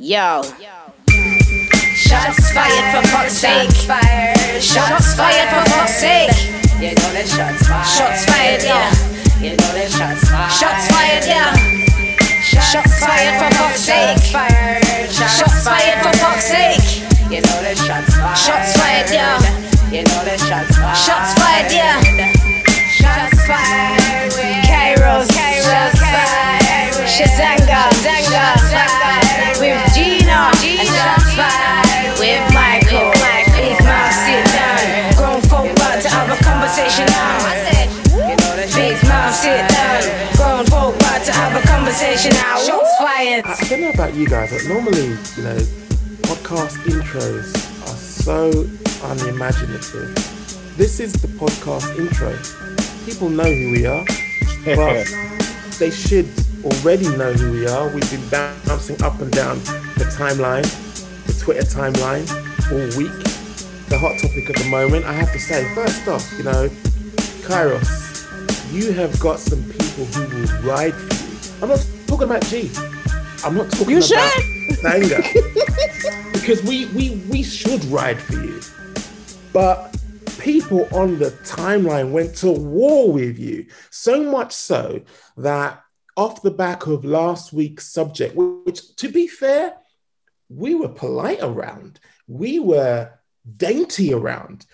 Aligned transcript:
Yo. 0.00 0.40
Shots 1.92 2.52
fired 2.56 2.88
for 2.88 3.06
fuck's 3.08 3.36
sake. 3.36 3.68
Shots 4.58 5.14
fired 5.14 5.48
for 5.52 5.70
fuck's 5.70 6.00
sake. 6.00 6.32
You 6.80 6.96
know 6.96 7.12
that 7.12 7.28
shots 7.28 7.68
fired. 7.68 7.84
Shots 7.84 8.24
fired, 8.24 8.62
yeah. 8.64 8.88
You 9.44 9.50
know 9.60 9.72
that 9.76 9.92
shots 9.92 10.24
fired. 10.24 10.56
Shots 10.56 10.88
fired, 10.88 11.24
yeah. 11.28 11.52
Shots 12.40 12.96
fired 13.04 13.44
for 13.44 13.50
fuck's 13.60 13.84
sake. 13.84 14.24
Shots 15.12 15.68
fired 15.68 16.00
for 16.00 16.16
fuck's 16.16 16.48
sake. 16.48 17.04
You 17.28 17.44
know 17.44 17.60
that 17.60 17.76
shots 17.76 18.16
fired. 18.16 18.38
Shots 18.40 18.72
fired, 18.80 19.10
yeah. 19.12 19.36
You 19.92 20.00
know 20.08 20.24
that 20.24 20.40
shots 20.40 20.80
fired. 20.80 20.96
Shots 20.96 21.36
fired, 21.36 21.68
yeah. 21.76 22.39
About 44.00 44.14
you 44.14 44.26
guys, 44.26 44.50
but 44.50 44.66
normally, 44.66 45.08
you 45.36 45.42
know, 45.42 45.58
podcast 46.24 46.74
intros 46.88 47.52
are 47.82 47.98
so 47.98 48.48
unimaginative. 49.10 50.14
This 50.78 51.00
is 51.00 51.12
the 51.12 51.28
podcast 51.28 51.98
intro. 51.98 52.32
People 53.04 53.28
know 53.28 53.44
who 53.44 53.72
we 53.72 53.84
are, 53.84 54.02
but 54.64 55.06
they 55.78 55.90
should 55.90 56.26
already 56.64 57.14
know 57.18 57.34
who 57.34 57.52
we 57.52 57.66
are. 57.66 57.94
We've 57.94 58.10
been 58.10 58.26
bouncing 58.30 59.02
up 59.02 59.20
and 59.20 59.30
down 59.30 59.58
the 59.98 60.08
timeline, 60.16 60.64
the 61.26 61.34
Twitter 61.38 61.66
timeline, 61.66 62.24
all 62.72 62.96
week. 62.96 63.12
The 63.90 63.98
hot 63.98 64.18
topic 64.18 64.48
at 64.48 64.56
the 64.56 64.70
moment, 64.70 65.04
I 65.04 65.12
have 65.12 65.30
to 65.32 65.38
say, 65.38 65.74
first 65.74 66.08
off, 66.08 66.26
you 66.38 66.44
know, 66.44 66.70
Kairos, 67.44 68.72
you 68.72 68.92
have 68.92 69.20
got 69.20 69.38
some 69.38 69.62
people 69.64 70.06
who 70.06 70.40
will 70.40 70.62
ride 70.62 70.94
for 70.94 71.58
you. 71.58 71.62
I'm 71.62 71.68
not 71.68 71.86
talking 72.06 72.24
about 72.24 72.42
G. 72.44 72.70
I'm 73.42 73.56
not 73.56 73.70
talking 73.70 73.90
You 73.90 73.98
about 73.98 74.32
should. 74.32 74.76
Sanga. 74.78 75.22
because 76.32 76.62
we, 76.62 76.86
we 76.86 77.22
we 77.30 77.42
should 77.42 77.84
ride 77.86 78.20
for 78.20 78.34
you. 78.34 78.60
But 79.52 79.96
people 80.38 80.88
on 80.92 81.18
the 81.18 81.30
timeline 81.44 82.10
went 82.10 82.34
to 82.36 82.50
war 82.50 83.10
with 83.10 83.38
you. 83.38 83.66
So 83.90 84.22
much 84.22 84.52
so 84.52 85.00
that 85.36 85.82
off 86.16 86.42
the 86.42 86.50
back 86.50 86.86
of 86.86 87.04
last 87.04 87.52
week's 87.52 87.86
subject, 87.86 88.34
which 88.36 88.94
to 88.96 89.08
be 89.08 89.26
fair, 89.26 89.74
we 90.48 90.74
were 90.74 90.88
polite 90.88 91.40
around. 91.40 91.98
We 92.26 92.58
were 92.58 93.10
dainty 93.56 94.12
around. 94.12 94.66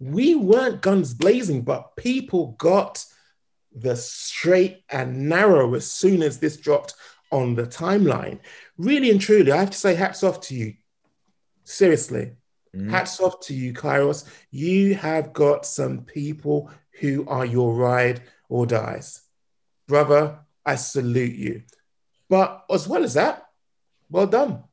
We 0.00 0.34
weren't 0.34 0.80
guns 0.82 1.14
blazing, 1.14 1.62
but 1.62 1.96
people 1.96 2.56
got 2.58 3.04
the 3.72 3.96
straight 3.96 4.82
and 4.88 5.28
narrow 5.28 5.74
as 5.74 5.90
soon 5.90 6.22
as 6.22 6.38
this 6.38 6.56
dropped 6.56 6.94
on 7.30 7.54
the 7.54 7.64
timeline. 7.64 8.40
Really 8.76 9.10
and 9.10 9.20
truly, 9.20 9.52
I 9.52 9.58
have 9.58 9.70
to 9.70 9.78
say, 9.78 9.94
hats 9.94 10.22
off 10.22 10.40
to 10.42 10.54
you. 10.54 10.74
Seriously, 11.64 12.32
mm. 12.74 12.90
hats 12.90 13.20
off 13.20 13.40
to 13.40 13.54
you, 13.54 13.72
Kairos. 13.72 14.24
You 14.50 14.94
have 14.94 15.32
got 15.32 15.66
some 15.66 16.02
people 16.04 16.70
who 17.00 17.26
are 17.28 17.44
your 17.44 17.74
ride 17.74 18.22
or 18.48 18.66
dies. 18.66 19.22
Brother, 19.86 20.38
I 20.64 20.76
salute 20.76 21.34
you. 21.34 21.62
But 22.28 22.64
as 22.70 22.86
well 22.86 23.04
as 23.04 23.14
that, 23.14 23.48
well 24.10 24.26
done. 24.26 24.64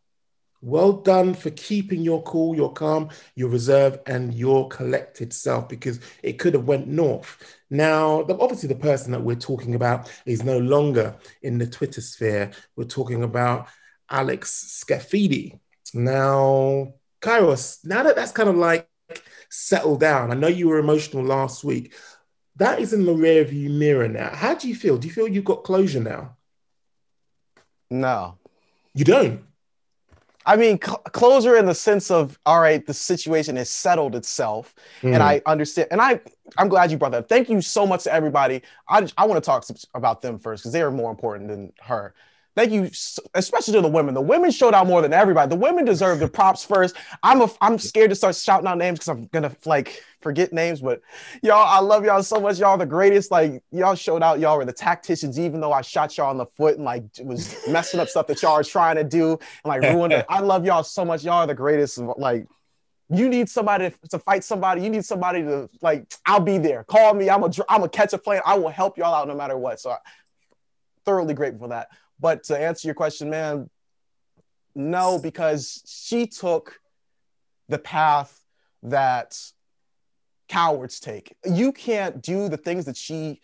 Well 0.62 0.94
done 0.94 1.36
for 1.36 1.52
keeping 1.52 2.02
your 2.02 2.24
cool, 2.24 2.56
your 2.56 2.74
calm, 2.74 3.10
your 3.36 3.50
reserve, 3.50 4.00
and 4.08 4.34
your 4.34 4.68
collected 4.68 5.32
self 5.32 5.70
because 5.70 6.00
it 6.24 6.34
could 6.40 6.54
have 6.54 6.66
went 6.66 6.88
north. 6.88 7.55
Now, 7.70 8.24
the, 8.24 8.38
obviously, 8.38 8.70
the 8.70 8.76
person 8.76 9.12
that 9.12 9.24
we're 9.24 9.36
talking 9.36 9.76
about 9.76 10.12
is 10.26 10.44
no 10.44 10.58
longer 10.60 11.16
in 11.42 11.58
the 11.58 11.68
Twitter 11.68 12.02
sphere. 12.02 12.52
We're 12.76 12.86
talking 12.86 13.24
about 13.24 13.68
Alex 14.10 14.84
Scafidi. 14.86 15.60
Now, 15.94 16.94
Kairos, 17.22 17.86
now 17.86 18.04
that 18.04 18.16
that's 18.16 18.32
kind 18.32 18.50
of 18.50 18.56
like 18.56 18.90
settled 19.50 20.00
down, 20.00 20.32
I 20.32 20.36
know 20.36 20.48
you 20.48 20.68
were 20.68 20.78
emotional 20.78 21.24
last 21.24 21.64
week. 21.64 21.94
That 22.58 22.80
is 22.80 22.94
in 22.94 23.06
the 23.06 23.14
rearview 23.14 23.70
mirror 23.72 24.08
now. 24.08 24.30
How 24.34 24.54
do 24.54 24.68
you 24.68 24.76
feel? 24.76 24.98
Do 24.98 25.08
you 25.08 25.14
feel 25.14 25.28
you've 25.28 25.44
got 25.44 25.64
closure 25.64 26.00
now? 26.00 26.38
No. 27.90 28.38
You 28.94 29.06
don't. 29.06 29.44
I 30.46 30.56
mean, 30.56 30.80
cl- 30.82 30.98
closure 30.98 31.56
in 31.58 31.66
the 31.66 31.74
sense 31.74 32.12
of, 32.12 32.40
all 32.46 32.60
right, 32.60 32.86
the 32.86 32.94
situation 32.94 33.56
has 33.56 33.70
settled 33.70 34.16
itself, 34.16 34.76
and 35.02 35.16
hmm. 35.16 35.22
I 35.22 35.42
understand. 35.46 35.88
And 35.92 36.02
I, 36.02 36.20
I'm 36.58 36.70
glad 36.70 36.92
you 36.92 36.98
brought 36.98 37.12
that. 37.12 37.24
up. 37.24 37.30
Thank 37.30 37.50
you 37.50 37.62
so 37.62 37.88
much 37.88 38.04
to 38.04 38.14
everybody. 38.14 38.62
I, 38.88 39.08
I 39.18 39.26
want 39.26 39.44
to 39.44 39.46
talk 39.46 39.66
about 39.96 40.22
them 40.22 40.38
first 40.38 40.64
because 40.64 40.74
they 40.74 40.82
are 40.82 40.92
more 40.92 41.10
important 41.10 41.50
than 41.50 41.74
her. 41.82 42.14
Thank 42.56 42.72
you, 42.72 42.90
especially 43.34 43.74
to 43.74 43.82
the 43.82 43.90
women. 43.90 44.14
The 44.14 44.22
women 44.22 44.50
showed 44.50 44.74
out 44.74 44.88
more 44.88 45.02
than 45.02 45.12
everybody. 45.12 45.50
The 45.50 45.58
women 45.58 45.84
deserve 45.84 46.20
the 46.20 46.28
props 46.30 46.64
first. 46.64 46.96
I'm 47.22 47.42
a, 47.42 47.50
I'm 47.60 47.78
scared 47.78 48.12
to 48.12 48.16
start 48.16 48.34
shouting 48.36 48.66
out 48.66 48.78
names 48.78 49.00
because 49.00 49.10
I'm 49.10 49.26
gonna 49.28 49.54
like 49.66 50.02
forget 50.22 50.54
names. 50.54 50.80
But 50.80 51.02
y'all, 51.44 51.68
I 51.68 51.80
love 51.80 52.06
y'all 52.06 52.24
so 52.24 52.40
much. 52.40 52.58
Y'all 52.58 52.78
the 52.78 52.86
greatest. 52.86 53.30
Like 53.30 53.62
y'all 53.72 53.96
showed 53.96 54.24
out. 54.24 54.40
Y'all 54.40 54.58
were 54.58 54.64
the 54.64 54.72
tacticians. 54.72 55.38
Even 55.38 55.60
though 55.60 55.74
I 55.74 55.82
shot 55.82 56.16
y'all 56.18 56.32
in 56.32 56.38
the 56.38 56.46
foot 56.46 56.76
and 56.76 56.86
like 56.86 57.04
was 57.20 57.54
messing 57.68 58.00
up 58.00 58.08
stuff 58.08 58.28
that 58.28 58.42
y'all 58.42 58.54
are 58.54 58.64
trying 58.64 58.96
to 58.96 59.04
do 59.04 59.32
and 59.32 59.40
like 59.66 59.82
ruined 59.82 60.14
it. 60.14 60.26
I 60.30 60.40
love 60.40 60.66
y'all 60.66 60.84
so 60.84 61.04
much. 61.04 61.26
Y'all 61.26 61.34
are 61.34 61.48
the 61.48 61.56
greatest. 61.56 61.98
Like 61.98 62.48
you 63.10 63.28
need 63.28 63.50
somebody 63.50 63.92
to, 64.10 64.20
fight 64.20 64.46
somebody. 64.46 64.82
You 64.82 64.90
need 64.90 65.04
somebody 65.04 65.42
to 65.44 65.70
like. 65.82 66.10
I'll 66.26 66.40
be 66.40 66.58
there. 66.58 66.86
Call 66.86 67.16
me. 67.16 67.30
I'm 67.30 67.44
a. 67.44 67.52
I'm 67.68 67.84
a 67.84 67.90
catch 67.90 68.14
a 68.14 68.18
plane. 68.18 68.40
I 68.46 68.58
will 68.58 68.70
help 68.70 68.98
y'all 68.98 69.14
out 69.14 69.28
no 69.28 69.36
matter 69.36 69.58
what. 69.58 69.82
So, 69.82 69.92
I, 69.92 69.98
thoroughly 71.04 71.34
grateful 71.34 71.60
for 71.60 71.68
that. 71.68 71.90
But 72.20 72.44
to 72.46 72.58
answer 72.58 72.88
your 72.88 72.96
question, 72.96 73.30
man, 73.30 73.70
no, 74.74 75.20
because 75.20 75.82
she 75.86 76.28
took 76.28 76.80
the 77.70 77.80
path 77.80 78.44
that 78.84 79.38
cowards 80.48 81.00
take. 81.00 81.36
You 81.46 81.72
can't 81.72 82.22
do 82.22 82.50
the 82.50 82.58
things 82.58 82.86
that 82.86 82.98
she 82.98 83.42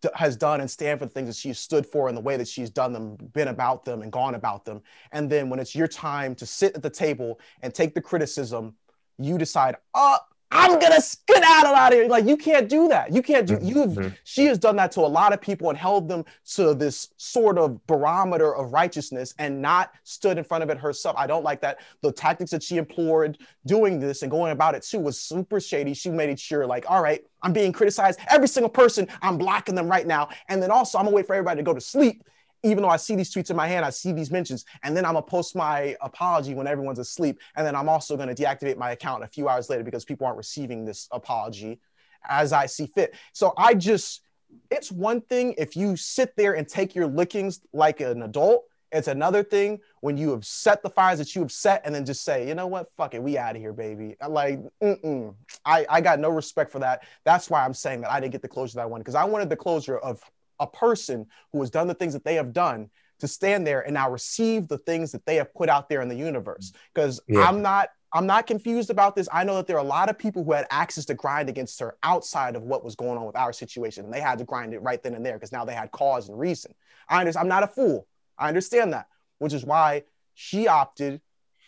d- 0.00 0.08
has 0.14 0.36
done 0.36 0.60
and 0.60 0.70
stand 0.70 0.98
for 0.98 1.06
the 1.06 1.10
things 1.12 1.28
that 1.28 1.36
she's 1.36 1.58
stood 1.58 1.86
for 1.86 2.08
and 2.08 2.16
the 2.16 2.22
way 2.22 2.36
that 2.36 2.48
she's 2.48 2.70
done 2.70 2.92
them, 2.92 3.16
been 3.16 3.48
about 3.48 3.84
them, 3.84 4.02
and 4.02 4.10
gone 4.10 4.34
about 4.34 4.64
them. 4.64 4.82
And 5.12 5.30
then 5.30 5.48
when 5.50 5.60
it's 5.60 5.74
your 5.74 5.88
time 5.88 6.34
to 6.36 6.46
sit 6.46 6.74
at 6.74 6.82
the 6.82 6.90
table 6.90 7.38
and 7.62 7.72
take 7.72 7.94
the 7.94 8.00
criticism, 8.00 8.74
you 9.18 9.38
decide, 9.38 9.76
oh, 9.94 10.18
I'm 10.52 10.78
gonna 10.80 11.00
skedaddle 11.00 11.50
out 11.50 11.66
a 11.66 11.72
lot 11.72 11.92
of 11.92 11.98
here. 11.98 12.08
Like 12.08 12.26
you 12.26 12.36
can't 12.36 12.68
do 12.68 12.88
that. 12.88 13.12
You 13.12 13.22
can't 13.22 13.46
do. 13.46 13.56
Mm-hmm. 13.56 13.66
You've 13.66 13.90
mm-hmm. 13.90 14.08
she 14.24 14.46
has 14.46 14.58
done 14.58 14.76
that 14.76 14.90
to 14.92 15.00
a 15.00 15.02
lot 15.02 15.32
of 15.32 15.40
people 15.40 15.68
and 15.68 15.78
held 15.78 16.08
them 16.08 16.24
to 16.54 16.74
this 16.74 17.08
sort 17.16 17.56
of 17.56 17.84
barometer 17.86 18.54
of 18.54 18.72
righteousness 18.72 19.34
and 19.38 19.62
not 19.62 19.92
stood 20.02 20.38
in 20.38 20.44
front 20.44 20.64
of 20.64 20.70
it 20.70 20.78
herself. 20.78 21.14
I 21.16 21.26
don't 21.26 21.44
like 21.44 21.60
that. 21.60 21.80
The 22.02 22.12
tactics 22.12 22.50
that 22.50 22.62
she 22.62 22.78
employed 22.78 23.38
doing 23.66 24.00
this 24.00 24.22
and 24.22 24.30
going 24.30 24.52
about 24.52 24.74
it 24.74 24.82
too 24.82 24.98
was 24.98 25.20
super 25.20 25.60
shady. 25.60 25.94
She 25.94 26.10
made 26.10 26.30
it 26.30 26.40
sure, 26.40 26.66
like, 26.66 26.84
all 26.88 27.02
right, 27.02 27.24
I'm 27.42 27.52
being 27.52 27.72
criticized. 27.72 28.18
Every 28.28 28.48
single 28.48 28.70
person, 28.70 29.06
I'm 29.22 29.38
blocking 29.38 29.74
them 29.74 29.88
right 29.88 30.06
now. 30.06 30.30
And 30.48 30.62
then 30.62 30.70
also, 30.70 30.98
I'm 30.98 31.04
gonna 31.04 31.14
wait 31.14 31.26
for 31.26 31.34
everybody 31.34 31.58
to 31.58 31.64
go 31.64 31.74
to 31.74 31.80
sleep 31.80 32.24
even 32.62 32.82
though 32.82 32.88
I 32.88 32.96
see 32.96 33.14
these 33.14 33.32
tweets 33.32 33.50
in 33.50 33.56
my 33.56 33.66
hand, 33.66 33.84
I 33.84 33.90
see 33.90 34.12
these 34.12 34.30
mentions, 34.30 34.64
and 34.82 34.96
then 34.96 35.04
I'm 35.04 35.14
gonna 35.14 35.22
post 35.22 35.56
my 35.56 35.96
apology 36.00 36.54
when 36.54 36.66
everyone's 36.66 36.98
asleep, 36.98 37.40
and 37.56 37.66
then 37.66 37.74
I'm 37.74 37.88
also 37.88 38.16
gonna 38.16 38.34
deactivate 38.34 38.76
my 38.76 38.92
account 38.92 39.24
a 39.24 39.28
few 39.28 39.48
hours 39.48 39.70
later 39.70 39.82
because 39.82 40.04
people 40.04 40.26
aren't 40.26 40.38
receiving 40.38 40.84
this 40.84 41.08
apology 41.10 41.80
as 42.28 42.52
I 42.52 42.66
see 42.66 42.86
fit. 42.86 43.14
So 43.32 43.54
I 43.56 43.74
just, 43.74 44.22
it's 44.70 44.92
one 44.92 45.20
thing 45.22 45.54
if 45.56 45.76
you 45.76 45.96
sit 45.96 46.36
there 46.36 46.54
and 46.54 46.68
take 46.68 46.94
your 46.94 47.06
lickings 47.06 47.60
like 47.72 48.00
an 48.00 48.22
adult. 48.22 48.64
It's 48.92 49.06
another 49.06 49.44
thing 49.44 49.78
when 50.00 50.16
you 50.16 50.30
have 50.32 50.44
set 50.44 50.82
the 50.82 50.90
fires 50.90 51.20
that 51.20 51.32
you 51.36 51.42
have 51.42 51.52
set 51.52 51.82
and 51.84 51.94
then 51.94 52.04
just 52.04 52.24
say, 52.24 52.48
you 52.48 52.56
know 52.56 52.66
what, 52.66 52.90
fuck 52.96 53.14
it, 53.14 53.22
we 53.22 53.38
out 53.38 53.54
of 53.54 53.62
here, 53.62 53.72
baby. 53.72 54.16
Like, 54.28 54.58
mm-mm. 54.82 55.32
I, 55.64 55.86
I 55.88 56.00
got 56.00 56.18
no 56.18 56.28
respect 56.28 56.72
for 56.72 56.80
that. 56.80 57.04
That's 57.24 57.48
why 57.48 57.64
I'm 57.64 57.72
saying 57.72 58.00
that 58.00 58.10
I 58.10 58.18
didn't 58.18 58.32
get 58.32 58.42
the 58.42 58.48
closure 58.48 58.74
that 58.74 58.82
I 58.82 58.86
wanted 58.86 59.04
because 59.04 59.14
I 59.14 59.22
wanted 59.24 59.48
the 59.48 59.56
closure 59.56 59.98
of 59.98 60.20
a 60.60 60.66
person 60.66 61.26
who 61.52 61.60
has 61.60 61.70
done 61.70 61.88
the 61.88 61.94
things 61.94 62.12
that 62.12 62.24
they 62.24 62.34
have 62.36 62.52
done 62.52 62.90
to 63.18 63.28
stand 63.28 63.66
there 63.66 63.80
and 63.82 63.94
now 63.94 64.10
receive 64.10 64.68
the 64.68 64.78
things 64.78 65.12
that 65.12 65.24
they 65.26 65.36
have 65.36 65.52
put 65.54 65.68
out 65.68 65.88
there 65.88 66.00
in 66.00 66.08
the 66.08 66.16
universe. 66.16 66.72
Because 66.94 67.20
Yeah. 67.26 67.42
I'm 67.42 67.62
not 67.62 67.90
I'm 68.12 68.26
not 68.26 68.48
confused 68.48 68.90
about 68.90 69.14
this. 69.14 69.28
I 69.32 69.44
know 69.44 69.54
that 69.54 69.68
there 69.68 69.76
are 69.76 69.84
a 69.84 69.88
lot 69.88 70.10
of 70.10 70.18
people 70.18 70.42
who 70.42 70.50
had 70.52 70.66
access 70.70 71.04
to 71.04 71.14
grind 71.14 71.48
against 71.48 71.78
her 71.78 71.96
outside 72.02 72.56
of 72.56 72.62
what 72.64 72.84
was 72.84 72.96
going 72.96 73.16
on 73.16 73.24
with 73.24 73.36
our 73.36 73.52
situation. 73.52 74.04
And 74.04 74.12
they 74.12 74.20
had 74.20 74.38
to 74.38 74.44
grind 74.44 74.74
it 74.74 74.82
right 74.82 75.00
then 75.00 75.14
and 75.14 75.24
there 75.24 75.34
because 75.34 75.52
now 75.52 75.64
they 75.64 75.74
had 75.74 75.92
cause 75.92 76.28
and 76.28 76.36
reason. 76.36 76.74
I 77.08 77.20
understand. 77.20 77.44
I'm 77.44 77.48
not 77.48 77.62
a 77.62 77.68
fool. 77.68 78.08
I 78.36 78.48
understand 78.48 78.94
that, 78.94 79.06
which 79.38 79.52
is 79.52 79.64
why 79.64 80.02
she 80.34 80.66
opted 80.66 81.20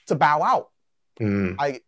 to 0.06 0.16
bow 0.16 0.42
out. 0.42 0.70
Mm. 1.20 1.54
I 1.60 1.80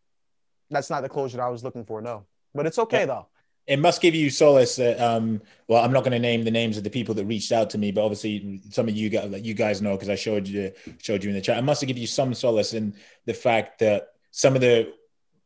that's 0.70 0.90
not 0.90 1.02
the 1.02 1.08
closure 1.08 1.38
that 1.38 1.42
I 1.42 1.48
was 1.48 1.64
looking 1.64 1.84
for, 1.84 2.00
no. 2.00 2.24
But 2.54 2.66
it's 2.66 2.78
okay 2.78 3.06
though. 3.06 3.26
It 3.66 3.78
must 3.78 4.00
give 4.02 4.14
you 4.14 4.31
solace 4.31 4.76
that 4.76 5.00
um 5.00 5.40
well 5.69 5.82
i'm 5.82 5.93
not 5.93 6.00
going 6.05 6.12
to 6.12 6.19
name 6.19 6.44
the 6.44 6.50
names 6.50 6.76
of 6.76 6.84
the 6.84 6.90
people 6.90 7.14
that 7.14 7.25
reached 7.25 7.52
out 7.52 7.70
to 7.70 7.78
me 7.78 7.90
but 7.90 8.02
obviously 8.02 8.61
some 8.70 8.88
of 8.88 8.94
you 8.94 9.08
guys 9.08 9.31
like 9.31 9.44
you 9.44 9.55
guys 9.55 9.81
know 9.81 9.93
because 9.93 10.08
i 10.08 10.14
showed 10.14 10.46
you 10.46 10.70
showed 10.99 11.22
you 11.25 11.31
in 11.31 11.37
the 11.37 11.40
chat. 11.40 11.58
It 11.58 11.62
must 11.62 11.87
give 11.87 11.99
you 11.99 12.06
some 12.06 12.34
solace 12.34 12.75
in 12.75 12.94
the 13.25 13.34
fact 13.34 13.78
that 13.81 14.08
some 14.31 14.55
of 14.55 14.61
the 14.61 14.93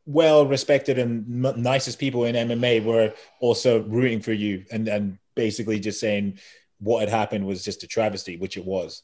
well 0.05 0.45
respected 0.45 0.97
and 0.97 1.27
nicest 1.57 1.99
people 1.99 2.25
in 2.25 2.35
mma 2.35 2.83
were 2.83 3.13
also 3.39 3.83
rooting 3.83 4.21
for 4.21 4.33
you 4.33 4.65
and 4.71 4.87
and 4.87 5.17
basically 5.35 5.79
just 5.79 5.99
saying 5.99 6.39
what 6.79 7.01
had 7.01 7.09
happened 7.09 7.45
was 7.45 7.63
just 7.63 7.83
a 7.83 7.87
travesty 7.87 8.37
which 8.37 8.57
it 8.57 8.65
was. 8.65 9.03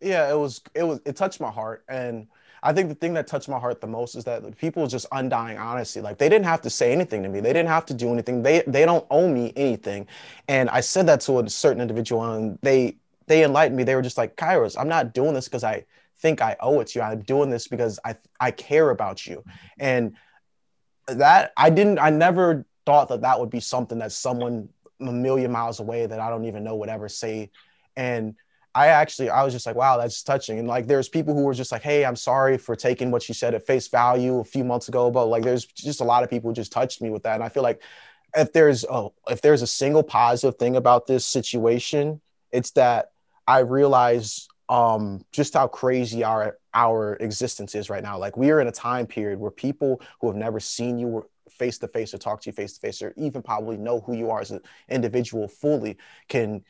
Yeah 0.00 0.30
it 0.30 0.36
was 0.36 0.60
it 0.74 0.82
was 0.82 1.00
it 1.04 1.16
touched 1.16 1.40
my 1.40 1.50
heart. 1.50 1.84
And 1.88 2.26
I 2.64 2.72
think 2.72 2.88
the 2.88 2.94
thing 2.94 3.12
that 3.14 3.26
touched 3.26 3.48
my 3.48 3.58
heart 3.58 3.82
the 3.82 3.86
most 3.86 4.14
is 4.14 4.24
that 4.24 4.56
people 4.56 4.86
just 4.86 5.06
undying 5.12 5.58
honesty. 5.58 6.00
Like 6.00 6.16
they 6.16 6.30
didn't 6.30 6.46
have 6.46 6.62
to 6.62 6.70
say 6.70 6.92
anything 6.92 7.22
to 7.22 7.28
me. 7.28 7.40
They 7.40 7.52
didn't 7.52 7.68
have 7.68 7.84
to 7.86 7.94
do 7.94 8.10
anything. 8.10 8.42
They 8.42 8.62
they 8.66 8.86
don't 8.86 9.06
owe 9.10 9.28
me 9.28 9.52
anything. 9.54 10.06
And 10.48 10.70
I 10.70 10.80
said 10.80 11.06
that 11.06 11.20
to 11.22 11.40
a 11.40 11.50
certain 11.50 11.82
individual 11.82 12.24
and 12.24 12.58
they 12.62 12.96
they 13.26 13.44
enlightened 13.44 13.76
me. 13.76 13.84
They 13.84 13.94
were 13.94 14.02
just 14.02 14.16
like, 14.16 14.36
Kairos, 14.36 14.76
I'm 14.78 14.88
not 14.88 15.12
doing 15.12 15.34
this 15.34 15.46
because 15.46 15.62
I 15.62 15.84
think 16.18 16.40
I 16.40 16.56
owe 16.60 16.80
it 16.80 16.88
to 16.88 17.00
you. 17.00 17.04
I'm 17.04 17.20
doing 17.20 17.50
this 17.50 17.68
because 17.68 18.00
I 18.04 18.16
I 18.40 18.50
care 18.50 18.88
about 18.90 19.26
you. 19.26 19.44
And 19.78 20.14
that 21.06 21.52
I 21.58 21.68
didn't 21.68 21.98
I 21.98 22.08
never 22.08 22.64
thought 22.86 23.08
that 23.08 23.20
that 23.20 23.38
would 23.38 23.50
be 23.50 23.60
something 23.60 23.98
that 23.98 24.12
someone 24.12 24.70
a 25.00 25.12
million 25.12 25.52
miles 25.52 25.80
away 25.80 26.06
that 26.06 26.20
I 26.20 26.30
don't 26.30 26.46
even 26.46 26.64
know 26.64 26.76
would 26.76 26.88
ever 26.88 27.08
say. 27.10 27.50
And 27.96 28.36
I 28.74 28.88
actually, 28.88 29.30
I 29.30 29.44
was 29.44 29.52
just 29.52 29.66
like, 29.66 29.76
wow, 29.76 29.96
that's 29.98 30.22
touching. 30.22 30.58
And 30.58 30.66
like, 30.66 30.86
there's 30.86 31.08
people 31.08 31.34
who 31.34 31.42
were 31.44 31.54
just 31.54 31.70
like, 31.70 31.82
hey, 31.82 32.04
I'm 32.04 32.16
sorry 32.16 32.58
for 32.58 32.74
taking 32.74 33.10
what 33.10 33.28
you 33.28 33.34
said 33.34 33.54
at 33.54 33.66
face 33.66 33.86
value 33.88 34.40
a 34.40 34.44
few 34.44 34.64
months 34.64 34.88
ago. 34.88 35.10
But 35.10 35.26
like, 35.26 35.44
there's 35.44 35.64
just 35.64 36.00
a 36.00 36.04
lot 36.04 36.24
of 36.24 36.30
people 36.30 36.50
who 36.50 36.54
just 36.54 36.72
touched 36.72 37.00
me 37.00 37.10
with 37.10 37.22
that. 37.22 37.34
And 37.34 37.44
I 37.44 37.48
feel 37.48 37.62
like 37.62 37.82
if 38.36 38.52
there's, 38.52 38.84
oh, 38.84 39.14
if 39.28 39.40
there's 39.42 39.62
a 39.62 39.66
single 39.66 40.02
positive 40.02 40.58
thing 40.58 40.74
about 40.76 41.06
this 41.06 41.24
situation, 41.24 42.20
it's 42.50 42.72
that 42.72 43.12
I 43.46 43.60
realize 43.60 44.48
um, 44.68 45.24
just 45.32 45.54
how 45.54 45.68
crazy 45.68 46.24
our 46.24 46.58
our 46.72 47.14
existence 47.16 47.74
is 47.74 47.90
right 47.90 48.02
now. 48.02 48.18
Like 48.18 48.36
we 48.36 48.50
are 48.50 48.60
in 48.60 48.66
a 48.66 48.72
time 48.72 49.06
period 49.06 49.38
where 49.38 49.50
people 49.50 50.00
who 50.20 50.26
have 50.26 50.36
never 50.36 50.58
seen 50.58 50.98
you 50.98 51.28
face 51.50 51.78
to 51.78 51.88
face 51.88 52.12
or 52.14 52.18
talk 52.18 52.40
to 52.40 52.48
you 52.48 52.52
face 52.52 52.74
to 52.74 52.80
face 52.80 53.00
or 53.02 53.12
even 53.16 53.42
probably 53.42 53.76
know 53.76 54.00
who 54.00 54.16
you 54.16 54.30
are 54.30 54.40
as 54.40 54.50
an 54.50 54.60
individual 54.88 55.46
fully 55.46 55.96
can 56.28 56.64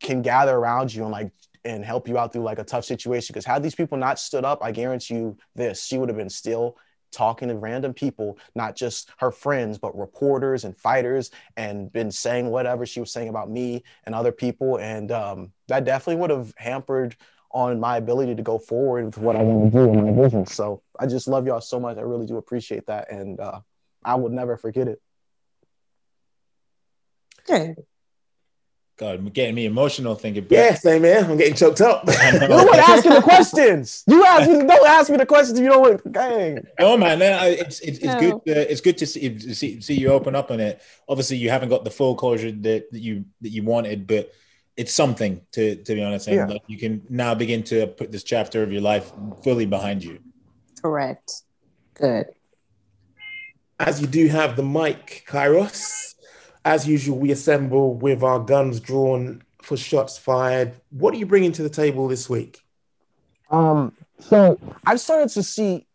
can 0.00 0.22
gather 0.22 0.56
around 0.56 0.92
you 0.94 1.02
and 1.02 1.12
like 1.12 1.32
and 1.64 1.84
help 1.84 2.08
you 2.08 2.16
out 2.16 2.32
through 2.32 2.42
like 2.42 2.58
a 2.58 2.64
tough 2.64 2.84
situation. 2.84 3.32
Because 3.32 3.44
had 3.44 3.62
these 3.62 3.74
people 3.74 3.98
not 3.98 4.18
stood 4.18 4.44
up, 4.44 4.60
I 4.62 4.70
guarantee 4.70 5.14
you 5.14 5.36
this, 5.54 5.84
she 5.84 5.98
would 5.98 6.08
have 6.08 6.16
been 6.16 6.30
still 6.30 6.76
talking 7.12 7.48
to 7.48 7.56
random 7.56 7.94
people, 7.94 8.38
not 8.54 8.76
just 8.76 9.10
her 9.18 9.30
friends, 9.30 9.78
but 9.78 9.96
reporters 9.98 10.64
and 10.64 10.76
fighters, 10.76 11.30
and 11.56 11.92
been 11.92 12.10
saying 12.10 12.50
whatever 12.50 12.86
she 12.86 13.00
was 13.00 13.12
saying 13.12 13.28
about 13.28 13.50
me 13.50 13.82
and 14.04 14.14
other 14.14 14.32
people. 14.32 14.76
And 14.76 15.10
um, 15.10 15.52
that 15.68 15.84
definitely 15.84 16.20
would 16.20 16.30
have 16.30 16.52
hampered 16.56 17.16
on 17.50 17.80
my 17.80 17.96
ability 17.96 18.34
to 18.34 18.42
go 18.42 18.58
forward 18.58 19.06
with 19.06 19.18
what 19.18 19.34
I 19.34 19.42
want 19.42 19.72
to 19.72 19.78
do 19.78 19.90
in 19.90 20.04
my 20.04 20.22
vision. 20.22 20.46
So 20.46 20.82
I 20.98 21.06
just 21.06 21.26
love 21.26 21.46
y'all 21.46 21.60
so 21.60 21.80
much. 21.80 21.96
I 21.96 22.02
really 22.02 22.26
do 22.26 22.36
appreciate 22.36 22.86
that. 22.86 23.10
And 23.10 23.40
uh, 23.40 23.60
I 24.04 24.16
will 24.16 24.28
never 24.28 24.56
forget 24.56 24.88
it. 24.88 25.00
Okay. 27.48 27.74
God, 28.98 29.18
I'm 29.18 29.28
getting 29.28 29.54
me 29.54 29.66
emotional 29.66 30.14
thinking. 30.14 30.46
Yeah, 30.48 30.74
same 30.74 31.02
man. 31.02 31.30
I'm 31.30 31.36
getting 31.36 31.52
choked 31.54 31.82
up. 31.82 32.04
You're 32.06 32.14
the 32.48 32.48
one 32.48 32.78
asking 32.78 33.12
the 33.12 33.20
questions. 33.20 34.04
You 34.06 34.24
ask 34.24 34.48
me. 34.48 34.56
Don't 34.64 34.86
ask 34.88 35.10
me 35.10 35.18
the 35.18 35.26
questions. 35.26 35.60
You 35.60 35.68
know 35.68 35.80
what? 35.80 36.12
Dang. 36.12 36.66
No, 36.80 36.96
man. 36.96 37.20
It's 37.20 37.80
it's, 37.80 37.98
it's 37.98 38.06
No. 38.06 38.20
good. 38.20 38.54
To, 38.54 38.72
it's 38.72 38.80
good 38.80 38.96
to 38.96 39.06
see, 39.06 39.38
see 39.52 39.80
see 39.82 39.94
you 40.00 40.08
open 40.08 40.34
up 40.34 40.50
on 40.50 40.60
it. 40.60 40.80
Obviously, 41.10 41.36
you 41.36 41.50
haven't 41.50 41.68
got 41.68 41.84
the 41.84 41.90
full 41.90 42.14
closure 42.14 42.50
that, 42.50 42.90
that 42.90 42.98
you 43.00 43.26
that 43.42 43.50
you 43.50 43.62
wanted, 43.64 44.06
but 44.06 44.32
it's 44.78 44.94
something 44.94 45.42
to 45.52 45.76
to 45.76 45.94
be 45.94 46.02
honest. 46.02 46.28
And 46.28 46.36
Yeah. 46.36 46.46
like 46.46 46.62
you 46.66 46.78
can 46.78 47.02
now 47.10 47.34
begin 47.34 47.64
to 47.64 47.88
put 47.88 48.10
this 48.10 48.24
chapter 48.24 48.62
of 48.62 48.72
your 48.72 48.82
life 48.82 49.12
fully 49.44 49.66
behind 49.66 50.04
you. 50.04 50.20
Correct. 50.80 51.42
Good. 51.94 52.28
As 53.78 54.00
you 54.00 54.06
do 54.06 54.28
have 54.28 54.56
the 54.56 54.62
mic, 54.62 55.24
Kairos. 55.28 56.05
As 56.66 56.88
usual, 56.88 57.16
we 57.16 57.30
assemble 57.30 57.94
with 57.94 58.24
our 58.24 58.40
guns 58.40 58.80
drawn 58.80 59.44
for 59.62 59.76
shots 59.76 60.18
fired. 60.18 60.72
What 60.90 61.14
are 61.14 61.16
you 61.16 61.24
bringing 61.24 61.52
to 61.52 61.62
the 61.62 61.70
table 61.70 62.08
this 62.08 62.28
week? 62.28 62.64
Um, 63.52 63.92
so 64.18 64.58
I've 64.84 64.98
started 64.98 65.28
to 65.28 65.44
see 65.44 65.86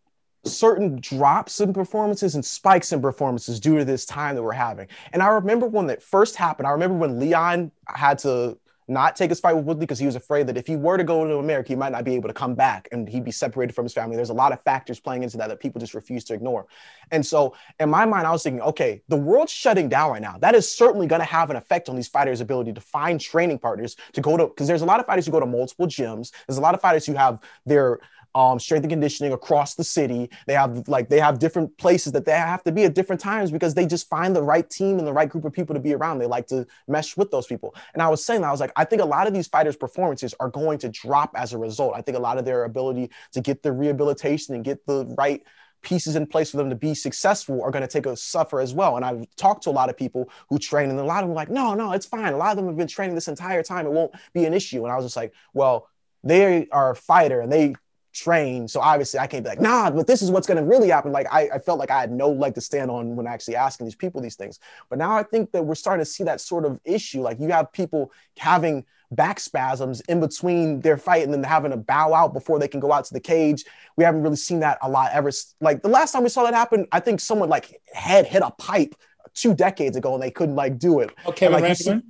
certain 0.46 1.02
drops 1.02 1.60
in 1.60 1.74
performances 1.74 2.36
and 2.36 2.46
spikes 2.46 2.94
in 2.94 3.02
performances 3.02 3.60
due 3.60 3.80
to 3.80 3.84
this 3.84 4.06
time 4.06 4.36
that 4.36 4.44
we're 4.44 4.54
having. 4.54 4.88
And 5.12 5.22
I 5.22 5.28
remember 5.28 5.68
when 5.68 5.88
that 5.88 6.02
first 6.02 6.38
happened, 6.38 6.68
I 6.68 6.72
remember 6.72 6.96
when 6.96 7.20
Leon 7.20 7.74
had 7.88 8.20
to 8.20 8.58
not 8.88 9.16
take 9.16 9.30
his 9.30 9.40
fight 9.40 9.54
with 9.54 9.66
Woodley 9.66 9.82
because 9.82 10.00
he 10.00 10.06
was 10.06 10.16
afraid 10.16 10.48
that 10.48 10.58
if 10.58 10.68
he 10.68 10.76
were 10.76 10.98
to 10.98 11.04
go 11.04 11.26
to 11.26 11.38
America, 11.38 11.70
he 11.70 11.76
might 11.76 11.92
not 11.92 12.04
be 12.04 12.16
able 12.16 12.28
to 12.28 12.34
come 12.34 12.56
back 12.56 12.90
and 12.92 13.08
he'd 13.08 13.24
be 13.24 13.32
separated 13.32 13.74
from 13.74 13.86
his 13.86 13.94
family. 13.94 14.16
There's 14.16 14.30
a 14.30 14.34
lot 14.34 14.52
of 14.52 14.62
factors 14.64 15.00
playing 15.00 15.24
into 15.24 15.38
that 15.38 15.48
that 15.48 15.60
people 15.60 15.80
just 15.80 15.94
refuse 15.94 16.24
to 16.26 16.34
ignore. 16.34 16.68
And 17.12 17.26
so 17.26 17.56
in 17.80 17.90
my 17.90 18.06
mind, 18.06 18.28
I 18.28 18.32
was 18.32 18.44
thinking, 18.44 18.62
okay, 18.62 19.02
the 19.08 19.16
world's 19.16 19.52
shutting 19.52 19.90
down 19.90 20.12
right 20.12 20.22
now. 20.22 20.38
That 20.40 20.56
is 20.56 20.72
certainly 20.72 21.08
going 21.08 21.22
to 21.22 21.26
have 21.26 21.50
an 21.50 21.56
effect 21.56 21.90
on 21.90 21.96
these 21.96 22.08
fighters' 22.08 22.42
ability 22.42 22.74
to 22.74 22.82
find 22.82 23.20
training 23.20 23.60
partners 23.60 23.96
to 24.14 24.22
go 24.22 24.38
to, 24.38 24.48
because 24.48 24.68
there's 24.68 24.82
a 24.82 24.86
lot 24.86 25.00
of 25.00 25.06
fighters 25.06 25.26
who 25.26 25.32
go 25.32 25.40
to 25.40 25.46
multiple 25.46 25.88
gyms. 25.88 26.32
There's 26.48 26.58
a 26.58 26.62
lot 26.62 26.76
of 26.76 26.82
fighters 26.82 27.06
who 27.06 27.14
have 27.14 27.40
their 27.66 28.00
um, 28.36 28.60
strength 28.60 28.84
and 28.84 28.92
conditioning 28.92 29.34
across 29.34 29.76
the 29.76 29.84
city. 29.84 30.30
They 30.48 30.54
have 30.54 30.88
like 30.88 31.10
they 31.10 31.20
have 31.20 31.40
different 31.40 31.78
places 31.78 32.14
that 32.14 32.26
they 32.26 32.32
have 32.32 32.64
to 32.64 32.72
be 32.72 32.86
at 32.86 32.96
different 32.96 33.22
times 33.22 33.52
because 33.52 33.74
they 33.74 33.86
just 33.86 34.10
find 34.10 34.36
the 34.36 34.44
right 34.44 34.70
team 34.70 34.98
and 34.98 35.08
the 35.08 35.14
right 35.14 35.30
group 35.30 35.46
of 35.46 35.54
people 35.54 35.74
to 35.76 35.82
be 35.82 35.94
around. 35.94 36.20
They 36.20 36.26
like 36.26 36.48
to 36.48 36.66
mesh 36.88 37.18
with 37.18 37.32
those 37.32 37.48
people. 37.48 37.76
And 37.94 38.02
I 38.02 38.10
was 38.10 38.24
saying, 38.24 38.44
I 38.44 38.52
was 38.52 38.60
like, 38.60 38.72
I 38.76 38.86
think 38.86 39.02
a 39.02 39.06
lot 39.06 39.28
of 39.28 39.34
these 39.34 39.48
fighters' 39.48 39.76
performances 39.76 40.34
are 40.40 40.50
going 40.50 40.78
to 40.80 40.90
drop 40.90 41.32
as 41.36 41.54
a 41.54 41.58
result. 41.58 41.94
I 41.96 42.02
think 42.02 42.18
a 42.18 42.22
lot 42.22 42.38
of 42.38 42.46
their 42.46 42.64
ability 42.64 43.10
to 43.34 43.42
get 43.42 43.64
the 43.64 43.72
rehabilitation 43.72 44.56
and 44.56 44.64
get 44.64 44.86
the 44.86 45.06
right 45.18 45.44
pieces 45.82 46.16
in 46.16 46.28
place 46.28 46.52
for 46.52 46.58
them 46.58 46.70
to 46.70 46.76
be 46.76 46.94
successful 46.94 47.62
are 47.64 47.72
going 47.72 47.82
to 47.82 47.88
take 47.88 48.06
a 48.06 48.16
suffer 48.16 48.60
as 48.60 48.74
well. 48.74 48.96
And 48.96 49.06
I've 49.06 49.26
talked 49.36 49.64
to 49.64 49.70
a 49.70 49.72
lot 49.72 49.90
of 49.90 49.98
people 49.98 50.30
who 50.50 50.60
train, 50.60 50.90
and 50.90 51.00
a 51.00 51.04
lot 51.04 51.24
of 51.24 51.30
them 51.30 51.36
like, 51.36 51.50
no, 51.50 51.74
no, 51.74 51.92
it's 51.92 52.06
fine. 52.06 52.34
A 52.34 52.38
lot 52.38 52.52
of 52.52 52.58
them 52.58 52.68
have 52.68 52.78
been 52.78 52.88
training 52.88 53.16
this 53.16 53.28
entire 53.28 53.64
time. 53.64 53.86
It 53.86 53.92
won't 53.92 54.14
be 54.34 54.46
an 54.46 54.54
issue. 54.54 54.84
And 54.84 54.92
I 54.92 54.96
was 54.96 55.06
just 55.06 55.16
like, 55.16 55.34
well, 55.54 55.88
they 56.24 56.68
are 56.70 56.92
a 56.92 56.96
fighter 56.96 57.42
and 57.42 57.52
they 57.52 57.76
train. 58.14 58.68
So 58.68 58.80
obviously 58.80 59.20
I 59.20 59.28
can't 59.28 59.44
be 59.44 59.50
like, 59.50 59.62
nah, 59.62 59.90
but 59.90 60.08
this 60.08 60.22
is 60.22 60.32
what's 60.32 60.48
going 60.48 60.58
to 60.58 60.64
really 60.64 60.90
happen. 60.90 61.12
Like 61.12 61.28
I, 61.32 61.50
I 61.54 61.60
felt 61.60 61.80
like 61.80 61.92
I 61.92 62.00
had 62.00 62.12
no 62.12 62.30
leg 62.30 62.56
to 62.56 62.62
stand 62.62 62.92
on 62.92 63.16
when 63.16 63.28
actually 63.28 63.56
asking 63.56 63.86
these 63.86 63.96
people 63.96 64.22
these 64.22 64.36
things. 64.36 64.60
But 64.90 65.00
now 65.00 65.16
I 65.16 65.24
think 65.24 65.52
that 65.52 65.64
we're 65.64 65.76
starting 65.76 66.04
to 66.04 66.10
see 66.10 66.24
that 66.26 66.42
sort 66.42 66.66
of 66.66 66.80
issue. 66.84 67.22
Like 67.22 67.40
you 67.40 67.50
have 67.50 67.72
people 67.72 68.12
having 68.38 68.86
back 69.12 69.40
spasms 69.40 70.02
in 70.02 70.20
between 70.20 70.80
their 70.82 70.98
fight 70.98 71.24
and 71.24 71.34
then 71.34 71.44
having 71.44 71.72
to 71.72 71.78
bow 71.78 72.14
out 72.14 72.34
before 72.34 72.60
they 72.60 72.68
can 72.68 72.80
go 72.80 72.92
out 72.92 73.06
to 73.06 73.14
the 73.14 73.20
cage. 73.20 73.66
We 73.98 74.04
haven't 74.04 74.24
really 74.24 74.38
seen 74.38 74.62
that 74.62 74.78
a 74.82 74.90
lot 74.90 75.12
ever. 75.14 75.32
Like 75.60 75.82
the 75.82 75.90
last 75.90 76.12
time 76.12 76.24
we 76.24 76.30
saw 76.30 76.44
that 76.44 76.54
happen, 76.54 76.88
I 76.92 77.00
think 77.00 77.20
someone 77.20 77.50
like 77.50 77.82
head 77.94 78.26
hit 78.26 78.42
a 78.42 78.52
pipe 78.52 78.96
two 79.34 79.54
decades 79.54 79.96
ago 79.96 80.14
and 80.14 80.24
they 80.24 80.32
couldn't 80.32 80.56
like 80.56 80.80
do 80.80 81.00
it. 81.00 81.12
Okay, 81.26 81.48
Kevin 81.48 81.62
like, 81.62 81.78
see- 81.78 82.02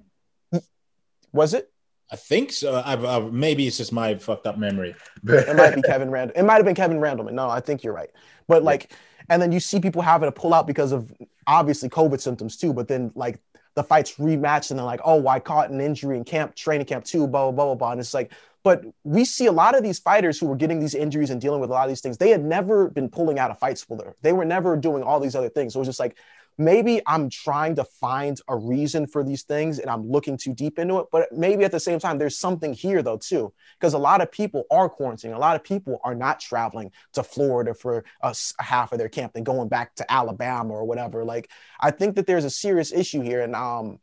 Was 1.33 1.53
it? 1.53 1.71
I 2.11 2.17
think 2.17 2.51
so. 2.51 2.81
I've, 2.85 3.05
I've, 3.05 3.31
maybe 3.31 3.65
it's 3.65 3.77
just 3.77 3.93
my 3.93 4.15
fucked 4.15 4.45
up 4.45 4.57
memory. 4.57 4.93
It 5.25 5.55
might 5.55 5.75
be 5.75 5.81
Kevin 5.85 6.11
Randall. 6.11 6.37
It 6.37 6.43
might 6.43 6.55
have 6.55 6.65
been 6.65 6.75
Kevin 6.75 6.97
Randleman. 6.97 7.31
No, 7.31 7.49
I 7.49 7.61
think 7.61 7.83
you're 7.83 7.93
right. 7.93 8.09
But 8.47 8.63
like, 8.63 8.91
and 9.29 9.41
then 9.41 9.53
you 9.53 9.61
see 9.61 9.79
people 9.79 10.01
having 10.01 10.27
to 10.27 10.31
pull 10.31 10.53
out 10.53 10.67
because 10.67 10.91
of 10.91 11.11
obviously 11.47 11.87
COVID 11.87 12.19
symptoms 12.19 12.57
too. 12.57 12.73
But 12.73 12.89
then 12.89 13.11
like 13.15 13.39
the 13.75 13.83
fights 13.83 14.15
rematched 14.15 14.71
and 14.71 14.77
they're 14.77 14.85
like, 14.85 14.99
oh, 15.05 15.25
I 15.25 15.39
caught 15.39 15.69
an 15.69 15.79
injury 15.79 16.17
in 16.17 16.25
camp, 16.25 16.55
training 16.55 16.85
camp 16.85 17.05
too, 17.05 17.27
blah, 17.27 17.43
blah, 17.43 17.51
blah, 17.51 17.65
blah, 17.65 17.75
blah. 17.75 17.91
And 17.91 18.01
it's 18.01 18.13
like, 18.13 18.33
but 18.63 18.83
we 19.03 19.23
see 19.23 19.45
a 19.45 19.51
lot 19.51 19.75
of 19.75 19.81
these 19.81 19.97
fighters 19.97 20.37
who 20.37 20.47
were 20.47 20.55
getting 20.57 20.79
these 20.79 20.93
injuries 20.93 21.29
and 21.29 21.39
dealing 21.39 21.61
with 21.61 21.69
a 21.69 21.73
lot 21.73 21.83
of 21.83 21.89
these 21.89 22.01
things. 22.01 22.17
They 22.17 22.29
had 22.29 22.43
never 22.43 22.89
been 22.89 23.09
pulling 23.09 23.39
out 23.39 23.51
a 23.51 23.55
fight 23.55 23.77
splitter. 23.77 24.15
They 24.21 24.33
were 24.33 24.45
never 24.45 24.75
doing 24.75 25.01
all 25.01 25.19
these 25.19 25.35
other 25.35 25.49
things. 25.49 25.73
So 25.73 25.79
it 25.79 25.81
was 25.81 25.87
just 25.87 25.99
like, 25.99 26.17
maybe 26.63 27.01
I'm 27.07 27.29
trying 27.29 27.75
to 27.75 27.83
find 27.83 28.39
a 28.47 28.55
reason 28.55 29.07
for 29.07 29.23
these 29.23 29.43
things 29.43 29.79
and 29.79 29.89
I'm 29.89 30.09
looking 30.09 30.37
too 30.37 30.53
deep 30.53 30.79
into 30.79 30.99
it. 30.99 31.07
But 31.11 31.31
maybe 31.31 31.63
at 31.63 31.71
the 31.71 31.79
same 31.79 31.99
time, 31.99 32.17
there's 32.17 32.37
something 32.37 32.73
here 32.73 33.01
though, 33.01 33.17
too, 33.17 33.51
because 33.79 33.93
a 33.93 33.97
lot 33.97 34.21
of 34.21 34.31
people 34.31 34.65
are 34.71 34.89
quarantining. 34.89 35.35
A 35.35 35.39
lot 35.39 35.55
of 35.55 35.63
people 35.63 35.99
are 36.03 36.15
not 36.15 36.39
traveling 36.39 36.91
to 37.13 37.23
Florida 37.23 37.73
for 37.73 38.03
a 38.21 38.35
half 38.59 38.91
of 38.91 38.99
their 38.99 39.09
camp 39.09 39.33
and 39.35 39.45
going 39.45 39.67
back 39.67 39.95
to 39.95 40.11
Alabama 40.11 40.73
or 40.73 40.85
whatever. 40.85 41.25
Like, 41.25 41.49
I 41.79 41.91
think 41.91 42.15
that 42.15 42.27
there's 42.27 42.45
a 42.45 42.49
serious 42.49 42.91
issue 42.91 43.21
here. 43.21 43.41
And 43.41 43.55
um, 43.55 43.99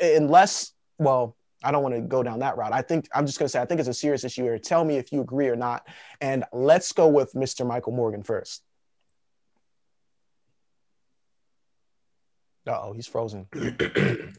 unless, 0.00 0.72
well, 0.98 1.36
I 1.62 1.70
don't 1.70 1.82
want 1.82 1.94
to 1.94 2.00
go 2.00 2.22
down 2.22 2.38
that 2.40 2.56
route. 2.56 2.72
I 2.72 2.82
think 2.82 3.08
I'm 3.14 3.26
just 3.26 3.38
going 3.38 3.46
to 3.46 3.50
say 3.50 3.60
I 3.60 3.66
think 3.66 3.80
it's 3.80 3.88
a 3.88 3.94
serious 3.94 4.24
issue 4.24 4.42
here. 4.42 4.58
Tell 4.58 4.84
me 4.84 4.96
if 4.96 5.12
you 5.12 5.20
agree 5.20 5.48
or 5.48 5.56
not. 5.56 5.86
And 6.20 6.44
let's 6.52 6.92
go 6.92 7.08
with 7.08 7.32
Mr. 7.34 7.66
Michael 7.66 7.92
Morgan 7.92 8.22
first. 8.22 8.62
Oh, 12.66 12.92
he's 12.92 13.06
frozen. 13.06 13.46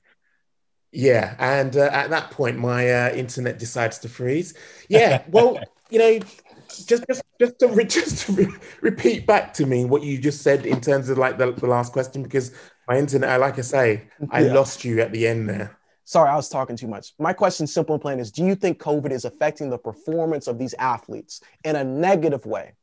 Yeah, 0.94 1.36
and 1.40 1.76
uh, 1.78 1.90
at 1.94 2.10
that 2.10 2.32
point, 2.32 2.58
my 2.58 2.92
uh, 2.92 3.14
internet 3.14 3.58
decides 3.58 3.98
to 4.00 4.10
freeze. 4.10 4.54
Yeah, 4.90 5.24
well, 5.30 5.58
you 5.90 6.00
know, 6.00 6.20
just 6.68 7.06
just 7.08 7.24
just 7.40 7.60
to, 7.60 7.68
re- 7.70 7.86
just 8.00 8.26
to 8.26 8.34
re- 8.34 8.54
repeat 8.82 9.26
back 9.26 9.54
to 9.54 9.66
me 9.66 9.86
what 9.86 10.04
you 10.04 10.18
just 10.18 10.42
said 10.42 10.66
in 10.66 10.82
terms 10.82 11.08
of 11.10 11.18
like 11.18 11.38
the, 11.38 11.54
the 11.54 11.68
last 11.68 11.94
question 11.94 12.24
because 12.24 12.54
my 12.90 12.98
internet, 12.98 13.30
I 13.30 13.38
like 13.38 13.58
I 13.58 13.62
say, 13.62 14.10
I 14.32 14.42
Yeah. 14.42 14.54
lost 14.54 14.84
you 14.84 15.00
at 15.00 15.14
the 15.14 15.28
end 15.28 15.48
there. 15.48 15.78
Sorry, 16.04 16.30
I 16.30 16.36
was 16.36 16.50
talking 16.50 16.76
too 16.76 16.88
much. 16.90 17.14
My 17.20 17.32
question, 17.32 17.68
simple 17.68 17.96
and 17.96 18.02
plain, 18.02 18.20
is 18.20 18.30
do 18.30 18.44
you 18.44 18.56
think 18.56 18.78
COVID 18.80 19.12
is 19.12 19.24
affecting 19.24 19.70
the 19.70 19.78
performance 19.78 20.48
of 20.48 20.58
these 20.60 20.74
athletes 20.74 21.40
in 21.64 21.78
a 21.78 21.86
negative 21.86 22.46
way? 22.46 22.74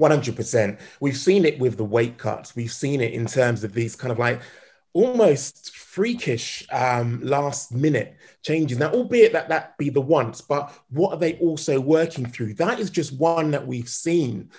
100%. 0.00 0.80
We've 1.00 1.16
seen 1.16 1.44
it 1.44 1.58
with 1.58 1.76
the 1.76 1.84
weight 1.84 2.18
cuts. 2.18 2.54
We've 2.54 2.72
seen 2.72 3.00
it 3.00 3.12
in 3.12 3.26
terms 3.26 3.64
of 3.64 3.72
these 3.72 3.96
kind 3.96 4.12
of 4.12 4.18
like 4.18 4.40
almost 4.92 5.76
freakish 5.76 6.66
um, 6.72 7.20
last 7.22 7.72
minute 7.72 8.16
changes. 8.42 8.78
Now, 8.78 8.90
albeit 8.92 9.32
that 9.32 9.48
that 9.48 9.76
be 9.78 9.90
the 9.90 10.00
once, 10.00 10.40
but 10.40 10.72
what 10.90 11.12
are 11.12 11.18
they 11.18 11.34
also 11.38 11.80
working 11.80 12.26
through? 12.26 12.54
That 12.54 12.78
is 12.78 12.90
just 12.90 13.18
one 13.18 13.50
that 13.50 13.66
we've 13.66 13.88
seen 13.88 14.50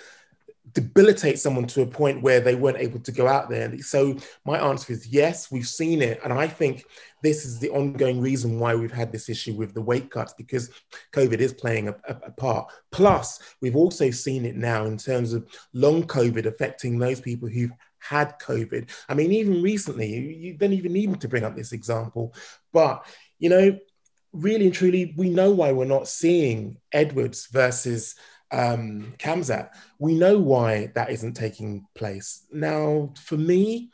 debilitate 0.72 1.38
someone 1.38 1.66
to 1.66 1.82
a 1.82 1.86
point 1.86 2.22
where 2.22 2.40
they 2.40 2.54
weren't 2.54 2.78
able 2.78 3.00
to 3.00 3.12
go 3.12 3.26
out 3.26 3.48
there. 3.48 3.76
So 3.78 4.16
my 4.44 4.58
answer 4.58 4.92
is 4.92 5.06
yes, 5.08 5.50
we've 5.50 5.66
seen 5.66 6.02
it. 6.02 6.20
And 6.22 6.32
I 6.32 6.46
think 6.46 6.84
this 7.22 7.44
is 7.44 7.58
the 7.58 7.70
ongoing 7.70 8.20
reason 8.20 8.58
why 8.58 8.74
we've 8.74 8.92
had 8.92 9.12
this 9.12 9.28
issue 9.28 9.54
with 9.54 9.74
the 9.74 9.82
weight 9.82 10.10
cuts 10.10 10.32
because 10.34 10.70
COVID 11.12 11.38
is 11.38 11.52
playing 11.52 11.88
a, 11.88 11.96
a, 12.08 12.16
a 12.26 12.32
part. 12.32 12.70
Plus, 12.90 13.38
we've 13.60 13.76
also 13.76 14.10
seen 14.10 14.44
it 14.44 14.56
now 14.56 14.84
in 14.84 14.96
terms 14.96 15.32
of 15.32 15.46
long 15.72 16.04
COVID 16.04 16.46
affecting 16.46 16.98
those 16.98 17.20
people 17.20 17.48
who've 17.48 17.72
had 17.98 18.38
COVID. 18.38 18.90
I 19.08 19.14
mean, 19.14 19.32
even 19.32 19.62
recently, 19.62 20.08
you, 20.08 20.54
don't 20.54 20.72
even 20.72 20.92
need 20.92 21.20
to 21.20 21.28
bring 21.28 21.44
up 21.44 21.54
this 21.54 21.72
example, 21.72 22.34
but 22.72 23.04
you 23.38 23.48
know, 23.48 23.78
really 24.32 24.66
and 24.66 24.74
truly, 24.74 25.14
we 25.16 25.30
know 25.30 25.50
why 25.50 25.72
we're 25.72 25.84
not 25.84 26.08
seeing 26.08 26.76
Edwards 26.92 27.48
versus 27.50 28.14
um, 28.50 29.14
Khamzat. 29.18 29.70
We 29.98 30.14
know 30.14 30.38
why 30.38 30.92
that 30.94 31.10
isn't 31.10 31.34
taking 31.34 31.86
place. 31.94 32.46
Now, 32.52 33.12
for 33.22 33.36
me, 33.36 33.90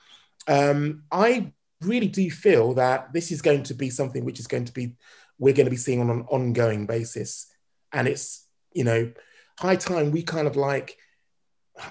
um, 0.49 1.04
I 1.11 1.52
really 1.80 2.09
do 2.09 2.30
feel 2.30 2.75
that 2.75 3.12
this 3.12 3.30
is 3.30 3.42
going 3.42 3.64
to 3.64 3.75
be 3.75 3.90
something 3.90 4.25
which 4.25 4.40
is 4.40 4.47
going 4.47 4.64
to 4.64 4.73
be, 4.73 4.97
we're 5.38 5.54
going 5.54 5.66
to 5.66 5.71
be 5.71 5.76
seeing 5.76 6.00
on 6.00 6.11
an 6.11 6.26
ongoing 6.28 6.87
basis. 6.87 7.47
And 7.92 8.09
it's, 8.09 8.47
you 8.73 8.85
know, 8.85 9.12
high 9.59 9.76
time 9.76 10.11
we 10.11 10.23
kind 10.23 10.47
of 10.47 10.56
like, 10.56 10.97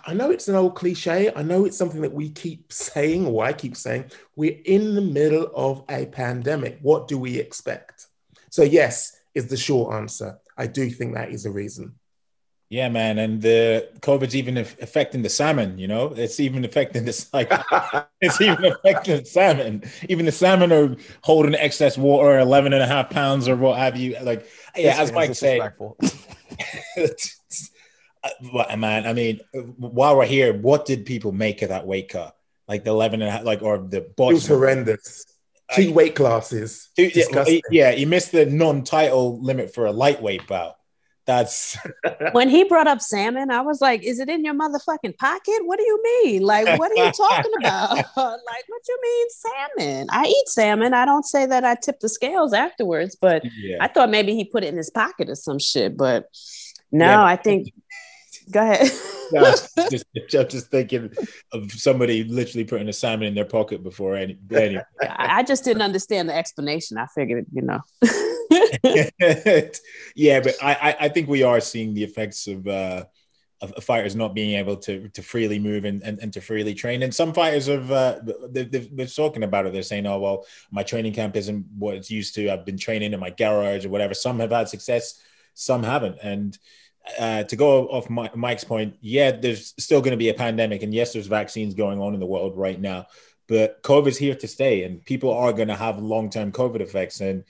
I 0.05 0.13
know 0.13 0.31
it's 0.31 0.47
an 0.47 0.55
old 0.55 0.75
cliche. 0.75 1.31
I 1.35 1.43
know 1.43 1.65
it's 1.65 1.77
something 1.77 2.01
that 2.01 2.13
we 2.13 2.29
keep 2.31 2.73
saying, 2.73 3.27
or 3.27 3.43
I 3.43 3.53
keep 3.53 3.77
saying, 3.77 4.11
we're 4.35 4.59
in 4.65 4.95
the 4.95 5.01
middle 5.01 5.51
of 5.55 5.83
a 5.89 6.07
pandemic. 6.07 6.79
What 6.81 7.07
do 7.07 7.19
we 7.19 7.37
expect? 7.37 8.07
So, 8.49 8.63
yes, 8.63 9.15
is 9.35 9.47
the 9.47 9.57
short 9.57 9.93
answer. 9.93 10.39
I 10.57 10.67
do 10.67 10.89
think 10.89 11.13
that 11.13 11.29
is 11.29 11.45
a 11.45 11.51
reason. 11.51 11.95
Yeah, 12.69 12.89
man, 12.89 13.19
and 13.19 13.41
the 13.43 13.89
COVID's 13.99 14.35
even 14.35 14.57
affecting 14.57 15.21
the 15.21 15.29
salmon. 15.29 15.77
You 15.77 15.87
know, 15.87 16.07
it's 16.15 16.39
even 16.39 16.65
affecting 16.65 17.05
this. 17.05 17.29
Like, 17.33 17.51
it's 18.21 18.41
even 18.41 18.65
affecting 18.65 19.17
the 19.17 19.25
salmon. 19.25 19.83
Even 20.09 20.25
the 20.25 20.31
salmon 20.31 20.71
are 20.71 20.95
holding 21.21 21.53
excess 21.53 21.97
water, 21.97 22.39
11 22.39 22.73
and 22.73 22.81
a 22.81 22.87
half 22.87 23.09
pounds 23.09 23.47
or 23.47 23.55
what 23.55 23.77
have 23.77 23.97
you. 23.97 24.17
Like, 24.21 24.47
yeah, 24.75 24.91
This 24.91 24.99
as 24.99 25.11
Mike 25.11 25.35
said, 25.35 25.73
man, 28.77 29.05
I 29.05 29.13
mean, 29.13 29.41
while 29.77 30.17
we're 30.17 30.25
here, 30.25 30.53
what 30.53 30.85
did 30.85 31.05
people 31.05 31.31
make 31.31 31.61
of 31.61 31.69
that 31.69 31.85
weight 31.85 32.09
cut? 32.09 32.35
Like 32.67 32.83
the 32.83 32.91
11 32.91 33.21
and 33.21 33.29
a 33.29 33.31
half, 33.31 33.43
like, 33.43 33.61
or 33.61 33.77
the 33.77 33.97
It 33.97 34.17
was 34.17 34.47
horrendous. 34.47 35.25
Two 35.75 35.93
weight 35.93 36.15
classes. 36.15 36.89
Yeah, 36.97 37.11
yeah, 37.71 37.91
he 37.91 38.05
missed 38.05 38.31
the 38.31 38.45
non-title 38.45 39.41
limit 39.41 39.73
for 39.73 39.85
a 39.85 39.91
lightweight 39.91 40.47
bout. 40.47 40.77
That's 41.25 41.75
When 42.33 42.49
he 42.49 42.63
brought 42.65 42.87
up 42.87 43.01
salmon, 43.01 43.49
I 43.49 43.61
was 43.61 43.81
like, 43.81 44.03
"Is 44.03 44.19
it 44.19 44.29
in 44.29 44.45
your 44.45 44.53
motherfucking 44.53 45.17
pocket? 45.17 45.59
What 45.63 45.79
do 45.79 45.83
you 45.85 46.03
mean? 46.03 46.43
Like, 46.43 46.77
what 46.77 46.91
are 46.91 47.05
you 47.05 47.11
talking 47.11 47.51
about? 47.59 47.95
like, 47.95 48.63
what 48.67 48.81
you 48.87 48.99
mean 49.01 49.27
salmon? 49.29 50.07
I 50.11 50.25
eat 50.27 50.47
salmon. 50.47 50.93
I 50.93 51.05
don't 51.05 51.25
say 51.25 51.47
that 51.47 51.63
I 51.65 51.75
tip 51.75 51.99
the 51.99 52.09
scales 52.09 52.53
afterwards, 52.53 53.15
but 53.19 53.43
yeah. 53.57 53.77
I 53.81 53.87
thought 53.87 54.11
maybe 54.11 54.35
he 54.35 54.45
put 54.45 54.63
it 54.63 54.67
in 54.67 54.77
his 54.77 54.91
pocket 54.91 55.29
or 55.29 55.35
some 55.35 55.57
shit. 55.57 55.97
But 55.97 56.27
no, 56.91 57.05
Yeah. 57.05 57.23
I 57.23 57.35
think. 57.37 57.73
Go 58.51 58.61
ahead. 58.61 58.91
No, 59.31 59.41
it's 59.43 59.73
just, 59.89 60.05
I'm 60.35 60.47
just 60.47 60.67
thinking 60.69 61.09
of 61.51 61.71
somebody 61.71 62.23
literally 62.25 62.63
putting 62.63 62.87
a 62.87 62.93
salmon 62.93 63.27
in 63.27 63.33
their 63.33 63.43
pocket 63.43 63.81
before 63.81 64.15
any. 64.15 64.37
I 64.51 64.83
I 65.01 65.41
just 65.41 65.63
didn't 65.63 65.81
understand 65.81 66.29
the 66.29 66.35
explanation. 66.35 66.99
I 66.99 67.07
figured, 67.07 67.47
you 67.51 67.63
know. 67.63 67.79
yeah, 70.15 70.39
but 70.39 70.55
I, 70.61 70.95
I 70.99 71.09
think 71.09 71.27
we 71.27 71.43
are 71.43 71.59
seeing 71.59 71.93
the 71.93 72.03
effects 72.03 72.47
of 72.47 72.67
uh 72.67 73.05
of 73.61 73.83
fighters 73.83 74.15
not 74.15 74.35
being 74.35 74.57
able 74.57 74.75
to 74.75 75.09
to 75.09 75.21
freely 75.21 75.59
move 75.59 75.85
and, 75.85 76.03
and, 76.03 76.19
and 76.19 76.33
to 76.33 76.41
freely 76.41 76.73
train. 76.73 77.03
And 77.03 77.13
some 77.13 77.33
fighters 77.33 77.67
have 77.67 77.91
uh 77.91 78.19
they, 78.49 78.63
they've 78.63 79.15
talking 79.15 79.43
about 79.43 79.65
it. 79.65 79.73
They're 79.73 79.81
saying, 79.81 80.05
"Oh 80.05 80.19
well, 80.19 80.45
my 80.71 80.83
training 80.83 81.13
camp 81.13 81.35
isn't 81.35 81.65
what 81.77 81.95
it's 81.95 82.11
used 82.11 82.35
to. 82.35 82.51
I've 82.51 82.65
been 82.65 82.77
training 82.77 83.13
in 83.13 83.19
my 83.19 83.29
garage 83.29 83.85
or 83.85 83.89
whatever." 83.89 84.13
Some 84.13 84.39
have 84.39 84.51
had 84.51 84.69
success, 84.69 85.21
some 85.53 85.83
haven't. 85.83 86.17
And 86.21 86.57
uh, 87.19 87.43
to 87.43 87.55
go 87.55 87.87
off 87.87 88.09
my, 88.09 88.29
Mike's 88.35 88.63
point, 88.63 88.95
yeah, 89.01 89.31
there's 89.31 89.73
still 89.79 90.01
going 90.01 90.11
to 90.11 90.17
be 90.17 90.29
a 90.29 90.33
pandemic, 90.33 90.83
and 90.83 90.93
yes, 90.93 91.13
there's 91.13 91.27
vaccines 91.27 91.73
going 91.73 91.99
on 91.99 92.13
in 92.13 92.19
the 92.19 92.25
world 92.25 92.57
right 92.57 92.79
now, 92.79 93.05
but 93.47 93.81
COVID's 93.83 94.17
here 94.17 94.35
to 94.35 94.47
stay, 94.47 94.83
and 94.83 95.05
people 95.05 95.31
are 95.31 95.53
going 95.53 95.67
to 95.67 95.75
have 95.75 96.01
long-term 96.01 96.51
COVID 96.51 96.81
effects, 96.81 97.21
and 97.21 97.43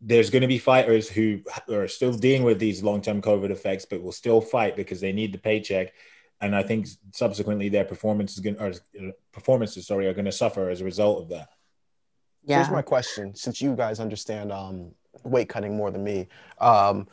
there's 0.00 0.30
going 0.30 0.42
to 0.42 0.48
be 0.48 0.58
fighters 0.58 1.08
who 1.08 1.40
are 1.70 1.88
still 1.88 2.12
dealing 2.12 2.44
with 2.44 2.58
these 2.58 2.82
long-term 2.82 3.22
COVID 3.22 3.50
effects, 3.50 3.86
but 3.86 4.02
will 4.02 4.12
still 4.12 4.40
fight 4.40 4.76
because 4.76 5.00
they 5.00 5.12
need 5.12 5.32
the 5.32 5.38
paycheck. 5.38 5.92
And 6.40 6.54
I 6.54 6.62
think 6.62 6.86
subsequently 7.12 7.70
their 7.70 7.84
performance 7.84 8.34
is 8.34 8.40
going, 8.40 8.60
or 8.60 8.68
uh, 8.68 9.10
performances, 9.32 9.86
sorry, 9.86 10.06
are 10.06 10.12
going 10.12 10.26
to 10.26 10.32
suffer 10.32 10.68
as 10.68 10.82
a 10.82 10.84
result 10.84 11.22
of 11.22 11.28
that. 11.30 11.48
Here's 12.46 12.68
Yeah. 12.68 12.74
my 12.74 12.82
question, 12.82 13.34
since 13.34 13.62
you 13.62 13.74
guys 13.74 13.98
understand 14.00 14.52
um, 14.52 14.92
weight 15.24 15.48
cutting 15.48 15.76
more 15.76 15.90
than 15.90 16.04
me. 16.04 16.28
Um, 16.60 17.08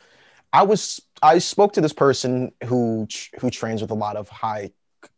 I 0.52 0.62
was 0.62 1.00
I 1.22 1.38
spoke 1.38 1.72
to 1.72 1.80
this 1.80 1.92
person 1.92 2.52
who 2.64 3.08
who 3.40 3.50
trains 3.50 3.80
with 3.80 3.90
a 3.90 3.94
lot 3.94 4.16
of 4.16 4.28
high 4.28 4.70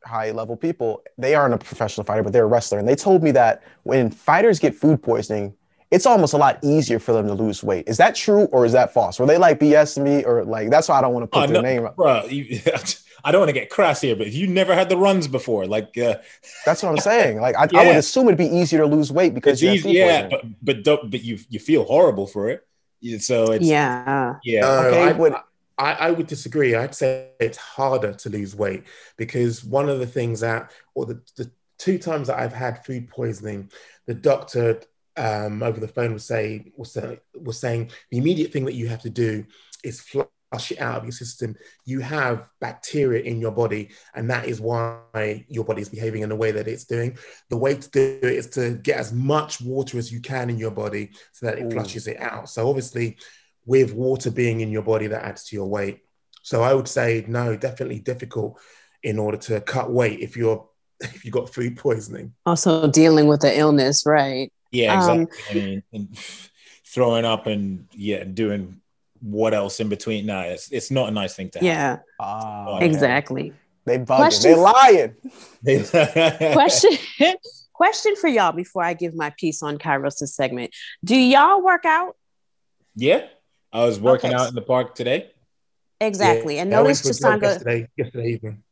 high 0.04 0.30
level 0.30 0.56
people. 0.56 1.02
They 1.18 1.34
aren't 1.34 1.52
a 1.52 1.58
professional 1.58 2.04
fighter, 2.04 2.22
but 2.22 2.32
they're 2.32 2.44
a 2.44 2.48
wrestler, 2.48 2.78
and 2.78 2.88
they 2.88 2.94
told 2.94 3.22
me 3.22 3.32
that 3.32 3.62
when 3.82 4.10
fighters 4.10 4.58
get 4.58 4.74
food 4.74 5.02
poisoning, 5.02 5.54
it's 5.90 6.06
almost 6.06 6.32
a 6.34 6.36
lot 6.36 6.58
easier 6.62 6.98
for 6.98 7.12
them 7.12 7.26
to 7.28 7.34
lose 7.34 7.62
weight. 7.62 7.84
Is 7.88 7.96
that 7.98 8.14
true 8.14 8.44
or 8.46 8.64
is 8.66 8.72
that 8.72 8.92
false? 8.92 9.18
Were 9.20 9.26
they 9.26 9.38
like 9.38 9.58
BS 9.60 9.94
to 9.94 10.00
me 10.00 10.24
or 10.24 10.44
like 10.44 10.70
that's 10.70 10.88
why 10.88 10.98
I 10.98 11.00
don't 11.00 11.12
want 11.14 11.24
to 11.24 11.28
put 11.28 11.44
Oh, 11.44 11.46
their 11.52 11.62
no, 11.62 11.68
name 11.68 11.86
up. 11.86 11.96
bro. 11.96 12.24
You, 12.24 12.60
I 13.24 13.32
don't 13.32 13.40
want 13.40 13.48
to 13.48 13.52
get 13.54 13.70
crass 13.70 14.00
here, 14.00 14.14
but 14.14 14.26
if 14.26 14.34
you 14.34 14.46
never 14.46 14.74
had 14.74 14.88
the 14.88 14.96
runs 14.96 15.26
before, 15.26 15.66
like 15.66 15.96
uh, 15.98 16.16
That's 16.64 16.82
what 16.82 16.90
I'm 16.90 16.98
saying. 16.98 17.40
Like 17.40 17.56
I, 17.56 17.66
I 17.74 17.86
would 17.86 17.96
assume 17.96 18.26
it'd 18.28 18.38
be 18.38 18.46
easier 18.46 18.80
to 18.80 18.86
lose 18.86 19.10
weight 19.10 19.34
because 19.34 19.62
you 19.62 19.70
easy, 19.72 19.92
yeah, 19.92 20.28
but 20.28 20.42
but 20.62 20.82
don't, 20.84 21.10
but 21.10 21.22
you 21.22 21.38
you 21.48 21.58
feel 21.58 21.84
horrible 21.84 22.26
for 22.26 22.50
it. 22.50 22.66
So 23.20 23.52
it's 23.52 23.64
Yeah. 23.64 24.34
yeah. 24.44 24.60
No, 24.60 24.70
Okay, 24.88 25.02
I, 25.02 25.12
but- 25.12 25.44
I, 25.78 25.92
I 25.92 26.10
would 26.10 26.26
disagree. 26.26 26.74
I'd 26.74 26.94
say 26.94 27.28
it's 27.38 27.58
harder 27.58 28.14
to 28.14 28.30
lose 28.30 28.56
weight 28.56 28.84
because 29.18 29.62
one 29.62 29.88
of 29.90 29.98
the 29.98 30.06
things 30.06 30.40
that, 30.40 30.70
or 30.94 31.04
the, 31.04 31.20
the 31.36 31.50
two 31.78 31.98
times 31.98 32.28
that 32.28 32.38
I've 32.38 32.54
had 32.54 32.82
food 32.86 33.10
poisoning, 33.10 33.70
the 34.06 34.14
doctor 34.14 34.80
um, 35.16 35.62
over 35.62 35.80
the 35.80 35.88
phone 35.88 36.12
was 36.12 36.24
say 36.24 36.72
was, 36.76 36.92
say, 36.92 37.20
was 37.34 37.58
saying 37.58 37.90
the 38.10 38.18
immediate 38.18 38.52
thing 38.52 38.64
that 38.66 38.74
you 38.74 38.88
have 38.88 39.02
to 39.02 39.10
do 39.10 39.44
is 39.84 40.00
flush 40.00 40.28
it 40.70 40.80
out 40.80 40.98
of 40.98 41.04
your 41.04 41.12
system. 41.12 41.56
You 41.84 42.00
have 42.00 42.46
bacteria 42.60 43.22
in 43.22 43.40
your 43.40 43.52
body, 43.52 43.90
and 44.14 44.30
that 44.30 44.46
is 44.46 44.60
why 44.60 45.44
your 45.48 45.64
body 45.64 45.82
is 45.82 45.88
behaving 45.88 46.22
in 46.22 46.28
the 46.28 46.36
way 46.36 46.50
that 46.50 46.68
it's 46.68 46.84
doing. 46.84 47.18
The 47.50 47.56
way 47.56 47.74
to 47.74 47.90
do 47.90 48.18
it 48.22 48.34
is 48.34 48.48
to 48.50 48.74
get 48.74 48.98
as 48.98 49.12
much 49.12 49.60
water 49.60 49.98
as 49.98 50.12
you 50.12 50.20
can 50.20 50.50
in 50.50 50.58
your 50.58 50.70
body 50.70 51.10
so 51.32 51.46
that 51.46 51.58
it 51.58 51.64
Ooh. 51.64 51.70
flushes 51.70 52.06
it 52.06 52.20
out. 52.20 52.48
So 52.48 52.68
obviously 52.68 53.16
with 53.66 53.92
water 53.92 54.30
being 54.30 54.60
in 54.60 54.70
your 54.70 54.82
body 54.82 55.08
that 55.08 55.24
adds 55.24 55.44
to 55.44 55.56
your 55.56 55.66
weight. 55.66 56.00
So 56.42 56.62
I 56.62 56.72
would 56.72 56.88
say 56.88 57.24
no, 57.26 57.56
definitely 57.56 57.98
difficult 57.98 58.60
in 59.02 59.18
order 59.18 59.36
to 59.36 59.60
cut 59.60 59.90
weight 59.90 60.20
if 60.20 60.36
you're 60.36 60.68
if 61.00 61.24
you 61.24 61.30
got 61.30 61.52
food 61.52 61.76
poisoning. 61.76 62.32
Also 62.46 62.88
dealing 62.88 63.26
with 63.26 63.40
the 63.40 63.58
illness, 63.58 64.04
right? 64.06 64.50
Yeah, 64.76 64.92
Um, 64.94 65.20
exactly. 65.22 65.44
I 65.50 65.54
mean, 65.64 65.82
and 65.92 66.18
throwing 66.84 67.24
up 67.24 67.46
and 67.46 67.86
yeah, 67.92 68.24
doing 68.24 68.80
what 69.20 69.54
else 69.54 69.80
in 69.80 69.88
between? 69.88 70.26
Nah, 70.26 70.42
it's 70.42 70.70
it's 70.70 70.90
not 70.90 71.08
a 71.08 71.10
nice 71.10 71.34
thing 71.34 71.48
to 71.50 71.58
Yeah, 71.64 71.98
Ah, 72.20 72.76
Okay. 72.76 72.86
exactly. 72.86 73.52
They 73.86 73.98
bugging. 73.98 74.16
Question- 74.16 74.52
They 75.62 75.78
lying. 75.82 76.52
Question 76.52 76.92
question 77.72 78.16
for 78.16 78.28
y'all 78.28 78.52
before 78.52 78.82
I 78.82 78.94
give 78.94 79.14
my 79.14 79.30
piece 79.38 79.62
on 79.62 79.78
Kairos' 79.78 80.28
segment. 80.28 80.74
Do 81.04 81.16
y'all 81.16 81.62
work 81.62 81.84
out? 81.84 82.16
yeah, 82.94 83.26
I 83.72 83.84
was 83.84 84.00
working 84.00 84.30
Okay. 84.30 84.42
out 84.42 84.48
in 84.48 84.54
the 84.54 84.62
park 84.62 84.94
today. 84.94 85.30
Exactly. 86.00 86.58
And 86.58 86.70
Yeah, 86.70 86.78
I 86.78 86.82
went 86.82 86.88
notice 87.04 87.20
for 87.20 87.28
a 87.28 87.32
Chisanga. 87.32 87.42
yesterday, 87.42 87.88
yesterday 87.96 88.28
evening. 88.34 88.62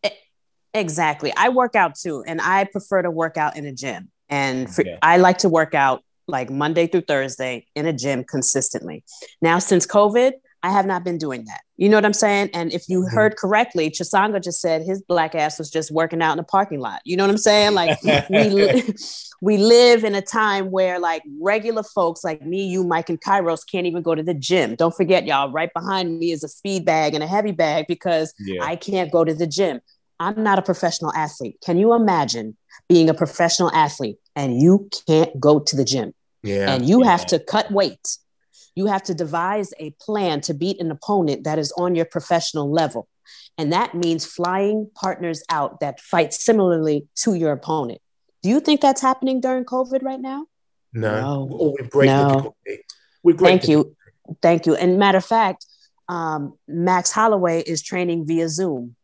Exactly. 0.73 1.33
I 1.37 1.51
work 1.51 1.75
out 1.77 1.95
too, 1.95 2.25
and 2.27 2.41
I 2.41 2.65
prefer 2.65 3.03
to 3.03 3.11
work 3.11 3.37
out 3.37 3.57
in 3.57 3.65
a 3.67 3.73
gym. 3.73 4.11
And 4.29 4.73
for, 4.75 4.85
Yeah. 4.85 4.99
I 5.03 5.17
like 5.19 5.39
to 5.39 5.49
work 5.49 5.75
out 5.75 6.03
like 6.27 6.51
Monday 6.51 6.87
through 6.87 7.03
Thursday 7.03 7.67
in 7.75 7.87
a 7.87 7.93
gym 7.93 8.25
consistently. 8.25 9.05
Now, 9.43 9.59
since 9.59 9.87
COVID, 9.87 10.33
I 10.63 10.71
have 10.71 10.87
not 10.87 11.05
been 11.05 11.19
doing 11.19 11.45
that. 11.45 11.61
You 11.77 11.91
know 11.91 11.99
what 11.99 12.07
I'm 12.07 12.15
saying? 12.15 12.49
And 12.55 12.73
if 12.73 12.89
you 12.89 13.03
Mhm. 13.03 13.13
heard 13.13 13.37
correctly, 13.37 13.91
Chisanga 13.91 14.43
just 14.43 14.63
said 14.63 14.81
his 14.83 15.03
black 15.03 15.35
ass 15.35 15.59
was 15.59 15.71
just 15.71 15.91
working 15.91 16.23
out 16.23 16.33
in 16.33 16.39
the 16.39 16.43
parking 16.45 16.81
lot. 16.81 17.03
You 17.05 17.19
know 17.19 17.25
what 17.25 17.31
I'm 17.31 17.37
saying? 17.37 17.75
Like 17.75 17.99
we 18.31 18.49
li- 18.49 18.95
we 19.43 19.59
live 19.59 20.05
in 20.05 20.15
a 20.15 20.23
time 20.23 20.71
where 20.71 20.99
like 20.99 21.23
regular 21.39 21.83
folks 21.83 22.25
like 22.25 22.41
me, 22.41 22.65
you, 22.67 22.83
Mike, 22.83 23.11
and 23.11 23.21
Kairos 23.21 23.61
can't 23.71 23.87
even 23.87 24.03
go 24.03 24.15
to 24.15 24.23
the 24.23 24.33
gym. 24.33 24.75
Don't 24.77 24.95
forget, 24.97 25.27
y'all. 25.27 25.53
Right 25.53 25.71
behind 25.75 26.19
me 26.19 26.33
is 26.33 26.43
a 26.43 26.49
speed 26.49 26.87
bag 26.87 27.13
and 27.13 27.23
a 27.23 27.27
heavy 27.27 27.53
bag 27.53 27.85
because 27.87 28.33
Yeah. 28.41 28.65
I 28.65 28.77
can't 28.77 29.13
go 29.13 29.23
to 29.25 29.35
the 29.35 29.47
gym. 29.47 29.81
I'm 30.19 30.43
not 30.43 30.59
a 30.59 30.63
professional 30.63 31.13
athlete. 31.13 31.59
Can 31.63 31.77
you 31.77 31.93
imagine 31.93 32.57
being 32.89 33.09
a 33.09 33.15
professional 33.15 33.71
athlete 33.73 34.19
and 34.37 34.61
you 34.61 34.89
can't 35.07 35.39
go 35.41 35.61
to 35.61 35.77
the 35.77 35.85
gym? 35.85 36.13
Yeah. 36.43 36.75
and 36.75 36.87
you 36.87 37.03
have 37.03 37.25
to 37.27 37.39
cut 37.39 37.71
weight. 37.73 38.19
You 38.77 38.85
have 38.87 39.03
to 39.05 39.15
devise 39.15 39.73
a 39.81 39.95
plan 40.01 40.43
to 40.43 40.53
beat 40.53 40.79
an 40.79 40.91
opponent 40.91 41.45
that 41.45 41.59
is 41.59 41.73
on 41.79 41.95
your 41.95 42.05
professional 42.05 42.71
level. 42.71 43.09
And 43.57 43.73
that 43.73 43.95
means 43.95 44.27
flying 44.27 44.91
partners 44.95 45.43
out 45.49 45.81
that 45.81 46.01
fight 46.01 46.35
similarly 46.35 47.07
to 47.23 47.33
your 47.35 47.53
opponent. 47.53 48.01
Do 48.43 48.51
you 48.51 48.61
think 48.61 48.83
that's 48.83 49.01
happening 49.01 49.41
during 49.41 49.65
COVID 49.65 50.03
right 50.03 50.21
now? 50.21 50.47
no. 50.93 51.21
No. 51.49 51.49
Or 51.51 51.73
with 51.81 51.91
great 51.91 52.07
No. 52.09 52.29
difficulty. 52.29 52.85
With 53.23 53.37
great 53.39 53.49
Thank 53.49 53.69
you. 53.69 53.97
Thank 54.43 54.67
you. 54.67 54.75
And 54.75 54.99
matter 54.99 55.19
of 55.19 55.25
fact, 55.25 55.65
um, 56.09 56.59
Max 56.69 57.11
Holloway 57.11 57.63
is 57.63 57.81
training 57.83 58.27
via 58.27 58.49
Zoom. 58.51 58.97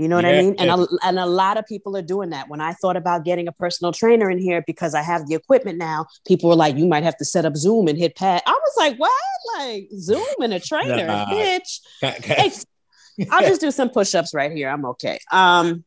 You 0.00 0.08
know 0.08 0.16
what 0.16 0.24
I 0.24 0.32
Yeah, 0.32 0.40
mean? 0.40 0.54
And, 0.58 0.70
a, 0.70 0.86
and 1.02 1.18
a 1.18 1.26
lot 1.26 1.58
of 1.58 1.66
people 1.66 1.94
are 1.94 2.00
doing 2.02 2.30
that. 2.30 2.48
When 2.48 2.58
I 2.62 2.72
thought 2.72 2.96
about 2.96 3.22
getting 3.22 3.46
a 3.48 3.52
personal 3.52 3.92
trainer 3.92 4.30
in 4.30 4.38
here 4.38 4.64
because 4.66 4.94
I 4.94 5.02
have 5.02 5.26
the 5.28 5.34
equipment 5.34 5.76
now, 5.76 6.06
people 6.26 6.48
were 6.48 6.56
like, 6.56 6.76
you 6.76 6.86
might 6.86 7.02
have 7.02 7.18
to 7.18 7.24
set 7.26 7.44
up 7.44 7.54
Zoom 7.54 7.86
and 7.86 7.98
hit 7.98 8.16
pad. 8.16 8.40
I 8.46 8.52
was 8.52 8.72
like, 8.78 8.96
what? 8.96 9.12
Like 9.58 9.88
Zoom 9.98 10.24
and 10.42 10.54
a 10.54 10.60
trainer, 10.60 11.06
Nah. 11.06 11.26
bitch. 11.30 11.80
Hey, 12.24 13.26
I'll 13.30 13.42
just 13.42 13.60
do 13.60 13.70
some 13.70 13.90
push-ups 13.90 14.32
right 14.32 14.50
here. 14.50 14.70
I'm 14.70 14.86
okay. 14.86 15.18
Um, 15.30 15.84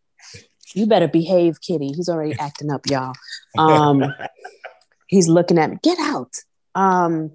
you 0.76 0.86
better 0.86 1.08
behave, 1.08 1.60
Kitty. 1.62 1.88
He's 1.96 2.08
already 2.08 2.36
acting 2.40 2.72
up, 2.72 2.82
y'all. 2.88 3.14
Um, 3.58 4.14
he's 5.08 5.28
looking 5.28 5.58
at 5.58 5.72
me. 5.72 5.78
Get 5.82 5.98
out. 6.00 6.36
Um, 6.76 7.32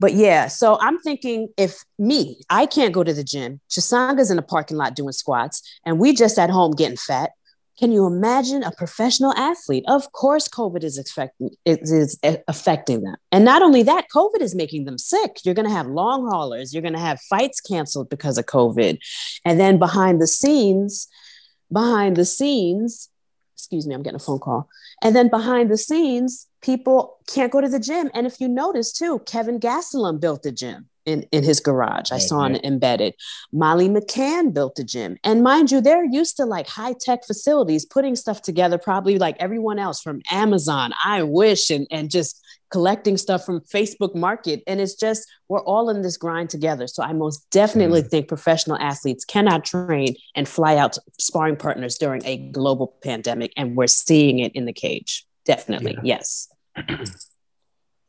but 0.00 0.14
yeah, 0.14 0.48
so 0.48 0.78
I'm 0.80 0.98
thinking 1.00 1.48
if 1.56 1.84
me, 1.98 2.40
I 2.50 2.66
can't 2.66 2.92
go 2.92 3.04
to 3.04 3.14
the 3.14 3.24
gym. 3.24 3.60
Chisanga's 3.70 4.30
in 4.30 4.36
the 4.36 4.42
parking 4.42 4.76
lot 4.76 4.96
doing 4.96 5.12
squats, 5.12 5.62
and 5.84 5.98
we 5.98 6.14
just 6.14 6.38
at 6.38 6.50
home 6.50 6.72
getting 6.72 6.96
fat. 6.96 7.30
Can 7.78 7.90
you 7.90 8.06
imagine 8.06 8.62
a 8.62 8.70
professional 8.70 9.32
athlete? 9.34 9.84
Of 9.88 10.12
course, 10.12 10.48
COVID 10.48 10.84
is 10.84 10.96
affecting 10.96 11.50
is 11.64 12.18
affecting 12.46 13.02
them, 13.02 13.16
and 13.32 13.44
not 13.44 13.62
only 13.62 13.82
that, 13.82 14.06
COVID 14.14 14.40
is 14.40 14.54
making 14.54 14.84
them 14.84 14.98
sick. 14.98 15.40
You're 15.44 15.54
going 15.54 15.68
to 15.68 15.74
have 15.74 15.86
long 15.86 16.28
haulers. 16.28 16.72
You're 16.72 16.82
going 16.82 16.94
to 16.94 17.00
have 17.00 17.20
fights 17.22 17.60
canceled 17.60 18.08
because 18.10 18.38
of 18.38 18.46
COVID, 18.46 18.98
and 19.44 19.58
then 19.58 19.78
behind 19.78 20.20
the 20.20 20.26
scenes, 20.26 21.08
behind 21.72 22.16
the 22.16 22.24
scenes, 22.24 23.08
excuse 23.64 23.86
me, 23.86 23.94
I'm 23.94 24.02
getting 24.02 24.16
a 24.16 24.20
phone 24.20 24.40
call. 24.40 24.68
And 25.02 25.16
then 25.16 25.28
behind 25.28 25.70
the 25.70 25.78
scenes, 25.78 26.46
people 26.60 27.18
can't 27.26 27.50
go 27.50 27.62
to 27.62 27.68
the 27.68 27.80
gym. 27.80 28.10
And 28.12 28.26
if 28.26 28.40
you 28.40 28.48
notice 28.48 28.92
too, 28.92 29.20
Kevin 29.20 29.58
Gastelum 29.58 30.20
built 30.20 30.42
the 30.42 30.52
gym 30.52 30.90
in, 31.06 31.22
in 31.32 31.44
his 31.44 31.60
garage. 31.60 32.10
I 32.10 32.16
Right, 32.16 32.22
saw 32.22 32.44
it 32.46 32.64
embedded. 32.64 33.14
Molly 33.52 33.88
McCann 33.88 34.52
built 34.54 34.78
a 34.78 34.84
gym. 34.84 35.16
And 35.24 35.42
mind 35.42 35.70
you, 35.70 35.80
they're 35.80 36.04
used 36.04 36.36
to 36.38 36.44
like 36.44 36.68
high 36.68 36.94
tech 36.98 37.24
facilities, 37.24 37.84
putting 37.84 38.16
stuff 38.16 38.42
together, 38.42 38.78
probably 38.78 39.18
like 39.18 39.36
everyone 39.38 39.78
else 39.78 40.00
from 40.00 40.22
Amazon, 40.30 40.92
I 41.04 41.22
wish, 41.22 41.70
and, 41.70 41.86
and 41.90 42.10
just 42.10 42.40
collecting 42.70 43.16
stuff 43.16 43.44
from 43.44 43.60
Facebook 43.60 44.14
Market. 44.14 44.62
And 44.66 44.80
it's 44.80 44.94
just, 44.94 45.28
we're 45.48 45.62
all 45.62 45.90
in 45.90 46.02
this 46.02 46.16
grind 46.16 46.50
together. 46.50 46.86
So 46.86 47.02
I 47.02 47.12
most 47.12 47.48
definitely 47.50 48.02
mm. 48.02 48.08
think 48.08 48.28
professional 48.28 48.78
athletes 48.78 49.24
cannot 49.24 49.64
train 49.64 50.16
and 50.34 50.48
fly 50.48 50.76
out 50.76 50.98
sparring 51.20 51.56
partners 51.56 51.96
during 51.98 52.24
a 52.24 52.36
global 52.36 52.96
pandemic. 53.02 53.52
And 53.56 53.76
we're 53.76 53.86
seeing 53.86 54.38
it 54.40 54.52
in 54.54 54.64
the 54.64 54.72
cage. 54.72 55.26
Definitely. 55.44 55.98
Yeah. 56.02 56.18
Yes. 56.18 56.48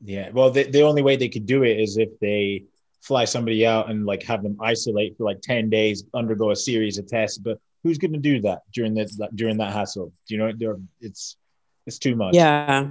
Yeah. 0.02 0.30
Well, 0.32 0.52
the, 0.52 0.64
the 0.64 0.82
only 0.82 1.02
way 1.02 1.16
they 1.16 1.30
could 1.30 1.48
do 1.48 1.64
it 1.64 1.80
is 1.80 1.98
if 1.98 2.10
they 2.20 2.66
fly 3.05 3.24
somebody 3.24 3.67
out 3.67 3.89
and 3.89 4.05
like 4.05 4.24
have 4.24 4.41
them 4.41 4.57
isolate 4.59 5.15
for 5.15 5.25
like 5.25 5.39
10 5.41 5.69
days, 5.69 6.03
undergo 6.15 6.50
a 6.50 6.55
series 6.55 6.98
of 6.98 7.05
tests. 7.05 7.37
But 7.37 7.59
who's 7.83 8.00
going 8.00 8.13
to 8.13 8.20
do 8.20 8.41
that 8.41 8.63
during 8.74 8.96
that 8.96 9.35
during 9.35 9.57
that 9.57 9.74
hassle? 9.74 10.11
Do 10.27 10.35
you 10.35 10.39
know, 10.39 10.77
it's 11.00 11.37
it's 11.85 12.00
too 12.00 12.15
much. 12.15 12.33
Yeah. 12.33 12.89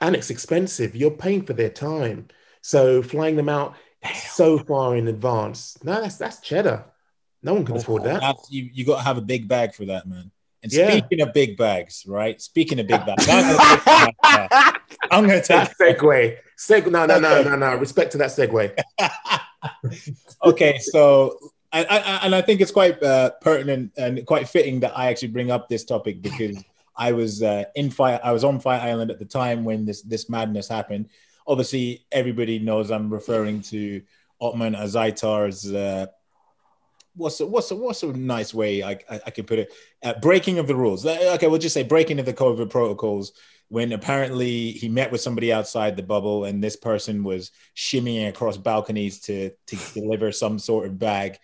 and 0.00 0.14
it's 0.14 0.30
expensive. 0.30 0.94
You're 0.94 1.10
paying 1.10 1.44
for 1.44 1.54
their 1.54 1.70
time. 1.70 2.28
So 2.60 3.02
flying 3.02 3.34
them 3.34 3.48
out 3.48 3.74
so 4.26 4.58
far 4.58 4.96
in 4.96 5.08
advance, 5.08 5.76
no, 5.82 6.00
that's 6.00 6.16
that's 6.16 6.40
cheddar. 6.40 6.84
No 7.42 7.54
one 7.54 7.64
can 7.64 7.76
oh, 7.76 7.80
afford 7.80 8.04
that. 8.04 8.22
You 8.48 8.70
you 8.72 8.84
got 8.84 8.98
to 8.98 9.02
have 9.02 9.18
a 9.18 9.22
big 9.22 9.48
bag 9.48 9.74
for 9.74 9.86
that, 9.86 10.06
man. 10.06 10.30
And 10.62 10.72
Yeah. 10.72 10.90
speaking 10.90 11.20
of 11.20 11.32
big 11.32 11.56
bags, 11.56 12.04
right? 12.06 12.40
Speaking 12.40 12.78
of 12.80 12.86
big 12.86 13.04
bags, 13.06 13.28
I'm 13.28 13.42
gonna 13.42 13.58
take 13.84 14.16
that. 14.22 14.80
I'm 15.10 15.22
gonna 15.26 15.42
take 15.42 15.46
That 15.48 15.74
segue. 15.98 16.36
Seg- 16.58 16.90
no, 16.90 17.06
no, 17.06 17.18
no, 17.18 17.42
no, 17.42 17.56
no. 17.56 17.74
Respect 17.76 18.12
to 18.12 18.18
that 18.18 18.30
segue. 18.30 18.72
okay, 20.44 20.78
so 20.78 21.38
I, 21.72 21.84
I- 21.84 22.20
and 22.26 22.34
I 22.34 22.42
think 22.42 22.60
it's 22.60 22.70
quite 22.70 23.02
uh, 23.02 23.30
pertinent 23.40 23.92
and 23.96 24.24
quite 24.26 24.48
fitting 24.48 24.80
that 24.80 24.96
I 24.96 25.06
actually 25.08 25.28
bring 25.28 25.50
up 25.50 25.68
this 25.68 25.84
topic 25.84 26.22
because 26.22 26.62
I 26.96 27.12
was 27.12 27.42
uh, 27.42 27.64
in 27.74 27.90
fire. 27.90 28.20
I 28.22 28.32
was 28.32 28.44
on 28.44 28.60
Fire 28.60 28.80
Island 28.80 29.10
at 29.10 29.18
the 29.18 29.24
time 29.24 29.64
when 29.64 29.84
this 29.86 30.02
this 30.02 30.28
madness 30.28 30.68
happened. 30.68 31.08
Obviously, 31.46 32.06
everybody 32.12 32.58
knows 32.58 32.90
I'm 32.90 33.10
referring 33.12 33.62
to 33.62 34.02
Otman 34.40 34.74
Azaitar's. 34.74 35.72
Uh, 35.72 36.06
what's 37.14 37.40
a, 37.40 37.46
what's 37.46 37.70
a, 37.70 37.76
what's 37.76 38.02
a 38.02 38.12
nice 38.12 38.54
way 38.54 38.82
I, 38.82 38.92
I, 39.10 39.20
I 39.26 39.30
can 39.30 39.44
put 39.44 39.58
it? 39.58 39.72
Uh, 40.02 40.14
breaking 40.20 40.58
of 40.58 40.66
the 40.66 40.74
rules. 40.74 41.04
Okay, 41.06 41.46
we'll 41.46 41.58
just 41.58 41.74
say 41.74 41.82
breaking 41.82 42.18
of 42.18 42.26
the 42.26 42.34
COVID 42.34 42.70
protocols. 42.70 43.32
When 43.68 43.92
apparently 43.92 44.72
he 44.72 44.90
met 44.90 45.10
with 45.10 45.22
somebody 45.22 45.50
outside 45.50 45.96
the 45.96 46.02
bubble, 46.02 46.44
and 46.44 46.62
this 46.62 46.76
person 46.76 47.24
was 47.24 47.52
shimmying 47.74 48.28
across 48.28 48.58
balconies 48.58 49.20
to 49.20 49.50
to 49.68 49.76
deliver 49.94 50.30
some 50.30 50.58
sort 50.58 50.86
of 50.86 50.98
bag. 50.98 51.38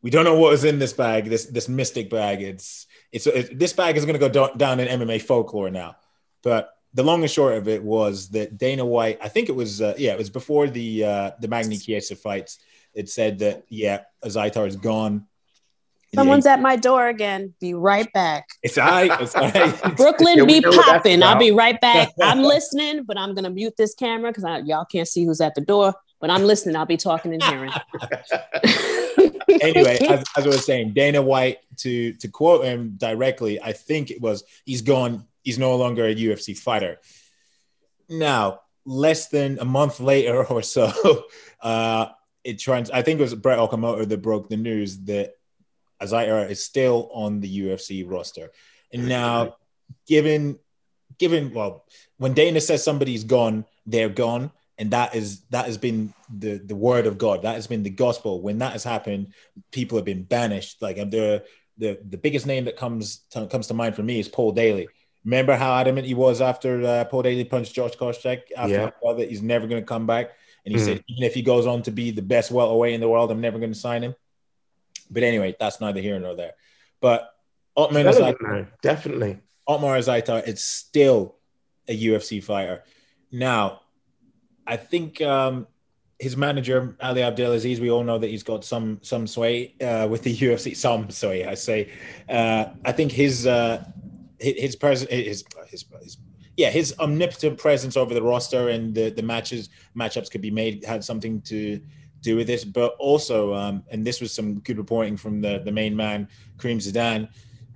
We 0.00 0.10
don't 0.10 0.24
know 0.24 0.38
what 0.38 0.52
was 0.52 0.64
in 0.64 0.78
this 0.78 0.92
bag. 0.92 1.24
This 1.24 1.46
this 1.46 1.68
mystic 1.68 2.10
bag. 2.10 2.42
It's 2.42 2.86
it's, 3.10 3.26
it, 3.26 3.58
this 3.58 3.72
bag 3.72 3.96
is 3.96 4.04
going 4.04 4.18
to 4.18 4.28
go 4.28 4.28
do- 4.28 4.56
down 4.56 4.78
in 4.78 5.00
MMA 5.00 5.22
folklore 5.22 5.70
now. 5.70 5.96
But 6.44 6.70
the 6.92 7.02
long 7.02 7.22
and 7.22 7.30
short 7.30 7.54
of 7.54 7.66
it 7.66 7.82
was 7.82 8.28
that 8.30 8.56
Dana 8.56 8.84
White. 8.84 9.18
I 9.20 9.28
think 9.28 9.48
it 9.48 9.56
was 9.56 9.82
uh, 9.82 9.94
yeah, 9.98 10.12
it 10.12 10.18
was 10.18 10.30
before 10.30 10.68
the 10.68 11.04
uh, 11.04 11.30
the 11.40 11.48
Magny 11.48 11.76
Chiesa 11.76 12.14
fights. 12.14 12.60
It 12.94 13.08
said 13.08 13.40
that 13.40 13.64
yeah, 13.68 14.02
Azaitar 14.24 14.66
is 14.66 14.76
gone. 14.76 15.26
Someone's 16.14 16.46
at 16.46 16.60
my 16.60 16.76
door 16.76 17.08
again. 17.08 17.54
Be 17.60 17.74
right 17.74 18.10
back. 18.12 18.46
It's 18.62 18.78
all 18.78 18.86
right. 18.86 19.20
It's 19.20 19.34
all 19.34 19.50
right. 19.50 19.96
Brooklyn 19.96 20.38
Yeah, 20.38 20.44
be 20.44 20.60
know 20.60 20.70
what 20.70 20.76
that's 20.76 20.88
popping. 20.88 21.22
I'll 21.22 21.38
be 21.38 21.50
right 21.50 21.80
back. 21.80 22.12
I'm 22.22 22.42
listening, 22.42 23.04
but 23.04 23.18
I'm 23.18 23.34
gonna 23.34 23.50
mute 23.50 23.74
this 23.76 23.94
camera 23.94 24.32
because 24.32 24.44
y'all 24.66 24.84
can't 24.84 25.08
see 25.08 25.24
who's 25.24 25.40
at 25.40 25.54
the 25.54 25.60
door. 25.60 25.94
But 26.20 26.30
I'm 26.30 26.44
listening. 26.44 26.76
I'll 26.76 26.86
be 26.86 26.96
talking 26.96 27.34
and 27.34 27.42
hearing. 27.42 27.72
anyway, 29.60 29.98
as, 30.08 30.24
as 30.36 30.46
I 30.46 30.48
was 30.48 30.64
saying, 30.64 30.92
Dana 30.94 31.20
White 31.20 31.58
to 31.78 32.12
to 32.14 32.28
quote 32.28 32.64
him 32.64 32.94
directly, 32.96 33.60
I 33.60 33.72
think 33.72 34.10
it 34.10 34.20
was 34.20 34.44
he's 34.64 34.82
gone. 34.82 35.26
He's 35.42 35.58
no 35.58 35.76
longer 35.76 36.06
a 36.06 36.14
UFC 36.14 36.56
fighter. 36.56 37.00
Now, 38.08 38.60
less 38.86 39.28
than 39.28 39.58
a 39.58 39.64
month 39.64 40.00
later 40.00 40.44
or 40.44 40.62
so, 40.62 40.92
uh, 41.60 42.06
it 42.44 42.58
trans. 42.58 42.90
I 42.90 43.02
think 43.02 43.18
it 43.18 43.22
was 43.22 43.34
Brett 43.34 43.58
Okamoto 43.58 44.08
that 44.08 44.22
broke 44.22 44.48
the 44.48 44.56
news 44.56 44.98
that 45.04 45.32
Azaitar 46.00 46.48
is 46.50 46.62
still 46.64 47.10
on 47.12 47.40
the 47.40 47.60
UFC 47.60 48.04
roster. 48.06 48.50
And 48.92 49.08
now, 49.08 49.56
given 50.06 50.58
given 51.18 51.52
well, 51.52 51.84
when 52.18 52.34
Dana 52.34 52.60
says 52.60 52.84
somebody's 52.84 53.24
gone, 53.24 53.64
they're 53.86 54.08
gone 54.08 54.50
and 54.78 54.90
that 54.90 55.14
is 55.14 55.42
that 55.50 55.66
has 55.66 55.78
been 55.78 56.12
the 56.36 56.58
the 56.58 56.74
word 56.74 57.06
of 57.06 57.18
God. 57.18 57.42
That 57.42 57.54
has 57.54 57.66
been 57.66 57.82
the 57.82 57.90
gospel. 57.90 58.42
When 58.42 58.58
that 58.58 58.72
has 58.72 58.84
happened, 58.84 59.32
people 59.72 59.96
have 59.98 60.04
been 60.04 60.24
banished. 60.24 60.82
Like 60.82 60.96
the 60.96 61.44
the 61.78 61.98
the 62.08 62.18
biggest 62.18 62.46
name 62.46 62.64
that 62.64 62.76
comes 62.76 63.18
to, 63.30 63.46
comes 63.46 63.68
to 63.68 63.74
mind 63.74 63.94
for 63.94 64.02
me 64.02 64.18
is 64.18 64.28
Paul 64.28 64.52
Daley. 64.52 64.88
Remember 65.24 65.56
how 65.56 65.74
adamant 65.74 66.06
he 66.06 66.14
was 66.14 66.40
after 66.40 66.84
uh, 66.84 67.04
Paul 67.04 67.22
Daley 67.22 67.44
punched 67.44 67.74
Josh 67.74 67.96
Koscheck 67.96 68.42
after 68.56 68.92
Yeah. 69.02 69.12
that 69.14 69.28
he's 69.30 69.42
never 69.42 69.66
going 69.66 69.80
to 69.80 69.86
come 69.86 70.06
back, 70.06 70.32
and 70.64 70.74
he 70.74 70.80
Mm. 70.80 70.84
said 70.84 71.04
even 71.08 71.22
if 71.24 71.34
he 71.34 71.42
goes 71.42 71.66
on 71.66 71.82
to 71.82 71.90
be 71.90 72.10
the 72.10 72.22
best 72.22 72.50
welterweight 72.50 72.94
in 72.94 73.00
the 73.00 73.08
world, 73.08 73.30
I'm 73.30 73.40
never 73.40 73.58
going 73.58 73.72
to 73.72 73.78
sign 73.78 74.02
him. 74.02 74.14
But 75.10 75.22
anyway, 75.22 75.54
that's 75.58 75.80
neither 75.80 76.00
here 76.00 76.18
nor 76.18 76.34
there. 76.34 76.52
But 77.00 77.30
Otman 77.76 78.06
is 78.06 78.18
like 78.18 78.36
definitely. 78.82 79.40
Otman 79.66 79.90
Azaitar 80.00 80.46
is 80.46 80.62
still 80.62 81.36
a 81.88 81.96
UFC 81.96 82.42
fighter. 82.42 82.82
Now, 83.30 83.80
I 84.66 84.76
think 84.76 85.20
um, 85.20 85.66
his 86.18 86.36
manager 86.36 86.96
Ali 87.02 87.22
Abdelaziz, 87.22 87.80
we 87.80 87.90
all 87.90 88.04
know 88.04 88.18
that 88.18 88.28
he's 88.28 88.42
got 88.42 88.64
some 88.64 89.00
some 89.02 89.26
sway 89.26 89.74
uh, 89.80 90.06
with 90.08 90.22
the 90.22 90.34
UFC. 90.44 90.76
Some 90.76 91.10
sway, 91.10 91.44
I 91.44 91.54
say. 91.54 91.90
Uh, 92.28 92.66
I 92.84 92.92
think 92.92 93.12
his 93.12 93.46
uh, 93.46 93.84
his 94.38 94.76
his, 94.80 95.02
his, 95.10 95.44
his 95.70 95.84
his 96.02 96.16
yeah 96.56 96.70
his 96.70 96.94
omnipotent 97.00 97.58
presence 97.58 97.96
over 97.96 98.14
the 98.14 98.22
roster 98.22 98.68
and 98.68 98.94
the, 98.94 99.10
the 99.10 99.22
matches 99.22 99.70
matchups 99.96 100.30
could 100.30 100.40
be 100.40 100.50
made 100.50 100.84
had 100.84 101.02
something 101.02 101.40
to 101.42 101.80
do 102.24 102.34
with 102.34 102.48
this. 102.48 102.64
But 102.64 102.96
also, 102.98 103.54
um, 103.54 103.84
and 103.90 104.04
this 104.04 104.20
was 104.20 104.32
some 104.32 104.58
good 104.60 104.78
reporting 104.78 105.16
from 105.16 105.40
the 105.40 105.60
the 105.64 105.70
main 105.70 105.94
man, 105.94 106.26
Kareem 106.56 106.78
Zidane. 106.78 107.28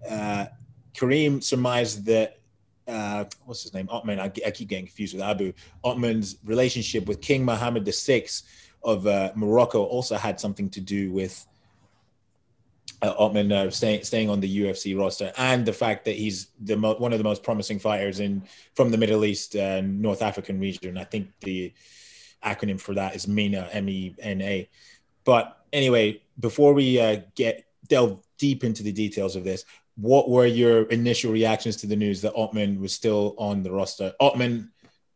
Uh, 0.09 0.47
Kareem 0.95 1.45
surmised 1.45 2.05
that 2.07 2.41
uh, 2.88 3.27
what's 3.45 3.62
his 3.62 3.75
name? 3.75 3.87
Ottoman. 3.91 4.19
I, 4.19 4.25
I, 4.25 4.51
keep 4.51 4.69
getting 4.69 4.87
confused 4.87 5.14
with 5.14 5.23
Abu. 5.23 5.53
Ottoman's 5.85 6.38
relationship 6.45 7.07
with 7.07 7.21
King 7.21 7.45
Mohammed 7.45 7.85
VI 7.87 8.27
of 8.83 9.07
uh, 9.07 9.31
Morocco 9.37 9.85
also 9.85 10.17
had 10.17 10.41
something 10.41 10.71
to 10.71 10.81
do 10.81 11.12
with 11.12 11.47
uh, 13.02 13.14
Ottoman 13.18 13.52
uh, 13.52 13.70
staying 13.70 14.02
staying 14.04 14.28
on 14.28 14.40
the 14.40 14.61
UFC 14.61 14.98
roster, 14.98 15.32
and 15.37 15.64
the 15.64 15.72
fact 15.72 16.04
that 16.06 16.16
he's 16.16 16.48
the 16.61 16.76
mo- 16.76 16.96
one 16.96 17.12
of 17.12 17.18
the 17.18 17.24
most 17.24 17.42
promising 17.42 17.78
fighters 17.78 18.20
in 18.20 18.42
from 18.74 18.90
the 18.90 18.98
Middle 18.98 19.24
East, 19.24 19.54
uh, 19.56 19.80
North 19.82 20.22
African 20.22 20.58
region. 20.58 20.98
I 20.98 21.04
think 21.04 21.28
the 21.40 21.72
acronym 22.44 22.80
for 22.80 22.94
that 22.94 23.14
is 23.14 23.28
MENA, 23.28 23.68
M 23.72 23.88
E 23.88 24.14
N 24.18 24.40
A. 24.42 24.68
But 25.24 25.64
anyway, 25.72 26.22
before 26.40 26.74
we 26.74 27.00
uh, 27.00 27.20
get 27.34 27.66
delve 27.88 28.20
deep 28.38 28.64
into 28.64 28.82
the 28.82 28.92
details 28.92 29.37
of 29.37 29.44
this, 29.44 29.64
what 29.96 30.28
were 30.28 30.46
your 30.46 30.82
initial 30.84 31.32
reactions 31.32 31.76
to 31.76 31.87
the 31.87 31.96
news 31.96 32.20
that 32.22 32.34
Ottman 32.34 32.80
was 32.80 32.92
still 32.92 33.34
on 33.38 33.62
the 33.62 33.70
roster? 33.70 34.12
Ottman 34.20 34.68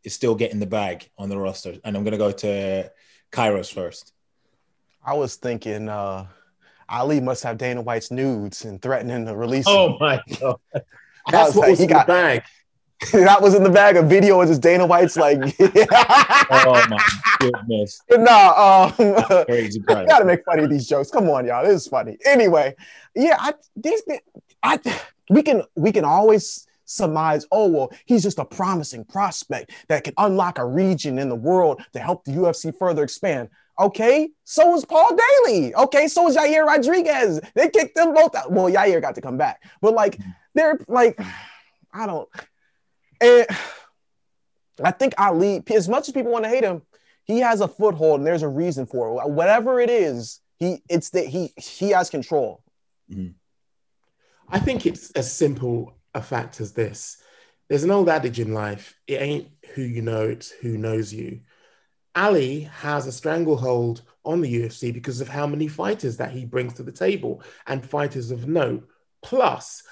is 0.05 0.15
still 0.15 0.35
getting 0.35 0.59
the 0.61 0.67
bag 0.67 1.09
on 1.19 1.29
the 1.29 1.39
roster, 1.39 1.77
and 1.85 1.97
I'm 1.97 2.05
going 2.05 2.13
to 2.13 2.19
go 2.19 2.33
to 2.33 2.91
Kairos 3.33 3.73
first. 3.73 4.13
I 5.05 5.15
was 5.15 5.37
thinking 5.37 5.89
uh, 5.89 6.27
Ali 6.93 7.21
must 7.21 7.43
have 7.43 7.57
Dana 7.57 7.81
White's 7.81 8.11
nudes 8.11 8.65
and 8.65 8.81
threatening 8.81 9.25
to 9.27 9.35
release. 9.35 9.65
Oh 9.67 9.97
my 9.99 10.21
god, 10.39 10.61
that's 11.31 11.55
what 11.55 11.63
like, 11.63 11.71
was 11.71 11.81
in 11.81 11.89
got, 11.89 12.07
the 12.07 12.13
bag. 12.13 12.43
that 13.13 13.41
was 13.41 13.55
in 13.55 13.63
the 13.63 13.71
bag. 13.71 13.97
A 13.97 14.03
video 14.03 14.41
of 14.41 14.49
just 14.49 14.61
Dana 14.61 14.87
White's 14.87 15.17
like. 15.17 15.39
oh 15.61 16.87
my 16.89 17.09
goodness! 17.41 18.03
Nah, 18.11 18.93
um, 18.99 19.45
crazy. 19.47 19.81
gotta 19.81 20.25
make 20.25 20.45
funny 20.45 20.65
of 20.65 20.71
these 20.71 20.87
jokes. 20.87 21.11
Come 21.11 21.29
on, 21.31 21.47
y'all. 21.47 21.65
This 21.65 21.83
is 21.83 21.89
funny. 21.89 22.19
Anyway, 22.27 22.77
yeah, 23.17 23.37
I 23.41 23.55
this 23.75 24.03
I 24.63 24.79
we 25.31 25.43
can 25.43 25.63
we 25.75 25.93
can 25.93 26.05
always 26.05 26.69
surmise, 26.85 27.47
oh 27.51 27.69
well, 27.69 27.93
he's 28.05 28.23
just 28.23 28.39
a 28.39 28.45
promising 28.45 29.05
prospect 29.05 29.73
that 29.89 30.05
can 30.05 30.15
unlock 30.19 30.59
a 30.59 30.67
region 30.67 31.19
in 31.19 31.29
the 31.29 31.35
world 31.35 31.83
to 31.95 31.99
help 31.99 32.25
the 32.25 32.33
UFC 32.33 32.77
further 32.77 33.03
expand. 33.03 33.49
Okay, 33.83 34.31
so 34.45 34.77
is 34.77 34.85
Paul 34.85 35.11
Daley. 35.17 35.75
Okay, 35.75 36.07
so 36.07 36.29
is 36.29 36.37
Yair 36.37 36.65
Rodriguez. 36.65 37.41
They 37.57 37.69
kicked 37.69 37.97
them 37.97 38.15
both 38.15 38.33
out. 38.37 38.53
Well, 38.53 38.71
Yair 38.71 39.01
got 39.01 39.17
to 39.17 39.21
come 39.21 39.37
back, 39.37 39.61
but 39.81 39.93
like 39.93 40.19
they're 40.55 40.79
like, 40.87 41.21
I 41.93 42.07
don't. 42.07 42.29
And 43.21 43.47
I 44.85 44.93
think 44.93 45.15
Ali, 45.19 45.63
as 45.75 45.89
much 45.89 46.09
as 46.09 46.15
people 46.15 46.31
want 46.31 46.45
to 46.45 46.49
hate 46.49 46.63
him, 46.63 46.83
he 47.25 47.41
has 47.41 47.61
a 47.61 47.69
foothold 47.69 48.21
and 48.21 48.27
there's 48.27 48.43
a 48.43 48.49
reason 48.49 48.87
for 48.87 49.21
it. 49.21 49.29
Whatever 49.29 49.81
it 49.81 49.91
is, 49.91 50.41
he 50.59 50.81
it's 50.89 51.11
that 51.11 51.27
he 51.27 51.53
he 51.57 51.91
has 51.91 52.09
control. 52.09 52.63
Mm-hmm. 53.11 53.33
I 54.49 54.61
think 54.61 54.87
it's 54.87 55.11
as 55.13 55.33
simple 55.33 55.99
a 56.15 56.23
fact 56.23 56.61
as 56.61 56.73
this. 56.73 57.17
There's 57.69 57.85
an 57.85 57.91
old 57.91 58.09
adage 58.09 58.39
in 58.39 58.55
life 58.55 58.95
it 59.09 59.21
ain't 59.21 59.49
who 59.75 59.83
you 59.83 60.03
know, 60.03 60.23
it's 60.29 60.51
who 60.51 60.79
knows 60.79 61.13
you. 61.13 61.41
Ali 62.15 62.61
has 62.61 63.07
a 63.07 63.13
stranglehold 63.13 64.03
on 64.25 64.41
the 64.41 64.55
UFC 64.55 64.93
because 64.93 65.21
of 65.21 65.29
how 65.29 65.47
many 65.47 65.69
fighters 65.69 66.17
that 66.19 66.31
he 66.31 66.45
brings 66.45 66.75
to 66.75 66.83
the 66.83 66.93
table 66.93 67.43
and 67.67 67.85
fighters 67.85 68.31
of 68.31 68.47
note. 68.47 68.89
Plus, 69.23 69.83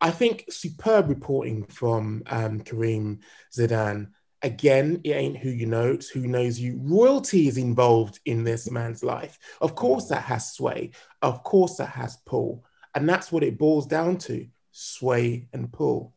I 0.00 0.10
think 0.10 0.44
superb 0.48 1.08
reporting 1.08 1.64
from 1.64 2.22
um, 2.26 2.60
Kareem 2.60 3.18
Zidane. 3.52 4.08
Again, 4.42 5.00
it 5.02 5.10
ain't 5.10 5.38
who 5.38 5.50
you 5.50 5.66
know, 5.66 5.92
it's 5.92 6.08
who 6.08 6.20
knows 6.20 6.60
you. 6.60 6.78
Royalty 6.80 7.48
is 7.48 7.58
involved 7.58 8.20
in 8.24 8.44
this 8.44 8.70
man's 8.70 9.02
life. 9.02 9.36
Of 9.60 9.74
course, 9.74 10.06
that 10.08 10.22
has 10.22 10.52
sway. 10.52 10.92
Of 11.22 11.42
course, 11.42 11.76
that 11.76 11.88
has 11.88 12.16
pull. 12.24 12.64
And 12.94 13.08
that's 13.08 13.32
what 13.32 13.42
it 13.42 13.58
boils 13.58 13.86
down 13.86 14.18
to 14.18 14.46
sway 14.70 15.48
and 15.52 15.72
pull. 15.72 16.14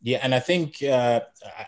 Yeah, 0.00 0.18
and 0.22 0.32
I 0.32 0.38
think 0.38 0.82
uh, 0.82 1.20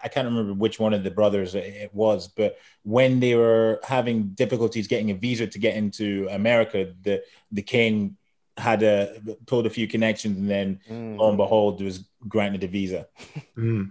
I 0.03 0.09
can't 0.09 0.27
remember 0.27 0.55
which 0.55 0.79
one 0.79 0.95
of 0.95 1.03
the 1.03 1.11
brothers 1.11 1.57
it 1.57 1.91
was, 1.93 2.29
but 2.29 2.59
when 2.85 3.19
they 3.19 3.35
were 3.35 3.81
having 3.83 4.29
difficulties 4.29 4.87
getting 4.87 5.11
a 5.11 5.15
visa 5.15 5.49
to 5.49 5.59
get 5.59 5.77
into 5.77 6.29
America, 6.31 6.95
the 7.03 7.23
the 7.51 7.63
king 7.63 8.17
had 8.57 8.83
a 8.83 9.21
pulled 9.47 9.67
a 9.67 9.71
few 9.71 9.89
connections, 9.89 10.39
and 10.39 10.49
then 10.49 10.81
mm. 10.89 11.19
lo 11.19 11.29
and 11.29 11.39
behold, 11.39 11.83
was 11.83 12.09
granted 12.29 12.63
a 12.63 12.69
visa. 12.69 13.09
Mm. 13.57 13.91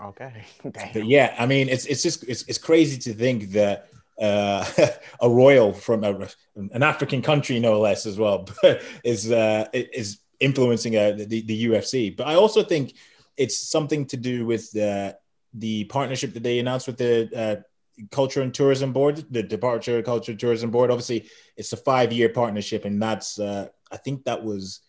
Okay, 0.00 0.44
but 0.62 1.06
yeah, 1.06 1.34
I 1.36 1.46
mean, 1.46 1.68
it's 1.68 1.86
it's 1.86 2.02
just 2.02 2.22
it's, 2.28 2.42
it's 2.42 2.58
crazy 2.58 2.98
to 2.98 3.12
think 3.12 3.50
that 3.50 3.88
uh, 4.20 4.64
a 5.20 5.28
royal 5.28 5.72
from 5.72 6.04
a, 6.04 6.28
an 6.54 6.82
African 6.82 7.20
country, 7.20 7.58
no 7.58 7.80
less, 7.80 8.06
as 8.06 8.18
well, 8.18 8.48
is 9.04 9.32
uh, 9.32 9.66
is 9.72 10.20
influencing 10.40 10.96
uh, 10.96 11.12
the, 11.12 11.42
the 11.42 11.66
UFC. 11.66 12.16
But 12.16 12.26
I 12.26 12.34
also 12.34 12.62
think 12.62 12.94
it's 13.36 13.58
something 13.58 14.06
to 14.06 14.16
do 14.16 14.46
with 14.46 14.70
the 14.72 15.16
the 15.54 15.84
partnership 15.84 16.32
that 16.34 16.42
they 16.42 16.58
announced 16.58 16.86
with 16.86 16.96
the 16.96 17.30
uh, 17.36 17.62
Culture 18.10 18.40
and 18.40 18.54
Tourism 18.54 18.92
Board, 18.92 19.24
the 19.30 19.42
Department 19.42 20.04
Culture 20.04 20.34
Tourism 20.34 20.70
Board. 20.70 20.90
Obviously, 20.90 21.28
it's 21.56 21.72
a 21.72 21.76
five 21.76 22.12
year 22.12 22.28
partnership, 22.28 22.84
and 22.84 23.00
that's 23.02 23.38
uh, 23.38 23.68
I 23.90 23.96
think 23.98 24.24
that 24.24 24.42
was 24.42 24.80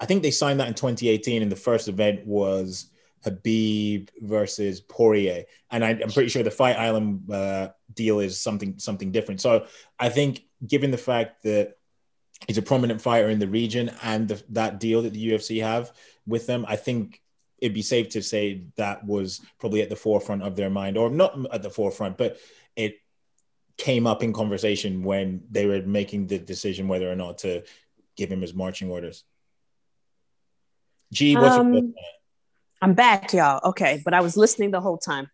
I 0.00 0.06
think 0.06 0.22
they 0.22 0.30
signed 0.30 0.60
that 0.60 0.68
in 0.68 0.74
2018, 0.74 1.42
and 1.42 1.52
the 1.52 1.56
first 1.56 1.88
event 1.88 2.26
was 2.26 2.90
Khabib 3.24 4.10
versus 4.20 4.80
Poirier, 4.80 5.44
and 5.70 5.84
I, 5.84 5.90
am 5.90 6.10
pretty 6.10 6.28
sure 6.28 6.42
the 6.42 6.50
Fight 6.50 6.76
Island 6.76 7.30
uh, 7.30 7.68
deal 7.94 8.20
is 8.20 8.40
something 8.40 8.78
something 8.78 9.12
different. 9.12 9.40
So 9.40 9.66
I 9.98 10.08
think, 10.08 10.42
given 10.66 10.90
the 10.90 10.98
fact 10.98 11.44
that 11.44 11.76
he's 12.48 12.58
a 12.58 12.62
prominent 12.62 13.00
fighter 13.00 13.30
in 13.30 13.38
the 13.38 13.46
region 13.46 13.92
and 14.02 14.26
the, 14.28 14.42
that 14.50 14.80
deal 14.80 15.02
that 15.02 15.12
the 15.12 15.30
UFC 15.30 15.62
have 15.62 15.92
with 16.26 16.46
them, 16.46 16.64
I 16.66 16.76
think 16.76 17.21
it'd 17.62 17.72
be 17.72 17.80
safe 17.80 18.08
to 18.08 18.22
say 18.22 18.64
that 18.74 19.06
was 19.06 19.40
probably 19.60 19.82
at 19.82 19.88
the 19.88 19.94
forefront 19.94 20.42
of 20.42 20.56
their 20.56 20.68
mind, 20.68 20.98
or 20.98 21.08
not 21.08 21.38
at 21.54 21.62
the 21.62 21.70
forefront, 21.70 22.18
but 22.18 22.36
it 22.74 22.96
came 23.78 24.04
up 24.04 24.24
in 24.24 24.32
conversation 24.32 25.04
when 25.04 25.44
they 25.48 25.64
were 25.66 25.80
making 25.82 26.26
the 26.26 26.38
decision 26.38 26.88
whether 26.88 27.10
or 27.10 27.14
not 27.14 27.38
to 27.38 27.62
give 28.16 28.30
him 28.30 28.40
his 28.40 28.52
marching 28.52 28.90
orders. 28.90 29.22
Gee, 31.12 31.36
what's 31.36 31.56
um, 31.56 31.72
your 31.72 31.82
I'm 32.82 32.94
back, 32.94 33.32
y'all. 33.32 33.60
Okay, 33.70 34.02
but 34.04 34.12
I 34.12 34.22
was 34.22 34.36
listening 34.36 34.72
the 34.72 34.80
whole 34.80 34.98
time. 34.98 35.30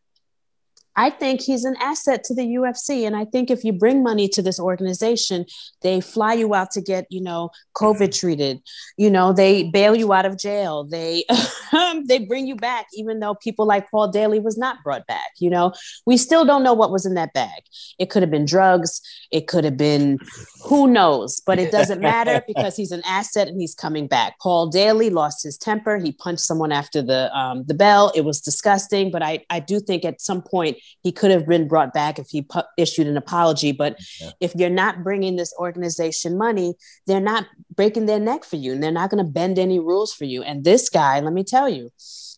I 0.98 1.10
think 1.10 1.40
he's 1.40 1.64
an 1.64 1.76
asset 1.80 2.24
to 2.24 2.34
the 2.34 2.42
UFC. 2.42 3.06
And 3.06 3.14
I 3.14 3.24
think 3.24 3.52
if 3.52 3.62
you 3.62 3.72
bring 3.72 4.02
money 4.02 4.26
to 4.30 4.42
this 4.42 4.58
organization, 4.58 5.46
they 5.80 6.00
fly 6.00 6.32
you 6.34 6.54
out 6.54 6.72
to 6.72 6.80
get, 6.80 7.06
you 7.08 7.20
know, 7.20 7.50
COVID 7.76 8.12
treated. 8.18 8.60
You 8.96 9.08
know, 9.08 9.32
they 9.32 9.70
bail 9.70 9.94
you 9.94 10.12
out 10.12 10.26
of 10.26 10.36
jail. 10.36 10.82
They 10.82 11.24
they 12.08 12.18
bring 12.18 12.48
you 12.48 12.56
back, 12.56 12.86
even 12.94 13.20
though 13.20 13.36
people 13.36 13.64
like 13.64 13.88
Paul 13.92 14.08
Daley 14.08 14.40
was 14.40 14.58
not 14.58 14.82
brought 14.82 15.06
back. 15.06 15.30
You 15.38 15.50
know, 15.50 15.72
we 16.04 16.16
still 16.16 16.44
don't 16.44 16.64
know 16.64 16.74
what 16.74 16.90
was 16.90 17.06
in 17.06 17.14
that 17.14 17.32
bag. 17.32 17.62
It 18.00 18.10
could 18.10 18.24
have 18.24 18.30
been 18.32 18.44
drugs. 18.44 19.00
It 19.30 19.46
could 19.46 19.62
have 19.62 19.76
been 19.76 20.18
who 20.64 20.88
knows, 20.88 21.40
but 21.46 21.60
it 21.60 21.70
doesn't 21.70 22.00
matter 22.00 22.42
because 22.48 22.76
he's 22.76 22.90
an 22.90 23.02
asset 23.06 23.46
and 23.46 23.60
he's 23.60 23.74
coming 23.74 24.08
back. 24.08 24.34
Paul 24.40 24.66
Daley 24.66 25.10
lost 25.10 25.44
his 25.44 25.56
temper. 25.56 25.98
He 25.98 26.10
punched 26.10 26.40
someone 26.40 26.72
after 26.72 27.02
the 27.02 27.32
um, 27.38 27.62
the 27.66 27.74
bell. 27.74 28.10
It 28.16 28.24
was 28.24 28.40
disgusting, 28.40 29.12
but 29.12 29.22
I 29.22 29.44
I 29.48 29.60
do 29.60 29.78
think 29.78 30.04
at 30.04 30.20
some 30.20 30.42
point 30.42 30.76
he 31.02 31.12
could 31.12 31.30
have 31.30 31.46
been 31.46 31.68
brought 31.68 31.92
back 31.92 32.18
if 32.18 32.28
he 32.28 32.42
pu- 32.42 32.62
issued 32.76 33.06
an 33.06 33.16
apology. 33.16 33.72
But 33.72 33.98
yeah. 34.20 34.30
if 34.40 34.54
you're 34.54 34.70
not 34.70 35.02
bringing 35.02 35.36
this 35.36 35.54
organization 35.58 36.36
money, 36.36 36.74
they're 37.06 37.20
not 37.20 37.46
breaking 37.74 38.06
their 38.06 38.20
neck 38.20 38.44
for 38.44 38.56
you 38.56 38.72
and 38.72 38.82
they're 38.82 38.90
not 38.90 39.10
going 39.10 39.24
to 39.24 39.30
bend 39.30 39.58
any 39.58 39.78
rules 39.78 40.12
for 40.12 40.24
you. 40.24 40.42
And 40.42 40.64
this 40.64 40.88
guy, 40.88 41.20
let 41.20 41.32
me 41.32 41.44
tell 41.44 41.68
you, 41.68 41.90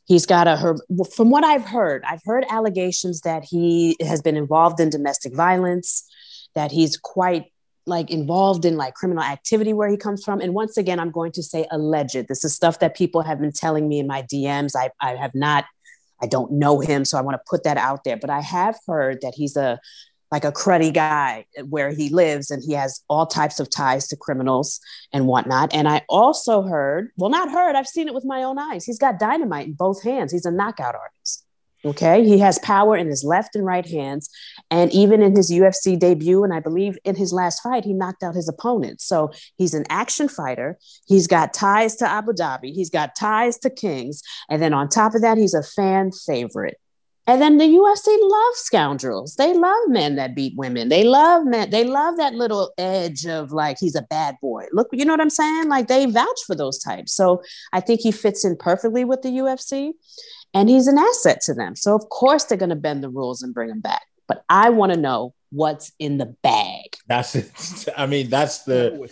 he's 0.06 0.26
got 0.26 0.48
a 0.48 0.56
her 0.56 0.76
from 1.14 1.30
what 1.30 1.44
I've 1.44 1.64
heard, 1.64 2.02
I've 2.06 2.22
heard 2.24 2.44
allegations 2.50 3.20
that 3.22 3.44
he 3.44 3.96
has 4.00 4.20
been 4.20 4.36
involved 4.36 4.80
in 4.80 4.90
domestic 4.90 5.34
violence, 5.34 6.04
that 6.54 6.72
he's 6.72 6.96
quite 6.96 7.46
like 7.86 8.10
involved 8.10 8.64
in 8.64 8.76
like 8.76 8.94
criminal 8.94 9.22
activity 9.22 9.72
where 9.72 9.88
he 9.88 9.96
comes 9.96 10.24
from. 10.24 10.40
And 10.40 10.54
once 10.54 10.76
again, 10.76 10.98
I'm 10.98 11.10
going 11.10 11.32
to 11.32 11.42
say 11.42 11.66
alleged. 11.70 12.28
This 12.28 12.44
is 12.44 12.54
stuff 12.54 12.78
that 12.80 12.96
people 12.96 13.22
have 13.22 13.40
been 13.40 13.52
telling 13.52 13.88
me 13.88 13.98
in 13.98 14.06
my 14.06 14.22
DMs. 14.22 14.72
I, 14.76 14.90
I 15.00 15.16
have 15.16 15.34
not 15.34 15.64
I 16.22 16.26
don't 16.26 16.52
know 16.52 16.80
him, 16.80 17.04
so 17.04 17.18
I 17.18 17.22
want 17.22 17.34
to 17.34 17.42
put 17.48 17.64
that 17.64 17.76
out 17.76 18.04
there. 18.04 18.16
But 18.16 18.30
I 18.30 18.40
have 18.40 18.78
heard 18.86 19.20
that 19.22 19.34
he's 19.34 19.56
a 19.56 19.80
like 20.30 20.44
a 20.44 20.52
cruddy 20.52 20.92
guy 20.92 21.44
eh, 21.56 21.62
where 21.62 21.90
he 21.90 22.08
lives 22.08 22.50
and 22.50 22.62
he 22.62 22.72
has 22.72 23.02
all 23.08 23.26
types 23.26 23.58
of 23.58 23.68
ties 23.68 24.06
to 24.08 24.16
criminals 24.16 24.80
and 25.12 25.26
whatnot. 25.26 25.74
And 25.74 25.88
I 25.88 26.02
also 26.08 26.62
heard, 26.62 27.10
well, 27.16 27.30
not 27.30 27.50
heard, 27.50 27.74
I've 27.74 27.88
seen 27.88 28.06
it 28.06 28.14
with 28.14 28.24
my 28.24 28.42
own 28.42 28.58
eyes. 28.58 28.84
He's 28.84 28.98
got 28.98 29.18
dynamite 29.18 29.66
in 29.66 29.72
both 29.72 30.02
hands. 30.02 30.32
He's 30.32 30.46
a 30.46 30.50
knockout 30.50 30.94
artist. 30.94 31.44
Okay. 31.84 32.24
He 32.24 32.38
has 32.38 32.58
power 32.58 32.96
in 32.96 33.06
his 33.06 33.24
left 33.24 33.56
and 33.56 33.64
right 33.64 33.86
hands. 33.86 34.28
And 34.70 34.92
even 34.92 35.22
in 35.22 35.34
his 35.34 35.50
UFC 35.50 35.98
debut, 35.98 36.44
and 36.44 36.52
I 36.52 36.60
believe 36.60 36.98
in 37.04 37.16
his 37.16 37.32
last 37.32 37.62
fight, 37.62 37.84
he 37.84 37.94
knocked 37.94 38.22
out 38.22 38.34
his 38.34 38.48
opponent. 38.48 39.00
So 39.00 39.32
he's 39.56 39.72
an 39.72 39.86
action 39.88 40.28
fighter. 40.28 40.78
He's 41.06 41.26
got 41.26 41.54
ties 41.54 41.96
to 41.96 42.08
Abu 42.08 42.32
Dhabi. 42.32 42.74
He's 42.74 42.90
got 42.90 43.16
ties 43.16 43.58
to 43.60 43.70
Kings. 43.70 44.22
And 44.50 44.60
then 44.60 44.74
on 44.74 44.88
top 44.88 45.14
of 45.14 45.22
that, 45.22 45.38
he's 45.38 45.54
a 45.54 45.62
fan 45.62 46.12
favorite. 46.12 46.76
And 47.26 47.40
then 47.40 47.58
the 47.58 47.64
UFC 47.64 48.08
loves 48.20 48.58
scoundrels. 48.58 49.36
They 49.36 49.54
love 49.54 49.88
men 49.88 50.16
that 50.16 50.34
beat 50.34 50.56
women. 50.56 50.88
They 50.88 51.04
love 51.04 51.44
men. 51.44 51.70
They 51.70 51.84
love 51.84 52.16
that 52.16 52.34
little 52.34 52.72
edge 52.76 53.24
of 53.24 53.52
like 53.52 53.76
he's 53.78 53.94
a 53.94 54.02
bad 54.02 54.36
boy. 54.42 54.66
Look, 54.72 54.88
you 54.92 55.04
know 55.04 55.12
what 55.12 55.20
I'm 55.20 55.30
saying? 55.30 55.68
Like 55.68 55.86
they 55.86 56.06
vouch 56.06 56.40
for 56.44 56.56
those 56.56 56.78
types. 56.78 57.12
So 57.12 57.40
I 57.72 57.80
think 57.80 58.00
he 58.00 58.10
fits 58.10 58.44
in 58.44 58.56
perfectly 58.56 59.04
with 59.04 59.22
the 59.22 59.28
UFC, 59.28 59.92
and 60.54 60.68
he's 60.68 60.86
an 60.86 60.98
asset 60.98 61.40
to 61.42 61.54
them. 61.54 61.76
So 61.76 61.94
of 61.94 62.08
course 62.08 62.44
they're 62.44 62.58
going 62.58 62.70
to 62.70 62.76
bend 62.76 63.02
the 63.02 63.08
rules 63.08 63.42
and 63.42 63.54
bring 63.54 63.70
him 63.70 63.80
back. 63.80 64.02
But 64.26 64.44
I 64.48 64.70
want 64.70 64.92
to 64.92 64.98
know 64.98 65.34
what's 65.50 65.92
in 65.98 66.18
the 66.18 66.36
bag. 66.42 66.96
That's 67.08 67.34
it. 67.34 67.88
I 67.96 68.06
mean, 68.06 68.30
that's 68.30 68.62
the 68.62 69.08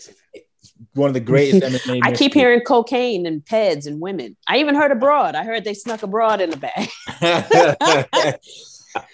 one 0.94 1.09
of 1.09 1.14
the 1.14 1.20
greatest 1.20 1.62
MMA. 1.62 2.01
I 2.05 2.12
keep 2.12 2.35
hearing 2.35 2.61
cocaine 2.61 3.27
and 3.27 3.44
peds 3.44 3.87
and 3.87 4.01
women. 4.01 4.37
I 4.48 4.59
even 4.59 4.74
heard 4.74 4.92
abroad. 4.92 5.35
I 5.35 5.44
heard 5.44 5.64
they 5.64 5.74
snuck 5.74 6.03
abroad 6.03 6.40
in 6.40 6.51
the 6.51 6.57
bag. 6.57 8.38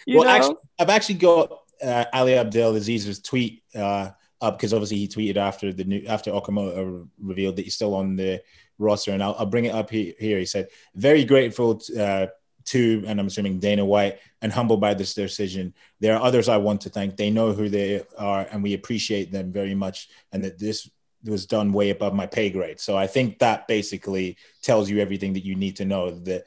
You 0.07 0.19
well, 0.19 0.27
know? 0.27 0.31
actually, 0.31 0.57
I've 0.79 0.89
actually 0.89 1.15
got 1.17 1.53
uh, 1.83 2.05
Ali 2.13 2.33
Abdelaziz's 2.33 3.21
tweet 3.21 3.63
uh, 3.75 4.11
up 4.41 4.57
because 4.59 4.73
obviously 4.73 4.99
he 4.99 5.09
tweeted 5.09 5.37
after 5.37 5.73
the 5.73 5.85
new 5.85 6.05
after 6.07 6.31
Okamoto 6.31 7.09
revealed 7.21 7.57
that 7.57 7.63
he's 7.63 7.75
still 7.75 7.95
on 7.95 8.17
the 8.17 8.41
roster, 8.79 9.13
and 9.13 9.23
I'll, 9.23 9.37
I'll 9.39 9.47
bring 9.47 9.67
it 9.67 9.75
up 9.75 9.91
he- 9.91 10.15
here. 10.19 10.39
He 10.39 10.47
said, 10.47 10.69
"Very 10.95 11.25
grateful 11.25 11.81
uh, 11.99 12.27
to, 12.67 13.05
and 13.07 13.21
I'm 13.21 13.27
assuming 13.27 13.61
Dana 13.61 13.85
White, 13.85 14.19
and 14.43 14.53
humbled 14.53 14.81
by 14.81 14.95
this 14.95 15.15
decision. 15.15 15.75
There 16.01 16.17
are 16.17 16.23
others 16.23 16.49
I 16.49 16.57
want 16.57 16.83
to 16.83 16.91
thank. 16.91 17.17
They 17.17 17.31
know 17.31 17.53
who 17.53 17.69
they 17.69 18.03
are, 18.19 18.47
and 18.51 18.63
we 18.63 18.75
appreciate 18.75 19.33
them 19.33 19.53
very 19.53 19.75
much, 19.75 20.09
and 20.33 20.45
that 20.45 20.59
this." 20.59 20.89
was 21.27 21.47
done 21.47 21.73
way 21.73 21.89
above 21.89 22.13
my 22.13 22.27
pay 22.27 22.51
grade. 22.51 22.79
So 22.79 22.99
I 22.99 23.07
think 23.07 23.39
that 23.39 23.67
basically 23.67 24.37
tells 24.61 24.91
you 24.91 24.99
everything 24.99 25.33
that 25.33 25.45
you 25.45 25.55
need 25.55 25.77
to 25.77 25.87
know 25.87 26.11
that 26.11 26.45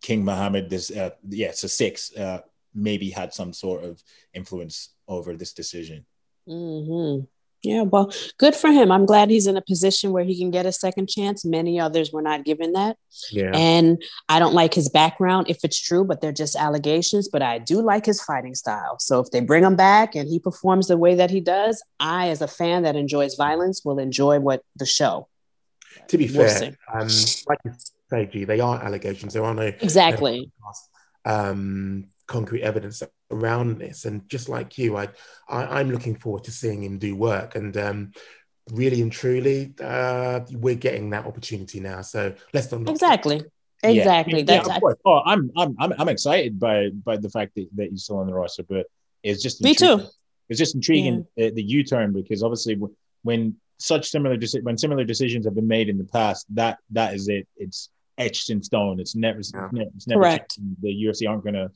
King 0.00 0.24
Mohammed, 0.24 0.70
this, 0.70 0.90
uh, 0.90 1.10
yeah, 1.28 1.48
it's 1.48 1.64
a 1.64 1.68
six, 1.68 2.14
uh, 2.16 2.42
maybe 2.74 3.10
had 3.10 3.34
some 3.34 3.52
sort 3.52 3.84
of 3.84 4.02
influence 4.32 4.90
over 5.08 5.36
this 5.36 5.52
decision. 5.52 6.06
hmm 6.46 7.20
Yeah, 7.62 7.82
well, 7.82 8.12
good 8.38 8.56
for 8.56 8.72
him. 8.72 8.90
I'm 8.90 9.06
glad 9.06 9.30
he's 9.30 9.46
in 9.46 9.56
a 9.56 9.62
position 9.62 10.10
where 10.10 10.24
he 10.24 10.36
can 10.36 10.50
get 10.50 10.66
a 10.66 10.72
second 10.72 11.08
chance. 11.08 11.44
Many 11.44 11.78
others 11.78 12.10
were 12.12 12.20
not 12.22 12.44
given 12.44 12.72
that. 12.72 12.96
Yeah. 13.30 13.52
And 13.54 14.02
I 14.28 14.40
don't 14.40 14.52
like 14.54 14.74
his 14.74 14.88
background 14.88 15.46
if 15.48 15.58
it's 15.62 15.80
true, 15.80 16.04
but 16.04 16.20
they're 16.20 16.32
just 16.32 16.56
allegations. 16.56 17.28
But 17.28 17.40
I 17.42 17.58
do 17.58 17.80
like 17.80 18.04
his 18.04 18.20
fighting 18.20 18.56
style. 18.56 18.98
So 18.98 19.20
if 19.20 19.30
they 19.30 19.38
bring 19.40 19.62
him 19.62 19.76
back 19.76 20.16
and 20.16 20.28
he 20.28 20.40
performs 20.40 20.88
the 20.88 20.96
way 20.96 21.14
that 21.14 21.30
he 21.30 21.40
does, 21.40 21.80
I, 22.00 22.30
as 22.30 22.42
a 22.42 22.48
fan 22.48 22.82
that 22.82 22.96
enjoys 22.96 23.36
violence, 23.36 23.84
will 23.84 24.00
enjoy 24.00 24.40
what 24.40 24.64
the 24.74 24.86
show. 24.86 25.28
to 26.08 26.18
be 26.18 26.26
We'll 26.26 26.48
fair, 26.48 26.76
um, 26.92 27.08
like 27.48 27.58
you 27.64 27.72
say, 28.10 28.26
G, 28.26 28.44
they 28.44 28.58
are 28.58 28.82
allegations. 28.82 29.34
There 29.34 29.44
are 29.44 29.54
no 29.54 29.62
Exactly. 29.62 30.50
um, 31.24 32.06
concrete 32.32 32.62
evidence 32.62 33.02
around 33.30 33.78
this. 33.78 34.04
And 34.06 34.28
just 34.28 34.48
like 34.48 34.78
you, 34.78 34.96
I, 34.96 35.08
I 35.48 35.80
I'm 35.80 35.90
looking 35.90 36.16
forward 36.16 36.44
to 36.44 36.50
seeing 36.50 36.82
him 36.82 36.98
do 36.98 37.14
work. 37.14 37.54
And 37.54 37.76
um, 37.76 38.12
really 38.72 39.00
and 39.02 39.12
truly, 39.12 39.74
uh, 39.82 40.40
we're 40.52 40.74
getting 40.86 41.10
that 41.10 41.26
opportunity 41.26 41.78
now. 41.80 42.00
So 42.02 42.34
let's 42.54 42.72
not 42.72 42.80
knock. 42.82 42.90
Exactly. 42.90 43.36
Yeah. 43.84 43.90
Exactly. 43.90 44.38
Yeah, 44.40 44.44
That's 44.44 44.68
of 44.68 44.80
course. 44.80 44.96
Oh, 45.04 45.20
I'm, 45.26 45.50
I'm, 45.56 45.74
I'm, 45.78 45.92
I'm 45.98 46.08
excited 46.08 46.58
by, 46.58 46.90
by 46.90 47.16
the 47.16 47.28
fact 47.28 47.54
that, 47.56 47.66
that 47.76 47.88
he's 47.90 48.04
still 48.04 48.18
on 48.18 48.26
the 48.28 48.34
roster, 48.34 48.62
but 48.62 48.86
it's 49.22 49.42
just 49.42 49.60
Me 49.62 49.70
intriguing. 49.70 49.98
too. 49.98 50.06
It's 50.48 50.58
just 50.58 50.74
intriguing 50.74 51.26
uh, 51.40 51.50
the 51.54 51.62
U-turn 51.62 52.12
because 52.12 52.42
obviously 52.42 52.74
w- 52.76 52.94
when 53.22 53.56
such 53.78 54.08
similar 54.08 54.36
deci- 54.36 54.62
when 54.62 54.78
similar 54.78 55.02
decisions 55.04 55.44
have 55.46 55.54
been 55.56 55.66
made 55.66 55.88
in 55.88 55.98
the 55.98 56.04
past, 56.04 56.46
that 56.50 56.78
that 56.90 57.14
is 57.14 57.28
it. 57.28 57.48
It's 57.56 57.88
etched 58.18 58.50
in 58.50 58.62
stone. 58.62 59.00
It's 59.00 59.16
never, 59.16 59.38
Yeah. 59.38 59.64
it's 59.66 59.72
never, 59.72 59.90
it's 59.96 60.06
never 60.06 60.20
Correct. 60.20 60.56
changing. 60.56 60.76
the 60.82 61.04
UFC 61.06 61.28
aren't 61.28 61.42
going 61.42 61.54
to 61.54 61.70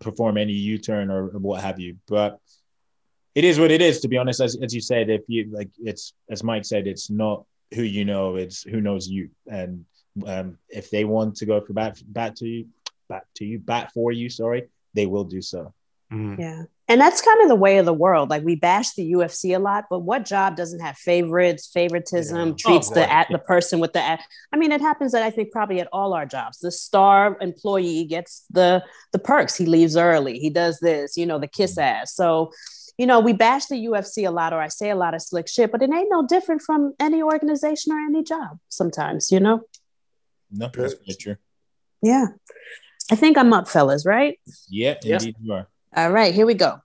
perform 0.00 0.36
any 0.36 0.52
U-turn 0.52 1.10
or, 1.10 1.28
or 1.28 1.38
what 1.38 1.62
have 1.62 1.80
you. 1.80 1.96
But 2.06 2.40
it 3.34 3.44
is 3.44 3.58
what 3.58 3.70
it 3.70 3.82
is. 3.82 4.00
To 4.00 4.08
be 4.08 4.16
honest, 4.16 4.40
as 4.40 4.56
as 4.62 4.74
you 4.74 4.80
said, 4.80 5.10
if 5.10 5.22
you 5.28 5.48
like, 5.52 5.70
it's 5.78 6.14
as 6.30 6.42
Mike 6.42 6.64
said, 6.64 6.86
it's 6.86 7.10
not 7.10 7.44
who 7.74 7.82
you 7.82 8.04
know, 8.04 8.36
it's 8.36 8.62
who 8.62 8.80
knows 8.80 9.08
you. 9.08 9.30
And 9.50 9.84
um, 10.26 10.58
if 10.68 10.90
they 10.90 11.04
want 11.04 11.36
to 11.36 11.46
go 11.46 11.60
for 11.60 11.72
bat 11.72 12.02
bat 12.06 12.36
to 12.36 12.46
you, 12.46 12.66
bat 13.08 13.24
to 13.36 13.44
you, 13.44 13.58
bat 13.58 13.92
for 13.92 14.12
you, 14.12 14.30
sorry, 14.30 14.68
they 14.94 15.06
will 15.06 15.24
do 15.24 15.42
so. 15.42 15.74
Mm. 16.12 16.38
Yeah. 16.38 16.62
And 16.88 17.00
that's 17.00 17.20
kind 17.20 17.42
of 17.42 17.48
the 17.48 17.56
way 17.56 17.78
of 17.78 17.86
the 17.86 17.92
world. 17.92 18.30
Like 18.30 18.44
we 18.44 18.54
bash 18.54 18.92
the 18.94 19.12
UFC 19.12 19.56
a 19.56 19.58
lot, 19.58 19.86
but 19.90 20.00
what 20.00 20.24
job 20.24 20.54
doesn't 20.54 20.78
have 20.78 20.96
favorites, 20.96 21.66
favoritism, 21.66 22.36
Yeah. 22.36 22.52
Oh, 22.52 22.54
treats 22.56 22.90
Oh, 22.90 22.94
the 22.94 23.12
at 23.12 23.26
the 23.28 23.38
person 23.38 23.80
with 23.80 23.92
the 23.92 24.00
at? 24.00 24.20
I 24.52 24.56
mean, 24.56 24.70
it 24.70 24.80
happens 24.80 25.10
that 25.12 25.22
I 25.22 25.30
think 25.30 25.50
probably 25.50 25.80
at 25.80 25.88
all 25.92 26.14
our 26.14 26.26
jobs. 26.26 26.58
The 26.58 26.70
star 26.70 27.36
employee 27.40 28.04
gets 28.04 28.44
the 28.50 28.84
the 29.12 29.18
perks. 29.18 29.56
He 29.56 29.66
leaves 29.66 29.96
early. 29.96 30.38
He 30.38 30.48
does 30.48 30.78
this, 30.78 31.16
you 31.16 31.26
know, 31.26 31.40
the 31.40 31.48
kiss 31.48 31.72
mm-hmm. 31.72 32.02
ass. 32.02 32.14
So, 32.14 32.52
you 32.96 33.06
know, 33.06 33.18
we 33.18 33.32
bash 33.32 33.66
the 33.66 33.84
UFC 33.86 34.26
a 34.26 34.30
lot, 34.30 34.52
or 34.52 34.60
I 34.60 34.68
say 34.68 34.90
a 34.90 34.96
lot 34.96 35.14
of 35.14 35.22
slick 35.22 35.48
shit, 35.48 35.72
but 35.72 35.82
it 35.82 35.92
ain't 35.92 36.10
no 36.10 36.24
different 36.24 36.62
from 36.62 36.94
any 37.00 37.20
organization 37.20 37.92
or 37.92 37.98
any 37.98 38.22
job. 38.22 38.58
Sometimes, 38.68 39.32
you 39.32 39.40
know. 39.40 39.62
No, 40.52 40.70
that's 40.72 41.16
true. 41.16 41.36
Yeah. 42.00 42.26
I 43.10 43.16
think 43.16 43.36
I'm 43.36 43.52
up, 43.52 43.68
fellas. 43.68 44.06
Right. 44.06 44.38
Yeah, 44.68 44.94
Yeah. 45.02 45.14
indeed 45.14 45.36
you 45.42 45.52
are. 45.52 45.68
All 45.96 46.10
right, 46.10 46.34
here 46.34 46.44
we 46.44 46.52
go. 46.52 46.78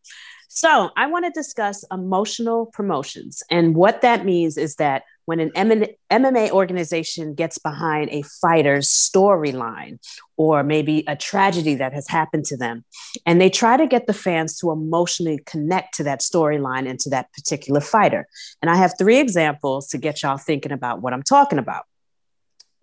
So, 0.47 0.89
I 0.97 1.07
want 1.07 1.25
to 1.25 1.31
discuss 1.31 1.83
emotional 1.91 2.65
promotions. 2.67 3.43
And 3.49 3.75
what 3.75 4.01
that 4.01 4.25
means 4.25 4.57
is 4.57 4.75
that 4.75 5.03
when 5.25 5.39
an 5.39 5.51
MMA 5.51 6.51
organization 6.51 7.33
gets 7.33 7.57
behind 7.57 8.09
a 8.09 8.21
fighter's 8.21 8.89
storyline 8.89 9.99
or 10.37 10.63
maybe 10.63 11.03
a 11.07 11.15
tragedy 11.15 11.75
that 11.75 11.93
has 11.93 12.07
happened 12.07 12.45
to 12.45 12.57
them, 12.57 12.83
and 13.25 13.39
they 13.39 13.49
try 13.49 13.77
to 13.77 13.87
get 13.87 14.07
the 14.07 14.13
fans 14.13 14.57
to 14.59 14.71
emotionally 14.71 15.39
connect 15.45 15.93
to 15.95 16.03
that 16.03 16.21
storyline 16.21 16.89
and 16.89 16.99
to 17.01 17.09
that 17.09 17.31
particular 17.33 17.81
fighter. 17.81 18.27
And 18.61 18.69
I 18.71 18.75
have 18.75 18.93
three 18.97 19.19
examples 19.19 19.87
to 19.89 19.97
get 19.97 20.23
y'all 20.23 20.37
thinking 20.37 20.71
about 20.71 21.01
what 21.01 21.13
I'm 21.13 21.23
talking 21.23 21.59
about. 21.59 21.85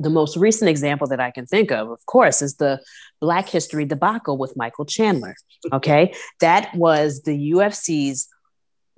The 0.01 0.11
most 0.11 0.37
recent 0.37 0.69
example 0.69 1.07
that 1.09 1.21
I 1.21 1.31
can 1.31 1.47
think 1.47 1.73
of, 1.73 1.91
of 1.91 2.05
course, 2.07 2.41
is 2.43 2.57
the 2.57 2.81
Black 3.21 3.49
History 3.49 3.85
debacle 3.85 4.39
with 4.39 4.57
Michael 4.57 4.85
Chandler. 4.85 5.35
Okay. 5.73 6.15
that 6.41 6.73
was 6.75 7.23
the 7.23 7.53
UFC's 7.53 8.29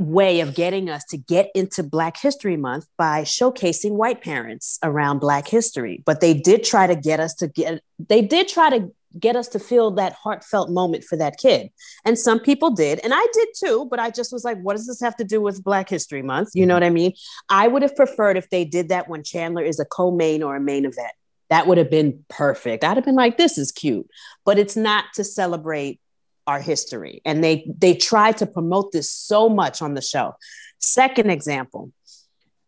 way 0.00 0.40
of 0.40 0.54
getting 0.54 0.88
us 0.88 1.04
to 1.04 1.18
get 1.18 1.50
into 1.54 1.82
Black 1.82 2.16
History 2.18 2.56
Month 2.56 2.86
by 2.96 3.22
showcasing 3.22 3.92
white 3.92 4.22
parents 4.22 4.78
around 4.82 5.18
Black 5.18 5.46
history. 5.46 6.02
But 6.06 6.20
they 6.20 6.34
did 6.34 6.64
try 6.64 6.86
to 6.86 6.96
get 6.96 7.20
us 7.20 7.34
to 7.36 7.48
get, 7.48 7.82
they 7.98 8.22
did 8.22 8.48
try 8.48 8.70
to 8.70 8.90
get 9.18 9.36
us 9.36 9.48
to 9.48 9.58
feel 9.58 9.90
that 9.92 10.12
heartfelt 10.12 10.70
moment 10.70 11.04
for 11.04 11.16
that 11.16 11.38
kid. 11.38 11.70
And 12.04 12.18
some 12.18 12.40
people 12.40 12.70
did, 12.70 13.00
and 13.02 13.12
I 13.14 13.26
did 13.32 13.48
too, 13.56 13.86
but 13.90 13.98
I 13.98 14.10
just 14.10 14.32
was 14.32 14.44
like, 14.44 14.58
what 14.60 14.76
does 14.76 14.86
this 14.86 15.00
have 15.00 15.16
to 15.16 15.24
do 15.24 15.40
with 15.40 15.64
Black 15.64 15.88
History 15.88 16.22
Month? 16.22 16.50
You 16.54 16.66
know 16.66 16.74
what 16.74 16.84
I 16.84 16.90
mean? 16.90 17.12
I 17.48 17.68
would 17.68 17.82
have 17.82 17.96
preferred 17.96 18.36
if 18.36 18.50
they 18.50 18.64
did 18.64 18.88
that 18.90 19.08
when 19.08 19.22
Chandler 19.22 19.62
is 19.62 19.80
a 19.80 19.84
co 19.84 20.10
main 20.10 20.42
or 20.42 20.56
a 20.56 20.60
main 20.60 20.84
event. 20.84 21.12
That 21.48 21.66
would 21.66 21.78
have 21.78 21.90
been 21.90 22.24
perfect. 22.28 22.84
I'd 22.84 22.96
have 22.96 23.04
been 23.04 23.16
like, 23.16 23.36
this 23.36 23.58
is 23.58 23.72
cute, 23.72 24.08
but 24.44 24.58
it's 24.58 24.76
not 24.76 25.06
to 25.14 25.24
celebrate 25.24 26.00
our 26.46 26.60
history. 26.60 27.20
And 27.24 27.42
they 27.42 27.70
they 27.76 27.94
try 27.94 28.32
to 28.32 28.46
promote 28.46 28.92
this 28.92 29.10
so 29.10 29.48
much 29.48 29.82
on 29.82 29.94
the 29.94 30.02
show. 30.02 30.34
Second 30.78 31.30
example, 31.30 31.92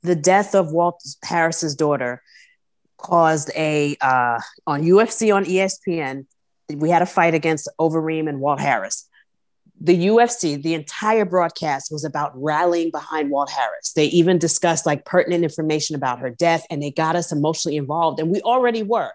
the 0.02 0.16
death 0.16 0.54
of 0.54 0.72
Walt 0.72 1.00
Harris's 1.22 1.74
daughter 1.74 2.22
caused 3.02 3.50
a 3.56 3.96
uh, 4.00 4.40
on 4.66 4.82
UFC 4.82 5.34
on 5.34 5.44
ESPN. 5.44 6.26
We 6.74 6.88
had 6.88 7.02
a 7.02 7.06
fight 7.06 7.34
against 7.34 7.68
Overeem 7.78 8.28
and 8.28 8.40
Walt 8.40 8.60
Harris. 8.60 9.08
The 9.80 10.06
UFC, 10.06 10.62
the 10.62 10.74
entire 10.74 11.24
broadcast 11.24 11.90
was 11.90 12.04
about 12.04 12.30
rallying 12.40 12.92
behind 12.92 13.30
Walt 13.30 13.50
Harris. 13.50 13.92
They 13.94 14.06
even 14.06 14.38
discussed 14.38 14.86
like 14.86 15.04
pertinent 15.04 15.42
information 15.42 15.96
about 15.96 16.20
her 16.20 16.30
death, 16.30 16.64
and 16.70 16.80
they 16.80 16.92
got 16.92 17.16
us 17.16 17.32
emotionally 17.32 17.76
involved, 17.76 18.20
and 18.20 18.30
we 18.30 18.40
already 18.42 18.84
were. 18.84 19.10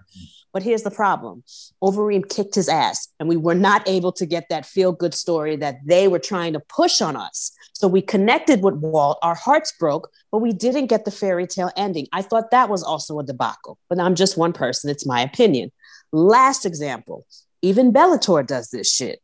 But 0.54 0.64
here's 0.64 0.84
the 0.84 0.92
problem: 0.92 1.44
Overeem 1.84 2.28
kicked 2.30 2.56
his 2.56 2.70
ass, 2.70 3.08
and 3.20 3.30
we 3.30 3.38
were 3.38 3.56
not 3.56 3.88
able 3.88 4.12
to 4.14 4.26
get 4.26 4.50
that 4.50 4.66
feel 4.66 4.92
good 4.92 5.14
story 5.14 5.56
that 5.58 5.80
they 5.86 6.08
were 6.08 6.20
trying 6.20 6.54
to 6.54 6.60
push 6.60 7.02
on 7.02 7.16
us. 7.16 7.52
So 7.74 7.88
we 7.88 8.02
connected 8.02 8.64
with 8.64 8.76
Walt, 8.76 9.20
our 9.22 9.36
hearts 9.36 9.72
broke, 9.80 10.10
but 10.32 10.40
we 10.40 10.52
didn't 10.52 10.88
get 10.88 11.06
the 11.06 11.12
fairy 11.12 11.46
tale 11.46 11.72
ending. 11.78 12.08
I 12.12 12.22
thought 12.22 12.52
that 12.52 12.70
was 12.70 12.84
also 12.84 13.20
a 13.20 13.24
debacle, 13.24 13.78
but 13.90 14.00
I'm 14.00 14.16
just 14.16 14.38
one 14.38 14.54
person. 14.54 14.90
It's 14.90 15.06
my 15.06 15.22
opinion. 15.22 15.72
Last 16.12 16.66
example 16.66 17.26
even 17.62 17.92
Bellator 17.92 18.46
does 18.46 18.70
this 18.70 18.92
shit. 18.92 19.22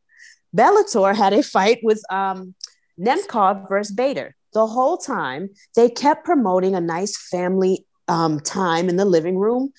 Bellator 0.56 1.16
had 1.16 1.34
a 1.34 1.44
fight 1.44 1.80
with 1.84 2.04
um, 2.12 2.56
Nemkov 3.00 3.68
versus 3.68 3.94
Bader. 3.94 4.36
The 4.54 4.68
whole 4.68 4.98
time 4.98 5.50
they 5.76 5.90
kept 5.90 6.26
promoting 6.26 6.76
a 6.76 6.82
nice 6.82 7.18
family 7.30 7.86
um, 8.08 8.40
time 8.40 8.90
in 8.90 8.98
the 8.98 9.06
living 9.06 9.38
room 9.38 9.74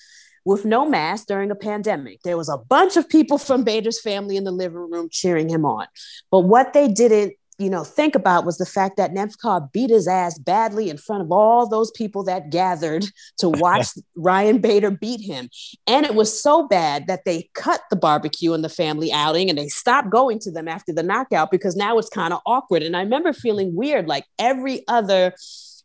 with 0.45 0.63
no 0.63 0.87
mask 0.87 1.27
during 1.27 1.51
a 1.51 1.55
pandemic. 1.55 2.21
There 2.23 2.37
was 2.37 2.49
a 2.49 2.57
bunch 2.57 2.97
of 2.97 3.09
people 3.09 3.37
from 3.37 3.63
Bader's 3.63 3.99
family 3.99 4.37
in 4.37 4.43
the 4.43 4.51
living 4.51 4.77
room 4.77 5.09
cheering 5.11 5.49
him 5.49 5.65
on. 5.65 5.87
But 6.31 6.41
what 6.41 6.73
they 6.73 6.87
didn't 6.87 7.33
you 7.57 7.69
know, 7.69 7.83
think 7.83 8.15
about 8.15 8.45
was 8.45 8.57
the 8.57 8.65
fact 8.65 8.97
that 8.97 9.13
Nemkov 9.13 9.71
beat 9.71 9.89
his 9.89 10.07
ass 10.07 10.37
badly 10.37 10.89
in 10.89 10.97
front 10.97 11.21
of 11.21 11.31
all 11.31 11.67
those 11.67 11.89
people 11.91 12.23
that 12.25 12.49
gathered 12.49 13.05
to 13.37 13.49
watch 13.53 13.87
Ryan 14.15 14.59
Bader 14.59 14.91
beat 14.91 15.21
him. 15.21 15.49
And 15.87 16.05
it 16.05 16.15
was 16.15 16.41
so 16.41 16.67
bad 16.67 17.07
that 17.07 17.23
they 17.25 17.49
cut 17.53 17.81
the 17.89 17.95
barbecue 17.95 18.53
and 18.53 18.63
the 18.63 18.69
family 18.69 19.11
outing 19.11 19.49
and 19.49 19.57
they 19.57 19.67
stopped 19.67 20.09
going 20.09 20.39
to 20.39 20.51
them 20.51 20.67
after 20.67 20.91
the 20.91 21.03
knockout 21.03 21.49
because 21.49 21.75
now 21.75 21.97
it's 21.97 22.09
kind 22.09 22.33
of 22.33 22.41
awkward. 22.45 22.83
And 22.83 22.95
I 22.95 23.01
remember 23.01 23.31
feeling 23.31 23.73
weird, 23.73 24.07
like 24.07 24.25
every 24.37 24.83
other, 24.89 25.33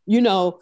you 0.06 0.20
know, 0.20 0.58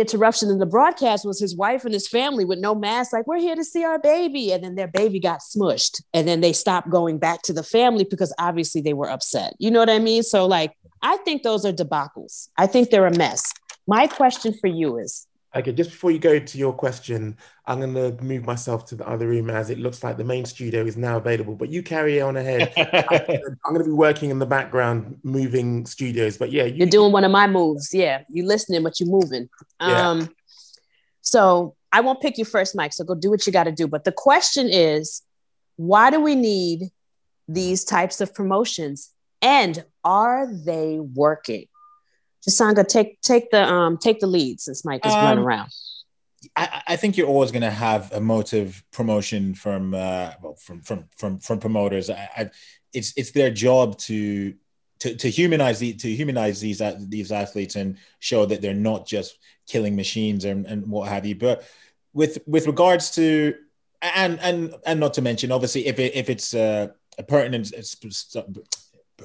interruption 0.00 0.50
in 0.50 0.58
the 0.58 0.66
broadcast 0.66 1.24
was 1.24 1.38
his 1.38 1.56
wife 1.56 1.84
and 1.84 1.94
his 1.94 2.08
family 2.08 2.44
with 2.44 2.58
no 2.58 2.74
mask, 2.74 3.12
like, 3.12 3.26
we're 3.26 3.38
here 3.38 3.54
to 3.54 3.64
see 3.64 3.84
our 3.84 3.98
baby. 3.98 4.50
And 4.52 4.64
then 4.64 4.74
their 4.74 4.88
baby 4.88 5.20
got 5.20 5.40
smushed. 5.40 6.02
And 6.12 6.26
then 6.26 6.40
they 6.40 6.52
stopped 6.52 6.90
going 6.90 7.18
back 7.18 7.42
to 7.42 7.52
the 7.52 7.62
family 7.62 8.04
because 8.08 8.34
obviously 8.38 8.80
they 8.80 8.94
were 8.94 9.10
upset. 9.10 9.54
You 9.58 9.70
know 9.70 9.78
what 9.78 9.90
I 9.90 9.98
mean? 9.98 10.22
So, 10.22 10.46
like, 10.46 10.72
I 11.02 11.18
think 11.18 11.42
those 11.42 11.64
are 11.64 11.72
debacles. 11.72 12.48
I 12.56 12.66
think 12.66 12.90
they're 12.90 13.06
a 13.06 13.16
mess. 13.16 13.52
My 13.86 14.06
question 14.06 14.52
for 14.52 14.66
you 14.66 14.98
is 14.98 15.27
Okay, 15.58 15.72
just 15.72 15.90
before 15.90 16.10
you 16.10 16.18
go 16.18 16.38
to 16.38 16.58
your 16.58 16.72
question, 16.72 17.36
I'm 17.66 17.80
going 17.80 17.94
to 17.94 18.22
move 18.22 18.46
myself 18.46 18.86
to 18.86 18.94
the 18.94 19.08
other 19.08 19.26
room 19.26 19.50
as 19.50 19.70
it 19.70 19.78
looks 19.78 20.04
like 20.04 20.16
the 20.16 20.24
main 20.24 20.44
studio 20.44 20.84
is 20.84 20.96
now 20.96 21.16
available. 21.16 21.56
But 21.56 21.68
you 21.68 21.82
carry 21.82 22.20
on 22.20 22.36
ahead. 22.36 22.72
I'm 22.76 23.72
going 23.72 23.78
to 23.78 23.84
be 23.84 23.90
working 23.90 24.30
in 24.30 24.38
the 24.38 24.46
background, 24.46 25.18
moving 25.22 25.84
studios. 25.84 26.38
But 26.38 26.52
yeah, 26.52 26.64
you, 26.64 26.84
are 26.84 26.88
doing 26.88 27.12
one 27.12 27.24
of 27.24 27.32
my 27.32 27.46
moves. 27.46 27.92
Yeah, 27.92 28.22
you're 28.28 28.46
listening, 28.46 28.82
but 28.84 29.00
you're 29.00 29.08
moving. 29.08 29.48
Yeah. 29.80 30.10
Um, 30.10 30.28
so 31.22 31.74
I 31.92 32.00
won't 32.02 32.20
pick 32.20 32.38
you 32.38 32.44
first, 32.44 32.76
Mike. 32.76 32.92
So 32.92 33.04
go 33.04 33.14
do 33.14 33.30
what 33.30 33.46
you 33.46 33.52
got 33.52 33.64
to 33.64 33.72
do. 33.72 33.88
But 33.88 34.04
the 34.04 34.12
question 34.12 34.68
is, 34.70 35.22
why 35.76 36.10
do 36.10 36.20
we 36.20 36.34
need 36.34 36.90
these 37.48 37.84
types 37.84 38.20
of 38.20 38.34
promotions, 38.34 39.10
and 39.42 39.84
are 40.04 40.46
they 40.46 41.00
working? 41.00 41.66
Chisanga, 42.46 42.86
take 42.86 43.20
take 43.20 43.50
the 43.50 43.62
um 43.62 43.98
take 43.98 44.20
the 44.20 44.26
lead 44.26 44.60
since 44.60 44.84
Mike 44.84 45.04
is 45.04 45.12
um, 45.12 45.24
running 45.24 45.44
around. 45.44 45.70
I, 46.54 46.82
I, 46.88 46.96
think 46.96 47.16
you're 47.16 47.26
always 47.26 47.50
going 47.50 47.62
to 47.62 47.70
have 47.70 48.12
a 48.12 48.20
motive 48.20 48.84
promotion 48.92 49.54
from 49.54 49.92
uh, 49.92 50.32
well, 50.40 50.54
from 50.54 50.80
from 50.82 51.04
from 51.16 51.38
from 51.38 51.58
promoters. 51.58 52.10
I, 52.10 52.28
I, 52.36 52.50
it's 52.92 53.12
it's 53.16 53.32
their 53.32 53.50
job 53.50 53.98
to 53.98 54.54
to, 55.00 55.14
to 55.16 55.30
humanize 55.30 55.78
the, 55.78 55.94
to 55.94 56.08
humanize 56.08 56.60
these 56.60 56.80
these 57.08 57.32
athletes 57.32 57.76
and 57.76 57.98
show 58.20 58.46
that 58.46 58.62
they're 58.62 58.74
not 58.74 59.06
just 59.06 59.38
killing 59.68 59.96
machines 59.96 60.44
and, 60.44 60.66
and 60.66 60.86
what 60.86 61.08
have 61.08 61.26
you. 61.26 61.34
But 61.34 61.64
with 62.12 62.38
with 62.46 62.66
regards 62.66 63.10
to 63.12 63.54
and 64.00 64.38
and 64.40 64.74
and 64.86 65.00
not 65.00 65.14
to 65.14 65.22
mention, 65.22 65.52
obviously, 65.52 65.86
if 65.86 65.98
it, 65.98 66.14
if 66.14 66.30
it's 66.30 66.54
uh, 66.54 66.88
a 67.18 67.22
pertinent 67.22 67.72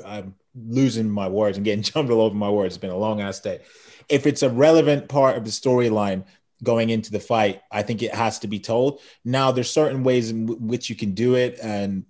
I'm 0.05 0.35
losing 0.55 1.09
my 1.09 1.27
words 1.27 1.57
and 1.57 1.65
getting 1.65 1.83
jumped 1.83 2.11
all 2.11 2.21
over 2.21 2.35
my 2.35 2.49
words. 2.49 2.75
It's 2.75 2.81
been 2.81 2.89
a 2.89 2.97
long 2.97 3.21
ass 3.21 3.39
day. 3.39 3.61
If 4.09 4.27
it's 4.27 4.43
a 4.43 4.49
relevant 4.49 5.07
part 5.07 5.37
of 5.37 5.45
the 5.45 5.51
storyline 5.51 6.25
going 6.61 6.89
into 6.89 7.11
the 7.11 7.19
fight, 7.19 7.61
I 7.71 7.83
think 7.83 8.01
it 8.01 8.13
has 8.13 8.39
to 8.39 8.47
be 8.47 8.59
told. 8.59 9.01
Now, 9.23 9.51
there's 9.51 9.71
certain 9.71 10.03
ways 10.03 10.29
in 10.29 10.45
w- 10.45 10.65
which 10.65 10.89
you 10.89 10.95
can 10.95 11.13
do 11.13 11.35
it, 11.35 11.59
and 11.61 12.05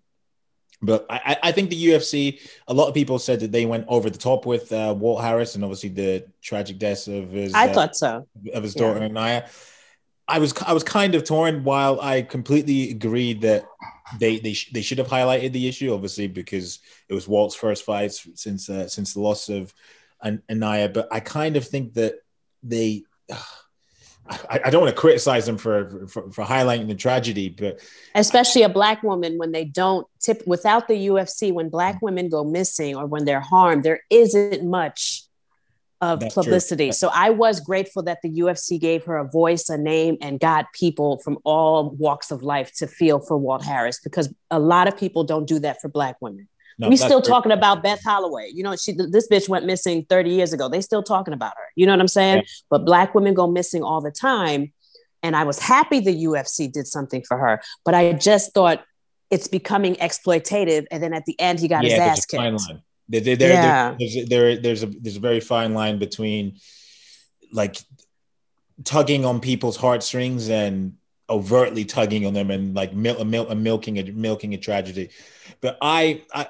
but 0.82 1.06
I, 1.10 1.38
I, 1.44 1.52
think 1.54 1.70
the 1.70 1.86
UFC. 1.88 2.42
A 2.68 2.74
lot 2.74 2.90
of 2.90 2.94
people 2.94 3.18
said 3.18 3.40
that 3.40 3.54
they 3.54 3.66
went 3.66 3.86
over 3.88 4.10
the 4.10 4.18
top 4.18 4.46
with 4.46 4.72
uh, 4.74 4.94
Walt 4.98 5.22
Harris, 5.22 5.56
and 5.56 5.64
obviously 5.64 5.90
the 5.90 6.26
tragic 6.42 6.78
death 6.78 7.08
of 7.08 7.32
his. 7.32 7.54
I 7.54 7.70
uh, 7.70 7.74
thought 7.74 7.96
so. 7.96 8.28
Of 8.54 8.64
his 8.64 8.74
daughter 8.74 9.00
yeah. 9.00 9.08
Naya. 9.08 9.44
I 10.28 10.40
was 10.40 10.54
I 10.66 10.74
was 10.74 10.84
kind 10.84 11.16
of 11.16 11.24
torn. 11.24 11.64
While 11.64 12.02
I 12.02 12.22
completely 12.22 12.92
agreed 12.92 13.42
that 13.42 13.66
they 14.20 14.40
they 14.40 14.54
sh- 14.54 14.72
they 14.72 14.82
should 14.82 14.98
have 14.98 15.08
highlighted 15.08 15.52
the 15.54 15.68
issue, 15.68 15.94
obviously, 15.94 16.28
because 16.28 16.80
it 17.10 17.14
was 17.14 17.28
Walt's 17.28 17.56
first 17.56 17.84
fight 17.84 18.12
since 18.12 18.70
uh, 18.70 18.88
since 18.88 19.14
the 19.14 19.22
loss 19.22 19.50
of 19.50 19.74
An- 20.22 20.44
Aniah. 20.50 20.94
But 20.94 21.08
I 21.12 21.20
kind 21.20 21.58
of 21.58 21.68
think 21.68 21.94
that 21.94 22.16
they. 22.62 23.04
Uh, 24.26 24.38
I, 24.50 24.70
don't 24.70 24.84
want 24.84 24.96
to 24.96 25.02
criticize 25.02 25.46
them 25.46 25.58
for, 25.58 26.08
for, 26.08 26.32
for 26.32 26.46
highlighting 26.46 26.88
the 26.88 26.96
tragedy, 26.96 27.50
but 27.50 27.82
especially 28.16 28.62
a 28.62 28.70
black 28.70 29.04
woman 29.04 29.38
when 29.38 29.52
they 29.52 29.66
don't 29.66 30.08
tip 30.22 30.42
without 30.48 30.88
the 30.88 31.08
UFC, 31.08 31.52
when 31.52 31.68
black 31.68 32.02
women 32.02 32.30
go 32.30 32.46
missing 32.46 32.96
or 32.96 33.06
when 33.06 33.26
they're 33.26 33.42
harmed, 33.42 33.84
there 33.84 34.00
isn't 34.10 34.64
much 34.64 35.26
of 36.04 36.20
That's 36.20 36.36
publicity. 36.36 36.88
True. 36.88 36.92
So 36.92 37.10
I 37.14 37.30
was 37.30 37.62
grateful 37.62 38.04
that 38.04 38.20
the 38.22 38.30
UFC 38.30 38.78
gave 38.80 39.06
her 39.06 39.16
a 39.18 39.28
voice, 39.28 39.70
a 39.70 39.78
name, 39.78 40.18
and 40.20 40.38
got 40.38 40.66
people 40.74 41.20
from 41.20 41.38
all 41.46 41.92
walks 41.92 42.30
of 42.30 42.44
life 42.44 42.74
to 42.76 42.88
feel 42.88 43.22
for 43.22 43.38
Walt 43.38 43.64
Harris 43.64 44.02
because 44.04 44.32
a 44.52 44.60
lot 44.60 44.90
of 44.90 44.98
people 44.98 45.24
don't 45.24 45.48
do 45.48 45.60
that 45.60 45.80
for 45.80 45.88
Black 45.88 46.18
women. 46.20 46.50
No, 46.78 46.90
we 46.90 46.98
still 46.98 47.22
talking 47.22 47.54
about 47.54 47.84
Beth 47.84 48.04
Holloway. 48.04 48.50
You 48.54 48.64
know, 48.64 48.76
she 48.76 48.92
this 48.92 49.30
bitch 49.30 49.48
went 49.48 49.66
missing 49.66 50.06
30 50.10 50.32
years 50.32 50.52
ago. 50.52 50.68
They 50.68 50.82
still 50.82 51.04
talking 51.04 51.34
about 51.34 51.54
her. 51.56 51.68
You 51.76 51.86
know 51.86 51.94
what 51.94 52.02
I'm 52.02 52.08
saying? 52.08 52.38
Yeah. 52.38 52.44
But 52.70 52.86
black 52.86 53.16
women 53.16 53.34
go 53.34 53.48
missing 53.48 53.84
all 53.84 54.02
the 54.02 54.12
time. 54.12 54.74
And 55.22 55.38
I 55.38 55.46
was 55.46 55.58
happy 55.58 56.02
the 56.02 56.26
UFC 56.26 56.70
did 56.70 56.86
something 56.86 57.24
for 57.26 57.38
her, 57.38 57.62
but 57.86 57.94
I 57.94 58.12
just 58.12 58.54
thought 58.54 58.84
it's 59.32 59.48
becoming 59.48 59.96
exploitative. 59.96 60.86
And 60.92 61.02
then 61.02 61.14
at 61.14 61.24
the 61.26 61.40
end, 61.40 61.62
he 61.62 61.70
got 61.70 61.86
yeah, 61.86 61.92
his 61.92 62.00
ass 62.00 62.26
kicked. 62.26 62.74
There, 63.14 63.22
there, 63.22 63.36
there, 63.36 63.54
yeah. 63.54 63.96
there's, 64.00 64.28
there, 64.28 64.58
there's 64.58 64.82
a 64.82 64.88
there's 64.88 65.18
a 65.18 65.20
very 65.20 65.40
fine 65.40 65.76
line 65.76 66.00
between 66.00 66.58
like 67.52 67.78
tugging 68.84 69.24
on 69.24 69.40
people's 69.40 69.78
heartstrings 69.78 70.50
and 70.50 70.94
overtly 71.30 71.86
tugging 71.86 72.26
on 72.26 72.34
them 72.34 72.50
and 72.50 72.74
like 72.74 72.92
mil- 72.92 73.24
mil- 73.24 73.54
milking 73.54 74.00
a 74.00 74.12
milking 74.12 74.56
a 74.56 74.58
tragedy. 74.58 75.10
But 75.62 75.78
I, 75.80 76.24
I 76.34 76.48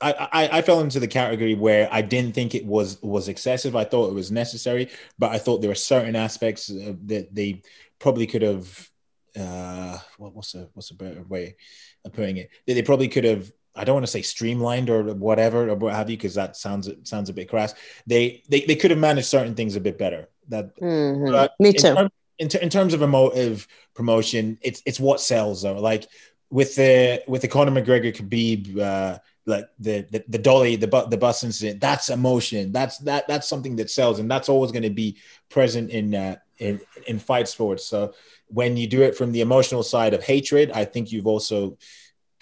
I, 0.00 0.48
I, 0.52 0.62
fell 0.62 0.80
into 0.80 0.98
the 0.98 1.08
category 1.08 1.54
where 1.54 1.88
I 1.92 2.02
didn't 2.02 2.36
think 2.36 2.54
it 2.54 2.64
was 2.64 3.02
was 3.02 3.28
excessive. 3.28 3.74
I 3.74 3.82
thought 3.82 4.10
it 4.10 4.14
was 4.14 4.30
necessary, 4.30 4.90
but 5.18 5.32
I 5.32 5.38
thought 5.38 5.60
there 5.60 5.70
were 5.70 5.74
certain 5.74 6.14
aspects 6.14 6.68
that 6.68 7.28
they 7.32 7.62
probably 7.98 8.28
could 8.28 8.42
have. 8.42 8.90
Uh, 9.36 9.98
what, 10.18 10.34
what's 10.34 10.54
a 10.54 10.68
what's 10.72 10.90
a 10.90 10.94
better 10.94 11.22
way 11.24 11.56
of 12.04 12.12
putting 12.12 12.36
it? 12.36 12.48
That 12.66 12.74
they 12.74 12.82
probably 12.82 13.08
could 13.08 13.24
have 13.24 13.52
I 13.74 13.84
don't 13.84 13.94
want 13.94 14.06
to 14.06 14.12
say 14.12 14.22
streamlined 14.22 14.90
or 14.90 15.02
whatever 15.14 15.68
or 15.68 15.74
what 15.76 15.94
have 15.94 16.10
you, 16.10 16.16
because 16.16 16.34
that 16.34 16.56
sounds 16.56 16.88
sounds 17.04 17.28
a 17.28 17.32
bit 17.32 17.48
crass. 17.48 17.74
They 18.06 18.42
they 18.48 18.62
they 18.62 18.76
could 18.76 18.90
have 18.90 19.00
managed 19.00 19.28
certain 19.28 19.54
things 19.54 19.76
a 19.76 19.80
bit 19.80 19.98
better. 19.98 20.28
That 20.48 20.76
mm-hmm. 20.80 21.62
me 21.62 21.72
too. 21.72 21.88
In, 21.88 21.94
term, 21.94 22.10
in, 22.38 22.48
ter- 22.48 22.58
in, 22.58 22.68
terms 22.68 22.94
of 22.94 23.02
emotive 23.02 23.68
promotion, 23.94 24.58
it's 24.62 24.82
it's 24.86 24.98
what 24.98 25.20
sells 25.20 25.62
though. 25.62 25.78
Like 25.78 26.06
with 26.50 26.74
the 26.74 27.22
with 27.28 27.42
the 27.42 27.48
Conor 27.48 27.70
McGregor 27.70 28.14
Khabib, 28.14 28.78
uh, 28.78 29.18
like 29.46 29.66
the, 29.78 30.06
the 30.10 30.24
the 30.28 30.38
dolly 30.38 30.76
the 30.76 30.88
bu- 30.88 31.08
the 31.08 31.16
bus 31.16 31.44
incident, 31.44 31.80
that's 31.80 32.10
emotion. 32.10 32.72
That's 32.72 32.98
that 32.98 33.28
that's 33.28 33.48
something 33.48 33.76
that 33.76 33.90
sells, 33.90 34.18
and 34.18 34.30
that's 34.30 34.48
always 34.48 34.72
going 34.72 34.82
to 34.82 34.90
be 34.90 35.18
present 35.48 35.90
in 35.90 36.14
uh, 36.14 36.36
in 36.58 36.80
in 37.06 37.18
fight 37.18 37.48
sports. 37.48 37.86
So 37.86 38.14
when 38.48 38.76
you 38.76 38.88
do 38.88 39.02
it 39.02 39.16
from 39.16 39.30
the 39.30 39.42
emotional 39.42 39.84
side 39.84 40.12
of 40.12 40.24
hatred, 40.24 40.72
I 40.72 40.84
think 40.84 41.12
you've 41.12 41.28
also 41.28 41.78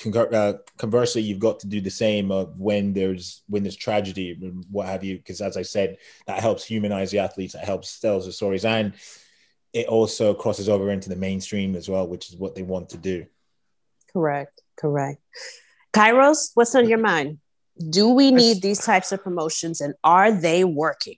uh, 0.06 0.54
conversely, 0.76 1.22
you've 1.22 1.38
got 1.38 1.60
to 1.60 1.66
do 1.66 1.80
the 1.80 1.90
same 1.90 2.30
of 2.30 2.58
when 2.58 2.92
there's 2.92 3.42
when 3.48 3.62
there's 3.62 3.76
tragedy 3.76 4.36
and 4.40 4.64
what 4.70 4.86
have 4.86 5.02
you, 5.02 5.16
because 5.16 5.40
as 5.40 5.56
I 5.56 5.62
said, 5.62 5.98
that 6.26 6.40
helps 6.40 6.64
humanize 6.64 7.10
the 7.10 7.18
athletes, 7.18 7.54
that 7.54 7.64
helps 7.64 7.98
tell 7.98 8.20
the 8.20 8.32
stories, 8.32 8.64
and 8.64 8.94
it 9.72 9.86
also 9.86 10.34
crosses 10.34 10.68
over 10.68 10.90
into 10.90 11.08
the 11.08 11.16
mainstream 11.16 11.74
as 11.74 11.88
well, 11.88 12.06
which 12.06 12.28
is 12.28 12.36
what 12.36 12.54
they 12.54 12.62
want 12.62 12.90
to 12.90 12.98
do. 12.98 13.26
Correct. 14.12 14.62
Correct. 14.76 15.20
Kairos, 15.92 16.50
what's 16.54 16.74
on 16.74 16.88
your 16.88 16.98
mind? 16.98 17.38
Do 17.90 18.08
we 18.10 18.30
need 18.30 18.62
these 18.62 18.80
types 18.80 19.12
of 19.12 19.22
promotions, 19.22 19.80
and 19.80 19.94
are 20.02 20.32
they 20.32 20.64
working? 20.64 21.16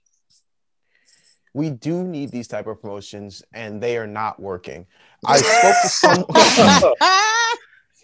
We 1.52 1.70
do 1.70 2.04
need 2.04 2.30
these 2.30 2.48
type 2.48 2.66
of 2.66 2.80
promotions, 2.80 3.42
and 3.52 3.82
they 3.82 3.96
are 3.96 4.06
not 4.06 4.40
working. 4.40 4.86
I 5.26 5.36
spoke 5.38 5.74
to 5.82 5.88
someone. 5.88 6.94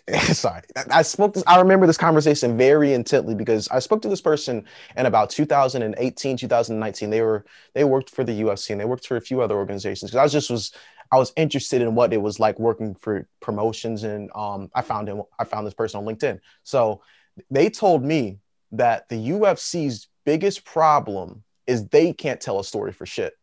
sorry. 0.33 0.63
I 0.91 1.03
spoke 1.03 1.35
this, 1.35 1.43
i 1.49 1.59
remember 1.59 1.87
this 1.87 1.97
conversation 1.97 2.57
very 2.57 2.93
intently 2.93 3.35
because 3.35 3.69
i 3.71 3.81
spoke 3.81 4.03
to 4.03 4.09
this 4.09 4.21
person 4.21 4.65
in 4.97 5.07
about 5.07 5.31
2018 5.31 6.37
2019 6.37 7.11
they 7.11 7.23
were 7.23 7.45
they 7.75 7.83
worked 7.83 8.11
for 8.11 8.23
the 8.23 8.43
ufc 8.43 8.71
and 8.71 8.81
they 8.81 8.85
worked 8.85 9.07
for 9.07 9.17
a 9.17 9.21
few 9.21 9.41
other 9.41 9.57
organizations 9.57 10.11
because 10.11 10.19
i 10.19 10.23
was 10.23 10.33
just 10.33 10.49
was 10.49 10.73
i 11.11 11.17
was 11.17 11.33
interested 11.37 11.83
in 11.83 11.97
what 11.97 12.13
it 12.13 12.23
was 12.23 12.39
like 12.39 12.57
working 12.59 12.95
for 12.95 13.27
promotions 13.41 14.05
and 14.05 14.31
um, 14.37 14.71
i 14.77 14.83
found 14.83 15.09
him 15.09 15.23
i 15.41 15.45
found 15.45 15.67
this 15.67 15.75
person 15.75 15.99
on 15.99 16.05
linkedin. 16.05 16.39
So 16.63 17.03
they 17.51 17.69
told 17.69 18.05
me 18.05 18.39
that 18.73 19.09
the 19.09 19.17
ufc's 19.17 20.09
biggest 20.25 20.65
problem 20.65 21.43
is 21.67 21.89
they 21.89 22.13
can't 22.13 22.41
tell 22.41 22.61
a 22.61 22.65
story 22.65 22.93
for 22.93 23.07
shit. 23.07 23.35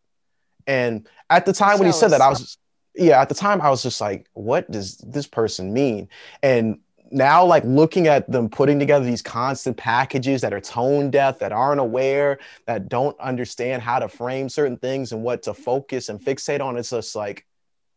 And 0.66 1.10
at 1.30 1.46
the 1.46 1.52
time 1.52 1.78
when 1.78 1.88
he 1.88 1.92
said 1.92 2.12
that 2.12 2.22
i 2.22 2.30
was 2.30 2.58
yeah, 2.96 3.22
at 3.22 3.30
the 3.30 3.36
time 3.36 3.62
I 3.62 3.70
was 3.70 3.84
just 3.84 4.00
like, 4.02 4.28
what 4.34 4.70
does 4.70 4.98
this 4.98 5.28
person 5.28 5.74
mean? 5.74 6.10
And 6.42 6.80
now 7.12 7.46
like 7.46 7.64
looking 7.66 8.08
at 8.08 8.30
them 8.32 8.50
putting 8.50 8.80
together 8.80 9.06
these 9.06 9.22
constant 9.22 9.78
packages 9.78 10.42
that 10.42 10.54
are 10.54 10.60
tone 10.60 11.12
deaf 11.12 11.40
that 11.40 11.52
aren't 11.52 11.80
aware 11.80 12.40
that 12.66 12.90
don't 12.90 13.18
understand 13.20 13.84
how 13.84 14.00
to 14.00 14.08
frame 14.10 14.50
certain 14.50 14.78
things 14.78 15.12
and 15.12 15.24
what 15.24 15.44
to 15.44 15.54
focus 15.54 16.10
and 16.10 16.20
fixate 16.20 16.60
on 16.60 16.76
it's 16.76 16.90
just 16.90 17.16
like 17.16 17.46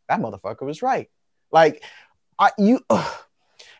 that 0.09 0.21
motherfucker 0.21 0.63
was 0.63 0.83
right 0.83 1.09
like 1.51 1.83
I, 2.39 2.51
you 2.59 2.81
ugh, 2.91 3.15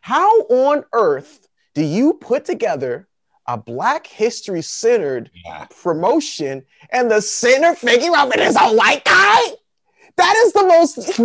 how 0.01 0.41
on 0.45 0.85
earth 0.95 1.47
do 1.75 1.85
you 1.85 2.15
put 2.15 2.47
together 2.47 3.07
a 3.47 3.57
Black 3.59 4.07
History 4.07 4.63
centered 4.63 5.31
Yeah. 5.45 5.67
promotion, 5.83 6.65
and 6.91 7.11
the 7.11 7.21
center 7.21 7.75
figure 7.75 8.17
of 8.17 8.33
it 8.33 8.41
is 8.41 8.57
a 8.57 8.75
white 8.75 9.05
guy. 9.05 9.41
That 10.17 10.35
is 10.37 10.53
the 10.53 10.65
most 10.67 11.19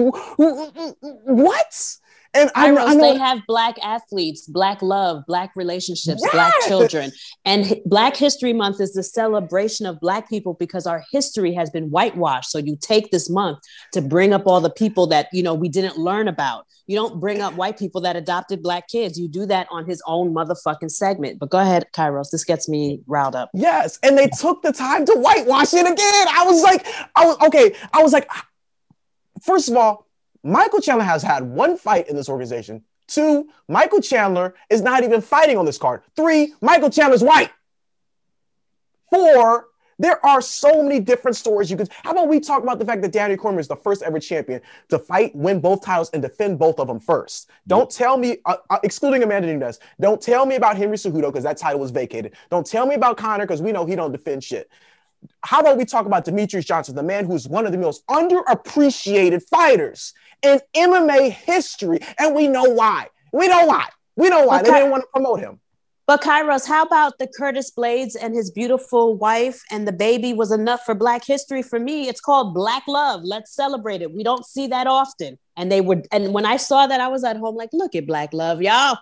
what? 1.25 1.97
And 2.33 2.49
I, 2.55 2.69
Kairos, 2.69 2.87
I 2.87 2.93
know 2.93 3.13
they 3.13 3.19
have 3.19 3.41
black 3.45 3.75
athletes, 3.83 4.47
black 4.47 4.81
love, 4.81 5.25
black 5.27 5.51
relationships, 5.55 6.25
black 6.31 6.53
children. 6.65 7.11
And 7.43 7.81
Black 7.85 8.15
History 8.15 8.53
Month 8.53 8.79
is 8.79 8.93
the 8.93 9.03
celebration 9.03 9.85
of 9.85 9.99
black 9.99 10.29
people 10.29 10.53
because 10.53 10.87
our 10.87 11.03
history 11.11 11.53
has 11.53 11.69
been 11.69 11.89
whitewashed. 11.89 12.49
So 12.49 12.57
you 12.57 12.77
take 12.79 13.11
this 13.11 13.29
month 13.29 13.59
to 13.91 14.01
bring 14.01 14.31
up 14.31 14.47
all 14.47 14.61
the 14.61 14.69
people 14.69 15.07
that, 15.07 15.27
you 15.33 15.43
know, 15.43 15.53
we 15.53 15.67
didn't 15.67 15.97
learn 15.97 16.29
about. 16.29 16.65
You 16.87 16.95
don't 16.95 17.19
bring 17.19 17.41
up 17.41 17.53
white 17.55 17.77
people 17.77 18.01
that 18.01 18.15
adopted 18.15 18.63
black 18.63 18.87
kids. 18.87 19.19
You 19.19 19.27
do 19.27 19.45
that 19.47 19.67
on 19.69 19.85
his 19.85 20.01
own 20.05 20.33
motherfucking 20.33 20.91
segment. 20.91 21.37
But 21.37 21.49
go 21.49 21.59
ahead, 21.59 21.87
Kairos. 21.93 22.31
This 22.31 22.45
gets 22.45 22.69
me 22.69 23.01
riled 23.07 23.35
up. 23.35 23.49
Yes, 23.53 23.99
and 24.03 24.17
they 24.17 24.27
took 24.27 24.61
the 24.61 24.71
time 24.71 25.05
to 25.05 25.13
whitewash 25.13 25.73
it 25.73 25.85
again. 25.85 26.27
I 26.29 26.43
was 26.45 26.63
like, 26.63 26.85
I 27.15 27.25
was 27.25 27.37
okay. 27.47 27.75
I 27.93 28.01
was 28.01 28.13
like, 28.13 28.29
first 29.41 29.69
of 29.69 29.75
all, 29.75 30.07
Michael 30.43 30.81
Chandler 30.81 31.05
has 31.05 31.21
had 31.21 31.43
one 31.43 31.77
fight 31.77 32.07
in 32.09 32.15
this 32.15 32.29
organization. 32.29 32.83
Two, 33.07 33.49
Michael 33.67 34.01
Chandler 34.01 34.55
is 34.69 34.81
not 34.81 35.03
even 35.03 35.21
fighting 35.21 35.57
on 35.57 35.65
this 35.65 35.77
card. 35.77 36.01
Three, 36.15 36.53
Michael 36.61 36.89
Chandler's 36.89 37.23
white. 37.23 37.51
Four, 39.09 39.67
there 39.99 40.25
are 40.25 40.41
so 40.41 40.81
many 40.81 40.99
different 40.99 41.37
stories 41.37 41.69
you 41.69 41.77
could. 41.77 41.89
How 42.03 42.11
about 42.11 42.27
we 42.27 42.39
talk 42.39 42.63
about 42.63 42.79
the 42.79 42.85
fact 42.85 43.03
that 43.03 43.11
Danny 43.11 43.35
Cormier 43.37 43.59
is 43.59 43.67
the 43.67 43.75
first 43.75 44.01
ever 44.01 44.19
champion 44.19 44.59
to 44.89 44.97
fight, 44.97 45.35
win 45.35 45.59
both 45.59 45.83
titles, 45.83 46.09
and 46.11 46.23
defend 46.23 46.57
both 46.57 46.79
of 46.79 46.87
them 46.87 46.99
first? 46.99 47.51
Don't 47.67 47.87
tell 47.87 48.17
me, 48.17 48.37
uh, 48.45 48.55
uh, 48.71 48.79
excluding 48.83 49.21
Amanda 49.21 49.53
Nunes, 49.53 49.79
don't 49.99 50.19
tell 50.19 50.47
me 50.47 50.55
about 50.55 50.75
Henry 50.75 50.97
Cejudo 50.97 51.27
because 51.27 51.43
that 51.43 51.57
title 51.57 51.79
was 51.79 51.91
vacated. 51.91 52.33
Don't 52.49 52.65
tell 52.65 52.87
me 52.87 52.95
about 52.95 53.17
Conor 53.17 53.45
because 53.45 53.61
we 53.61 53.71
know 53.71 53.85
he 53.85 53.95
don't 53.95 54.11
defend 54.11 54.43
shit. 54.43 54.71
How 55.43 55.59
about 55.59 55.77
we 55.77 55.85
talk 55.85 56.05
about 56.05 56.25
Demetrious 56.25 56.65
Johnson, 56.65 56.95
the 56.95 57.03
man 57.03 57.25
who's 57.25 57.47
one 57.47 57.65
of 57.65 57.71
the 57.71 57.77
most 57.77 58.05
underappreciated 58.07 59.43
fighters 59.49 60.13
in 60.41 60.59
MMA 60.75 61.31
history, 61.31 61.99
and 62.17 62.35
we 62.35 62.47
know 62.47 62.63
why. 62.63 63.07
We 63.31 63.47
know 63.47 63.65
why. 63.65 63.87
We 64.15 64.29
know 64.29 64.45
why 64.45 64.61
they 64.61 64.71
didn't 64.71 64.91
want 64.91 65.03
to 65.03 65.07
promote 65.13 65.39
him. 65.39 65.59
But 66.07 66.21
Kairos, 66.21 66.67
how 66.67 66.83
about 66.83 67.19
the 67.19 67.27
Curtis 67.27 67.71
Blaydes 67.71 68.17
and 68.19 68.35
his 68.35 68.51
beautiful 68.51 69.15
wife 69.15 69.61
and 69.71 69.87
the 69.87 69.93
baby 69.93 70.33
was 70.33 70.51
enough 70.51 70.83
for 70.83 70.93
Black 70.93 71.23
history 71.23 71.61
for 71.61 71.79
me? 71.79 72.09
It's 72.09 72.19
called 72.19 72.53
Black 72.53 72.83
Love. 72.87 73.21
Let's 73.23 73.55
celebrate 73.55 74.01
it. 74.01 74.13
We 74.13 74.23
don't 74.23 74.45
see 74.45 74.67
that 74.67 74.87
often. 74.87 75.37
And 75.55 75.71
they 75.71 75.79
were, 75.79 76.03
and 76.11 76.33
when 76.33 76.45
I 76.45 76.57
saw 76.57 76.85
that, 76.87 76.99
I 76.99 77.07
was 77.07 77.23
at 77.23 77.37
home 77.37 77.55
like, 77.55 77.69
look 77.71 77.95
at 77.95 78.07
Black 78.07 78.33
Love, 78.33 78.61
y'all. 78.61 78.97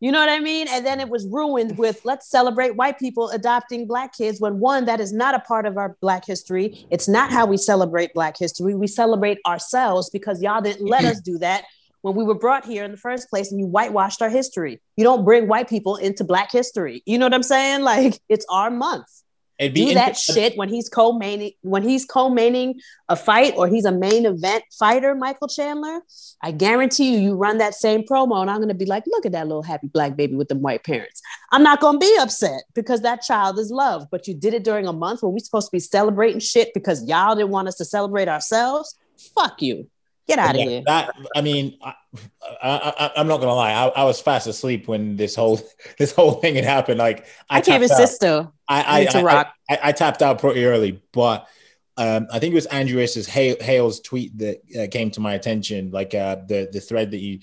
You 0.00 0.12
know 0.12 0.20
what 0.20 0.28
I 0.28 0.40
mean? 0.40 0.66
And 0.68 0.84
then 0.84 1.00
it 1.00 1.08
was 1.08 1.26
ruined 1.26 1.78
with 1.78 2.04
let's 2.04 2.28
celebrate 2.28 2.76
white 2.76 2.98
people 2.98 3.30
adopting 3.30 3.86
black 3.86 4.16
kids 4.16 4.40
when 4.40 4.58
one, 4.58 4.84
that 4.86 5.00
is 5.00 5.12
not 5.12 5.34
a 5.34 5.40
part 5.40 5.66
of 5.66 5.76
our 5.76 5.96
black 6.00 6.26
history. 6.26 6.86
It's 6.90 7.08
not 7.08 7.30
how 7.30 7.46
we 7.46 7.56
celebrate 7.56 8.12
black 8.12 8.36
history. 8.38 8.74
We 8.74 8.86
celebrate 8.86 9.38
ourselves 9.46 10.10
because 10.10 10.42
y'all 10.42 10.60
didn't 10.60 10.86
let 10.86 11.04
us 11.04 11.20
do 11.20 11.38
that 11.38 11.64
when 12.02 12.14
we 12.14 12.22
were 12.22 12.34
brought 12.34 12.66
here 12.66 12.84
in 12.84 12.90
the 12.90 12.98
first 12.98 13.30
place 13.30 13.50
and 13.50 13.58
you 13.58 13.66
whitewashed 13.66 14.20
our 14.20 14.28
history. 14.28 14.78
You 14.96 15.04
don't 15.04 15.24
bring 15.24 15.48
white 15.48 15.70
people 15.70 15.96
into 15.96 16.22
black 16.22 16.52
history. 16.52 17.02
You 17.06 17.16
know 17.16 17.24
what 17.24 17.32
I'm 17.32 17.42
saying? 17.42 17.80
Like 17.82 18.20
it's 18.28 18.44
our 18.50 18.70
month. 18.70 19.06
It'd 19.58 19.74
be 19.74 19.86
Do 19.86 19.94
that 19.94 20.16
shit 20.16 20.56
when 20.56 20.68
he's 20.68 20.88
co-maining 20.88 21.54
when 21.62 21.84
he's 21.84 22.04
co-maining 22.04 22.74
a 23.08 23.14
fight 23.14 23.54
or 23.56 23.68
he's 23.68 23.84
a 23.84 23.92
main 23.92 24.26
event 24.26 24.64
fighter, 24.76 25.14
Michael 25.14 25.46
Chandler. 25.46 26.00
I 26.42 26.50
guarantee 26.50 27.14
you, 27.14 27.20
you 27.20 27.34
run 27.34 27.58
that 27.58 27.74
same 27.74 28.02
promo, 28.02 28.40
and 28.40 28.50
I'm 28.50 28.58
gonna 28.60 28.74
be 28.74 28.86
like, 28.86 29.04
look 29.06 29.24
at 29.24 29.32
that 29.32 29.46
little 29.46 29.62
happy 29.62 29.86
black 29.86 30.16
baby 30.16 30.34
with 30.34 30.48
them 30.48 30.60
white 30.60 30.82
parents. 30.82 31.22
I'm 31.52 31.62
not 31.62 31.80
gonna 31.80 31.98
be 31.98 32.16
upset 32.20 32.64
because 32.74 33.02
that 33.02 33.22
child 33.22 33.58
is 33.60 33.70
loved, 33.70 34.08
but 34.10 34.26
you 34.26 34.34
did 34.34 34.54
it 34.54 34.64
during 34.64 34.88
a 34.88 34.92
month 34.92 35.22
when 35.22 35.32
we're 35.32 35.38
supposed 35.38 35.68
to 35.68 35.72
be 35.72 35.80
celebrating 35.80 36.40
shit 36.40 36.74
because 36.74 37.06
y'all 37.06 37.36
didn't 37.36 37.50
want 37.50 37.68
us 37.68 37.76
to 37.76 37.84
celebrate 37.84 38.26
ourselves. 38.26 38.96
Fuck 39.36 39.62
you. 39.62 39.88
Get 40.26 40.38
out 40.38 40.56
of 40.56 40.62
Yeah, 40.62 40.68
here. 40.68 40.82
That 40.86 41.14
I 41.36 41.42
mean, 41.42 41.78
I, 41.82 41.94
I, 42.42 42.92
I, 42.98 43.10
I'm 43.16 43.26
not 43.26 43.40
gonna 43.40 43.54
lie. 43.54 43.72
I, 43.72 43.88
I 43.88 44.04
was 44.04 44.20
fast 44.20 44.46
asleep 44.46 44.88
when 44.88 45.16
this 45.16 45.34
whole 45.34 45.60
this 45.98 46.12
whole 46.12 46.32
thing 46.32 46.54
had 46.54 46.64
happened. 46.64 46.98
Like 46.98 47.26
I, 47.50 47.58
even 47.60 47.82
out. 47.82 47.88
sit 47.88 48.08
still. 48.08 48.54
I 48.68 48.82
I 48.82 49.00
I, 49.00 49.18
I, 49.18 49.22
rock. 49.22 49.54
I, 49.68 49.78
I 49.84 49.92
tapped 49.92 50.22
out 50.22 50.38
pretty 50.38 50.64
early, 50.64 51.02
but 51.12 51.46
um, 51.96 52.26
I 52.32 52.38
think 52.38 52.52
it 52.52 52.56
was 52.56 52.66
Andreas's 52.66 53.26
Hale, 53.26 53.56
Hale's 53.60 54.00
tweet 54.00 54.36
that 54.38 54.60
uh, 54.78 54.86
came 54.90 55.10
to 55.12 55.20
my 55.20 55.34
attention, 55.34 55.90
like 55.90 56.14
uh, 56.14 56.36
the 56.46 56.68
the 56.72 56.80
thread 56.80 57.12
that 57.12 57.20
you 57.20 57.40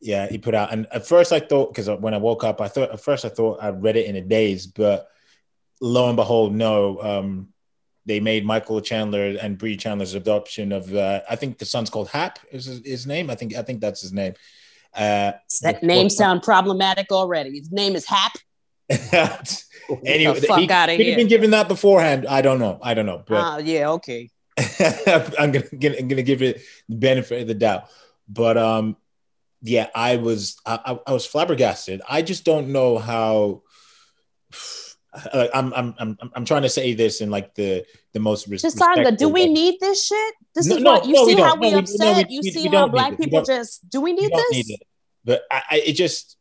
yeah 0.00 0.28
he 0.28 0.38
put 0.38 0.54
out. 0.54 0.72
And 0.72 0.86
at 0.92 1.06
first 1.06 1.32
I 1.32 1.40
thought 1.40 1.72
because 1.72 1.88
when 2.00 2.14
I 2.14 2.18
woke 2.18 2.44
up, 2.44 2.60
I 2.60 2.68
thought 2.68 2.90
at 2.90 3.00
first 3.00 3.24
I 3.24 3.28
thought 3.28 3.62
I 3.62 3.70
read 3.70 3.96
it 3.96 4.06
in 4.06 4.16
a 4.16 4.20
daze, 4.20 4.66
but 4.66 5.08
lo 5.80 6.08
and 6.08 6.16
behold, 6.16 6.54
no. 6.54 7.00
Um, 7.00 7.51
they 8.06 8.20
made 8.20 8.44
Michael 8.44 8.80
Chandler 8.80 9.36
and 9.40 9.56
Brie 9.56 9.76
Chandler's 9.76 10.14
adoption 10.14 10.72
of 10.72 10.92
uh, 10.94 11.20
I 11.28 11.36
think 11.36 11.58
the 11.58 11.64
son's 11.64 11.90
called 11.90 12.08
Hap 12.08 12.38
is 12.50 12.64
his, 12.64 12.80
his 12.84 13.06
name. 13.06 13.30
I 13.30 13.34
think 13.34 13.54
I 13.54 13.62
think 13.62 13.80
that's 13.80 14.00
his 14.00 14.12
name. 14.12 14.34
Uh, 14.94 15.32
That 15.62 15.82
name 15.82 16.10
sound 16.10 16.42
problematic 16.42 17.10
already. 17.12 17.58
His 17.58 17.70
name 17.72 17.94
is 17.96 18.04
Hap. 18.06 18.32
anyway, 18.90 20.38
the 20.40 20.46
fuck 20.46 20.58
he 20.58 20.66
could 20.66 20.74
have 20.74 20.90
here. 20.90 21.16
been 21.16 21.28
given 21.28 21.50
that 21.52 21.68
beforehand. 21.68 22.26
I 22.26 22.42
don't 22.42 22.58
know. 22.58 22.78
I 22.82 22.94
don't 22.94 23.06
know. 23.06 23.22
But 23.26 23.54
Oh 23.54 23.58
yeah, 23.58 23.90
okay. 23.92 24.30
I'm 25.38 25.50
gonna, 25.52 25.64
gonna 25.78 25.96
I'm 25.98 26.08
gonna 26.08 26.22
give 26.22 26.42
it 26.42 26.60
the 26.88 26.96
benefit 26.96 27.42
of 27.42 27.48
the 27.48 27.54
doubt. 27.54 27.88
But 28.28 28.58
um, 28.58 28.96
yeah, 29.62 29.88
I 29.94 30.16
was 30.16 30.56
I, 30.66 30.78
I- 30.84 31.00
I 31.06 31.12
was 31.12 31.24
flabbergasted. 31.26 32.02
I 32.08 32.22
just 32.22 32.44
don't 32.44 32.68
know 32.68 32.98
how. 32.98 33.62
I'm, 35.54 35.72
I'm 35.74 35.94
I'm 35.98 36.18
I'm 36.34 36.44
trying 36.44 36.62
to 36.62 36.68
say 36.68 36.94
this 36.94 37.20
in 37.20 37.30
like 37.30 37.54
the 37.54 37.84
the 38.12 38.20
most 38.20 38.48
res- 38.48 38.62
Chisanga, 38.62 39.16
do 39.16 39.28
we 39.28 39.46
need 39.46 39.74
this 39.80 40.06
shit? 40.06 40.34
This 40.54 40.66
No, 40.66 40.76
is 40.76 40.82
no, 40.82 40.92
what 40.92 41.06
you 41.06 41.12
no, 41.14 41.26
see 41.26 41.34
how 41.34 41.54
we 41.56 41.60
No, 41.60 41.66
we- 41.66 41.72
no, 41.72 41.78
upset. 41.80 42.28
we- 42.28 42.34
you 42.36 42.42
see 42.42 42.66
how 42.68 42.88
black 42.88 43.18
people 43.18 43.42
just 43.42 43.88
do 43.90 44.00
we 44.00 44.12
need 44.14 44.30
this? 44.32 44.50
need 44.52 44.70
it. 44.70 44.82
But 45.24 45.42
I, 45.50 45.62
I 45.70 45.76
it 45.86 45.92
just 45.92 46.36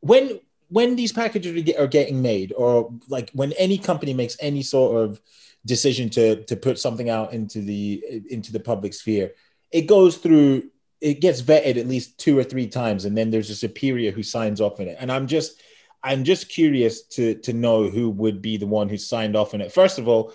when 0.00 0.40
when 0.68 0.96
these 0.96 1.12
packages 1.12 1.54
are, 1.56 1.60
get, 1.60 1.78
are 1.78 1.86
getting 1.86 2.22
made, 2.22 2.52
or 2.56 2.90
like 3.08 3.30
when 3.32 3.52
any 3.52 3.76
company 3.76 4.14
makes 4.14 4.36
any 4.40 4.62
sort 4.62 5.02
of 5.04 5.20
decision 5.66 6.08
to 6.10 6.42
to 6.44 6.56
put 6.56 6.78
something 6.78 7.10
out 7.10 7.32
into 7.34 7.60
the 7.60 8.02
into 8.30 8.50
the 8.52 8.60
public 8.60 8.94
sphere, 8.94 9.32
it 9.70 9.82
goes 9.82 10.16
through. 10.16 10.70
It 11.02 11.22
gets 11.22 11.40
vetted 11.40 11.78
at 11.78 11.88
least 11.88 12.18
two 12.18 12.38
or 12.38 12.44
three 12.44 12.66
times, 12.66 13.06
and 13.06 13.16
then 13.16 13.30
there's 13.30 13.48
a 13.48 13.54
superior 13.54 14.10
who 14.10 14.22
signs 14.22 14.60
off 14.60 14.78
on 14.80 14.86
it. 14.86 14.98
And 15.00 15.10
I'm 15.10 15.26
just 15.26 15.58
I'm 16.02 16.24
just 16.24 16.48
curious 16.48 17.02
to 17.08 17.34
to 17.36 17.52
know 17.52 17.88
who 17.88 18.10
would 18.10 18.40
be 18.40 18.56
the 18.56 18.66
one 18.66 18.88
who 18.88 18.96
signed 18.96 19.36
off 19.36 19.54
on 19.54 19.60
it. 19.60 19.72
First 19.72 19.98
of 19.98 20.08
all, 20.08 20.32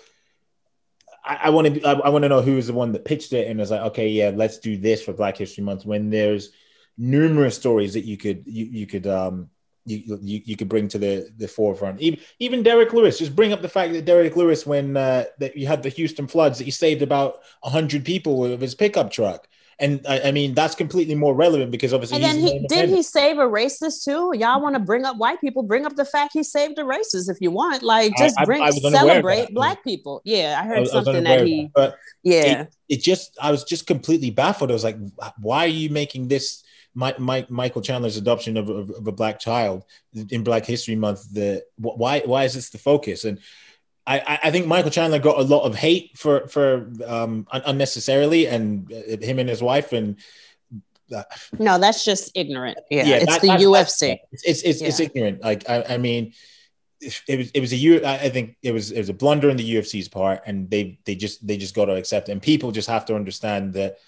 I 1.24 1.50
want 1.50 1.74
to 1.74 1.82
I, 1.84 2.08
want 2.08 2.22
to 2.22 2.28
know 2.28 2.40
who 2.40 2.54
was 2.54 2.68
the 2.68 2.72
one 2.72 2.92
that 2.92 3.04
pitched 3.04 3.32
it 3.32 3.48
and 3.48 3.58
was 3.58 3.72
like, 3.72 3.80
okay, 3.80 4.08
yeah, 4.08 4.30
let's 4.34 4.58
do 4.58 4.76
this 4.76 5.02
for 5.02 5.12
Black 5.12 5.36
History 5.36 5.64
Month. 5.64 5.84
When 5.84 6.08
there's 6.08 6.50
numerous 6.96 7.56
stories 7.56 7.94
that 7.94 8.04
you 8.04 8.16
could 8.16 8.44
you, 8.46 8.64
you 8.66 8.86
could 8.86 9.06
um 9.08 9.50
you, 9.86 10.18
you 10.22 10.42
you 10.44 10.56
could 10.56 10.68
bring 10.68 10.88
to 10.88 10.98
the 10.98 11.32
the 11.36 11.48
forefront. 11.48 12.00
Even 12.00 12.20
even 12.38 12.62
Derrick 12.62 12.92
Lewis, 12.92 13.18
just 13.18 13.34
bring 13.34 13.52
up 13.52 13.62
the 13.62 13.68
fact 13.68 13.92
that 13.92 14.04
Derrick 14.04 14.36
Lewis, 14.36 14.66
when 14.66 14.96
uh, 14.96 15.24
that 15.38 15.56
you 15.56 15.66
had 15.66 15.82
the 15.82 15.88
Houston 15.88 16.26
floods, 16.26 16.58
that 16.58 16.64
he 16.64 16.70
saved 16.70 17.02
about 17.02 17.40
hundred 17.62 18.04
people 18.04 18.38
with 18.38 18.60
his 18.60 18.74
pickup 18.74 19.10
truck. 19.10 19.48
And 19.78 20.00
I, 20.08 20.20
I 20.28 20.30
mean 20.32 20.54
that's 20.54 20.74
completely 20.74 21.14
more 21.14 21.34
relevant 21.34 21.70
because 21.70 21.92
obviously 21.92 22.16
And 22.16 22.24
then 22.24 22.38
he 22.38 22.66
did 22.66 22.88
he 22.88 23.02
save 23.02 23.38
a 23.38 23.44
racist 23.44 24.04
too? 24.04 24.32
Y'all 24.34 24.62
want 24.62 24.74
to 24.74 24.80
bring 24.80 25.04
up 25.04 25.18
white 25.18 25.40
people? 25.40 25.62
Bring 25.62 25.84
up 25.84 25.96
the 25.96 26.04
fact 26.04 26.32
he 26.32 26.42
saved 26.42 26.78
a 26.78 26.82
racist 26.82 27.28
if 27.28 27.40
you 27.40 27.50
want. 27.50 27.82
Like 27.82 28.16
just 28.16 28.38
I- 28.40 28.44
bring 28.46 28.62
I 28.62 28.70
celebrate 28.70 29.52
black 29.52 29.84
people. 29.84 30.22
Yeah, 30.24 30.58
I 30.62 30.66
heard 30.66 30.88
something 30.88 31.24
that 31.24 31.46
he 31.46 31.70
but 31.74 31.98
yeah. 32.22 32.66
it 32.88 33.02
just 33.02 33.36
I 33.40 33.50
was 33.50 33.64
just 33.64 33.86
completely 33.86 34.30
baffled. 34.30 34.70
I 34.70 34.74
was 34.74 34.84
like, 34.84 34.96
why 35.40 35.64
are 35.64 35.68
you 35.68 35.90
making 35.90 36.28
this 36.28 36.62
Mike, 36.94 37.18
Mike 37.18 37.50
Michael 37.50 37.82
Chandler's 37.82 38.16
adoption 38.16 38.56
of, 38.56 38.70
of, 38.70 38.90
of 38.90 39.06
a 39.06 39.12
black 39.12 39.38
child 39.38 39.84
in 40.30 40.42
Black 40.42 40.64
History 40.64 40.96
Month? 40.96 41.32
The 41.32 41.62
why 41.76 42.20
why 42.20 42.44
is 42.44 42.54
this 42.54 42.70
the 42.70 42.78
focus? 42.78 43.24
And 43.24 43.38
I, 44.06 44.18
I- 44.20 44.38
I 44.44 44.50
think 44.50 44.66
Michael 44.66 44.90
Chandler 44.90 45.18
got 45.18 45.38
a 45.38 45.42
lot 45.42 45.62
of 45.64 45.74
hate 45.74 46.16
for 46.16 46.46
for 46.48 46.90
um, 47.06 47.46
un- 47.50 47.62
unnecessarily, 47.66 48.46
and 48.46 48.92
uh, 48.92 49.16
him 49.24 49.38
and 49.38 49.48
his 49.48 49.62
wife 49.62 49.92
and. 49.92 50.18
uh, 51.14 51.22
No, 51.58 51.78
that's 51.78 52.04
just 52.04 52.30
ignorant. 52.34 52.78
Yeah, 52.90 53.04
Yeah, 53.04 53.16
it's 53.16 53.26
that- 53.26 53.40
the 53.42 53.48
that's- 53.48 53.64
UFC. 53.64 54.18
It's 54.32 54.44
it's 54.44 54.62
it's, 54.62 54.80
it's 54.82 55.00
Yeah. 55.00 55.06
ignorant. 55.06 55.42
Like 55.42 55.68
I, 55.68 55.82
I 55.94 55.96
mean, 55.98 56.32
it 57.00 57.36
was 57.38 57.50
it 57.52 57.60
was 57.60 57.72
a 57.72 57.76
U. 57.76 58.00
I 58.04 58.14
I 58.14 58.28
think 58.30 58.56
it 58.62 58.72
was 58.72 58.90
it 58.92 58.98
was 58.98 59.08
a 59.08 59.14
blunder 59.14 59.50
in 59.50 59.56
the 59.56 59.74
UFC's 59.76 60.08
part, 60.08 60.40
and 60.46 60.70
they 60.70 60.98
they 61.04 61.14
just 61.14 61.46
they 61.46 61.56
just 61.56 61.74
got 61.74 61.86
to 61.86 61.94
accept 61.94 62.28
it. 62.28 62.32
And 62.32 62.40
people 62.42 62.72
just 62.72 62.88
have 62.88 63.04
to 63.06 63.14
understand 63.14 63.74
that 63.74 63.98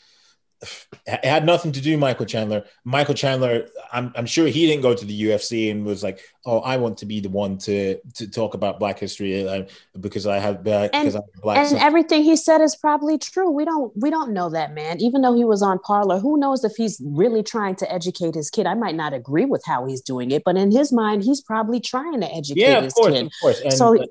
it 1.06 1.24
had 1.24 1.46
nothing 1.46 1.70
to 1.72 1.80
do 1.80 1.96
Michael 1.96 2.26
Chandler. 2.26 2.64
Michael 2.84 3.14
Chandler, 3.14 3.68
I'm, 3.92 4.12
I'm 4.16 4.26
sure 4.26 4.46
he 4.48 4.66
didn't 4.66 4.82
go 4.82 4.94
to 4.94 5.04
the 5.04 5.22
UFC 5.22 5.70
and 5.70 5.84
was 5.84 6.02
like, 6.02 6.20
"Oh, 6.44 6.58
I 6.60 6.76
want 6.76 6.98
to 6.98 7.06
be 7.06 7.20
the 7.20 7.28
one 7.28 7.58
to 7.58 7.98
to 8.14 8.28
talk 8.28 8.54
about 8.54 8.80
Black 8.80 8.98
history 8.98 9.48
uh, 9.48 9.64
because 10.00 10.26
I 10.26 10.38
have 10.38 10.66
uh, 10.66 10.88
because 10.92 11.14
I'm 11.14 11.22
black." 11.42 11.58
and 11.58 11.68
son." 11.68 11.78
everything 11.78 12.24
he 12.24 12.34
said 12.34 12.60
is 12.60 12.74
probably 12.74 13.18
true. 13.18 13.50
We 13.50 13.64
don't 13.64 13.92
we 13.96 14.10
don't 14.10 14.32
know 14.32 14.50
that 14.50 14.74
man. 14.74 15.00
Even 15.00 15.22
though 15.22 15.34
he 15.34 15.44
was 15.44 15.62
on 15.62 15.78
Parler, 15.78 16.18
who 16.18 16.38
knows 16.38 16.64
if 16.64 16.72
he's 16.76 17.00
really 17.04 17.42
trying 17.42 17.76
to 17.76 17.92
educate 17.92 18.34
his 18.34 18.50
kid? 18.50 18.66
I 18.66 18.74
might 18.74 18.96
not 18.96 19.14
agree 19.14 19.44
with 19.44 19.62
how 19.64 19.86
he's 19.86 20.00
doing 20.00 20.32
it, 20.32 20.42
but 20.44 20.56
in 20.56 20.72
his 20.72 20.92
mind, 20.92 21.22
he's 21.22 21.40
probably 21.40 21.80
trying 21.80 22.20
to 22.20 22.34
educate 22.34 22.60
yeah, 22.60 22.80
his 22.80 22.94
course, 22.94 23.12
kid. 23.12 23.26
of 23.26 23.32
course. 23.40 23.60
And, 23.60 23.72
so 23.72 24.00
uh, 24.00 24.06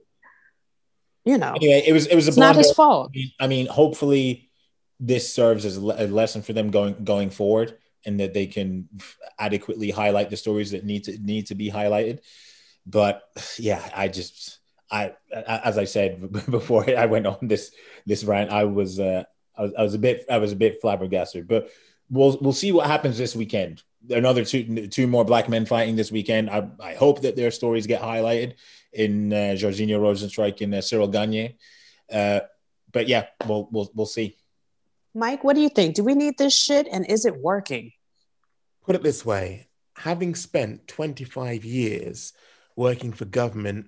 you 1.25 1.37
know, 1.37 1.53
anyway, 1.55 1.83
it 1.85 1.91
was 1.91 2.07
it 2.07 2.15
was 2.15 2.27
a 2.27 2.29
it's 2.29 2.37
not 2.37 2.55
his 2.55 2.71
fault. 2.71 3.13
I 3.37 3.47
mean, 3.47 3.67
hopefully, 3.67 4.46
this 4.99 5.33
serves 5.33 5.65
as 5.65 5.77
a 5.77 5.81
lesson 5.81 6.41
for 6.41 6.53
them 6.53 6.71
going 6.71 7.03
going 7.03 7.29
forward, 7.29 7.77
and 8.05 8.19
that 8.19 8.33
they 8.33 8.47
can 8.47 8.89
adequately 9.37 9.91
highlight 9.91 10.29
the 10.29 10.37
stories 10.37 10.71
that 10.71 10.85
need 10.85 11.05
to 11.05 11.17
need 11.19 11.47
to 11.47 11.55
be 11.55 11.69
highlighted. 11.69 12.19
But 12.85 13.21
yeah, 13.59 13.81
I 13.95 14.07
just 14.07 14.59
I 14.89 15.13
as 15.31 15.77
I 15.77 15.85
said 15.85 16.31
before 16.49 16.89
I 16.89 17.05
went 17.05 17.27
on 17.27 17.37
this 17.41 17.71
this 18.05 18.23
rant, 18.23 18.51
I 18.51 18.63
was 18.63 18.99
uh, 18.99 19.23
I 19.55 19.61
was 19.63 19.73
I 19.77 19.83
was 19.83 19.93
a 19.93 19.99
bit 19.99 20.25
I 20.29 20.37
was 20.37 20.51
a 20.51 20.55
bit 20.55 20.81
flabbergasted. 20.81 21.47
But 21.47 21.69
we'll 22.09 22.37
we'll 22.41 22.53
see 22.53 22.71
what 22.71 22.87
happens 22.87 23.17
this 23.17 23.35
weekend. 23.35 23.83
Another 24.09 24.45
two 24.45 24.87
two 24.87 25.07
more 25.07 25.25
black 25.25 25.49
men 25.49 25.65
fighting 25.65 25.95
this 25.95 26.11
weekend. 26.11 26.49
I, 26.49 26.67
I 26.79 26.93
hope 26.93 27.21
that 27.21 27.35
their 27.35 27.51
stories 27.51 27.87
get 27.87 28.01
highlighted 28.01 28.53
in 28.93 29.33
uh, 29.33 29.55
Jairzinho 29.57 29.99
Rozenstruik 29.99 30.61
and 30.61 30.73
uh, 30.73 30.77
Ciryl 30.77 31.11
Gane. 31.11 31.55
Uh, 32.11 32.41
but 32.91 33.07
yeah, 33.07 33.25
we'll 33.45 33.67
we'll 33.71 33.91
we'll 33.93 34.05
see. 34.05 34.37
Mike, 35.13 35.43
what 35.43 35.55
do 35.55 35.61
you 35.61 35.69
think? 35.69 35.95
Do 35.95 36.03
we 36.03 36.15
need 36.15 36.37
this 36.37 36.55
shit, 36.55 36.87
and 36.91 37.05
is 37.09 37.25
it 37.25 37.41
working? 37.41 37.91
Put 38.85 38.95
it 38.95 39.03
this 39.03 39.25
way 39.25 39.67
having 39.97 40.35
spent 40.35 40.87
25 40.87 41.65
years 41.65 42.33
working 42.75 43.11
for 43.11 43.25
government, 43.25 43.87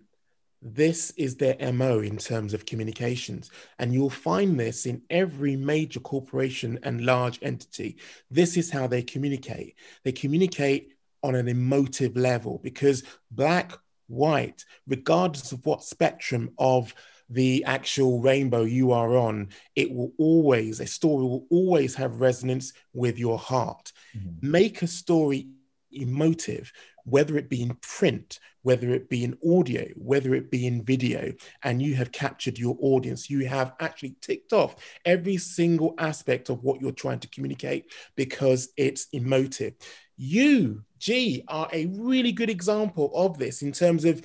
this 0.62 1.12
is 1.12 1.36
their 1.36 1.56
MO 1.72 2.00
in 2.00 2.18
terms 2.18 2.54
of 2.54 2.66
communications. 2.66 3.50
And 3.78 3.94
you'll 3.94 4.10
find 4.10 4.60
this 4.60 4.86
in 4.86 5.04
every 5.10 5.56
major 5.56 6.00
corporation 6.00 6.80
and 6.84 7.06
large 7.06 7.40
entity. 7.42 7.98
This 8.30 8.58
is 8.58 8.72
how 8.72 8.88
they 8.88 9.04
communicate. 9.04 9.76
They 10.04 10.12
communicate 10.12 10.94
on 11.22 11.36
an 11.36 11.48
emotive 11.48 12.18
level 12.18 12.60
because 12.62 13.04
black, 13.30 13.74
white, 14.08 14.66
regardless 14.88 15.52
of 15.52 15.66
what 15.66 15.84
spectrum 15.84 16.52
of 16.58 16.94
the 17.30 17.64
actual 17.66 18.22
rainbow 18.22 18.64
you 18.64 18.92
are 18.92 19.16
on, 19.16 19.50
it 19.76 19.92
will 19.92 20.12
always, 20.18 20.80
a 20.80 20.88
story 20.88 21.24
will 21.24 21.46
always 21.50 21.96
have 21.96 22.22
resonance 22.22 22.74
with 22.94 23.20
your 23.20 23.38
heart. 23.38 23.92
Mm-hmm. 24.18 24.52
Make 24.52 24.82
a 24.82 24.88
story 24.88 25.50
emotive, 25.92 26.72
whether 27.06 27.38
it 27.38 27.50
be 27.50 27.62
in 27.62 27.76
print, 27.82 28.40
whether 28.62 28.92
it 28.92 29.10
be 29.10 29.24
in 29.24 29.38
audio, 29.48 29.88
whether 29.96 30.36
it 30.36 30.52
be 30.52 30.68
in 30.68 30.84
video, 30.84 31.34
and 31.64 31.82
you 31.82 31.96
have 31.96 32.12
captured 32.12 32.58
your 32.58 32.78
audience. 32.82 33.30
You 33.30 33.48
have 33.48 33.74
actually 33.80 34.16
ticked 34.22 34.54
off 34.54 34.76
every 35.06 35.38
single 35.38 35.96
aspect 35.98 36.50
of 36.50 36.64
what 36.64 36.82
you're 36.82 36.92
trying 36.92 37.20
to 37.20 37.30
communicate 37.30 37.92
because 38.16 38.70
it's 38.76 39.08
emotive. 39.14 39.74
You, 40.18 40.84
G, 40.98 41.44
are 41.48 41.70
a 41.72 41.86
really 41.88 42.32
good 42.32 42.50
example 42.50 43.12
of 43.16 43.38
this 43.38 43.62
in 43.62 43.72
terms 43.72 44.04
of 44.04 44.22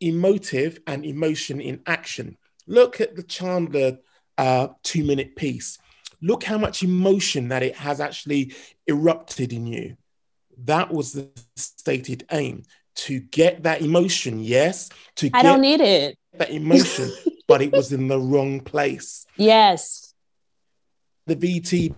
emotive 0.00 0.80
and 0.86 1.04
emotion 1.04 1.60
in 1.60 1.80
action. 1.86 2.36
Look 2.66 3.00
at 3.00 3.16
the 3.16 3.22
Chandler 3.22 3.98
uh, 4.36 4.68
two 4.82 5.04
minute 5.04 5.36
piece. 5.36 5.78
Look 6.20 6.44
how 6.44 6.58
much 6.58 6.82
emotion 6.82 7.48
that 7.48 7.62
it 7.62 7.76
has 7.76 8.00
actually 8.00 8.54
erupted 8.86 9.52
in 9.52 9.66
you. 9.66 9.96
That 10.64 10.92
was 10.92 11.12
the 11.12 11.30
stated 11.56 12.26
aim 12.32 12.64
to 12.96 13.20
get 13.20 13.62
that 13.62 13.80
emotion, 13.80 14.40
yes, 14.40 14.88
to 15.16 15.30
I 15.32 15.42
get 15.42 15.50
don't 15.50 15.60
need 15.60 15.80
it. 15.80 16.18
that 16.34 16.50
emotion, 16.50 17.12
but 17.48 17.62
it 17.62 17.72
was 17.72 17.92
in 17.92 18.08
the 18.08 18.18
wrong 18.18 18.60
place. 18.60 19.24
Yes. 19.36 20.14
The 21.26 21.36
VT 21.36 21.94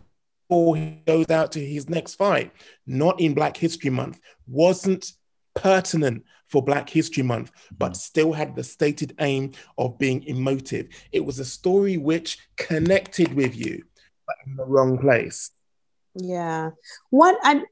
before 0.50 0.76
he 0.76 1.00
goes 1.06 1.30
out 1.30 1.52
to 1.52 1.64
his 1.64 1.88
next 1.88 2.16
fight, 2.16 2.52
not 2.84 3.20
in 3.20 3.34
Black 3.34 3.56
History 3.56 3.90
Month, 3.90 4.20
wasn't 4.48 5.12
pertinent 5.54 6.24
for 6.50 6.62
Black 6.62 6.90
History 6.90 7.22
Month, 7.22 7.52
but 7.78 7.92
mm. 7.92 7.96
still 7.96 8.32
had 8.32 8.54
the 8.54 8.64
stated 8.64 9.14
aim 9.20 9.52
of 9.78 9.98
being 9.98 10.22
emotive. 10.24 10.88
It 11.12 11.24
was 11.24 11.38
a 11.38 11.44
story 11.44 11.96
which 11.96 12.38
connected 12.56 13.34
with 13.34 13.56
you, 13.56 13.84
but 14.26 14.36
in 14.46 14.56
the 14.56 14.64
wrong 14.64 14.98
place. 14.98 15.50
Yeah. 16.14 16.70
What 17.10 17.38
I 17.42 17.62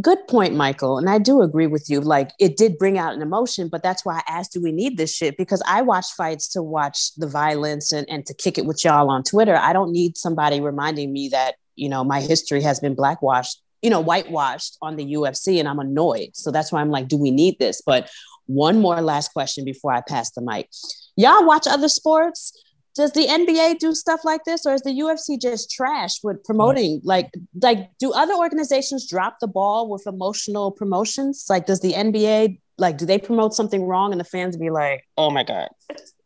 good 0.00 0.26
point, 0.28 0.54
Michael. 0.54 0.98
And 0.98 1.08
I 1.08 1.18
do 1.18 1.42
agree 1.42 1.66
with 1.66 1.86
you. 1.88 2.00
Like 2.00 2.30
it 2.38 2.56
did 2.56 2.78
bring 2.78 2.98
out 2.98 3.14
an 3.14 3.22
emotion, 3.22 3.68
but 3.68 3.82
that's 3.82 4.04
why 4.04 4.18
I 4.18 4.38
asked, 4.38 4.52
do 4.52 4.62
we 4.62 4.72
need 4.72 4.96
this 4.96 5.14
shit? 5.14 5.36
Because 5.36 5.62
I 5.66 5.82
watch 5.82 6.06
fights 6.16 6.48
to 6.50 6.62
watch 6.62 7.14
the 7.16 7.26
violence 7.26 7.92
and, 7.92 8.08
and 8.08 8.24
to 8.26 8.34
kick 8.34 8.58
it 8.58 8.66
with 8.66 8.84
y'all 8.84 9.10
on 9.10 9.24
Twitter. 9.24 9.56
I 9.56 9.72
don't 9.72 9.92
need 9.92 10.16
somebody 10.16 10.60
reminding 10.60 11.12
me 11.12 11.28
that, 11.30 11.56
you 11.74 11.88
know, 11.88 12.04
my 12.04 12.20
history 12.20 12.62
has 12.62 12.80
been 12.80 12.94
blackwashed, 12.94 13.60
you 13.82 13.90
know, 13.90 14.00
whitewashed 14.00 14.76
on 14.82 14.96
the 14.96 15.14
UFC 15.14 15.58
and 15.58 15.68
I'm 15.68 15.78
annoyed. 15.78 16.30
So 16.34 16.50
that's 16.50 16.70
why 16.72 16.80
I'm 16.80 16.90
like, 16.90 17.08
do 17.08 17.16
we 17.16 17.30
need 17.30 17.58
this? 17.58 17.82
But 17.84 18.10
one 18.46 18.80
more 18.80 19.00
last 19.00 19.32
question 19.32 19.64
before 19.64 19.92
I 19.92 20.00
pass 20.00 20.30
the 20.32 20.42
mic. 20.42 20.68
Y'all 21.16 21.46
watch 21.46 21.66
other 21.66 21.88
sports? 21.88 22.52
does 22.94 23.12
the 23.12 23.26
NBA 23.26 23.78
do 23.78 23.94
stuff 23.94 24.24
like 24.24 24.44
this, 24.44 24.66
or 24.66 24.74
is 24.74 24.82
the 24.82 24.90
UFC 24.90 25.40
just 25.40 25.70
trash 25.70 26.22
with 26.22 26.42
promoting? 26.44 27.00
Like, 27.04 27.30
like 27.62 27.90
do 27.98 28.12
other 28.12 28.34
organizations 28.34 29.08
drop 29.08 29.38
the 29.40 29.46
ball 29.46 29.88
with 29.88 30.06
emotional 30.06 30.70
promotions? 30.70 31.46
Like, 31.48 31.66
does 31.66 31.80
the 31.80 31.92
NBA 31.92 32.58
like 32.78 32.96
do 32.96 33.04
they 33.06 33.18
promote 33.18 33.54
something 33.54 33.84
wrong 33.84 34.12
and 34.12 34.20
the 34.20 34.24
fans 34.24 34.56
be 34.56 34.70
like, 34.70 35.06
"Oh 35.16 35.30
my 35.30 35.44
god!" 35.44 35.68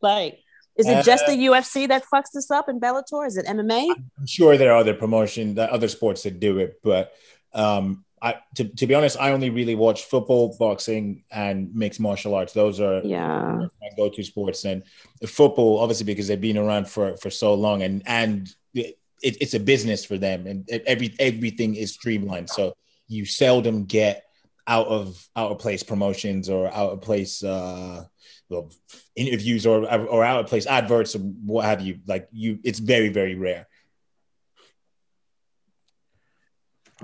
Like, 0.00 0.38
is 0.76 0.86
it 0.86 1.04
just 1.04 1.26
the 1.26 1.32
uh, 1.32 1.52
UFC 1.52 1.88
that 1.88 2.04
fucks 2.12 2.32
this 2.32 2.50
up 2.50 2.68
in 2.68 2.80
Bellator? 2.80 3.26
Is 3.26 3.36
it 3.36 3.46
MMA? 3.46 3.90
I'm 4.18 4.26
sure 4.26 4.56
there 4.56 4.72
are 4.72 4.78
other 4.78 4.94
promotion, 4.94 5.58
other 5.58 5.88
sports 5.88 6.22
that 6.22 6.40
do 6.40 6.58
it, 6.58 6.80
but 6.82 7.12
um, 7.54 8.04
I, 8.20 8.36
to, 8.54 8.64
to 8.64 8.86
be 8.86 8.94
honest, 8.94 9.18
I 9.20 9.32
only 9.32 9.50
really 9.50 9.74
watch 9.74 10.04
football, 10.04 10.56
boxing, 10.58 11.24
and 11.30 11.74
mixed 11.74 12.00
martial 12.00 12.34
arts. 12.34 12.54
Those 12.54 12.80
are 12.80 13.02
Yeah, 13.04 13.66
my 13.82 13.88
go-to 13.96 14.22
sports. 14.22 14.64
And 14.64 14.82
football, 15.26 15.78
obviously, 15.78 16.06
because 16.06 16.28
they've 16.28 16.40
been 16.40 16.56
around 16.56 16.88
for 16.88 17.16
for 17.18 17.30
so 17.30 17.52
long, 17.52 17.82
and 17.82 18.02
and 18.06 18.48
it, 18.72 18.96
it's 19.20 19.54
a 19.54 19.60
business 19.60 20.04
for 20.04 20.16
them, 20.16 20.46
and 20.46 20.68
every 20.86 21.14
everything 21.18 21.74
is 21.74 21.92
streamlined. 21.92 22.48
So 22.48 22.76
you 23.08 23.26
seldom 23.26 23.84
get 23.84 24.24
out 24.66 24.86
of 24.86 25.28
out 25.36 25.52
of 25.52 25.58
place 25.58 25.82
promotions 25.82 26.48
or 26.48 26.68
out 26.68 26.92
of 26.92 27.02
place 27.02 27.42
uh, 27.42 28.04
well, 28.48 28.70
interviews 29.16 29.66
or 29.66 29.84
or 29.84 30.24
out 30.24 30.40
of 30.40 30.46
place 30.46 30.66
adverts 30.66 31.14
or 31.14 31.18
what 31.18 31.64
have 31.64 31.82
you. 31.82 32.00
Like 32.06 32.28
you, 32.32 32.58
it's 32.64 32.78
very 32.78 33.10
very 33.10 33.34
rare. 33.34 33.66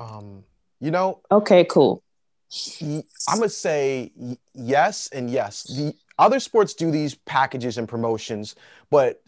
Um, 0.00 0.44
you 0.80 0.90
know, 0.90 1.20
okay, 1.30 1.64
cool. 1.64 2.02
I'm 2.82 3.04
gonna 3.38 3.48
say 3.48 4.10
yes 4.54 5.08
and 5.12 5.30
yes. 5.30 5.64
The 5.64 5.94
other 6.18 6.40
sports 6.40 6.74
do 6.74 6.90
these 6.90 7.14
packages 7.14 7.78
and 7.78 7.88
promotions, 7.88 8.56
but 8.90 9.22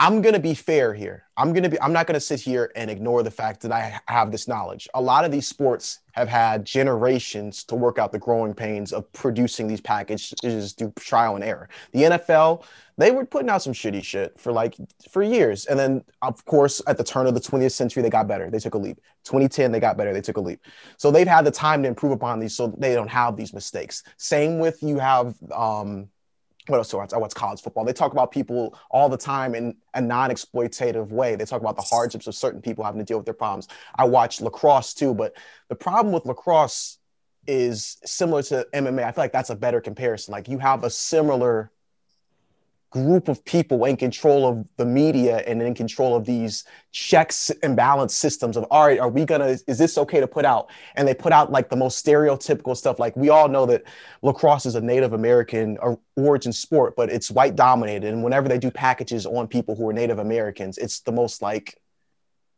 I'm 0.00 0.22
gonna 0.22 0.38
be 0.38 0.54
fair 0.54 0.94
here. 0.94 1.24
I'm 1.36 1.52
gonna 1.52 1.68
be. 1.68 1.80
I'm 1.80 1.92
not 1.92 2.06
gonna 2.06 2.20
sit 2.20 2.40
here 2.40 2.72
and 2.76 2.90
ignore 2.90 3.22
the 3.22 3.30
fact 3.30 3.60
that 3.62 3.72
I 3.72 4.00
have 4.08 4.30
this 4.32 4.48
knowledge. 4.48 4.88
A 4.94 5.00
lot 5.00 5.24
of 5.24 5.32
these 5.32 5.46
sports 5.46 6.00
have 6.12 6.28
had 6.28 6.64
generations 6.64 7.64
to 7.64 7.74
work 7.74 7.98
out 7.98 8.12
the 8.12 8.18
growing 8.18 8.54
pains 8.54 8.92
of 8.92 9.10
producing 9.12 9.66
these 9.66 9.80
packages 9.80 10.72
through 10.72 10.92
trial 10.98 11.34
and 11.34 11.44
error. 11.44 11.68
The 11.92 12.04
NFL, 12.04 12.64
they 12.98 13.10
were 13.10 13.26
putting 13.26 13.50
out 13.50 13.62
some 13.62 13.72
shitty 13.72 14.02
shit 14.04 14.38
for 14.38 14.52
like 14.52 14.76
for 15.10 15.22
years, 15.22 15.66
and 15.66 15.78
then 15.78 16.04
of 16.22 16.44
course 16.44 16.80
at 16.86 16.96
the 16.96 17.04
turn 17.04 17.26
of 17.26 17.34
the 17.34 17.40
20th 17.40 17.72
century 17.72 18.02
they 18.02 18.10
got 18.10 18.28
better. 18.28 18.50
They 18.50 18.58
took 18.60 18.74
a 18.74 18.78
leap. 18.78 19.00
2010 19.24 19.72
they 19.72 19.80
got 19.80 19.96
better. 19.96 20.12
They 20.12 20.20
took 20.20 20.36
a 20.36 20.40
leap. 20.40 20.60
So 20.98 21.10
they've 21.10 21.26
had 21.26 21.44
the 21.44 21.50
time 21.50 21.82
to 21.82 21.88
improve 21.88 22.12
upon 22.12 22.40
these, 22.40 22.54
so 22.56 22.74
they 22.78 22.94
don't 22.94 23.08
have 23.08 23.36
these 23.36 23.52
mistakes. 23.52 24.02
Same 24.16 24.58
with 24.58 24.82
you 24.82 24.98
have. 24.98 25.34
um 25.52 26.08
what 26.66 26.78
else? 26.78 26.90
do 26.90 26.98
I 26.98 27.18
watch? 27.18 27.34
College 27.34 27.60
football. 27.60 27.84
They 27.84 27.92
talk 27.92 28.12
about 28.12 28.30
people 28.30 28.78
all 28.90 29.08
the 29.08 29.18
time 29.18 29.54
in 29.54 29.76
a 29.92 30.00
non-exploitative 30.00 31.08
way. 31.08 31.36
They 31.36 31.44
talk 31.44 31.60
about 31.60 31.76
the 31.76 31.82
hardships 31.82 32.26
of 32.26 32.34
certain 32.34 32.62
people 32.62 32.84
having 32.84 33.00
to 33.00 33.04
deal 33.04 33.18
with 33.18 33.26
their 33.26 33.34
problems. 33.34 33.68
I 33.96 34.04
watch 34.04 34.40
lacrosse 34.40 34.94
too, 34.94 35.14
but 35.14 35.36
the 35.68 35.74
problem 35.74 36.12
with 36.12 36.24
lacrosse 36.24 36.98
is 37.46 37.98
similar 38.04 38.42
to 38.44 38.66
MMA. 38.72 39.04
I 39.04 39.12
feel 39.12 39.24
like 39.24 39.32
that's 39.32 39.50
a 39.50 39.56
better 39.56 39.80
comparison. 39.80 40.32
Like 40.32 40.48
you 40.48 40.58
have 40.58 40.84
a 40.84 40.90
similar 40.90 41.70
group 42.94 43.28
of 43.28 43.44
people 43.44 43.84
in 43.84 43.96
control 43.96 44.46
of 44.46 44.64
the 44.76 44.86
media 44.86 45.38
and 45.46 45.60
in 45.60 45.74
control 45.74 46.14
of 46.14 46.24
these 46.24 46.64
checks 46.92 47.50
and 47.62 47.76
balance 47.76 48.14
systems 48.14 48.56
of 48.56 48.64
all 48.70 48.86
right 48.86 49.00
are 49.00 49.08
we 49.08 49.24
gonna 49.24 49.56
is 49.66 49.78
this 49.78 49.98
okay 49.98 50.20
to 50.20 50.28
put 50.28 50.44
out 50.44 50.70
and 50.94 51.06
they 51.06 51.12
put 51.12 51.32
out 51.32 51.50
like 51.50 51.68
the 51.68 51.76
most 51.76 52.06
stereotypical 52.06 52.76
stuff 52.76 53.00
like 53.00 53.16
we 53.16 53.30
all 53.30 53.48
know 53.48 53.66
that 53.66 53.82
lacrosse 54.22 54.64
is 54.64 54.76
a 54.76 54.80
native 54.80 55.12
american 55.12 55.76
or- 55.78 55.98
origin 56.14 56.52
sport 56.52 56.94
but 56.96 57.10
it's 57.10 57.32
white 57.32 57.56
dominated 57.56 58.12
and 58.12 58.22
whenever 58.22 58.48
they 58.48 58.58
do 58.58 58.70
packages 58.70 59.26
on 59.26 59.48
people 59.48 59.74
who 59.74 59.88
are 59.88 59.92
native 59.92 60.20
americans 60.20 60.78
it's 60.78 61.00
the 61.00 61.12
most 61.12 61.42
like 61.42 61.76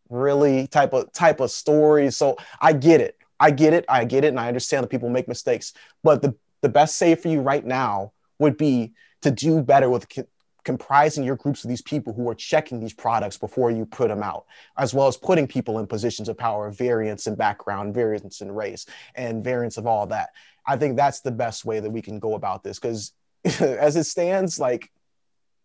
really 0.09 0.66
type 0.66 0.93
of 0.93 1.12
type 1.12 1.41
of 1.41 1.51
story. 1.51 2.11
So 2.11 2.37
I 2.61 2.72
get 2.72 3.01
it. 3.01 3.18
I 3.41 3.51
get 3.51 3.72
it. 3.72 3.84
I 3.89 4.05
get 4.05 4.24
it. 4.24 4.28
And 4.28 4.41
I 4.41 4.49
understand 4.49 4.84
that 4.84 4.89
people 4.89 5.09
make 5.09 5.28
mistakes. 5.28 5.72
But 6.03 6.22
the, 6.22 6.34
the 6.62 6.68
best 6.68 6.97
save 6.97 7.20
for 7.20 7.28
you 7.28 7.41
right 7.41 7.64
now 7.64 8.12
would 8.39 8.57
be 8.57 8.93
to 9.27 9.33
do 9.33 9.61
better 9.61 9.91
with 9.91 10.09
co- 10.09 10.27
comprising 10.62 11.24
your 11.24 11.35
groups 11.35 11.64
of 11.64 11.68
these 11.68 11.83
people 11.83 12.12
who 12.12 12.29
are 12.29 12.35
checking 12.35 12.79
these 12.79 12.95
products 12.95 13.37
before 13.37 13.72
you 13.72 13.85
put 13.85 14.09
them 14.09 14.22
out, 14.22 14.47
as 14.79 14.95
well 14.95 15.09
as 15.09 15.16
putting 15.16 15.49
people 15.49 15.81
in 15.81 15.87
positions 15.87 16.29
of 16.29 16.39
power, 16.39 16.70
variance 16.70 17.27
in 17.27 17.35
background, 17.35 17.93
variance 17.93 18.41
in 18.41 18.53
race, 18.53 18.87
and 19.16 19.43
variance 19.43 19.77
of 19.79 19.87
all 19.87 20.07
that. 20.07 20.31
I 20.64 20.77
think 20.77 20.97
that's 20.97 21.20
the 21.20 21.33
best 21.33 21.64
way 21.64 21.81
that 21.81 21.91
we 21.91 22.03
can 22.03 22.20
go 22.20 22.35
about 22.35 22.62
this 22.62 22.79
because 22.79 23.12
as 23.61 23.97
it 23.97 24.05
stands, 24.05 24.61
like 24.61 24.91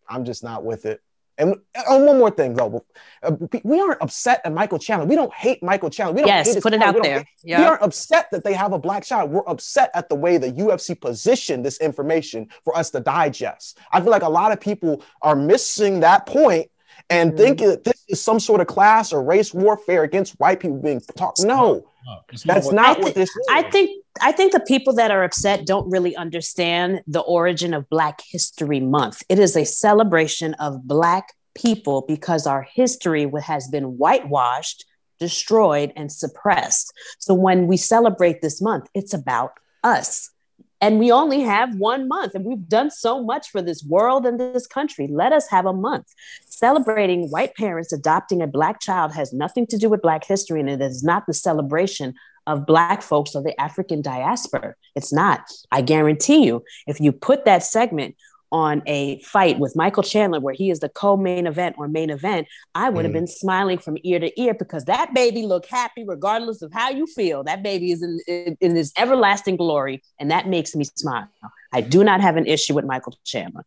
I'm 0.08 0.24
just 0.24 0.42
not 0.42 0.64
with 0.64 0.84
it. 0.84 1.00
And, 1.38 1.56
and 1.74 2.06
one 2.06 2.18
more 2.18 2.30
thing, 2.30 2.54
though, 2.54 2.84
Uh, 3.22 3.32
we 3.64 3.80
aren't 3.80 4.02
upset 4.02 4.40
at 4.44 4.52
Michael 4.52 4.78
Chandler. 4.78 5.06
We 5.06 5.14
don't 5.16 5.32
hate 5.32 5.62
Michael 5.62 5.90
Chandler. 5.90 6.14
We 6.14 6.20
don't 6.22 6.30
hate 6.30 6.46
Yes, 6.46 6.60
put 6.62 6.74
it 6.74 6.82
out 6.82 6.94
We 6.96 7.00
there. 7.02 7.18
hate- 7.18 7.26
We 7.44 7.52
aren't 7.54 7.82
upset 7.82 8.26
that 8.32 8.44
they 8.44 8.52
have 8.52 8.72
a 8.72 8.78
black 8.78 9.04
child. 9.04 9.30
We're 9.30 9.48
upset 9.48 9.90
at 9.94 10.08
the 10.08 10.14
way 10.14 10.36
the 10.38 10.50
UFC 10.52 10.94
positioned 10.94 11.64
this 11.64 11.78
information 11.80 12.48
for 12.64 12.76
us 12.76 12.90
to 12.90 13.00
digest. 13.00 13.78
I 13.92 14.00
feel 14.00 14.10
like 14.10 14.22
a 14.22 14.28
lot 14.28 14.52
of 14.52 14.60
people 14.60 15.02
are 15.22 15.36
missing 15.36 16.00
that 16.00 16.26
point 16.26 16.68
and 17.10 17.32
Mhm. 17.32 17.36
thinking 17.36 17.68
that 17.68 17.84
this 17.84 18.04
is 18.08 18.20
some 18.20 18.38
sort 18.40 18.60
of 18.60 18.66
class 18.66 19.12
or 19.12 19.22
race 19.22 19.54
warfare 19.54 20.02
against 20.02 20.38
white 20.38 20.60
people 20.60 20.76
being 20.78 21.00
taught. 21.16 21.38
No, 21.40 21.84
No, 22.06 22.18
it's 22.32 22.42
that's 22.42 22.66
what- 22.66 22.74
not 22.74 22.98
I 22.98 23.00
what 23.00 23.14
this 23.14 23.30
is. 23.30 23.46
I 23.50 23.62
think 23.62 23.90
I 24.20 24.32
think 24.32 24.52
the 24.52 24.60
people 24.60 24.92
that 24.94 25.10
are 25.10 25.24
upset 25.24 25.64
don't 25.66 25.88
really 25.90 26.14
understand 26.16 27.02
the 27.06 27.20
origin 27.20 27.72
of 27.72 27.88
Black 27.88 28.20
History 28.28 28.80
Month. 28.80 29.22
It 29.28 29.38
is 29.38 29.56
a 29.56 29.64
celebration 29.64 30.54
of 30.54 30.86
Black 30.86 31.32
people 31.54 32.04
because 32.06 32.46
our 32.46 32.62
history 32.62 33.30
has 33.42 33.68
been 33.68 33.96
whitewashed, 33.98 34.84
destroyed, 35.18 35.92
and 35.96 36.10
suppressed. 36.10 36.92
So 37.18 37.32
when 37.34 37.66
we 37.66 37.76
celebrate 37.76 38.42
this 38.42 38.60
month, 38.60 38.88
it's 38.94 39.14
about 39.14 39.52
us. 39.84 40.30
And 40.82 40.98
we 40.98 41.12
only 41.12 41.40
have 41.42 41.76
one 41.76 42.08
month, 42.08 42.34
and 42.34 42.44
we've 42.44 42.68
done 42.68 42.90
so 42.90 43.22
much 43.22 43.50
for 43.50 43.62
this 43.62 43.84
world 43.84 44.26
and 44.26 44.40
this 44.40 44.66
country. 44.66 45.06
Let 45.06 45.32
us 45.32 45.48
have 45.48 45.64
a 45.64 45.72
month. 45.72 46.12
Celebrating 46.44 47.30
white 47.30 47.54
parents 47.54 47.92
adopting 47.92 48.42
a 48.42 48.48
Black 48.48 48.80
child 48.80 49.14
has 49.14 49.32
nothing 49.32 49.64
to 49.68 49.78
do 49.78 49.88
with 49.88 50.02
Black 50.02 50.26
history, 50.26 50.58
and 50.58 50.68
it 50.68 50.80
is 50.82 51.04
not 51.04 51.26
the 51.26 51.34
celebration 51.34 52.14
of 52.48 52.66
Black 52.66 53.00
folks 53.00 53.36
or 53.36 53.42
the 53.44 53.58
African 53.60 54.02
diaspora. 54.02 54.74
It's 54.96 55.12
not. 55.12 55.42
I 55.70 55.82
guarantee 55.82 56.44
you, 56.44 56.64
if 56.88 56.98
you 56.98 57.12
put 57.12 57.44
that 57.44 57.62
segment 57.62 58.16
on 58.52 58.82
a 58.86 59.18
fight 59.22 59.58
with 59.58 59.74
Michael 59.74 60.02
Chandler, 60.02 60.38
where 60.38 60.54
he 60.54 60.70
is 60.70 60.80
the 60.80 60.88
co 60.90 61.16
main 61.16 61.46
event 61.46 61.76
or 61.78 61.88
main 61.88 62.10
event, 62.10 62.46
I 62.74 62.90
would 62.90 63.04
have 63.04 63.10
Mm. 63.12 63.14
been 63.14 63.26
smiling 63.26 63.78
from 63.78 63.96
ear 64.04 64.20
to 64.20 64.40
ear 64.40 64.54
because 64.54 64.84
that 64.84 65.14
baby 65.14 65.46
looked 65.46 65.68
happy 65.68 66.04
regardless 66.06 66.62
of 66.62 66.72
how 66.72 66.90
you 66.90 67.06
feel. 67.06 67.42
That 67.42 67.62
baby 67.62 67.90
is 67.92 68.02
in, 68.02 68.20
in, 68.28 68.56
in 68.60 68.76
his 68.76 68.92
everlasting 68.96 69.56
glory, 69.56 70.02
and 70.20 70.30
that 70.30 70.46
makes 70.46 70.76
me 70.76 70.84
smile. 70.84 71.28
I 71.72 71.80
do 71.80 72.04
not 72.04 72.20
have 72.20 72.36
an 72.36 72.46
issue 72.46 72.74
with 72.74 72.84
Michael 72.84 73.18
Chandler. 73.24 73.64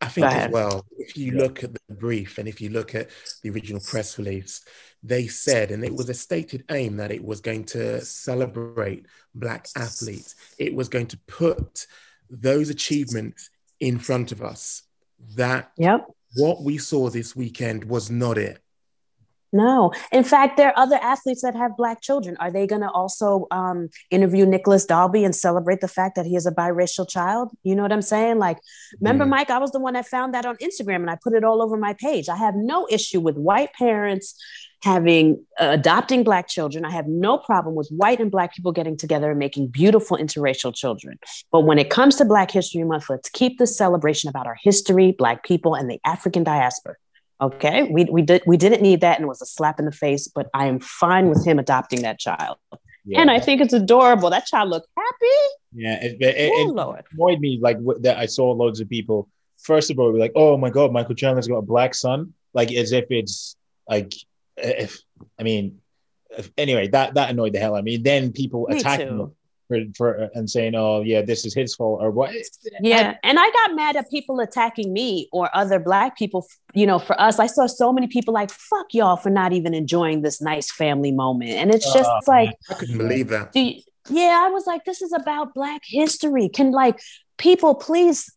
I 0.00 0.08
think 0.08 0.26
as 0.26 0.50
well, 0.50 0.84
if 0.98 1.16
you 1.16 1.32
look 1.32 1.62
at 1.62 1.74
the 1.74 1.94
brief 1.94 2.38
and 2.38 2.48
if 2.48 2.60
you 2.60 2.70
look 2.70 2.94
at 2.94 3.10
the 3.42 3.50
original 3.50 3.80
press 3.80 4.18
release, 4.18 4.64
they 5.02 5.28
said, 5.28 5.70
and 5.70 5.84
it 5.84 5.94
was 5.94 6.08
a 6.08 6.14
stated 6.14 6.64
aim 6.70 6.96
that 6.96 7.12
it 7.12 7.24
was 7.24 7.40
going 7.40 7.64
to 7.66 8.00
celebrate 8.04 9.06
Black 9.34 9.68
athletes. 9.76 10.34
It 10.58 10.74
was 10.74 10.88
going 10.88 11.06
to 11.08 11.18
put 11.28 11.86
those 12.30 12.68
achievements 12.68 13.50
in 13.82 13.98
front 13.98 14.30
of 14.30 14.40
us. 14.40 14.82
That 15.36 15.72
Yep. 15.76 16.06
what 16.36 16.62
we 16.62 16.78
saw 16.78 17.10
this 17.10 17.34
weekend 17.34 17.84
was 17.84 18.10
not 18.10 18.38
it. 18.38 18.61
No. 19.54 19.92
In 20.10 20.24
fact, 20.24 20.56
there 20.56 20.68
are 20.68 20.78
other 20.78 20.96
athletes 20.96 21.42
that 21.42 21.54
have 21.54 21.76
Black 21.76 22.00
children. 22.00 22.36
Are 22.40 22.50
they 22.50 22.66
going 22.66 22.80
to 22.80 22.90
also 22.90 23.46
um, 23.50 23.90
interview 24.10 24.46
Nicolas 24.46 24.86
Dalby 24.86 25.24
and 25.24 25.36
celebrate 25.36 25.80
the 25.82 25.88
fact 25.88 26.16
that 26.16 26.24
he 26.24 26.36
is 26.36 26.46
a 26.46 26.52
biracial 26.52 27.06
child? 27.08 27.50
You 27.62 27.74
know 27.76 27.82
what 27.82 27.92
I'm 27.92 28.00
saying? 28.02 28.38
Like, 28.38 28.58
remember, 29.00 29.24
Mm. 29.26 29.28
Mike, 29.28 29.50
I 29.50 29.58
was 29.58 29.70
the 29.70 29.78
one 29.78 29.92
that 29.94 30.06
found 30.06 30.32
that 30.34 30.46
on 30.46 30.56
Instagram 30.56 30.96
and 30.96 31.10
I 31.10 31.16
put 31.22 31.34
it 31.34 31.44
all 31.44 31.62
over 31.62 31.76
my 31.76 31.92
page. 31.92 32.30
I 32.30 32.36
have 32.36 32.54
no 32.56 32.86
issue 32.90 33.20
with 33.20 33.36
white 33.36 33.74
parents 33.74 34.34
having 34.82 35.44
uh, 35.60 35.68
adopting 35.72 36.24
Black 36.24 36.48
children. 36.48 36.84
I 36.84 36.90
have 36.90 37.06
no 37.06 37.36
problem 37.38 37.74
with 37.74 37.88
white 37.90 38.20
and 38.20 38.30
Black 38.30 38.54
people 38.54 38.72
getting 38.72 38.96
together 38.96 39.30
and 39.30 39.38
making 39.38 39.68
beautiful 39.68 40.16
interracial 40.16 40.74
children. 40.74 41.18
But 41.52 41.60
when 41.60 41.78
it 41.78 41.90
comes 41.90 42.16
to 42.16 42.24
Black 42.24 42.50
History 42.50 42.82
Month, 42.84 43.10
let's 43.10 43.28
keep 43.28 43.58
this 43.58 43.76
celebration 43.76 44.28
about 44.28 44.46
our 44.46 44.56
history, 44.60 45.12
Black 45.12 45.44
people, 45.44 45.74
and 45.74 45.90
the 45.90 46.00
African 46.04 46.42
diaspora. 46.42 46.96
Okay, 47.40 47.84
we, 47.84 48.04
we 48.04 48.22
did 48.22 48.42
we 48.46 48.56
didn't 48.56 48.82
need 48.82 49.00
that, 49.00 49.16
and 49.16 49.24
it 49.24 49.28
was 49.28 49.42
a 49.42 49.46
slap 49.46 49.78
in 49.78 49.84
the 49.84 49.92
face. 49.92 50.28
But 50.28 50.48
I 50.54 50.66
am 50.66 50.78
fine 50.78 51.28
with 51.28 51.44
him 51.44 51.58
adopting 51.58 52.02
that 52.02 52.18
child, 52.18 52.56
yeah. 53.04 53.20
and 53.20 53.30
I 53.30 53.40
think 53.40 53.60
it's 53.60 53.72
adorable. 53.72 54.30
That 54.30 54.46
child 54.46 54.70
looked 54.70 54.88
happy. 54.96 55.36
yeah, 55.72 56.02
it, 56.02 56.16
it, 56.20 56.36
it, 56.36 56.52
oh 56.54 56.92
it 56.92 57.04
annoyed 57.12 57.40
me 57.40 57.58
like 57.60 57.78
that. 58.00 58.18
I 58.18 58.26
saw 58.26 58.52
loads 58.52 58.80
of 58.80 58.88
people. 58.88 59.28
First 59.58 59.90
of 59.90 59.98
all, 59.98 60.12
be 60.12 60.18
like, 60.18 60.32
"Oh 60.36 60.56
my 60.56 60.70
god, 60.70 60.92
Michael 60.92 61.14
Chandler's 61.14 61.48
got 61.48 61.58
a 61.58 61.62
black 61.62 61.94
son," 61.94 62.32
like 62.54 62.72
as 62.72 62.92
if 62.92 63.06
it's 63.10 63.56
like, 63.88 64.14
if 64.56 65.00
I 65.38 65.42
mean, 65.42 65.78
if, 66.30 66.50
anyway, 66.56 66.88
that 66.88 67.14
that 67.14 67.30
annoyed 67.30 67.54
the 67.54 67.58
hell 67.58 67.74
out 67.74 67.78
of 67.80 67.84
me. 67.84 67.96
Then 67.96 68.32
people 68.32 68.66
Me 68.68 68.78
attacking 68.78 69.32
for, 69.72 69.80
for 69.96 70.28
and 70.34 70.48
saying, 70.48 70.74
"Oh 70.74 71.02
yeah, 71.02 71.22
this 71.22 71.44
is 71.44 71.54
his 71.54 71.74
fault" 71.74 72.00
or 72.02 72.10
what? 72.10 72.30
yeah. 72.80 73.16
And 73.22 73.38
I 73.38 73.50
got 73.50 73.74
mad 73.74 73.96
at 73.96 74.10
people 74.10 74.40
attacking 74.40 74.92
me 74.92 75.28
or 75.32 75.48
other 75.56 75.78
Black 75.78 76.16
people. 76.18 76.46
You 76.74 76.86
know, 76.86 76.98
for 76.98 77.18
us, 77.20 77.38
I 77.38 77.46
saw 77.46 77.66
so 77.66 77.92
many 77.92 78.06
people 78.06 78.34
like, 78.34 78.50
"Fuck 78.50 78.86
y'all" 78.92 79.16
for 79.16 79.30
not 79.30 79.52
even 79.52 79.74
enjoying 79.74 80.22
this 80.22 80.40
nice 80.40 80.70
family 80.70 81.12
moment, 81.12 81.52
and 81.52 81.70
it's 81.74 81.90
just 81.92 82.10
Oh, 82.10 82.20
like. 82.26 82.50
I 82.70 82.74
couldn't 82.74 82.98
believe 82.98 83.28
that. 83.28 83.54
You, 83.56 83.80
yeah, 84.10 84.42
I 84.44 84.48
was 84.48 84.66
like, 84.66 84.84
this 84.84 85.00
is 85.00 85.12
about 85.12 85.54
Black 85.54 85.82
history. 85.84 86.48
Can 86.48 86.72
like 86.72 87.00
people 87.38 87.74
please 87.74 88.28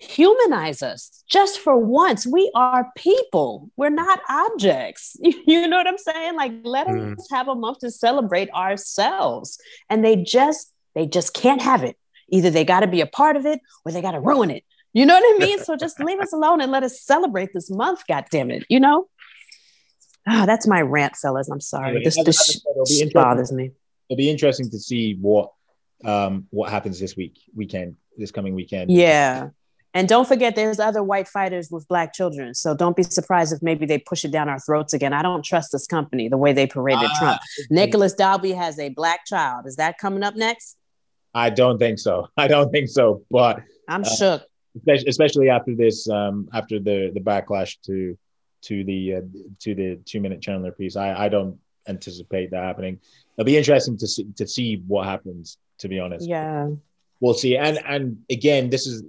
humanize 0.00 0.82
us 0.82 1.24
just 1.30 1.58
for 1.60 1.78
once? 1.78 2.26
We 2.26 2.50
are 2.54 2.90
people. 2.96 3.70
We're 3.76 3.90
not 3.90 4.20
objects. 4.28 5.16
You 5.46 5.68
know 5.68 5.76
what 5.78 5.86
I'm 5.86 5.98
saying? 5.98 6.34
Like, 6.36 6.52
let 6.64 6.86
Mm. 6.88 7.14
us 7.18 7.28
have 7.30 7.48
a 7.48 7.54
month 7.54 7.78
to 7.80 7.90
celebrate 7.90 8.50
ourselves. 8.50 9.58
And 9.88 10.04
they 10.04 10.16
just 10.16 10.72
they 10.94 11.06
just 11.06 11.34
can't 11.34 11.62
have 11.62 11.82
it. 11.82 11.96
Either 12.28 12.50
they 12.50 12.64
got 12.64 12.80
to 12.80 12.86
be 12.86 13.00
a 13.00 13.06
part 13.06 13.36
of 13.36 13.46
it 13.46 13.60
or 13.84 13.92
they 13.92 14.00
got 14.02 14.12
to 14.12 14.20
ruin 14.20 14.50
it. 14.50 14.64
You 14.92 15.04
know 15.06 15.14
what 15.14 15.36
I 15.36 15.38
mean? 15.46 15.58
So 15.58 15.76
just 15.76 16.00
leave 16.00 16.20
us 16.20 16.32
alone 16.32 16.60
and 16.60 16.70
let 16.72 16.82
us 16.82 17.00
celebrate 17.02 17.50
this 17.52 17.70
month. 17.70 18.02
God 18.08 18.24
damn 18.30 18.50
it! 18.50 18.64
You 18.68 18.80
know. 18.80 19.08
Ah, 20.26 20.46
that's 20.46 20.66
my 20.66 20.80
rant, 20.80 21.16
fellas. 21.16 21.48
I'm 21.50 21.60
sorry. 21.60 22.02
This 22.02 22.16
this 22.24 22.40
as 22.40 22.46
said, 22.54 22.60
it'll 22.70 22.84
be 22.86 23.10
sh- 23.10 23.12
bothers 23.12 23.52
me. 23.52 23.72
It'll 24.08 24.16
be 24.16 24.30
interesting 24.30 24.70
to 24.70 24.78
see 24.78 25.16
what 25.20 25.52
um 26.04 26.46
what 26.50 26.70
happens 26.70 26.98
this 26.98 27.16
week, 27.16 27.38
weekend, 27.54 27.96
this 28.16 28.30
coming 28.30 28.54
weekend. 28.54 28.90
Yeah. 28.90 29.50
And 29.96 30.08
don't 30.08 30.26
forget, 30.26 30.56
there's 30.56 30.80
other 30.80 31.04
white 31.04 31.28
fighters 31.28 31.70
with 31.70 31.86
black 31.86 32.12
children. 32.12 32.52
So 32.54 32.74
don't 32.74 32.96
be 32.96 33.04
surprised 33.04 33.52
if 33.52 33.62
maybe 33.62 33.86
they 33.86 33.98
push 33.98 34.24
it 34.24 34.32
down 34.32 34.48
our 34.48 34.58
throats 34.58 34.92
again. 34.92 35.12
I 35.12 35.22
don't 35.22 35.44
trust 35.44 35.70
this 35.70 35.86
company 35.86 36.28
the 36.28 36.36
way 36.36 36.52
they 36.52 36.66
paraded 36.66 37.10
Ah, 37.12 37.18
Trump. 37.18 37.40
Nicolas 37.70 38.12
Dalby 38.12 38.52
has 38.52 38.76
a 38.80 38.88
black 38.88 39.24
child. 39.24 39.66
Is 39.66 39.76
that 39.76 39.98
coming 39.98 40.24
up 40.24 40.34
next? 40.34 40.76
I 41.34 41.50
don't 41.50 41.78
think 41.78 41.98
so. 41.98 42.28
I 42.36 42.46
don't 42.48 42.70
think 42.70 42.88
so. 42.88 43.22
But 43.30 43.62
I'm 43.88 44.02
Uh, 44.02 44.08
shook. 44.08 44.42
especially, 44.76 45.08
especially 45.08 45.48
after 45.50 45.74
this, 45.74 46.08
um, 46.08 46.48
after 46.52 46.78
the 46.78 47.10
the 47.14 47.20
backlash 47.20 47.76
to 47.86 48.16
to 48.62 48.84
the 48.84 49.14
uh, 49.16 49.20
to 49.60 49.74
the 49.74 49.96
two 50.04 50.20
minute 50.20 50.40
Chandler 50.40 50.72
piece, 50.72 50.96
I 50.96 51.14
I 51.24 51.28
don't 51.28 51.58
anticipate 51.86 52.50
that 52.52 52.62
happening. 52.64 52.98
It'll 53.36 53.44
be 53.46 53.56
interesting 53.58 53.96
to 53.98 54.06
see 54.06 54.24
to 54.36 54.46
see 54.46 54.82
what 54.86 55.06
happens. 55.06 55.58
To 55.78 55.88
be 55.88 55.98
honest, 55.98 56.28
Yeah. 56.28 56.70
we'll 57.20 57.34
see. 57.34 57.56
And 57.56 57.78
and 57.84 58.22
again, 58.30 58.70
this 58.70 58.86
is 58.86 59.02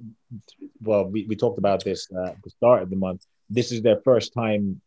well, 0.81 1.05
we, 1.05 1.25
we 1.29 1.35
talked 1.35 1.59
about 1.59 1.83
this 1.83 2.07
uh, 2.11 2.29
at 2.31 2.41
the 2.43 2.49
start 2.49 2.81
of 2.83 2.89
the 2.89 2.95
month. 2.95 3.23
This 3.49 3.71
is 3.71 3.81
their 3.83 4.01
first 4.03 4.33
time 4.33 4.81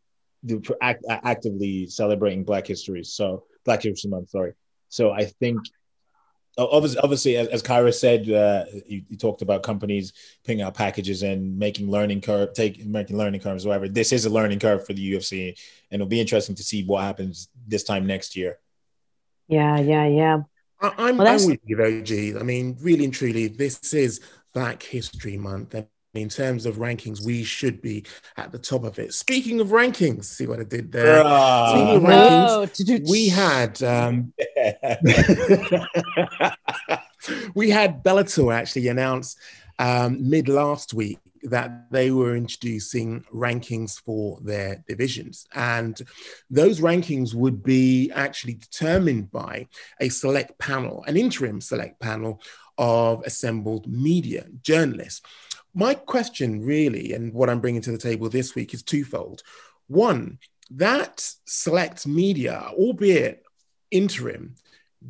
act, 0.83 1.05
actively 1.09 1.87
celebrating 1.87 2.43
Black 2.45 2.67
History. 2.67 3.05
So 3.05 3.45
Black 3.65 3.83
History 3.83 4.11
Month, 4.11 4.31
sorry. 4.31 4.53
So 4.89 5.13
I 5.13 5.25
think 5.41 5.59
obviously, 6.59 6.99
obviously 7.01 7.37
as, 7.37 7.49
as 7.49 7.63
Kyra 7.63 7.95
said, 7.95 8.29
uh, 8.31 8.65
you, 8.87 9.03
you 9.09 9.17
talked 9.17 9.43
about 9.43 9.63
companies 9.63 10.13
putting 10.45 10.63
out 10.63 10.75
packages 10.75 11.23
and 11.23 11.59
making 11.59 11.91
learning 11.91 12.21
curve, 12.21 12.53
taking 12.53 12.91
making 12.91 13.17
learning 13.17 13.41
curves, 13.41 13.65
whatever. 13.65 13.89
This 13.89 14.13
is 14.13 14.25
a 14.25 14.31
learning 14.31 14.59
curve 14.59 14.87
for 14.87 14.93
the 14.93 15.13
UFC, 15.13 15.49
and 15.91 16.01
it'll 16.01 16.07
be 16.09 16.21
interesting 16.21 16.57
to 16.57 16.63
see 16.63 16.85
what 16.85 17.05
happens 17.05 17.49
this 17.67 17.85
time 17.85 18.07
next 18.07 18.37
year. 18.37 18.59
Yeah. 19.49 19.79
Yeah. 19.79 20.07
Yeah. 20.07 20.39
I, 20.81 20.93
I'm, 20.99 21.17
Well, 21.17 21.29
I'm 21.29 21.47
with 21.47 21.61
you 21.65 21.77
though, 21.77 22.03
G. 22.03 22.35
I 22.39 22.43
mean, 22.43 22.77
really 22.81 23.05
and 23.05 23.15
truly, 23.15 23.49
this 23.49 23.95
is 23.95 24.21
Black 24.55 24.83
History 24.83 25.37
Month. 25.37 25.75
And 25.75 25.87
in 26.15 26.29
terms 26.29 26.67
of 26.67 26.77
rankings, 26.77 27.25
we 27.25 27.43
should 27.45 27.81
be 27.83 28.05
at 28.37 28.51
the 28.53 28.59
top 28.59 28.85
of 28.85 28.99
it. 28.99 29.13
Speaking 29.15 29.61
of 29.61 29.69
rankings, 29.69 30.25
see 30.25 30.47
what 30.47 30.61
I 30.61 30.65
did 30.65 30.91
there? 30.91 31.23
Speaking 31.71 31.97
of 31.97 32.05
Uh, 32.05 32.09
rankings, 32.09 32.49
Oh, 32.49 32.67
we 33.11 33.29
had 33.29 33.83
um, 33.83 34.33
we 37.55 37.71
had 37.71 38.03
Bellator 38.03 38.53
actually 38.55 38.89
announce 38.89 39.37
um, 39.79 40.29
mid 40.29 40.49
last 40.49 40.93
week 40.95 41.19
that 41.45 41.91
they 41.91 42.11
were 42.11 42.35
introducing 42.37 43.25
rankings 43.33 44.01
for 44.01 44.39
their 44.43 44.83
divisions. 44.89 45.47
And 45.55 46.01
those 46.51 46.81
rankings 46.81 47.33
would 47.35 47.63
be 47.63 48.11
actually 48.13 48.55
determined 48.55 49.31
by 49.31 49.69
a 50.01 50.09
select 50.09 50.59
panel, 50.59 51.05
an 51.07 51.17
interim 51.17 51.61
select 51.61 52.01
panel 52.01 52.41
of 52.77 53.23
assembled 53.25 53.87
media 53.87 54.47
journalists. 54.63 55.23
My 55.75 55.95
question, 55.95 56.65
really, 56.65 57.13
and 57.13 57.33
what 57.33 57.51
I'm 57.51 57.61
bringing 57.61 57.83
to 57.83 57.93
the 57.93 57.99
table 57.99 58.29
this 58.29 58.55
week 58.55 58.75
is 58.75 58.83
twofold. 58.83 59.43
One, 59.87 60.39
that 60.71 61.31
select 61.47 62.07
media, 62.07 62.71
albeit 62.73 63.43
interim, 63.91 64.57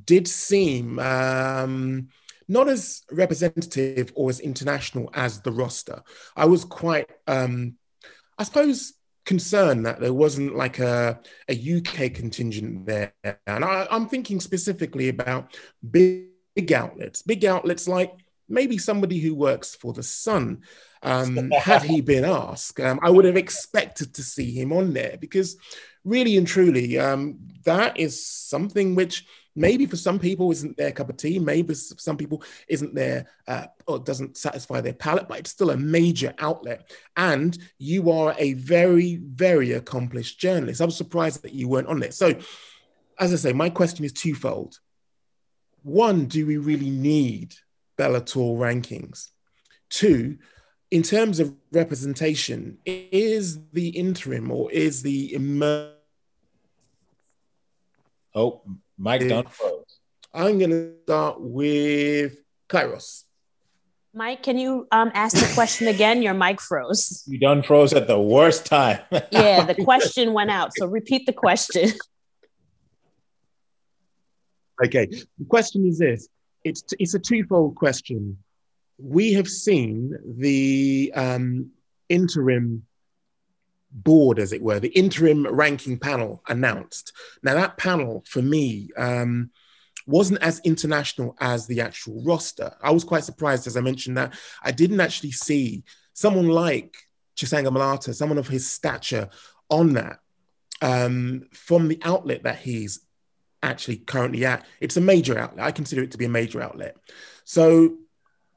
did 0.04 0.28
seem 0.28 0.98
um, 0.98 2.08
not 2.48 2.68
as 2.68 3.02
representative 3.10 4.12
or 4.14 4.30
as 4.30 4.40
international 4.40 5.10
as 5.14 5.40
the 5.40 5.52
roster. 5.52 6.02
I 6.36 6.46
was 6.46 6.64
quite, 6.64 7.10
um, 7.26 7.76
I 8.38 8.44
suppose, 8.44 8.94
concerned 9.24 9.84
that 9.84 10.00
there 10.00 10.14
wasn't 10.14 10.56
like 10.56 10.78
a, 10.78 11.20
a 11.48 11.76
UK 11.76 12.14
contingent 12.14 12.86
there. 12.86 13.12
And 13.46 13.64
I, 13.64 13.86
am 13.90 14.08
thinking 14.08 14.40
specifically 14.40 15.08
about 15.08 15.54
big, 15.90 16.28
big 16.54 16.72
outlets, 16.72 17.22
big 17.22 17.44
outlets 17.44 17.86
like 17.86 18.12
maybe 18.48 18.78
somebody 18.78 19.18
who 19.18 19.34
works 19.34 19.74
for 19.74 19.92
the 19.92 20.02
Sun. 20.02 20.62
Um, 21.02 21.50
had 21.58 21.82
he 21.82 22.00
been 22.00 22.24
asked, 22.24 22.80
um, 22.80 22.98
I 23.02 23.10
would 23.10 23.24
have 23.24 23.36
expected 23.36 24.14
to 24.14 24.22
see 24.22 24.52
him 24.52 24.72
on 24.72 24.92
there 24.92 25.16
because, 25.20 25.56
really 26.04 26.36
and 26.36 26.46
truly, 26.46 26.98
um, 26.98 27.38
that 27.64 27.98
is 27.98 28.26
something 28.26 28.94
which 28.94 29.24
maybe 29.58 29.86
for 29.86 29.96
some 29.96 30.18
people 30.18 30.50
isn't 30.52 30.76
their 30.76 30.92
cup 30.92 31.10
of 31.10 31.16
tea 31.16 31.38
maybe 31.38 31.74
for 31.74 31.74
some 31.74 32.16
people 32.16 32.42
isn't 32.68 32.94
their 32.94 33.26
uh, 33.48 33.66
or 33.86 33.98
doesn't 33.98 34.36
satisfy 34.36 34.80
their 34.80 34.92
palate 34.92 35.26
but 35.28 35.38
it's 35.38 35.50
still 35.50 35.70
a 35.70 35.76
major 35.76 36.32
outlet. 36.38 36.90
And 37.16 37.58
you 37.78 38.10
are 38.12 38.34
a 38.38 38.52
very 38.54 39.16
very 39.16 39.72
accomplished 39.72 40.38
journalist. 40.38 40.80
I'm 40.80 40.90
surprised 40.90 41.42
that 41.42 41.52
you 41.52 41.68
weren't 41.68 41.88
on 41.88 42.00
there. 42.00 42.12
So 42.12 42.38
as 43.18 43.32
i 43.32 43.36
say 43.36 43.52
my 43.52 43.68
question 43.68 44.04
is 44.04 44.12
twofold. 44.12 44.78
One 45.82 46.26
do 46.26 46.46
we 46.46 46.56
really 46.56 46.90
need 46.90 47.54
bellator 47.98 48.56
rankings 48.56 49.28
two 49.90 50.38
in 50.90 51.02
terms 51.02 51.40
of 51.40 51.54
representation 51.72 52.78
is 52.86 53.58
the 53.72 53.88
interim 53.88 54.50
or 54.50 54.70
is 54.70 55.02
the 55.02 55.34
emer- 55.34 55.92
oh 58.34 58.62
Mike 58.98 59.28
done 59.28 59.46
froze. 59.46 59.98
I'm 60.34 60.58
going 60.58 60.70
to 60.70 60.92
start 61.04 61.40
with 61.40 62.36
Kairos. 62.68 63.24
Mike, 64.12 64.42
can 64.42 64.58
you 64.58 64.88
um, 64.90 65.12
ask 65.14 65.36
the 65.36 65.54
question 65.54 65.86
again? 65.86 66.22
Your 66.22 66.34
mic 66.34 66.60
froze. 66.60 67.22
You 67.26 67.38
done 67.38 67.62
froze 67.62 67.92
at 67.92 68.08
the 68.08 68.18
worst 68.18 68.66
time. 68.66 69.00
yeah, 69.30 69.64
the 69.64 69.76
question 69.84 70.32
went 70.32 70.50
out. 70.50 70.72
So 70.76 70.86
repeat 70.86 71.26
the 71.26 71.32
question. 71.32 71.90
Okay, 74.84 75.06
the 75.06 75.44
question 75.48 75.86
is 75.86 75.98
this: 75.98 76.28
it's 76.68 76.84
it's 76.98 77.14
a 77.14 77.18
twofold 77.18 77.74
question. 77.74 78.38
We 78.98 79.32
have 79.34 79.48
seen 79.48 80.12
the 80.24 81.12
um, 81.14 81.70
interim 82.08 82.84
board, 83.90 84.38
as 84.38 84.52
it 84.52 84.62
were, 84.62 84.80
the 84.80 84.88
interim 84.88 85.46
ranking 85.46 85.98
panel 85.98 86.42
announced. 86.48 87.12
Now, 87.42 87.54
that 87.54 87.76
panel 87.76 88.24
for 88.26 88.42
me 88.42 88.90
um, 88.96 89.50
wasn't 90.06 90.42
as 90.42 90.60
international 90.64 91.36
as 91.40 91.66
the 91.66 91.80
actual 91.80 92.22
roster. 92.24 92.74
I 92.82 92.90
was 92.90 93.04
quite 93.04 93.24
surprised, 93.24 93.66
as 93.66 93.76
I 93.76 93.80
mentioned, 93.80 94.16
that 94.16 94.34
I 94.62 94.72
didn't 94.72 95.00
actually 95.00 95.32
see 95.32 95.84
someone 96.12 96.48
like 96.48 96.96
Chisanga 97.36 97.72
Malata, 97.72 98.12
someone 98.12 98.38
of 98.38 98.48
his 98.48 98.68
stature, 98.68 99.28
on 99.70 99.92
that 99.94 100.18
um, 100.82 101.46
from 101.52 101.88
the 101.88 102.00
outlet 102.02 102.42
that 102.44 102.58
he's 102.58 103.00
actually 103.62 103.96
currently 103.96 104.44
at. 104.44 104.66
It's 104.80 104.96
a 104.96 105.00
major 105.00 105.38
outlet. 105.38 105.64
I 105.64 105.72
consider 105.72 106.02
it 106.02 106.12
to 106.12 106.18
be 106.18 106.24
a 106.24 106.30
major 106.30 106.60
outlet. 106.62 106.96
So 107.44 107.96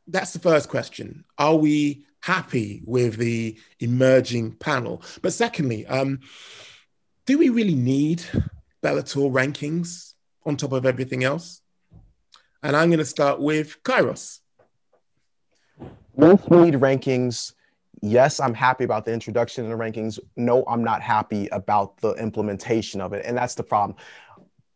that's 0.08 0.34
the 0.34 0.40
first 0.40 0.70
question. 0.70 1.26
Are 1.38 1.56
we 1.56 2.06
happy 2.22 2.82
with 2.86 3.18
the 3.18 3.58
emerging 3.80 4.54
panel. 4.54 5.02
But 5.22 5.34
secondly, 5.34 5.86
um, 5.88 6.20
do 7.26 7.38
we 7.38 7.50
really 7.50 7.76
need 7.76 8.24
Bellator 8.84 9.32
rankings 9.32 10.14
on 10.46 10.58
top 10.58 10.72
of 10.72 10.86
everything 10.86 11.24
else? 11.24 11.62
And 12.64 12.76
I'm 12.76 12.90
going 12.90 13.00
to 13.00 13.06
start 13.06 13.40
with 13.40 13.82
Kairos. 13.84 14.40
Most 16.16 16.50
need 16.52 16.76
rankings. 16.76 17.54
Yes, 18.04 18.40
I'm 18.40 18.54
happy 18.54 18.84
about 18.84 19.06
the 19.06 19.14
introduction 19.14 19.64
of 19.64 19.72
the 19.72 19.84
rankings. 19.84 20.20
No, 20.36 20.64
I'm 20.68 20.84
not 20.84 21.02
happy 21.02 21.48
about 21.48 21.98
the 21.98 22.14
implementation 22.14 23.02
of 23.02 23.14
it. 23.14 23.26
And 23.26 23.38
that's 23.38 23.56
the 23.56 23.64
problem 23.64 23.98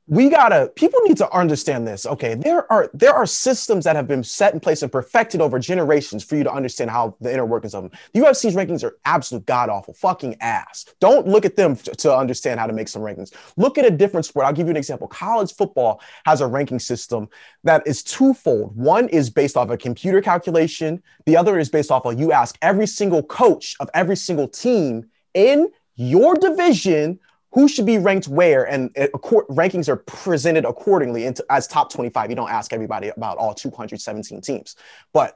we 0.07 0.29
gotta 0.29 0.71
people 0.75 0.99
need 1.05 1.17
to 1.17 1.31
understand 1.31 1.87
this. 1.87 2.05
Okay 2.05 2.35
there 2.35 2.71
are 2.71 2.89
there 2.93 3.13
are 3.13 3.25
systems 3.25 3.85
that 3.85 3.95
have 3.95 4.07
been 4.07 4.23
set 4.23 4.53
in 4.53 4.59
place 4.59 4.83
and 4.83 4.91
perfected 4.91 5.41
over 5.41 5.57
generations 5.57 6.23
for 6.23 6.35
you 6.35 6.43
to 6.43 6.51
understand 6.51 6.91
how 6.91 7.15
the 7.21 7.33
inner 7.33 7.45
workings 7.45 7.73
of 7.73 7.83
them. 7.83 7.91
The 8.13 8.19
ufc's 8.19 8.55
rankings 8.55 8.83
are 8.83 8.97
absolute 9.05 9.45
god 9.45 9.69
awful 9.69 9.95
fucking 9.95 10.37
ass. 10.41 10.85
Don't 10.99 11.27
look 11.27 11.43
at 11.43 11.55
them 11.55 11.75
to, 11.75 12.15
understand 12.15 12.59
how 12.59 12.67
to 12.67 12.73
make 12.73 12.87
some 12.87 13.01
rankings. 13.01 13.33
Look 13.57 13.77
at 13.77 13.85
a 13.85 13.89
different 13.89 14.25
sport. 14.25 14.45
I'll 14.45 14.53
give 14.53 14.67
you 14.67 14.71
an 14.71 14.77
example. 14.77 15.07
College 15.07 15.53
football 15.53 16.01
has 16.25 16.39
a 16.39 16.47
ranking 16.47 16.79
system 16.79 17.27
that 17.63 17.85
is 17.85 18.03
twofold. 18.03 18.75
One 18.75 19.09
is 19.09 19.29
based 19.29 19.57
off 19.57 19.69
a 19.69 19.77
computer 19.77 20.21
calculation. 20.21 21.01
The 21.25 21.35
other 21.35 21.59
is 21.59 21.69
based 21.69 21.91
off 21.91 22.05
of 22.05 22.17
you 22.19 22.31
ask 22.31 22.57
every 22.61 22.87
single 22.87 23.23
coach 23.23 23.75
of 23.79 23.89
every 23.93 24.15
single 24.15 24.47
team 24.47 25.09
in 25.33 25.69
your 25.95 26.35
division 26.35 27.19
who 27.55 27.69
should 27.69 27.85
be 27.85 27.97
ranked 27.97 28.27
where, 28.27 28.67
and 28.69 28.89
uh, 28.97 29.03
it, 29.03 29.13
rankings 29.13 29.87
are 29.87 29.95
presented 29.95 30.65
accordingly 30.65 31.25
into, 31.25 31.43
as 31.49 31.67
top 31.67 31.89
25. 31.89 32.29
You 32.29 32.35
don't 32.35 32.51
ask 32.51 32.73
everybody 32.73 33.07
about 33.07 33.37
all 33.37 33.53
217 33.53 34.41
teams, 34.41 34.75
but 35.13 35.35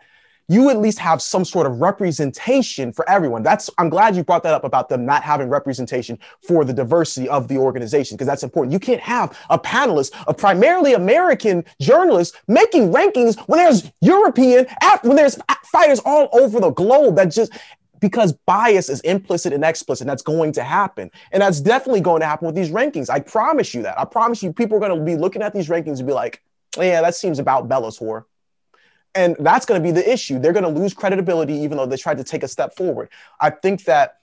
you 0.50 0.70
at 0.70 0.80
least 0.80 1.00
have 1.00 1.22
some 1.22 1.46
sort 1.46 1.66
of 1.66 1.80
representation 1.80 2.92
for 2.92 3.10
everyone. 3.10 3.42
That's 3.42 3.70
I'm 3.78 3.88
glad 3.88 4.16
you 4.16 4.24
brought 4.24 4.44
that 4.44 4.54
up 4.54 4.66
about 4.66 4.90
them 4.90 5.06
not 5.06 5.24
having 5.24 5.48
representation 5.48 6.20
for 6.46 6.66
the 6.66 6.74
diversity 6.74 7.30
of 7.30 7.48
the 7.48 7.58
organization 7.58 8.18
because 8.18 8.28
that's 8.28 8.44
important. 8.44 8.74
You 8.74 8.80
can't 8.80 9.00
have 9.00 9.38
a 9.50 9.58
panelist 9.58 10.12
of 10.28 10.38
primarily 10.38 10.96
American 10.96 11.64
journalists 11.80 12.36
making 12.48 12.92
rankings 12.92 13.40
when 13.48 13.60
there's 13.60 13.92
European 14.02 14.66
when 15.04 15.16
there's 15.16 15.40
fighters 15.72 16.02
all 16.04 16.28
over 16.34 16.60
the 16.60 16.72
globe 16.72 17.16
that 17.16 17.26
just 17.26 17.54
because 18.00 18.34
bias 18.34 18.90
is 18.90 19.02
implicit 19.02 19.54
and 19.54 19.64
explicit. 19.64 20.04
And 20.06 20.10
that's 20.10 20.22
going 20.22 20.52
to 20.54 20.64
happen. 20.64 21.12
And 21.32 21.42
that's 21.42 21.62
definitely 21.62 22.02
going 22.02 22.22
to 22.22 22.26
happen 22.26 22.46
with 22.46 22.56
these 22.56 22.72
rankings. 22.72 23.10
I 23.10 23.20
promise 23.20 23.74
you 23.74 23.82
that. 23.84 24.00
I 24.00 24.06
promise 24.06 24.42
you, 24.44 24.54
people 24.54 24.78
are 24.78 24.80
going 24.80 24.98
to 24.98 25.04
be 25.04 25.16
looking 25.16 25.42
at 25.42 25.54
these 25.54 25.70
rankings 25.70 25.98
and 26.00 26.08
be 26.08 26.14
like, 26.14 26.42
yeah, 26.78 27.02
that 27.02 27.16
seems 27.16 27.40
about 27.40 27.68
Bella's 27.68 27.98
whore. 27.98 28.26
And 29.16 29.36
that's 29.40 29.66
going 29.66 29.82
to 29.82 29.84
be 29.86 29.92
the 29.92 30.12
issue. 30.12 30.40
They're 30.40 30.54
going 30.54 30.64
to 30.64 30.80
lose 30.80 30.94
credibility, 30.94 31.56
even 31.56 31.78
though 31.78 31.86
they 31.86 31.98
tried 31.98 32.18
to 32.18 32.24
take 32.24 32.44
a 32.44 32.48
step 32.48 32.76
forward. 32.76 33.10
I 33.42 33.50
think 33.50 33.86
that 33.86 34.20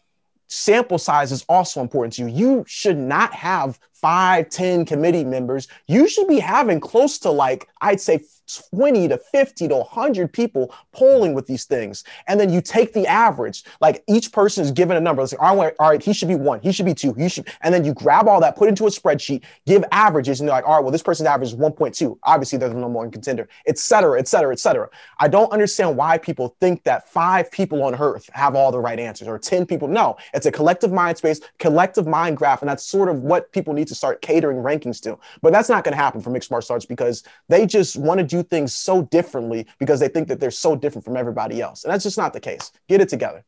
sample 0.49 0.99
size 0.99 1.33
is 1.33 1.45
also 1.49 1.81
important 1.81 2.14
to 2.14 2.22
you. 2.22 2.29
You 2.29 2.64
should 2.68 2.97
not 2.97 3.33
have 3.35 3.81
five, 3.93 4.49
ten 4.49 4.85
committee 4.85 5.24
members. 5.24 5.66
You 5.89 6.09
should 6.09 6.29
be 6.29 6.39
having 6.39 6.79
close 6.79 7.18
to 7.20 7.31
like, 7.31 7.68
I'd 7.81 8.01
say 8.01 8.20
20 8.47 9.09
to 9.09 9.19
50 9.19 9.69
to 9.69 9.77
100 9.77 10.33
people 10.33 10.75
polling 10.93 11.35
with 11.35 11.47
these 11.47 11.65
things. 11.65 12.05
And 12.29 12.39
then 12.39 12.53
you 12.53 12.61
take 12.61 12.93
the 12.93 13.07
average, 13.07 13.65
like 13.81 14.03
each 14.09 14.33
person 14.33 14.65
is 14.65 14.73
given 14.73 14.97
a 14.97 15.01
number. 15.01 15.23
It's 15.23 15.33
like, 15.33 15.43
all 15.43 15.57
right, 15.57 15.75
all 15.79 15.91
right, 15.91 16.03
he 16.03 16.13
should 16.13 16.29
be 16.29 16.35
one, 16.35 16.61
he 16.61 16.73
should 16.73 16.87
be 16.87 16.95
two, 16.95 17.13
he 17.15 17.29
should, 17.29 17.49
and 17.63 17.73
then 17.73 17.85
you 17.85 17.95
grab 17.95 18.29
all 18.29 18.41
that, 18.41 18.57
put 18.57 18.69
into 18.69 18.87
a 18.87 18.91
spreadsheet, 18.91 19.43
give 19.67 19.85
averages, 19.93 20.41
and 20.41 20.49
they're 20.49 20.57
like, 20.57 20.67
all 20.67 20.77
right, 20.77 20.83
well, 20.83 20.93
this 20.93 21.03
person's 21.03 21.27
average 21.27 21.51
is 21.51 21.57
1.2. 21.57 22.19
Obviously, 22.25 22.59
they're 22.59 22.69
the 22.69 22.75
number 22.75 22.99
one 22.99 23.11
contender, 23.11 23.49
et 23.67 23.79
cetera, 23.79 24.19
et 24.19 24.29
cetera, 24.29 24.53
et 24.53 24.59
cetera. 24.59 24.89
I 25.19 25.29
don't 25.29 25.53
understand 25.53 25.97
why 25.97 26.19
people 26.19 26.57
think 26.61 26.85
that 26.85 27.09
five 27.09 27.51
people 27.51 27.83
on 27.83 27.95
earth 27.95 28.29
have 28.33 28.55
all 28.55 28.71
the 28.71 28.81
right 28.81 28.99
answers 28.99 29.29
or 29.29 29.39
10 29.39 29.67
people. 29.67 29.89
No, 29.89 30.17
it's 30.35 30.47
a 30.47 30.53
collective 30.53 30.93
mind 30.93 31.19
space, 31.19 31.41
collective 31.59 32.07
mind 32.07 32.37
graph, 32.37 32.63
and 32.63 32.69
that's 32.69 32.85
sort 32.85 33.09
of 33.09 33.23
what 33.23 33.53
people 33.53 33.75
need 33.75 33.89
to 33.89 33.95
start 33.95 34.23
catering 34.23 34.59
rankings 34.59 35.01
to. 35.03 35.19
But 35.43 35.53
that's 35.53 35.69
not 35.69 35.85
going 35.85 35.93
to 35.93 36.03
happen 36.03 36.21
for 36.21 36.31
mixed 36.31 36.51
martial 36.51 36.75
arts 36.75 36.87
because 36.87 37.23
they 37.49 37.67
just 37.67 37.97
want 37.97 38.19
to 38.19 38.25
do 38.25 38.36
things 38.43 38.74
so 38.74 39.03
differently 39.03 39.66
because 39.78 40.01
they 40.01 40.09
think 40.09 40.28
that 40.28 40.41
they're 40.41 40.51
so 40.51 40.76
different 40.76 41.05
from 41.05 41.16
everybody 41.16 41.61
else. 41.61 41.84
And 41.84 41.93
that's 41.93 42.05
just 42.05 42.18
not 42.18 42.32
the 42.32 42.41
case. 42.41 42.70
Get 42.89 43.01
it 43.01 43.09
together. 43.09 43.45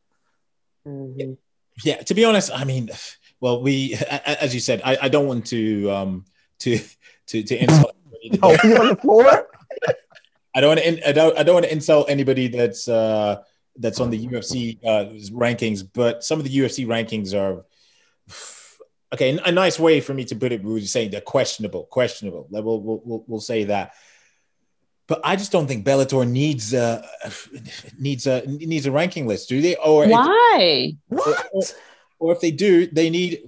Mm-hmm. 0.87 1.35
Yeah, 1.85 1.97
to 2.03 2.15
be 2.15 2.25
honest, 2.25 2.51
I 2.53 2.65
mean, 2.65 2.91
well, 3.41 3.63
we, 3.63 3.95
as 4.25 4.55
you 4.55 4.61
said, 4.61 4.83
I, 4.85 4.99
I 5.03 5.09
don't 5.09 5.27
want 5.27 5.47
to, 5.47 5.91
um, 5.91 6.25
to, 6.61 6.81
to, 7.29 7.43
to 7.43 7.57
insult. 7.57 7.95
oh, 8.43 8.57
you 8.65 8.77
on 8.77 8.89
the 8.89 8.97
floor? 8.97 9.49
I 10.55 10.61
don't 10.61 10.77
want 10.77 10.81
to, 10.81 11.09
I 11.09 11.13
don't, 11.13 11.39
I 11.39 11.43
don't 11.43 11.55
want 11.55 11.67
to 11.67 11.73
insult 11.73 12.11
anybody 12.11 12.49
that's, 12.49 12.89
uh, 12.89 13.43
that's 13.79 14.01
on 14.01 14.11
the 14.11 14.27
UFC 14.27 14.79
uh, 14.85 15.13
rankings, 15.33 15.87
but 15.93 16.25
some 16.25 16.39
of 16.39 16.45
the 16.45 16.57
UFC 16.57 16.87
rankings 16.87 17.33
are 17.33 17.65
okay. 19.13 19.39
A 19.45 19.53
nice 19.53 19.79
way 19.79 20.01
for 20.01 20.15
me 20.15 20.25
to 20.25 20.37
put 20.37 20.53
it 20.53 20.63
was 20.63 20.91
saying 20.91 21.11
they're 21.11 21.21
questionable, 21.21 21.85
questionable. 21.85 22.49
We'll, 22.51 22.81
we'll, 22.81 23.25
we'll 23.27 23.41
say 23.41 23.65
that 23.65 23.95
but 25.09 25.21
I 25.25 25.35
just 25.37 25.51
don't 25.51 25.67
think 25.67 25.85
Bellator 25.85 26.29
needs 26.29 26.73
a 26.75 27.05
needs 27.99 28.27
a 28.27 28.43
needs 28.47 28.87
a 28.87 28.93
ranking 28.93 29.27
list, 29.27 29.49
do 29.49 29.61
they? 29.61 29.75
Or 29.77 30.05
if- 30.05 30.11
Why? 30.11 30.93
What? 31.09 31.49
or, 31.53 31.63
or 32.21 32.33
if 32.33 32.41
they 32.41 32.51
do, 32.51 32.87
they 32.87 33.11
need. 33.11 33.43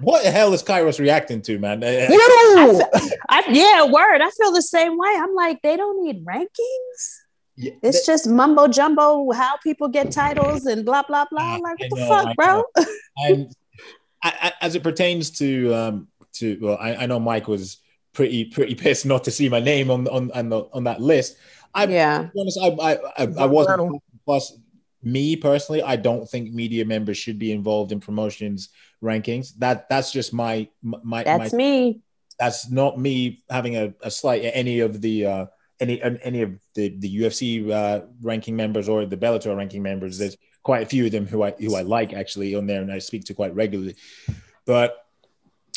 What 0.00 0.24
the 0.24 0.30
hell 0.30 0.52
is 0.52 0.62
Kairos 0.62 0.98
reacting 1.00 1.40
to, 1.42 1.58
man? 1.58 1.82
Uh, 1.82 1.86
Ew! 2.10 2.82
I, 3.30 3.44
yeah, 3.50 3.84
word. 3.86 4.20
I 4.20 4.30
feel 4.30 4.52
the 4.52 4.60
same 4.60 4.98
way. 4.98 5.08
I'm 5.16 5.34
like, 5.34 5.62
they 5.62 5.76
don't 5.76 6.04
need 6.04 6.22
rankings. 6.24 7.00
yeah, 7.56 7.72
It's 7.82 8.04
just 8.04 8.28
mumbo 8.28 8.68
jumbo 8.68 9.30
how 9.32 9.56
people 9.62 9.88
get 9.88 10.10
titles 10.12 10.66
and 10.66 10.84
blah 10.84 11.02
blah 11.02 11.24
blah. 11.30 11.54
I- 11.54 11.58
Like, 11.60 11.78
I 11.80 11.86
what 11.88 11.98
the 11.98 12.06
fuck, 12.08 12.26
I 12.26 12.34
bro? 12.34 12.62
and 13.16 13.52
I, 14.22 14.32
I, 14.42 14.52
as 14.60 14.74
it 14.74 14.82
pertains 14.82 15.30
to 15.38 15.72
um 15.74 16.08
to 16.34 16.58
well, 16.60 16.76
I, 16.78 16.96
I 16.96 17.06
know 17.06 17.18
Mike 17.18 17.48
was 17.48 17.78
pretty 18.16 18.46
pretty 18.46 18.74
pissed 18.74 19.04
not 19.04 19.22
to 19.24 19.30
see 19.30 19.48
my 19.48 19.60
name 19.60 19.90
on 19.90 20.08
on 20.08 20.32
on, 20.32 20.48
the, 20.48 20.66
on 20.72 20.84
that 20.84 21.00
list. 21.00 21.36
I 21.74 21.84
yeah. 21.84 22.22
to 22.22 22.30
be 22.34 22.40
honest, 22.40 22.58
I 22.60 22.68
I 22.68 22.92
I, 23.18 23.44
I 23.44 23.46
wasn't. 23.46 24.02
Plus, 24.24 24.58
me 25.04 25.36
personally, 25.36 25.82
I 25.82 25.94
don't 25.94 26.28
think 26.28 26.52
media 26.52 26.84
members 26.84 27.16
should 27.16 27.38
be 27.38 27.52
involved 27.52 27.92
in 27.92 28.00
promotions 28.00 28.70
rankings. 29.04 29.52
That 29.58 29.88
that's 29.88 30.10
just 30.10 30.32
my 30.32 30.68
my 30.82 31.22
That's 31.22 31.52
my, 31.52 31.56
me. 31.56 32.00
that's 32.40 32.70
not 32.70 32.98
me 32.98 33.44
having 33.50 33.76
a, 33.76 33.94
a 34.02 34.10
slight 34.10 34.40
any 34.42 34.80
of 34.80 35.00
the 35.00 35.26
uh 35.26 35.46
any 35.78 36.02
any 36.02 36.42
of 36.42 36.58
the 36.74 36.96
the 36.98 37.18
UFC 37.18 37.70
uh, 37.70 38.06
ranking 38.22 38.56
members 38.56 38.88
or 38.88 39.04
the 39.04 39.16
Bellator 39.16 39.54
ranking 39.54 39.82
members. 39.82 40.18
There's 40.18 40.36
quite 40.62 40.82
a 40.82 40.86
few 40.86 41.04
of 41.04 41.12
them 41.12 41.26
who 41.26 41.42
I 41.42 41.50
who 41.50 41.76
I 41.76 41.82
like 41.82 42.14
actually 42.14 42.54
on 42.54 42.66
there 42.66 42.80
and 42.80 42.90
I 42.90 42.98
speak 42.98 43.24
to 43.24 43.34
quite 43.34 43.54
regularly. 43.54 43.94
But 44.64 44.96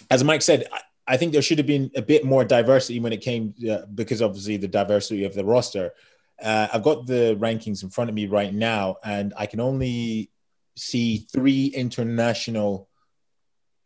as 0.10 0.24
Mike 0.24 0.42
said, 0.42 0.68
I, 1.10 1.14
I 1.14 1.18
think 1.18 1.34
there 1.34 1.42
should 1.42 1.58
have 1.58 1.68
been 1.68 1.92
a 1.96 2.02
bit 2.02 2.24
more 2.24 2.46
diversity 2.46 3.00
when 3.00 3.14
it 3.14 3.22
came 3.22 3.54
uh, 3.70 3.86
because 3.94 4.22
obviously 4.22 4.58
the 4.58 4.68
diversity 4.68 5.26
of 5.26 5.34
the 5.34 5.46
roster. 5.46 5.94
Uh, 6.42 6.68
I've 6.72 6.84
got 6.84 7.06
the 7.06 7.36
rankings 7.40 7.84
in 7.84 7.90
front 7.90 8.10
of 8.10 8.16
me 8.16 8.28
right 8.28 8.54
now, 8.54 8.98
and 9.04 9.34
I 9.38 9.46
can 9.46 9.60
only 9.60 10.32
see 10.76 11.28
three 11.32 11.68
international. 11.68 12.88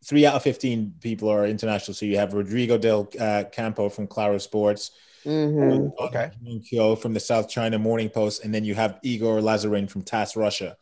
Three 0.05 0.26
out 0.26 0.36
of 0.36 0.43
fifteen 0.43 0.93
people 0.99 1.30
are 1.30 1.45
international. 1.47 1.95
So 1.95 2.05
you 2.05 2.17
have 2.17 2.34
Rodrigo 2.34 2.78
del 2.78 3.09
uh, 3.19 3.45
Campo 3.51 3.89
from 3.89 4.05
Claro 4.07 4.38
Sports, 4.38 4.91
hmm 5.24 5.88
Okay. 5.99 6.30
Kyo 6.69 6.95
from 6.95 7.13
the 7.13 7.19
South 7.19 7.49
China 7.49 7.80
Morning 7.80 8.09
Post, 8.09 8.43
and 8.43 8.53
then 8.53 8.65
you 8.65 8.76
have 8.76 8.99
Igor 9.01 9.39
Lazarin 9.39 9.89
from 9.89 10.01
TASS 10.01 10.36
Russia, 10.36 10.78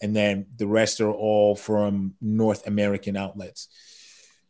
and 0.00 0.16
then 0.16 0.46
the 0.56 0.66
rest 0.66 1.00
are 1.00 1.12
all 1.12 1.54
from 1.54 2.14
North 2.20 2.66
American 2.66 3.16
outlets. 3.16 3.68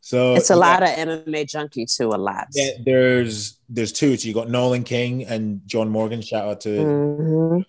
So 0.06 0.34
It's 0.34 0.50
a 0.50 0.52
yeah, 0.52 0.58
lot 0.58 0.82
of 0.82 0.90
MMA 0.90 1.48
junkie 1.48 1.86
too. 1.86 2.08
A 2.10 2.20
lot. 2.20 2.48
Yeah, 2.52 2.72
there's 2.84 3.58
there's 3.70 3.90
two. 3.90 4.18
So 4.18 4.28
you 4.28 4.34
got 4.34 4.50
Nolan 4.50 4.84
King 4.84 5.24
and 5.24 5.62
John 5.64 5.88
Morgan. 5.88 6.20
Shout 6.20 6.44
out 6.46 6.60
to 6.60 6.68
Mhm. 6.68 7.64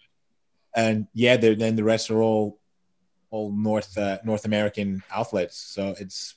and 0.76 1.08
yeah, 1.14 1.38
then 1.38 1.78
the 1.78 1.84
rest 1.86 2.12
are 2.12 2.22
all 2.22 2.60
all 3.32 3.54
North 3.54 3.98
uh, 3.98 4.18
North 4.26 4.44
American 4.44 5.02
outlets. 5.10 5.56
So 5.58 5.96
it's 5.98 6.36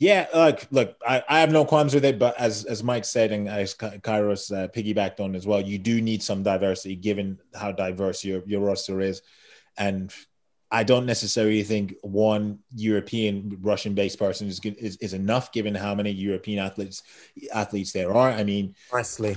yeah, 0.00 0.26
look, 0.34 0.66
look, 0.72 0.96
I, 1.06 1.22
I 1.28 1.40
have 1.40 1.52
no 1.52 1.64
qualms 1.64 1.94
with 1.94 2.04
it, 2.04 2.18
but 2.18 2.34
as 2.36 2.64
as 2.64 2.82
Mike 2.82 3.04
said 3.04 3.30
and 3.30 3.48
as 3.48 3.76
Kairos 3.76 4.50
uh, 4.50 4.66
piggybacked 4.66 5.20
on 5.20 5.36
as 5.36 5.46
well, 5.46 5.60
you 5.60 5.78
do 5.78 6.00
need 6.00 6.24
some 6.24 6.42
diversity 6.42 6.96
given 6.96 7.38
how 7.54 7.70
diverse 7.70 8.24
your 8.24 8.42
your 8.46 8.62
roster 8.62 9.00
is, 9.00 9.22
and 9.76 10.12
I 10.70 10.84
don't 10.84 11.06
necessarily 11.06 11.62
think 11.62 11.94
one 12.02 12.58
European 12.74 13.58
Russian 13.62 13.94
based 13.94 14.18
person 14.18 14.48
is, 14.48 14.60
is 14.60 14.96
is 14.96 15.14
enough 15.14 15.50
given 15.52 15.74
how 15.74 15.94
many 15.94 16.10
European 16.10 16.58
athletes 16.58 17.02
athletes 17.54 17.92
there 17.92 18.12
are. 18.12 18.30
I 18.30 18.44
mean, 18.44 18.74
Nicely. 18.92 19.36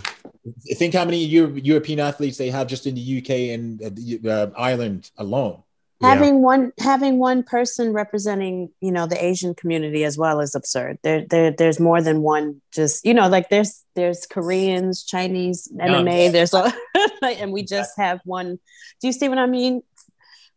think 0.75 0.93
how 0.93 1.05
many 1.05 1.23
Euro- 1.25 1.53
European 1.53 1.99
athletes 2.01 2.37
they 2.37 2.49
have 2.49 2.67
just 2.67 2.85
in 2.85 2.95
the 2.95 3.19
UK 3.19 3.55
and 3.55 3.81
uh, 3.81 3.89
the, 3.93 4.29
uh, 4.29 4.59
Ireland 4.59 5.11
alone. 5.17 5.63
Yeah. 6.01 6.15
Having 6.15 6.41
one 6.41 6.73
having 6.79 7.17
one 7.17 7.43
person 7.43 7.93
representing, 7.93 8.69
you 8.81 8.91
know, 8.91 9.05
the 9.07 9.23
Asian 9.23 9.55
community 9.55 10.03
as 10.03 10.17
well 10.17 10.41
is 10.41 10.53
absurd. 10.53 10.97
There, 11.03 11.25
there 11.29 11.51
there's 11.51 11.79
more 11.79 12.01
than 12.01 12.23
one. 12.23 12.61
Just 12.73 13.05
you 13.05 13.13
know, 13.13 13.29
like 13.29 13.47
there's 13.49 13.85
there's 13.95 14.25
Koreans, 14.25 15.03
Chinese, 15.03 15.69
MMA. 15.79 16.31
There's 16.31 16.53
a, 16.53 16.73
and 17.23 17.53
we 17.53 17.63
just 17.63 17.91
have 17.97 18.19
one. 18.25 18.59
Do 18.99 19.07
you 19.07 19.13
see 19.13 19.29
what 19.29 19.37
I 19.37 19.45
mean? 19.45 19.83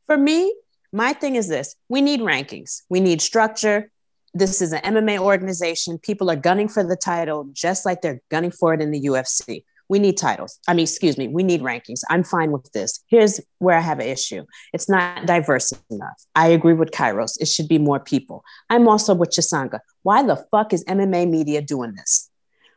For 0.06 0.16
me, 0.16 0.52
my 0.94 1.12
thing 1.12 1.34
is 1.34 1.48
this: 1.48 1.74
we 1.88 2.00
need 2.00 2.20
rankings. 2.20 2.82
We 2.88 3.00
need 3.00 3.20
structure. 3.20 3.90
This 4.32 4.62
is 4.62 4.72
an 4.72 4.80
MMA 4.82 5.18
organization. 5.18 5.98
People 5.98 6.30
are 6.30 6.36
gunning 6.36 6.68
for 6.68 6.84
the 6.84 6.96
title, 6.96 7.48
just 7.52 7.84
like 7.84 8.00
they're 8.00 8.20
gunning 8.30 8.50
for 8.50 8.74
it 8.74 8.80
in 8.80 8.90
the 8.90 9.00
UFC. 9.02 9.64
We 9.88 9.98
need 9.98 10.16
titles. 10.16 10.58
I 10.66 10.72
mean, 10.72 10.84
excuse 10.84 11.18
me, 11.18 11.28
we 11.28 11.42
need 11.42 11.60
rankings. 11.60 12.00
I'm 12.08 12.24
fine 12.24 12.52
with 12.52 12.70
this. 12.72 13.00
Here's 13.08 13.40
where 13.58 13.76
I 13.76 13.80
have 13.80 13.98
an 13.98 14.06
issue 14.06 14.44
it's 14.72 14.88
not 14.88 15.26
diverse 15.26 15.72
enough. 15.90 16.24
I 16.34 16.48
agree 16.48 16.74
with 16.74 16.90
Kairos. 16.90 17.40
It 17.40 17.48
should 17.48 17.68
be 17.68 17.78
more 17.78 18.00
people. 18.00 18.44
I'm 18.70 18.88
also 18.88 19.14
with 19.14 19.30
Chisanga. 19.30 19.80
Why 20.02 20.22
the 20.22 20.36
fuck 20.50 20.72
is 20.72 20.84
MMA 20.84 21.28
media 21.28 21.60
doing 21.60 21.94
this? 21.94 22.30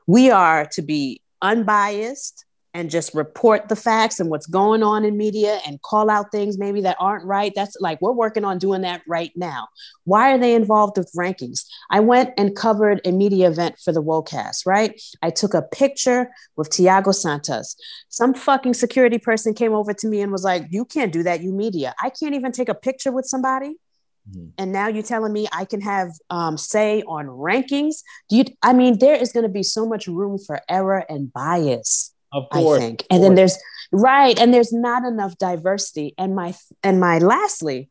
We 0.07 0.32
are 0.32 0.65
to 0.74 0.82
be 0.82 1.22
unbiased 1.41 2.45
and 2.78 2.92
just 2.92 3.16
report 3.16 3.70
the 3.70 3.76
facts 3.76 4.20
and 4.20 4.30
what's 4.30 4.46
going 4.46 4.84
on 4.84 5.04
in 5.04 5.18
media 5.18 5.60
and 5.66 5.82
call 5.82 6.12
out 6.12 6.32
things 6.32 6.60
maybe 6.60 6.80
that 6.82 6.96
aren't 7.00 7.26
right. 7.26 7.52
That's 7.56 7.76
like 7.80 8.00
we're 8.02 8.12
working 8.12 8.46
on 8.46 8.60
doing 8.60 8.82
that 8.82 9.02
right 9.08 9.32
now. 9.36 9.68
Why 10.04 10.32
are 10.32 10.38
they 10.38 10.54
involved 10.54 10.96
with 10.96 11.12
rankings? 11.18 11.66
I 11.90 12.02
went 12.02 12.36
and 12.38 12.56
covered 12.56 13.02
a 13.04 13.12
media 13.12 13.50
event 13.50 13.80
for 13.84 13.92
the 13.92 14.04
WOCAST, 14.04 14.68
right? 14.68 15.02
I 15.24 15.32
took 15.32 15.56
a 15.56 15.64
picture 15.64 16.30
with 16.56 16.70
Thiago 16.70 17.16
Santos. 17.16 17.76
Some 18.10 18.36
fucking 18.36 18.76
security 18.76 19.18
person 19.18 19.56
came 19.56 19.74
over 19.74 19.92
to 19.96 20.08
me 20.08 20.22
and 20.22 20.32
was 20.32 20.44
like, 20.44 20.68
You 20.70 20.86
can't 20.86 21.12
do 21.12 21.24
that, 21.24 21.42
you 21.42 21.54
media. 21.54 21.96
I 22.00 22.12
can't 22.12 22.36
even 22.36 22.52
take 22.52 22.70
a 22.70 22.76
picture 22.76 23.12
with 23.12 23.26
somebody. 23.26 23.78
Mhm. 24.30 24.52
And 24.60 24.72
now 24.72 24.88
you're 24.88 25.02
telling 25.02 25.34
me 25.34 25.48
I 25.52 25.66
can 25.66 25.82
have 25.82 26.12
um, 26.30 26.60
say 26.60 27.02
on 27.08 27.26
rankings? 27.26 28.04
Do 28.30 28.38
you? 28.38 28.46
I 28.62 28.74
mean, 28.74 29.00
there 29.00 29.16
is 29.16 29.32
going 29.32 29.48
to 29.48 29.50
be 29.52 29.64
so 29.64 29.88
much 29.88 30.06
room 30.06 30.38
for 30.38 30.62
error 30.70 31.04
and 31.10 31.34
bias. 31.34 32.14
Of 32.34 32.46
I 32.52 32.62
course, 32.62 32.80
think. 32.80 33.06
And 33.10 33.24
then 33.24 33.36
there's 33.36 33.58
right, 33.92 34.40
and 34.40 34.54
there's 34.54 34.74
not 34.74 35.04
enough 35.04 35.38
diversity. 35.38 36.14
And 36.18 36.36
my 36.36 36.54
and 36.84 37.00
my 37.00 37.20
lastly, 37.20 37.90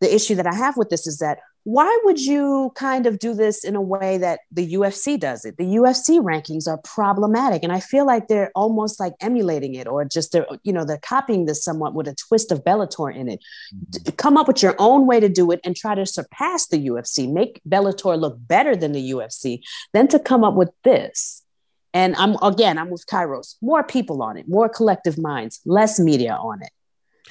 the 0.00 0.14
issue 0.14 0.34
that 0.36 0.46
I 0.46 0.54
have 0.54 0.76
with 0.76 0.90
this 0.90 1.06
is 1.06 1.18
that 1.18 1.38
why 1.64 1.98
would 2.04 2.18
you 2.18 2.72
kind 2.74 3.06
of 3.06 3.18
do 3.18 3.34
this 3.34 3.64
in 3.64 3.76
a 3.76 3.82
way 3.82 4.16
that 4.16 4.40
the 4.50 4.74
UFC 4.74 5.20
does 5.20 5.44
it? 5.44 5.58
The 5.58 5.64
UFC 5.64 6.18
rankings 6.18 6.66
are 6.66 6.78
problematic, 6.78 7.62
and 7.62 7.72
I 7.72 7.80
feel 7.80 8.06
like 8.06 8.28
they're 8.28 8.50
almost 8.54 8.98
like 8.98 9.12
emulating 9.20 9.74
it, 9.74 9.86
or 9.86 10.04
just 10.04 10.32
they're 10.32 10.46
you 10.62 10.72
know 10.72 10.84
they're 10.84 10.98
copying 10.98 11.44
this 11.44 11.62
somewhat 11.62 11.94
with 11.94 12.08
a 12.08 12.14
twist 12.14 12.50
of 12.50 12.64
Bellator 12.64 13.14
in 13.14 13.28
it. 13.28 13.40
Mm-hmm. 13.74 14.04
D- 14.04 14.12
Come 14.12 14.36
up 14.36 14.48
with 14.48 14.62
your 14.62 14.74
own 14.78 15.06
way 15.06 15.20
to 15.20 15.28
do 15.28 15.50
it 15.50 15.60
and 15.62 15.76
try 15.76 15.94
to 15.94 16.06
surpass 16.06 16.66
the 16.66 16.88
UFC, 16.88 17.30
make 17.30 17.60
Bellator 17.68 18.18
look 18.18 18.36
better 18.38 18.74
than 18.74 18.92
the 18.92 19.10
UFC, 19.10 19.60
than 19.92 20.08
to 20.08 20.18
come 20.18 20.44
up 20.44 20.54
with 20.54 20.70
this. 20.82 21.39
And 21.92 22.14
I'm 22.16 22.36
again, 22.42 22.78
I'm 22.78 22.90
with 22.90 23.06
Kairos. 23.06 23.56
More 23.60 23.82
people 23.82 24.22
on 24.22 24.36
it, 24.36 24.48
more 24.48 24.68
collective 24.68 25.18
minds, 25.18 25.60
less 25.64 25.98
media 25.98 26.34
on 26.34 26.62
it. 26.62 26.70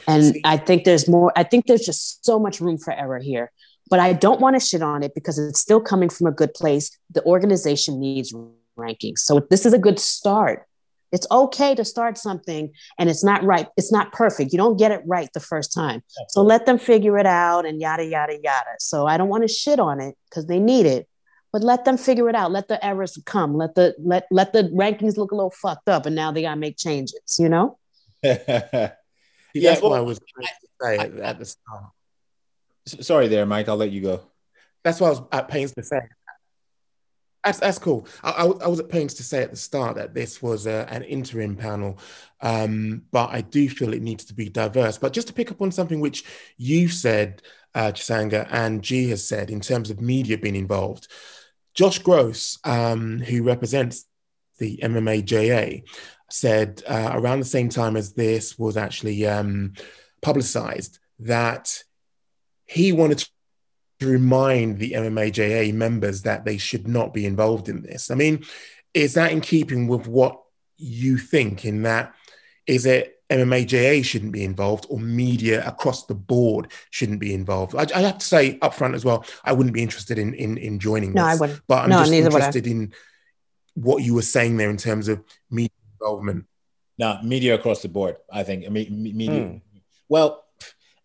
And 0.07 0.35
I 0.43 0.57
think 0.57 0.83
there's 0.83 1.07
more, 1.07 1.31
I 1.35 1.43
think 1.43 1.65
there's 1.65 1.85
just 1.85 2.25
so 2.25 2.39
much 2.39 2.61
room 2.61 2.77
for 2.77 2.93
error 2.93 3.19
here. 3.19 3.51
But 3.89 3.99
I 3.99 4.13
don't 4.13 4.39
want 4.39 4.55
to 4.55 4.59
shit 4.59 4.81
on 4.81 5.03
it 5.03 5.15
because 5.15 5.39
it's 5.39 5.59
still 5.59 5.81
coming 5.81 6.09
from 6.09 6.27
a 6.27 6.31
good 6.31 6.53
place. 6.53 6.97
The 7.11 7.23
organization 7.23 7.99
needs 7.99 8.33
rankings. 8.77 9.19
So 9.19 9.45
this 9.49 9.65
is 9.65 9.73
a 9.73 9.79
good 9.79 9.99
start. 9.99 10.65
It's 11.11 11.25
okay 11.31 11.73
to 11.73 11.83
start 11.83 12.19
something 12.19 12.71
and 12.99 13.09
it's 13.09 13.23
not 13.23 13.43
right. 13.43 13.67
It's 13.77 13.91
not 13.91 14.11
perfect. 14.11 14.51
You 14.51 14.59
don't 14.59 14.77
get 14.77 14.91
it 14.91 15.01
right 15.07 15.27
the 15.33 15.39
first 15.39 15.73
time. 15.73 16.03
So 16.27 16.43
let 16.43 16.67
them 16.67 16.77
figure 16.77 17.17
it 17.17 17.25
out 17.25 17.65
and 17.65 17.81
yada, 17.81 18.05
yada, 18.05 18.33
yada. 18.33 18.75
So 18.79 19.07
I 19.07 19.17
don't 19.17 19.29
want 19.29 19.41
to 19.41 19.47
shit 19.47 19.79
on 19.79 19.99
it 19.99 20.15
because 20.29 20.45
they 20.45 20.59
need 20.59 20.85
it 20.85 21.07
but 21.51 21.63
let 21.63 21.85
them 21.85 21.97
figure 21.97 22.29
it 22.29 22.35
out. 22.35 22.51
Let 22.51 22.67
the 22.67 22.83
errors 22.85 23.17
come. 23.25 23.55
Let 23.55 23.75
the 23.75 23.95
let 23.99 24.25
let 24.31 24.53
the 24.53 24.63
rankings 24.63 25.17
look 25.17 25.31
a 25.31 25.35
little 25.35 25.51
fucked 25.51 25.89
up, 25.89 26.05
and 26.05 26.15
now 26.15 26.31
they 26.31 26.41
gotta 26.43 26.59
make 26.59 26.77
changes. 26.77 27.37
You 27.39 27.49
know? 27.49 27.77
yeah. 28.23 28.91
That's 29.55 29.81
well, 29.81 29.91
what 29.91 29.97
I 29.97 30.01
was 30.01 30.19
trying 30.19 30.47
to 30.47 30.67
say 30.81 30.97
at- 30.97 31.19
at 31.19 31.39
the 31.39 31.45
start. 31.45 31.83
sorry 32.85 33.27
there, 33.27 33.45
Mike. 33.45 33.67
I'll 33.69 33.77
let 33.77 33.91
you 33.91 34.01
go. 34.01 34.21
That's 34.83 34.99
what 34.99 35.07
I 35.07 35.09
was 35.11 35.21
at 35.31 35.47
pains 35.47 35.73
to 35.73 35.83
say. 35.83 36.01
That's, 37.43 37.59
that's 37.59 37.79
cool. 37.79 38.05
I, 38.21 38.31
I, 38.31 38.43
was- 38.43 38.61
I 38.61 38.67
was 38.67 38.79
at 38.81 38.89
pains 38.89 39.13
to 39.15 39.23
say 39.23 39.41
at 39.41 39.51
the 39.51 39.57
start 39.57 39.95
that 39.95 40.13
this 40.13 40.41
was 40.41 40.67
a, 40.67 40.85
an 40.89 41.03
interim 41.03 41.55
panel, 41.55 41.97
um, 42.41 43.03
but 43.11 43.29
I 43.29 43.41
do 43.41 43.69
feel 43.69 43.93
it 43.93 44.01
needs 44.01 44.25
to 44.25 44.33
be 44.33 44.49
diverse. 44.49 44.97
But 44.97 45.13
just 45.13 45.27
to 45.27 45.33
pick 45.33 45.49
up 45.49 45.61
on 45.61 45.71
something 45.71 45.99
which 46.01 46.25
you've 46.57 46.91
said, 46.93 47.41
uh, 47.73 47.91
Chisanga, 47.93 48.47
and 48.51 48.81
G 48.81 49.09
has 49.09 49.25
said 49.25 49.49
in 49.49 49.61
terms 49.61 49.89
of 49.89 50.01
media 50.01 50.37
being 50.37 50.55
involved, 50.55 51.07
Josh 51.79 51.99
Gross, 51.99 52.59
um, 52.65 53.19
who 53.19 53.41
represents 53.41 54.05
the 54.57 54.81
MMAJA, 54.83 55.83
said 56.29 56.83
uh, 56.85 57.11
around 57.13 57.39
the 57.39 57.45
same 57.45 57.69
time 57.69 57.95
as 57.95 58.11
this 58.11 58.59
was 58.59 58.75
actually 58.75 59.25
um, 59.25 59.75
publicized 60.21 60.99
that 61.19 61.81
he 62.65 62.91
wanted 62.91 63.25
to 64.01 64.07
remind 64.07 64.77
the 64.77 64.91
MMAJA 64.91 65.73
members 65.73 66.23
that 66.23 66.43
they 66.43 66.57
should 66.57 66.85
not 66.85 67.13
be 67.13 67.25
involved 67.25 67.69
in 67.69 67.81
this. 67.81 68.11
I 68.11 68.15
mean, 68.15 68.43
is 68.93 69.13
that 69.13 69.31
in 69.31 69.39
keeping 69.39 69.87
with 69.87 70.05
what 70.05 70.37
you 70.75 71.17
think 71.17 71.63
in 71.63 71.83
that 71.83 72.13
is 72.67 72.85
it 72.85 73.18
MMAJA 73.29 74.03
shouldn't 74.03 74.31
be 74.31 74.43
involved 74.43 74.87
or 74.89 74.99
media 74.99 75.65
across 75.67 76.05
the 76.05 76.15
board 76.15 76.71
shouldn't 76.89 77.19
be 77.19 77.33
involved. 77.33 77.75
I, 77.75 77.85
I 77.95 78.01
have 78.01 78.17
to 78.17 78.25
say 78.25 78.57
up 78.61 78.73
front 78.73 78.95
as 78.95 79.05
well, 79.05 79.25
I 79.43 79.53
wouldn't 79.53 79.73
be 79.73 79.83
interested 79.83 80.17
in 80.17 80.33
in, 80.33 80.57
in 80.57 80.79
joining 80.79 81.13
No, 81.13 81.25
this, 81.25 81.37
I 81.37 81.39
wouldn't. 81.39 81.61
but 81.67 81.83
I'm 81.83 81.89
No, 81.89 81.99
just 81.99 82.11
neither 82.11 82.29
would 82.29 82.41
I. 82.41 82.47
interested 82.47 82.67
in 82.67 82.93
what 83.75 84.03
you 84.03 84.13
were 84.15 84.23
saying 84.23 84.57
there 84.57 84.69
in 84.69 84.77
terms 84.77 85.07
of 85.07 85.23
media 85.49 85.69
involvement. 86.01 86.45
No, 86.97 87.19
media 87.23 87.55
across 87.55 87.81
the 87.81 87.87
board. 87.89 88.17
I 88.31 88.43
think. 88.43 88.65
I 88.65 88.69
mean, 88.69 89.03
media. 89.15 89.43
Hmm. 89.45 89.57
Well, 90.09 90.43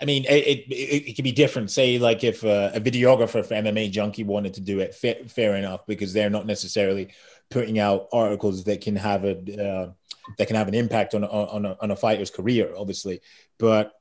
I 0.01 0.07
mean, 0.07 0.25
it, 0.25 0.31
it, 0.47 0.72
it, 0.72 1.09
it 1.11 1.12
could 1.14 1.22
be 1.25 1.33
different. 1.33 1.70
Say, 1.70 1.99
like 1.99 2.25
if 2.25 2.45
uh, 2.45 2.70
a 2.75 2.81
videographer 2.81 3.45
for 3.47 3.55
MMA 3.55 3.91
Junkie 3.91 4.25
wanted 4.25 4.55
to 4.55 4.61
do 4.61 4.81
it, 4.81 4.95
fair, 4.95 5.16
fair 5.29 5.55
enough, 5.57 5.87
because 5.87 6.12
they're 6.12 6.31
not 6.31 6.47
necessarily 6.47 7.11
putting 7.51 7.79
out 7.79 8.09
articles 8.13 8.65
that 8.65 8.81
can 8.81 8.97
have 8.97 9.25
a 9.25 9.33
uh, 9.33 9.91
that 10.39 10.47
can 10.47 10.57
have 10.57 10.69
an 10.69 10.75
impact 10.75 11.15
on 11.15 11.25
on 11.25 11.65
a, 11.65 11.77
on 11.81 11.91
a 11.91 11.97
fighter's 11.97 12.31
career, 12.31 12.73
obviously. 12.77 13.21
But 13.59 13.93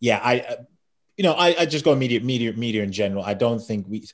yeah, 0.00 0.20
I, 0.22 0.40
uh, 0.40 0.56
you 1.16 1.24
know, 1.24 1.32
I, 1.32 1.54
I 1.60 1.66
just 1.66 1.84
go 1.84 1.94
media, 1.94 2.20
media, 2.20 2.52
media 2.52 2.82
in 2.82 2.92
general. 2.92 3.24
I 3.24 3.34
don't 3.34 3.60
think 3.60 3.86
we 3.88 4.04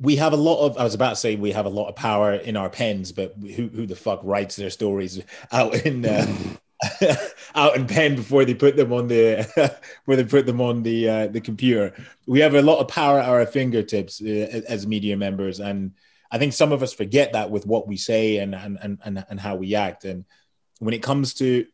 we 0.00 0.16
have 0.16 0.32
a 0.32 0.36
lot 0.36 0.66
of. 0.66 0.78
I 0.78 0.84
was 0.84 0.94
about 0.94 1.10
to 1.10 1.16
say 1.16 1.36
we 1.36 1.52
have 1.52 1.66
a 1.66 1.70
lot 1.70 1.88
of 1.88 1.96
power 1.96 2.34
in 2.34 2.56
our 2.56 2.70
pens, 2.70 3.12
but 3.12 3.34
who 3.36 3.68
who 3.68 3.86
the 3.86 3.96
fuck 3.96 4.20
writes 4.24 4.56
their 4.56 4.70
stories 4.70 5.22
out 5.52 5.74
in? 5.86 6.04
Uh, 6.04 6.26
out 7.54 7.76
in 7.76 7.86
pen 7.86 8.16
before 8.16 8.44
they 8.44 8.54
put 8.54 8.74
them 8.74 8.92
on 8.92 9.06
the 9.06 9.46
before 10.04 10.16
they 10.16 10.24
put 10.24 10.46
them 10.46 10.60
on 10.60 10.82
the 10.82 11.08
uh, 11.08 11.26
the 11.28 11.40
computer. 11.40 11.94
We 12.26 12.40
have 12.40 12.56
a 12.56 12.62
lot 12.62 12.80
of 12.80 12.88
power 12.88 13.20
at 13.20 13.28
our 13.28 13.46
fingertips 13.46 14.20
uh, 14.20 14.62
as 14.68 14.84
media 14.84 15.16
members, 15.16 15.60
and 15.60 15.92
I 16.32 16.38
think 16.38 16.54
some 16.54 16.72
of 16.72 16.82
us 16.82 16.94
forget 16.94 17.34
that 17.34 17.50
with 17.50 17.66
what 17.66 17.86
we 17.86 17.96
say 17.96 18.38
and 18.38 18.54
and 18.54 18.78
and 18.82 19.24
and, 19.28 19.38
how 19.38 19.54
we 19.56 19.74
act. 19.74 20.04
And 20.04 20.24
when 20.78 20.94
it 20.94 21.02
comes 21.02 21.34
to 21.34 21.66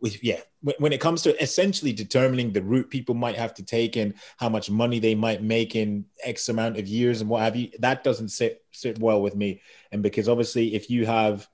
with 0.00 0.22
yeah 0.22 0.40
when 0.62 0.92
it 0.92 1.00
comes 1.00 1.22
to 1.22 1.42
essentially 1.42 1.92
determining 1.92 2.52
the 2.52 2.62
route 2.62 2.90
people 2.90 3.14
might 3.14 3.36
have 3.36 3.54
to 3.54 3.64
take 3.64 3.96
and 3.96 4.14
how 4.36 4.48
much 4.48 4.70
money 4.70 4.98
they 4.98 5.14
might 5.14 5.42
make 5.42 5.74
in 5.74 6.04
x 6.22 6.48
amount 6.48 6.78
of 6.78 6.86
years 6.86 7.20
and 7.20 7.28
what 7.28 7.42
have 7.42 7.56
you 7.56 7.68
that 7.78 8.04
doesn't 8.04 8.28
sit 8.28 8.62
sit 8.70 8.98
well 8.98 9.20
with 9.20 9.34
me 9.34 9.60
and 9.90 10.02
because 10.02 10.28
obviously 10.28 10.74
if 10.74 10.88
you 10.88 11.04
have 11.04 11.48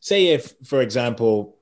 say 0.00 0.28
if 0.28 0.54
for 0.64 0.82
example 0.82 1.58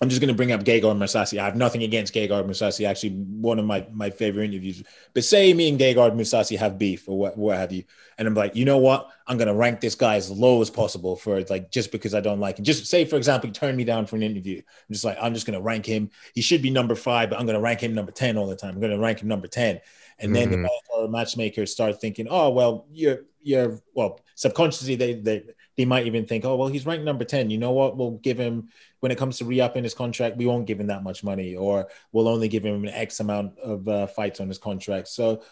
I'm 0.00 0.08
just 0.08 0.20
going 0.20 0.28
to 0.28 0.34
bring 0.34 0.52
up 0.52 0.62
Gegard 0.62 0.96
Mousasi. 0.96 1.40
I 1.40 1.44
have 1.44 1.56
nothing 1.56 1.82
against 1.82 2.14
Gegard 2.14 2.46
Mousasi. 2.46 2.86
Actually, 2.86 3.14
one 3.16 3.58
of 3.58 3.64
my, 3.64 3.84
my 3.92 4.10
favorite 4.10 4.44
interviews. 4.44 4.84
But 5.12 5.24
say 5.24 5.52
me 5.52 5.68
and 5.68 5.78
Gegard 5.78 6.14
Mousasi 6.14 6.56
have 6.56 6.78
beef 6.78 7.08
or 7.08 7.18
what, 7.18 7.36
what 7.36 7.56
have 7.56 7.72
you, 7.72 7.82
and 8.16 8.28
I'm 8.28 8.34
like, 8.34 8.54
you 8.54 8.64
know 8.64 8.78
what? 8.78 9.10
I'm 9.26 9.38
going 9.38 9.48
to 9.48 9.54
rank 9.54 9.80
this 9.80 9.96
guy 9.96 10.14
as 10.14 10.30
low 10.30 10.62
as 10.62 10.70
possible 10.70 11.16
for 11.16 11.40
like 11.50 11.72
just 11.72 11.90
because 11.90 12.14
I 12.14 12.20
don't 12.20 12.38
like 12.38 12.58
him. 12.60 12.64
Just 12.64 12.86
say, 12.86 13.04
for 13.04 13.16
example, 13.16 13.48
he 13.48 13.52
turned 13.52 13.76
me 13.76 13.82
down 13.84 14.06
for 14.06 14.14
an 14.14 14.22
interview. 14.22 14.58
I'm 14.58 14.92
just 14.92 15.04
like, 15.04 15.18
I'm 15.20 15.34
just 15.34 15.46
going 15.46 15.58
to 15.58 15.62
rank 15.64 15.84
him. 15.84 16.10
He 16.32 16.42
should 16.42 16.62
be 16.62 16.70
number 16.70 16.94
five, 16.94 17.30
but 17.30 17.40
I'm 17.40 17.46
going 17.46 17.56
to 17.58 17.60
rank 17.60 17.80
him 17.82 17.92
number 17.94 18.12
ten 18.12 18.36
all 18.36 18.46
the 18.46 18.56
time. 18.56 18.74
I'm 18.74 18.80
going 18.80 18.92
to 18.92 18.98
rank 19.00 19.20
him 19.20 19.26
number 19.28 19.48
ten. 19.48 19.80
And 20.20 20.34
then 20.34 20.50
Mhm. 20.50 20.68
the 20.96 21.08
matchmakers 21.08 21.72
start 21.72 22.00
thinking, 22.00 22.28
oh 22.30 22.50
well, 22.50 22.86
you're 22.92 23.24
you're 23.42 23.80
well 23.94 24.20
subconsciously 24.34 24.96
they 24.96 25.14
they 25.14 25.42
they 25.76 25.84
might 25.84 26.06
even 26.06 26.26
think, 26.26 26.44
oh 26.44 26.56
well, 26.56 26.68
he's 26.68 26.86
ranked 26.86 27.04
number 27.04 27.24
ten. 27.24 27.50
You 27.50 27.58
know 27.58 27.70
what? 27.72 27.96
We'll 27.96 28.18
give 28.18 28.36
him 28.38 28.68
when 29.00 29.12
it 29.12 29.18
comes 29.18 29.38
to 29.38 29.44
re-upping 29.44 29.84
his 29.84 29.94
contract, 29.94 30.36
we 30.36 30.46
won't 30.46 30.66
give 30.66 30.80
him 30.80 30.88
that 30.88 31.02
much 31.02 31.22
money, 31.22 31.56
or 31.56 31.88
we'll 32.12 32.28
only 32.28 32.48
give 32.48 32.64
him 32.64 32.84
an 32.84 32.90
X 32.90 33.20
amount 33.20 33.58
of 33.58 33.86
uh, 33.88 34.06
fights 34.06 34.40
on 34.40 34.48
his 34.48 34.58
contract. 34.58 35.08
So 35.08 35.42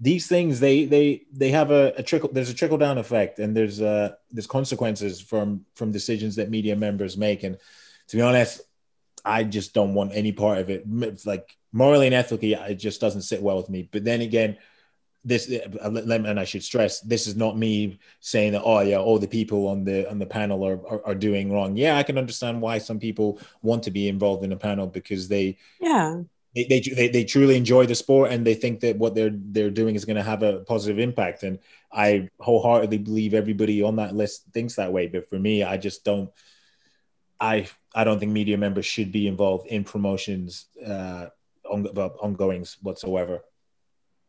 these 0.00 0.26
things 0.26 0.60
they 0.60 0.84
they 0.84 1.22
they 1.32 1.50
have 1.50 1.70
a, 1.70 1.92
a 1.96 2.02
trickle. 2.02 2.30
There's 2.32 2.50
a 2.50 2.54
trickle 2.54 2.78
down 2.78 2.98
effect, 2.98 3.38
and 3.38 3.56
there's 3.56 3.80
uh 3.80 4.14
there's 4.30 4.46
consequences 4.46 5.20
from 5.20 5.64
from 5.74 5.92
decisions 5.92 6.36
that 6.36 6.50
media 6.50 6.76
members 6.76 7.16
make. 7.16 7.44
And 7.44 7.56
to 8.08 8.16
be 8.16 8.22
honest, 8.22 8.60
I 9.24 9.44
just 9.44 9.72
don't 9.72 9.94
want 9.94 10.12
any 10.14 10.32
part 10.32 10.58
of 10.58 10.68
it. 10.68 10.84
It's 10.86 11.26
like 11.26 11.56
morally 11.72 12.06
and 12.06 12.14
ethically, 12.14 12.54
it 12.54 12.76
just 12.76 13.00
doesn't 13.00 13.22
sit 13.22 13.42
well 13.42 13.56
with 13.56 13.70
me. 13.70 13.88
But 13.90 14.04
then 14.04 14.20
again, 14.20 14.58
this 15.24 15.50
uh, 15.50 15.90
and 15.90 16.38
I 16.38 16.44
should 16.44 16.62
stress 16.62 17.00
this 17.00 17.26
is 17.26 17.34
not 17.34 17.56
me 17.56 17.98
saying 18.20 18.52
that 18.52 18.62
oh 18.62 18.80
yeah 18.80 18.98
all 18.98 19.18
the 19.18 19.26
people 19.26 19.68
on 19.68 19.84
the 19.84 20.08
on 20.10 20.18
the 20.18 20.26
panel 20.26 20.66
are, 20.66 20.86
are 20.86 21.06
are 21.06 21.14
doing 21.14 21.50
wrong. 21.52 21.76
Yeah, 21.76 21.96
I 21.96 22.02
can 22.02 22.18
understand 22.18 22.60
why 22.60 22.78
some 22.78 22.98
people 22.98 23.40
want 23.62 23.82
to 23.84 23.90
be 23.90 24.08
involved 24.08 24.44
in 24.44 24.52
a 24.52 24.56
panel 24.56 24.86
because 24.86 25.28
they 25.28 25.56
Yeah. 25.80 26.22
they, 26.54 26.64
they, 26.64 26.80
they, 26.80 27.08
they 27.08 27.24
truly 27.24 27.56
enjoy 27.56 27.86
the 27.86 27.94
sport 27.94 28.30
and 28.30 28.46
they 28.46 28.54
think 28.54 28.80
that 28.80 28.96
what 28.96 29.14
they're 29.14 29.32
they're 29.34 29.70
doing 29.70 29.94
is 29.94 30.04
going 30.04 30.16
to 30.16 30.22
have 30.22 30.42
a 30.42 30.60
positive 30.60 30.98
impact 30.98 31.42
and 31.42 31.58
i 31.92 32.28
wholeheartedly 32.38 32.98
believe 32.98 33.34
everybody 33.34 33.82
on 33.82 33.96
that 33.96 34.14
list 34.14 34.44
thinks 34.52 34.74
that 34.76 34.92
way 34.92 35.06
but 35.08 35.28
for 35.28 35.38
me 35.38 35.64
i 35.64 35.76
just 35.76 36.04
don't 36.04 36.30
i 37.40 37.66
i 37.94 38.04
don't 38.04 38.20
think 38.20 38.30
media 38.32 38.56
members 38.56 38.86
should 38.86 39.10
be 39.10 39.26
involved 39.26 39.66
in 39.66 39.82
promotions 39.84 40.66
uh 40.86 41.26
on, 41.68 41.86
ongoings 42.22 42.76
whatsoever 42.82 43.42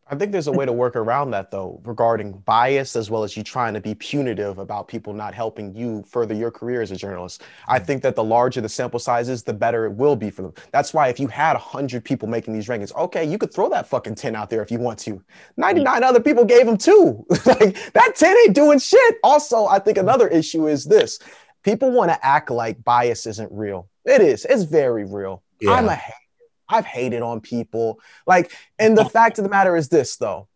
I 0.08 0.16
think 0.16 0.32
there's 0.32 0.46
a 0.46 0.52
way 0.52 0.68
to 0.68 0.72
work 0.72 0.96
around 0.96 1.32
that 1.32 1.50
though, 1.50 1.82
regarding 1.84 2.34
bias 2.34 2.96
as 2.96 3.10
well 3.10 3.24
as 3.24 3.36
you 3.36 3.44
trying 3.44 3.74
to 3.74 3.82
be 3.82 3.96
punitive 3.96 4.60
about 4.60 4.88
people 4.88 5.14
not 5.14 5.34
helping 5.34 5.74
you 5.76 6.04
further 6.08 6.36
your 6.36 6.52
career 6.52 6.84
as 6.84 6.92
a 6.92 6.96
journalist. 6.96 7.42
I 7.68 7.80
mm. 7.80 7.86
think 7.88 8.04
that 8.04 8.16
the 8.16 8.24
larger 8.24 8.62
the 8.62 8.70
sample 8.70 9.00
sizes, 9.00 9.42
the 9.42 9.54
better 9.54 9.86
it 9.86 9.94
will 9.94 10.16
be 10.16 10.30
for 10.30 10.44
them. 10.44 10.54
That's 10.72 10.94
why 10.94 11.08
if 11.08 11.20
you 11.20 11.28
had 11.28 11.54
100 11.54 12.06
people 12.06 12.28
making 12.28 12.54
these 12.54 12.68
rankings, 12.68 12.96
okay, 12.96 13.26
you 13.26 13.40
could 13.40 13.52
throw 13.52 13.68
that 13.70 13.88
fucking 13.88 14.14
10 14.14 14.36
out 14.36 14.52
there 14.52 14.62
if 14.62 14.70
you 14.70 14.78
want 14.78 15.00
to. 15.00 15.24
99 15.58 16.02
mm. 16.02 16.06
other 16.06 16.22
people 16.22 16.46
gave 16.46 16.68
them 16.68 16.78
two. 16.78 17.26
like 17.46 17.94
that 17.94 18.14
10 18.16 18.38
ain't 18.46 18.54
doing 18.54 18.78
shit. 18.78 19.16
Also, 19.24 19.66
I 19.66 19.80
think 19.80 19.98
mm. 19.98 20.02
another 20.02 20.28
issue 20.28 20.68
is 20.68 20.86
this 20.86 21.18
people 21.64 21.90
want 21.90 22.12
to 22.12 22.26
act 22.26 22.52
like 22.52 22.84
bias 22.84 23.26
isn't 23.26 23.52
real. 23.52 23.90
It 24.06 24.22
is, 24.22 24.46
it's 24.46 24.64
very 24.64 25.04
real. 25.04 25.42
Yeah. 25.60 25.72
I'm 25.72 25.88
a 25.88 25.96
hater. 25.96 26.25
I've 26.68 26.86
hated 26.86 27.22
on 27.22 27.42
people. 27.42 28.00
Like, 28.26 28.52
and 28.80 28.98
the 28.98 29.06
fact 29.06 29.38
of 29.38 29.44
the 29.44 29.50
matter 29.50 29.76
is 29.76 29.90
this, 29.90 30.18
though. 30.18 30.48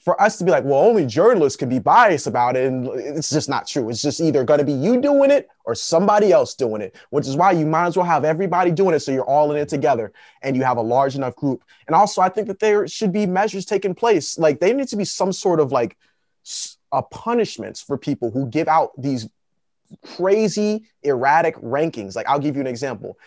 For 0.00 0.20
us 0.20 0.36
to 0.38 0.44
be 0.44 0.50
like, 0.50 0.64
well, 0.64 0.80
only 0.80 1.06
journalists 1.06 1.56
can 1.56 1.68
be 1.68 1.78
biased 1.78 2.26
about 2.26 2.56
it, 2.56 2.66
and 2.66 2.88
it's 2.88 3.30
just 3.30 3.48
not 3.48 3.68
true. 3.68 3.88
It's 3.88 4.02
just 4.02 4.20
either 4.20 4.42
going 4.42 4.58
to 4.58 4.64
be 4.64 4.72
you 4.72 5.00
doing 5.00 5.30
it 5.30 5.48
or 5.64 5.76
somebody 5.76 6.32
else 6.32 6.54
doing 6.54 6.82
it, 6.82 6.96
which 7.10 7.28
is 7.28 7.36
why 7.36 7.52
you 7.52 7.64
might 7.64 7.86
as 7.86 7.96
well 7.96 8.04
have 8.04 8.24
everybody 8.24 8.72
doing 8.72 8.96
it 8.96 9.00
so 9.00 9.12
you're 9.12 9.24
all 9.24 9.52
in 9.52 9.58
it 9.58 9.68
together 9.68 10.12
and 10.42 10.56
you 10.56 10.64
have 10.64 10.76
a 10.76 10.82
large 10.82 11.14
enough 11.14 11.36
group. 11.36 11.62
And 11.86 11.94
also, 11.94 12.20
I 12.20 12.30
think 12.30 12.48
that 12.48 12.58
there 12.58 12.88
should 12.88 13.12
be 13.12 13.26
measures 13.26 13.64
taking 13.64 13.94
place. 13.94 14.36
Like, 14.36 14.58
there 14.58 14.74
needs 14.74 14.90
to 14.90 14.96
be 14.96 15.04
some 15.04 15.32
sort 15.32 15.60
of 15.60 15.70
like 15.70 15.96
uh, 16.90 17.02
punishments 17.02 17.80
for 17.80 17.96
people 17.96 18.32
who 18.32 18.48
give 18.48 18.66
out 18.66 18.90
these 19.00 19.28
crazy, 20.04 20.90
erratic 21.04 21.54
rankings. 21.58 22.16
Like, 22.16 22.26
I'll 22.26 22.40
give 22.40 22.56
you 22.56 22.60
an 22.60 22.66
example 22.66 23.18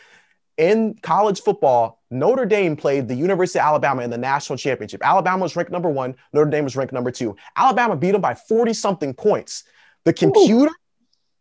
in 0.58 0.96
college 1.02 1.42
football, 1.42 2.02
Notre 2.10 2.46
Dame 2.46 2.76
played 2.76 3.08
the 3.08 3.16
University 3.16 3.60
of 3.60 3.66
Alabama 3.66 4.04
in 4.04 4.10
the 4.10 4.18
national 4.18 4.58
championship. 4.58 5.02
Alabama 5.04 5.44
was 5.44 5.56
ranked 5.56 5.72
number 5.72 5.90
one, 5.90 6.16
Notre 6.34 6.50
Dame 6.50 6.64
was 6.64 6.76
ranked 6.76 6.94
number 6.94 7.12
two. 7.12 7.36
Alabama 7.56 7.96
beat 7.96 8.12
them 8.12 8.22
by 8.22 8.36
40 8.36 8.74
something 8.74 9.14
points. 9.14 9.64
The 10.06 10.14
computer, 10.14 10.72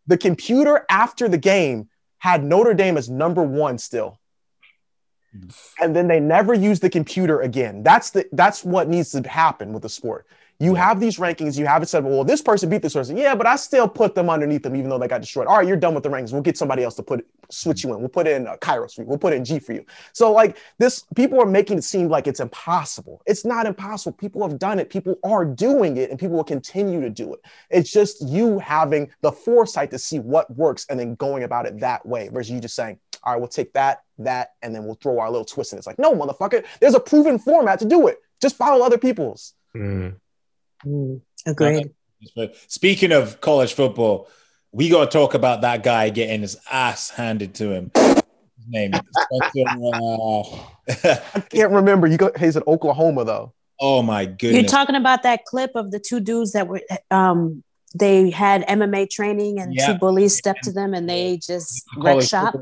the 0.07 0.17
computer 0.17 0.85
after 0.89 1.29
the 1.29 1.37
game 1.37 1.89
had 2.17 2.43
Notre 2.43 2.73
Dame 2.73 2.97
as 2.97 3.09
number 3.09 3.43
one 3.43 3.77
still. 3.77 4.19
And 5.81 5.95
then 5.95 6.07
they 6.07 6.19
never 6.19 6.53
used 6.53 6.81
the 6.81 6.89
computer 6.89 7.41
again. 7.41 7.83
That's 7.83 8.11
the 8.11 8.25
that's 8.31 8.63
what 8.63 8.87
needs 8.87 9.11
to 9.11 9.27
happen 9.27 9.73
with 9.73 9.83
the 9.83 9.89
sport. 9.89 10.25
You 10.59 10.73
have 10.75 10.99
these 10.99 11.17
rankings, 11.17 11.57
you 11.57 11.65
have 11.65 11.83
it 11.83 11.89
said, 11.89 12.05
well, 12.05 12.23
this 12.23 12.41
person 12.41 12.69
beat 12.69 12.81
this 12.81 12.93
person. 12.93 13.17
Yeah, 13.17 13.35
but 13.35 13.45
I 13.45 13.57
still 13.57 13.89
put 13.89 14.15
them 14.15 14.29
underneath 14.29 14.63
them, 14.63 14.75
even 14.75 14.89
though 14.89 14.97
they 14.97 15.07
got 15.07 15.21
destroyed. 15.21 15.47
All 15.47 15.57
right, 15.57 15.67
you're 15.67 15.75
done 15.75 15.93
with 15.93 16.03
the 16.03 16.09
rankings. 16.09 16.31
We'll 16.31 16.41
get 16.41 16.57
somebody 16.57 16.83
else 16.83 16.95
to 16.95 17.03
put 17.03 17.25
switch 17.49 17.83
you 17.83 17.93
in. 17.93 17.99
We'll 17.99 18.09
put 18.09 18.27
in 18.27 18.47
uh, 18.47 18.55
Kairos 18.57 18.95
for 18.95 19.01
you. 19.01 19.07
We'll 19.07 19.17
put 19.17 19.33
in 19.33 19.43
G 19.43 19.59
for 19.59 19.73
you. 19.73 19.85
So, 20.13 20.31
like 20.31 20.57
this, 20.77 21.05
people 21.15 21.41
are 21.41 21.45
making 21.45 21.79
it 21.79 21.83
seem 21.83 22.07
like 22.07 22.25
it's 22.27 22.39
impossible. 22.39 23.21
It's 23.25 23.45
not 23.45 23.65
impossible. 23.65 24.17
People 24.17 24.47
have 24.47 24.57
done 24.57 24.79
it. 24.79 24.89
People 24.89 25.19
are 25.23 25.43
doing 25.43 25.97
it, 25.97 26.09
and 26.09 26.17
people 26.19 26.37
will 26.37 26.43
continue 26.43 27.01
to 27.01 27.09
do 27.09 27.33
it. 27.33 27.41
It's 27.69 27.91
just 27.91 28.25
you 28.25 28.59
having 28.59 29.11
the 29.21 29.31
foresight 29.31 29.91
to 29.91 29.99
see 29.99 30.19
what 30.19 30.49
works 30.55 30.85
and 30.89 30.99
then 30.99 31.15
going 31.15 31.43
about 31.43 31.65
it 31.65 31.79
that 31.81 32.05
way, 32.05 32.29
versus 32.29 32.51
you 32.51 32.59
just 32.59 32.75
saying, 32.75 32.97
all 33.23 33.33
right, 33.33 33.39
we'll 33.39 33.49
take 33.49 33.73
that, 33.73 34.03
that, 34.19 34.53
and 34.61 34.73
then 34.73 34.85
we'll 34.85 34.95
throw 34.95 35.19
our 35.19 35.29
little 35.29 35.45
twist 35.45 35.73
in. 35.73 35.77
It's 35.77 35.87
like, 35.87 35.99
no, 35.99 36.13
motherfucker, 36.13 36.63
there's 36.79 36.95
a 36.95 36.99
proven 36.99 37.39
format 37.39 37.79
to 37.79 37.85
do 37.85 38.07
it. 38.07 38.19
Just 38.41 38.55
follow 38.55 38.85
other 38.85 38.97
people's. 38.97 39.53
Mm. 39.75 40.15
Mm, 40.85 41.21
agreed. 41.45 41.91
speaking 42.67 43.11
of 43.11 43.41
college 43.41 43.73
football 43.73 44.29
we 44.71 44.89
got 44.89 45.09
to 45.09 45.17
talk 45.17 45.33
about 45.33 45.61
that 45.61 45.83
guy 45.83 46.09
getting 46.09 46.41
his 46.41 46.57
ass 46.71 47.09
handed 47.09 47.55
to 47.55 47.71
him 47.71 47.91
his 47.95 48.23
name 48.67 48.91
Spencer, 48.93 49.69
uh, 49.69 51.17
I 51.35 51.39
can't 51.49 51.71
remember. 51.71 52.07
You 52.07 52.17
got 52.17 52.37
he's 52.37 52.55
in 52.55 52.63
Oklahoma 52.67 53.25
though. 53.25 53.53
oh 53.81 54.01
my 54.01 54.25
goodness! 54.25 54.61
You're 54.61 54.69
talking 54.69 54.95
about 54.95 55.23
that 55.23 55.45
clip 55.45 55.71
of 55.75 55.91
the 55.91 55.99
two 55.99 56.19
dudes 56.19 56.51
that 56.53 56.67
were 56.67 56.81
um 57.11 57.63
they 57.97 58.29
had 58.29 58.63
MMA 58.67 59.09
training 59.09 59.59
and 59.59 59.73
Yeah. 59.73 59.87
two 59.93 59.93
bullies 59.99 60.35
stepped 60.35 60.63
to 60.65 60.71
them 60.71 60.93
and 60.93 61.09
they 61.09 61.37
just 61.37 61.83
wrecked 61.97 62.03
college 62.03 62.27
shop. 62.29 62.55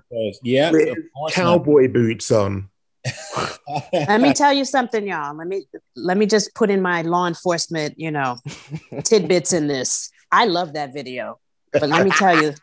yeah 0.44 0.72
With 0.72 0.90
of 0.90 0.98
course 1.16 1.34
Cowboy 1.34 1.92
boots 1.92 2.32
on. 2.32 2.70
Let 3.94 4.22
me 4.22 4.34
tell 4.34 4.54
you 4.54 4.66
something, 4.66 5.08
y'all. 5.08 5.36
Let 5.36 5.48
me 5.48 5.66
let 5.96 6.18
me 6.18 6.26
just 6.26 6.54
put 6.56 6.70
in 6.70 6.82
my 6.82 7.02
law 7.02 7.28
enforcement, 7.28 7.96
you 7.98 8.12
know, 8.12 8.38
tidbits 9.04 9.54
in 9.54 9.68
this. 9.68 10.12
I 10.32 10.46
love 10.46 10.74
that 10.74 10.94
video. 10.94 11.40
But 11.72 11.90
let 11.90 12.04
me 12.04 12.12
tell 12.12 12.42
you, 12.42 12.54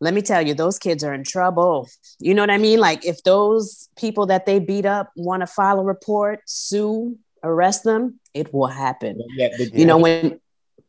let 0.00 0.14
me 0.14 0.22
tell 0.22 0.46
you, 0.46 0.54
those 0.54 0.78
kids 0.78 1.02
are 1.02 1.14
in 1.14 1.24
trouble. 1.24 1.88
You 2.18 2.34
know 2.34 2.42
what 2.42 2.50
I 2.50 2.58
mean? 2.58 2.78
Like 2.78 3.04
if 3.04 3.22
those 3.24 3.88
people 3.96 4.26
that 4.26 4.46
they 4.46 4.58
beat 4.58 4.86
up 4.86 5.10
want 5.16 5.40
to 5.40 5.46
file 5.46 5.80
a 5.80 5.84
report, 5.84 6.40
sue, 6.46 7.18
arrest 7.42 7.84
them, 7.84 8.20
it 8.32 8.52
will 8.52 8.66
happen. 8.66 9.20
Yeah, 9.36 9.48
You 9.72 9.86
know, 9.86 9.98
when 9.98 10.40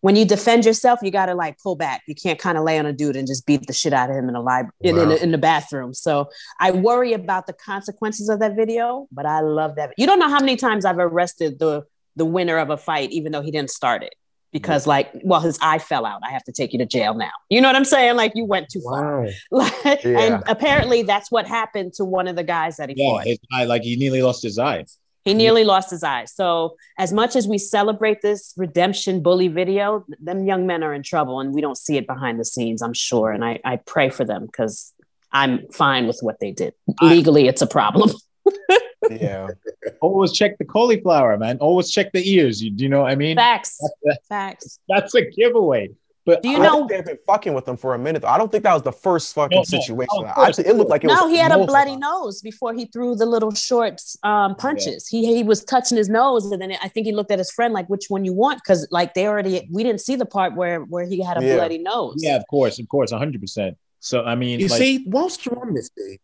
when 0.06 0.16
you 0.16 0.24
defend 0.24 0.66
yourself, 0.66 0.99
you 1.01 1.10
got 1.10 1.26
to 1.26 1.34
like 1.34 1.58
pull 1.58 1.76
back. 1.76 2.03
You 2.06 2.14
can't 2.14 2.38
kind 2.38 2.60
of 2.60 2.64
lay 2.64 2.78
on 2.78 2.86
a 2.86 2.93
dude 2.93 3.16
and 3.16 3.26
just 3.26 3.43
beat 3.47 3.66
the 3.66 3.74
shit 3.74 3.91
out 3.91 4.12
of 4.12 4.16
him 4.16 4.30
in 4.30 4.36
a 4.36 4.39
library 4.39 4.72
in, 4.82 4.99
in, 4.99 5.12
in 5.14 5.32
the 5.32 5.39
bathroom. 5.39 5.95
So 5.95 6.30
I 6.60 6.70
worry 6.70 7.14
about 7.14 7.47
the 7.47 7.53
consequences 7.53 8.30
of 8.30 8.38
that 8.38 8.56
video, 8.56 9.08
but 9.12 9.26
I 9.26 9.39
love 9.39 9.78
that. 9.78 9.95
You 9.97 10.06
don't 10.06 10.20
know 10.20 10.30
how 10.30 10.39
many 10.39 10.58
times 10.58 10.86
I've 10.86 10.99
arrested 10.99 11.58
the 11.58 11.86
the 12.16 12.24
winner 12.24 12.60
of 12.60 12.70
a 12.70 12.78
fight, 12.78 13.10
even 13.14 13.32
though 13.32 13.41
he 13.41 13.49
didn't 13.49 13.72
start 13.72 14.03
it. 14.03 14.14
Because 14.51 14.84
mm. 14.84 14.89
like, 14.89 15.12
well, 15.24 15.39
his 15.39 15.58
eye 15.60 15.80
fell 15.80 16.06
out. 16.06 16.22
I 16.24 16.30
have 16.30 16.43
to 16.43 16.51
take 16.51 16.72
you 16.72 16.78
to 16.78 16.86
jail 16.86 17.16
now. 17.16 17.32
You 17.49 17.60
know 17.60 17.68
what 17.68 17.76
I'm 17.76 17.84
saying? 17.84 18.16
Like 18.16 18.34
you 18.36 18.45
went 18.45 18.70
too 18.70 18.82
far. 18.82 19.24
Wow. 19.24 19.30
Like, 19.51 20.03
Yeah. 20.03 20.20
And 20.20 20.43
apparently 20.45 21.01
that's 21.01 21.32
what 21.32 21.47
happened 21.47 21.93
to 21.93 22.06
one 22.06 22.28
of 22.28 22.36
the 22.36 22.43
guys 22.43 22.78
that 22.78 22.89
he 22.89 22.95
yeah, 22.95 23.10
fought. 23.10 23.26
his 23.26 23.39
eye, 23.51 23.64
like 23.64 23.82
he 23.82 23.95
nearly 23.95 24.22
lost 24.22 24.43
his 24.43 24.60
eye. 24.60 24.86
He 25.26 25.34
nearly 25.34 25.64
lost 25.64 25.90
his 25.90 26.04
eye. 26.04 26.26
So, 26.26 26.78
as 26.98 27.12
much 27.12 27.36
as 27.36 27.48
we 27.48 27.58
celebrate 27.58 28.22
this 28.22 28.54
redemption 28.56 29.22
bully 29.24 29.48
video, 29.48 30.06
them 30.20 30.46
young 30.46 30.68
men 30.68 30.84
are 30.84 30.94
in 30.94 31.02
trouble 31.04 31.40
and 31.40 31.54
we 31.54 31.62
don't 31.62 31.78
see 31.78 31.98
it 31.98 32.06
behind 32.08 32.40
the 32.40 32.46
scenes, 32.46 32.82
I'm 32.84 32.94
sure. 32.94 33.32
And 33.32 33.44
I, 33.44 33.60
I 33.66 33.78
pray 33.78 34.10
for 34.10 34.24
them 34.24 34.46
because 34.46 34.94
I'm 35.32 35.68
fine 35.70 36.06
with 36.08 36.20
what 36.22 36.40
they 36.40 36.52
did. 36.52 36.74
I- 37.02 37.10
Legally, 37.10 37.48
it's 37.48 37.62
a 37.62 37.68
problem. 37.68 38.12
Yeah. 39.10 39.50
Always 40.02 40.34
check 40.34 40.58
the 40.58 40.66
cauliflower, 40.66 41.38
man. 41.38 41.60
Always 41.60 41.92
check 41.92 42.12
the 42.12 42.28
ears. 42.28 42.62
You 42.62 42.72
do 42.72 42.84
you 42.84 42.90
know 42.90 43.02
what 43.02 43.12
I 43.12 43.16
mean? 43.16 43.38
Facts. 43.38 43.80
That's, 44.04 44.28
Facts. 44.28 44.80
that's 44.90 45.14
a 45.16 45.30
giveaway. 45.30 45.92
But 46.26 46.42
Do 46.42 46.50
you 46.50 46.58
I 46.58 46.66
know? 46.66 46.88
they've 46.88 47.06
been 47.06 47.20
fucking 47.28 47.54
with 47.54 47.68
him 47.68 47.78
for 47.78 47.94
a 47.94 48.00
minute. 48.00 48.24
Though. 48.24 48.30
I 48.30 48.40
don't 48.40 48.52
think 48.52 48.64
that 48.64 48.74
was 48.74 48.82
the 48.82 48.92
first 48.92 49.36
fucking 49.36 49.56
No, 49.56 49.60
no. 49.60 49.64
situation. 49.64 50.08
Oh, 50.12 50.26
of 50.26 50.48
Actually, 50.48 50.68
it 50.68 50.76
looked 50.76 50.90
like 50.90 51.04
it 51.04 51.08
was. 51.08 51.20
No, 51.20 51.28
he 51.30 51.38
had 51.38 51.52
a 51.52 51.58
multiple. 51.58 51.74
bloody 51.76 51.96
nose 51.98 52.42
before 52.42 52.74
he 52.74 52.86
threw 52.86 53.16
the 53.16 53.28
little 53.28 53.54
short 53.54 54.02
um, 54.24 54.56
punches. 54.56 55.08
He 55.08 55.26
he 55.36 55.44
was 55.44 55.64
touching 55.64 55.98
his 55.98 56.10
nose, 56.10 56.46
and 56.52 56.60
then 56.60 56.72
I 56.82 56.88
think 56.88 57.06
he 57.06 57.14
looked 57.14 57.30
at 57.30 57.38
his 57.38 57.52
friend 57.52 57.74
like, 57.76 57.88
"Which 57.90 58.06
one 58.10 58.26
you 58.26 58.34
want?" 58.34 58.60
Because 58.64 58.88
like 58.90 59.14
they 59.14 59.28
already, 59.28 59.68
we 59.72 59.84
didn't 59.84 60.02
see 60.02 60.16
the 60.16 60.26
part 60.26 60.56
where 60.56 60.80
where 60.82 61.06
he 61.06 61.22
had 61.24 61.38
a 61.38 61.46
Yeah. 61.46 61.56
bloody 61.58 61.78
nose. 61.78 62.16
yeah, 62.18 62.38
of 62.38 62.48
course, 62.50 62.80
of 62.80 62.88
course, 62.90 63.12
hundred 63.12 63.40
percent. 63.42 63.78
So 64.00 64.24
I 64.24 64.34
mean, 64.34 64.60
You 64.60 64.68
like, 64.68 64.80
see, 64.80 65.06
whilst 65.08 65.46
you're 65.46 65.60
on 65.60 65.76
this, 65.76 65.88
Steve, 65.88 66.18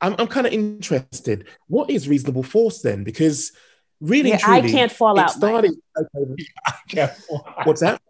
I'm, 0.00 0.14
I'm 0.18 0.28
kind 0.28 0.46
of 0.46 0.52
interested. 0.52 1.46
What 1.66 1.90
is 1.90 2.08
reasonable 2.08 2.44
force 2.44 2.82
then? 2.82 3.02
Because 3.02 3.50
really, 4.00 4.30
Your 4.30 4.38
truly, 4.38 4.58
eye 4.60 4.70
can't 4.70 4.92
fall 4.92 5.18
it 5.18 5.22
out. 5.22 5.40
Mike. 5.40 5.72
started. 5.72 5.72
What's 7.64 7.80
that? 7.80 8.00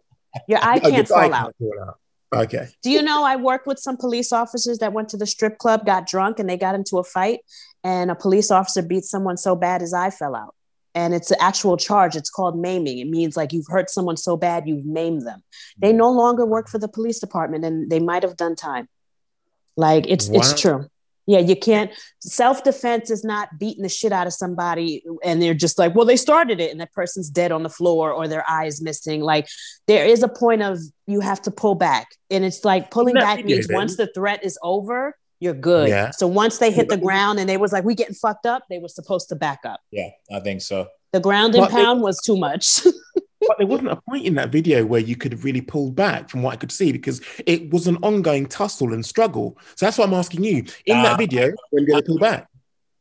Your 0.47 0.59
eye 0.61 0.79
Oh, 0.83 0.89
can't 0.89 1.07
fall 1.07 1.33
out. 1.33 1.53
out. 1.87 1.99
Okay. 2.33 2.67
Do 2.81 2.89
you 2.89 3.01
know 3.01 3.23
I 3.23 3.35
worked 3.35 3.65
with 3.67 3.79
some 3.79 3.95
police 3.97 4.31
officers 4.33 4.79
that 4.79 4.91
went 4.93 5.09
to 5.09 5.17
the 5.17 5.25
strip 5.25 5.57
club, 5.57 5.85
got 5.85 6.07
drunk, 6.07 6.39
and 6.39 6.49
they 6.49 6.57
got 6.57 6.75
into 6.75 6.97
a 6.97 7.03
fight, 7.03 7.39
and 7.83 8.11
a 8.11 8.15
police 8.15 8.51
officer 8.51 8.81
beat 8.81 9.03
someone 9.05 9.37
so 9.37 9.55
bad 9.55 9.81
his 9.81 9.93
eye 9.93 10.09
fell 10.09 10.35
out. 10.35 10.53
And 10.93 11.13
it's 11.13 11.29
an 11.31 11.37
actual 11.41 11.77
charge. 11.77 12.15
It's 12.15 12.29
called 12.29 12.57
maiming. 12.57 12.99
It 12.99 13.07
means 13.09 13.35
like 13.37 13.51
you've 13.53 13.67
hurt 13.67 13.89
someone 13.89 14.17
so 14.17 14.37
bad 14.37 14.67
you've 14.67 14.85
maimed 14.85 15.23
them. 15.25 15.43
They 15.77 15.91
no 15.93 16.09
longer 16.11 16.45
work 16.45 16.69
for 16.69 16.77
the 16.77 16.87
police 16.87 17.19
department, 17.19 17.63
and 17.65 17.89
they 17.89 17.99
might 17.99 18.23
have 18.23 18.35
done 18.37 18.55
time. 18.55 18.87
Like 19.77 20.05
it's 20.07 20.27
Wow. 20.29 20.39
it's 20.39 20.59
true. 20.59 20.87
Yeah, 21.27 21.39
you 21.39 21.55
can't. 21.55 21.91
Self 22.19 22.63
defense 22.63 23.09
is 23.09 23.23
not 23.23 23.49
beating 23.59 23.81
the 23.83 23.89
shit 23.89 24.11
out 24.11 24.27
of 24.27 24.33
somebody, 24.33 25.03
and 25.23 25.41
they're 25.41 25.53
just 25.55 25.79
like, 25.79 25.95
well, 25.95 26.05
they 26.05 26.17
started 26.17 26.59
it, 26.59 26.71
and 26.71 26.79
that 26.81 26.93
person's 26.93 27.29
dead 27.29 27.51
on 27.51 27.63
the 27.63 27.69
floor 27.69 28.11
or 28.11 28.27
their 28.27 28.43
eye 28.47 28.65
is 28.65 28.81
missing. 28.81 29.21
Like 29.21 29.47
there 29.87 30.05
is 30.05 30.21
a 30.21 30.27
point 30.27 30.61
of 30.61 30.77
you 31.07 31.21
have 31.21 31.41
to 31.43 31.51
pull 31.51 31.75
back, 31.75 32.07
and 32.29 32.45
it's 32.45 32.63
like 32.63 32.91
pulling 32.91 33.15
that 33.15 33.37
back 33.37 33.45
means 33.45 33.67
once 33.71 33.97
the 33.97 34.07
threat 34.13 34.43
is 34.43 34.59
over, 34.61 35.17
you're 35.39 35.53
good. 35.55 35.89
Yeah. 35.89 36.11
So 36.11 36.27
once 36.27 36.59
they 36.59 36.71
hit 36.71 36.89
the 36.89 36.97
ground 36.97 37.39
and 37.39 37.49
they 37.49 37.57
was 37.57 37.73
like, 37.73 37.83
we 37.83 37.95
getting 37.95 38.15
fucked 38.15 38.45
up, 38.45 38.63
they 38.69 38.77
were 38.79 38.87
supposed 38.87 39.29
to 39.29 39.35
back 39.35 39.59
up. 39.65 39.79
yeah, 39.91 40.09
I 40.31 40.39
think 40.41 40.61
so. 40.61 40.87
The 41.11 41.19
ground 41.21 41.55
and 41.55 41.63
But 41.63 41.71
they- 41.71 41.83
pound 41.83 42.01
was 42.01 42.19
too 42.23 42.37
much. 42.37 42.81
But 43.41 43.57
there 43.57 43.67
wasn't 43.67 43.89
a 43.89 43.97
point 44.09 44.25
in 44.25 44.35
that 44.35 44.49
video 44.51 44.85
where 44.85 45.01
you 45.01 45.15
could 45.15 45.31
have 45.31 45.43
really 45.43 45.61
pulled 45.61 45.95
back 45.95 46.29
from 46.29 46.41
what 46.41 46.53
I 46.53 46.55
could 46.57 46.71
see 46.71 46.91
because 46.91 47.21
it 47.45 47.69
was 47.71 47.85
an 47.87 47.97
ongoing 47.97 48.45
tussle 48.47 48.93
and 48.93 49.05
struggle. 49.05 49.57
So 49.75 49.85
that's 49.85 49.97
what 49.97 50.07
I'm 50.07 50.13
asking 50.13 50.43
you. 50.43 50.63
In 50.85 50.97
Ah. 50.97 51.03
that 51.03 51.17
video, 51.19 51.51
when 51.71 51.85
did 51.85 51.95
they 51.95 52.01
pull 52.01 52.17
back? 52.17 52.47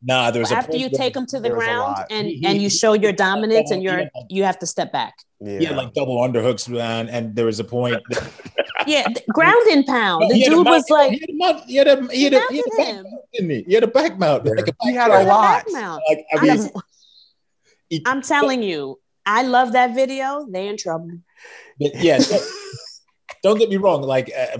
Nah, 0.02 0.30
there 0.30 0.40
was 0.40 0.50
a 0.52 0.56
After 0.56 0.76
you 0.76 0.90
take 0.90 1.14
them 1.14 1.24
to 1.26 1.36
the 1.36 1.44
there 1.48 1.54
was 1.54 1.64
a 1.64 1.66
ground 1.66 1.96
and 2.10 2.26
He- 2.26 2.34
he- 2.38 2.46
and 2.46 2.60
you 2.60 2.68
show 2.68 2.92
your 2.92 3.12
dominance 3.12 3.70
and 3.70 3.82
you're 3.82 4.02
you 4.28 4.44
have 4.44 4.58
to 4.58 4.66
step 4.66 4.92
back. 4.92 5.14
Yeah. 5.40 5.58
he 5.60 5.64
had 5.64 5.76
like 5.76 5.94
double 5.94 6.16
underhooks, 6.18 6.68
man, 6.68 7.08
and 7.08 7.34
there 7.36 7.46
was 7.46 7.58
a 7.60 7.64
point. 7.64 8.02
Yeah, 8.86 9.04
th- 9.06 9.24
ground 9.28 9.66
and 9.70 9.86
pound. 9.86 10.30
The 10.30 10.36
had 10.40 10.46
a 10.48 10.50
dude 10.56 10.64
mount- 10.66 10.68
was 10.68 10.90
like, 10.90 11.12
he 11.12 11.20
had 11.20 11.30
a 11.30 11.34
mount- 11.36 11.64
he 11.64 11.76
had 11.76 11.88
a 11.88 12.06
he 12.12 12.24
had 12.24 12.34
a, 12.34 12.42
he 12.50 12.56
had 12.58 12.66
a 12.66 12.76
back 12.76 12.86
him. 12.86 13.02
mount, 13.04 13.14
didn't 13.32 13.50
he? 13.50 13.62
He 13.66 13.72
had 13.74 13.82
a 13.84 13.86
back 13.86 14.18
mount. 14.18 14.42
Yeah. 14.44 14.52
Like 14.56 14.68
a 14.68 14.72
He 14.82 14.92
had 14.92 15.10
a 15.10 15.24
lot. 15.24 15.64
Like 15.72 16.26
I 16.34 16.36
I 16.36 16.40
mean, 16.42 18.02
I'm 18.04 18.20
telling 18.20 18.62
you, 18.62 18.98
I 19.26 19.42
love 19.42 19.72
that 19.72 19.94
video. 19.94 20.46
They 20.48 20.68
in 20.68 20.76
trouble. 20.76 21.18
But 21.78 21.94
yeah, 21.96 22.18
don't, 22.18 22.44
don't 23.42 23.58
get 23.58 23.68
me 23.68 23.76
wrong. 23.76 24.02
Like 24.02 24.30
uh, 24.36 24.58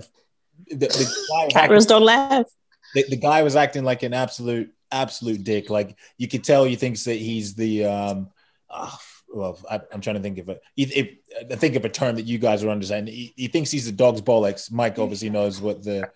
the, 0.69 0.77
the, 0.77 1.15
guy 1.53 1.69
was 1.69 1.87
acting, 1.87 1.89
don't 1.89 2.05
laugh. 2.05 2.47
the, 2.95 3.05
the 3.09 3.17
guy 3.17 3.43
was 3.43 3.57
acting 3.57 3.85
like 3.85 4.03
an 4.03 4.15
absolute 4.15 4.73
absolute 4.91 5.45
dick. 5.45 5.71
Like 5.71 5.97
you 6.17 6.29
could 6.29 6.45
tell 6.45 6.65
he 6.65 6.77
thinks 6.77 7.05
that 7.05 7.15
he's 7.15 7.55
the 7.55 7.85
um. 7.85 8.31
ah, 8.71 8.99
well, 9.35 9.59
I, 9.69 9.81
I'm 9.93 10.01
trying 10.01 10.17
to 10.17 10.23
think 10.23 10.39
of 10.39 10.49
it. 10.49 10.62
If, 10.77 10.97
if, 10.97 11.09
I 11.51 11.57
think 11.57 11.75
of 11.75 11.85
a 11.85 11.89
term 11.89 12.17
that 12.17 12.23
you 12.27 12.39
guys 12.39 12.62
are 12.62 12.69
understanding. 12.69 13.12
He, 13.12 13.35
he 13.37 13.49
thinks 13.49 13.71
he's 13.71 13.87
the 13.87 13.93
dog's 13.93 14.23
bollocks. 14.23 14.71
Mike 14.71 14.99
obviously 14.99 15.29
knows 15.31 15.61
what 15.61 15.83
the 15.83 16.09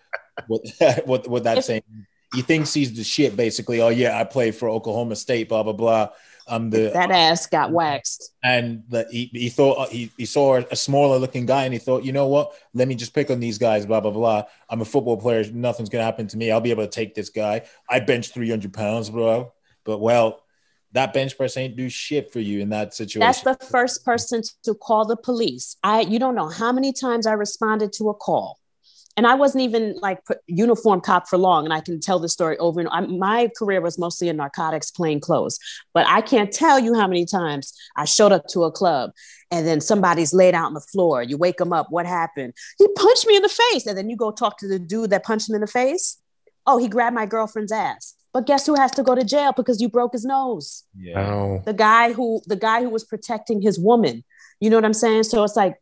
what 0.46 0.62
what 1.04 1.28
what 1.28 1.44
that's 1.44 1.66
saying. 1.66 1.82
He 2.34 2.42
thinks 2.42 2.72
he's 2.72 2.94
the 2.94 3.04
shit. 3.04 3.36
Basically, 3.36 3.80
oh 3.80 3.88
yeah, 3.88 4.18
I 4.18 4.24
play 4.24 4.50
for 4.50 4.68
Oklahoma 4.68 5.16
State. 5.16 5.48
Blah 5.48 5.64
blah 5.64 5.72
blah. 5.72 6.08
I'm 6.48 6.70
the 6.70 6.90
That 6.92 7.10
ass 7.10 7.46
got 7.46 7.70
waxed. 7.72 8.32
and 8.42 8.82
that 8.88 9.08
he, 9.10 9.30
he 9.32 9.48
thought 9.48 9.78
uh, 9.78 9.86
he, 9.88 10.10
he 10.16 10.26
saw 10.26 10.56
a 10.56 10.76
smaller 10.76 11.18
looking 11.18 11.46
guy 11.46 11.64
and 11.64 11.72
he 11.72 11.78
thought 11.78 12.04
you 12.04 12.12
know 12.12 12.26
what? 12.26 12.52
Let 12.74 12.88
me 12.88 12.94
just 12.94 13.14
pick 13.14 13.30
on 13.30 13.40
these 13.40 13.58
guys 13.58 13.86
blah 13.86 14.00
blah 14.00 14.10
blah. 14.10 14.44
I'm 14.68 14.80
a 14.80 14.84
football 14.84 15.16
player. 15.16 15.44
Nothing's 15.52 15.88
gonna 15.88 16.04
happen 16.04 16.26
to 16.28 16.36
me. 16.36 16.50
I'll 16.50 16.60
be 16.60 16.70
able 16.70 16.84
to 16.84 16.90
take 16.90 17.14
this 17.14 17.30
guy. 17.30 17.62
I 17.88 18.00
bench 18.00 18.32
300 18.32 18.72
pounds 18.72 19.10
bro. 19.10 19.52
But 19.84 19.98
well 19.98 20.42
that 20.92 21.12
bench 21.12 21.36
press 21.36 21.56
ain't 21.56 21.76
do 21.76 21.88
shit 21.90 22.32
for 22.32 22.40
you 22.40 22.60
in 22.60 22.70
that 22.70 22.94
situation 22.94 23.26
That's 23.26 23.42
the 23.42 23.66
first 23.66 24.04
person 24.04 24.42
to 24.64 24.74
call 24.74 25.04
the 25.04 25.16
police. 25.16 25.76
I 25.82 26.00
you 26.00 26.18
don't 26.18 26.34
know 26.34 26.48
how 26.48 26.72
many 26.72 26.92
times 26.92 27.26
I 27.26 27.32
responded 27.32 27.92
to 27.94 28.08
a 28.08 28.14
call. 28.14 28.57
And 29.18 29.26
I 29.26 29.34
wasn't 29.34 29.62
even 29.62 29.96
like 30.00 30.24
put- 30.24 30.38
uniform 30.46 31.00
cop 31.00 31.26
for 31.28 31.38
long, 31.38 31.64
and 31.64 31.74
I 31.74 31.80
can 31.80 31.98
tell 31.98 32.20
the 32.20 32.28
story 32.28 32.56
over 32.58 32.78
and 32.78 32.88
I, 32.90 33.00
my 33.00 33.50
career 33.58 33.80
was 33.80 33.98
mostly 33.98 34.28
in 34.28 34.36
narcotics, 34.36 34.92
plain 34.92 35.18
clothes. 35.18 35.58
But 35.92 36.06
I 36.06 36.20
can't 36.20 36.52
tell 36.52 36.78
you 36.78 36.94
how 36.94 37.08
many 37.08 37.24
times 37.26 37.74
I 37.96 38.04
showed 38.04 38.30
up 38.30 38.46
to 38.52 38.62
a 38.62 38.70
club, 38.70 39.10
and 39.50 39.66
then 39.66 39.80
somebody's 39.80 40.32
laid 40.32 40.54
out 40.54 40.66
on 40.66 40.74
the 40.74 40.80
floor. 40.92 41.24
You 41.24 41.36
wake 41.36 41.56
them 41.56 41.72
up. 41.72 41.88
What 41.90 42.06
happened? 42.06 42.52
He 42.78 42.86
punched 42.96 43.26
me 43.26 43.34
in 43.34 43.42
the 43.42 43.48
face, 43.48 43.86
and 43.88 43.98
then 43.98 44.08
you 44.08 44.16
go 44.16 44.30
talk 44.30 44.56
to 44.58 44.68
the 44.68 44.78
dude 44.78 45.10
that 45.10 45.24
punched 45.24 45.48
him 45.48 45.56
in 45.56 45.62
the 45.62 45.66
face. 45.66 46.18
Oh, 46.64 46.78
he 46.78 46.86
grabbed 46.86 47.16
my 47.16 47.26
girlfriend's 47.26 47.72
ass. 47.72 48.14
But 48.32 48.46
guess 48.46 48.66
who 48.66 48.76
has 48.76 48.92
to 48.92 49.02
go 49.02 49.16
to 49.16 49.24
jail 49.24 49.52
because 49.52 49.80
you 49.80 49.88
broke 49.88 50.12
his 50.12 50.24
nose? 50.24 50.84
yeah 50.96 51.32
Oh, 51.34 51.62
the 51.64 51.72
guy 51.72 52.12
who 52.12 52.40
the 52.46 52.60
guy 52.68 52.82
who 52.82 52.90
was 52.90 53.02
protecting 53.02 53.60
his 53.62 53.78
woman 53.80 54.22
you 54.60 54.68
know 54.70 54.76
what 54.76 54.84
i'm 54.84 54.92
saying 54.94 55.22
so 55.24 55.42
it's 55.44 55.56
like 55.56 55.74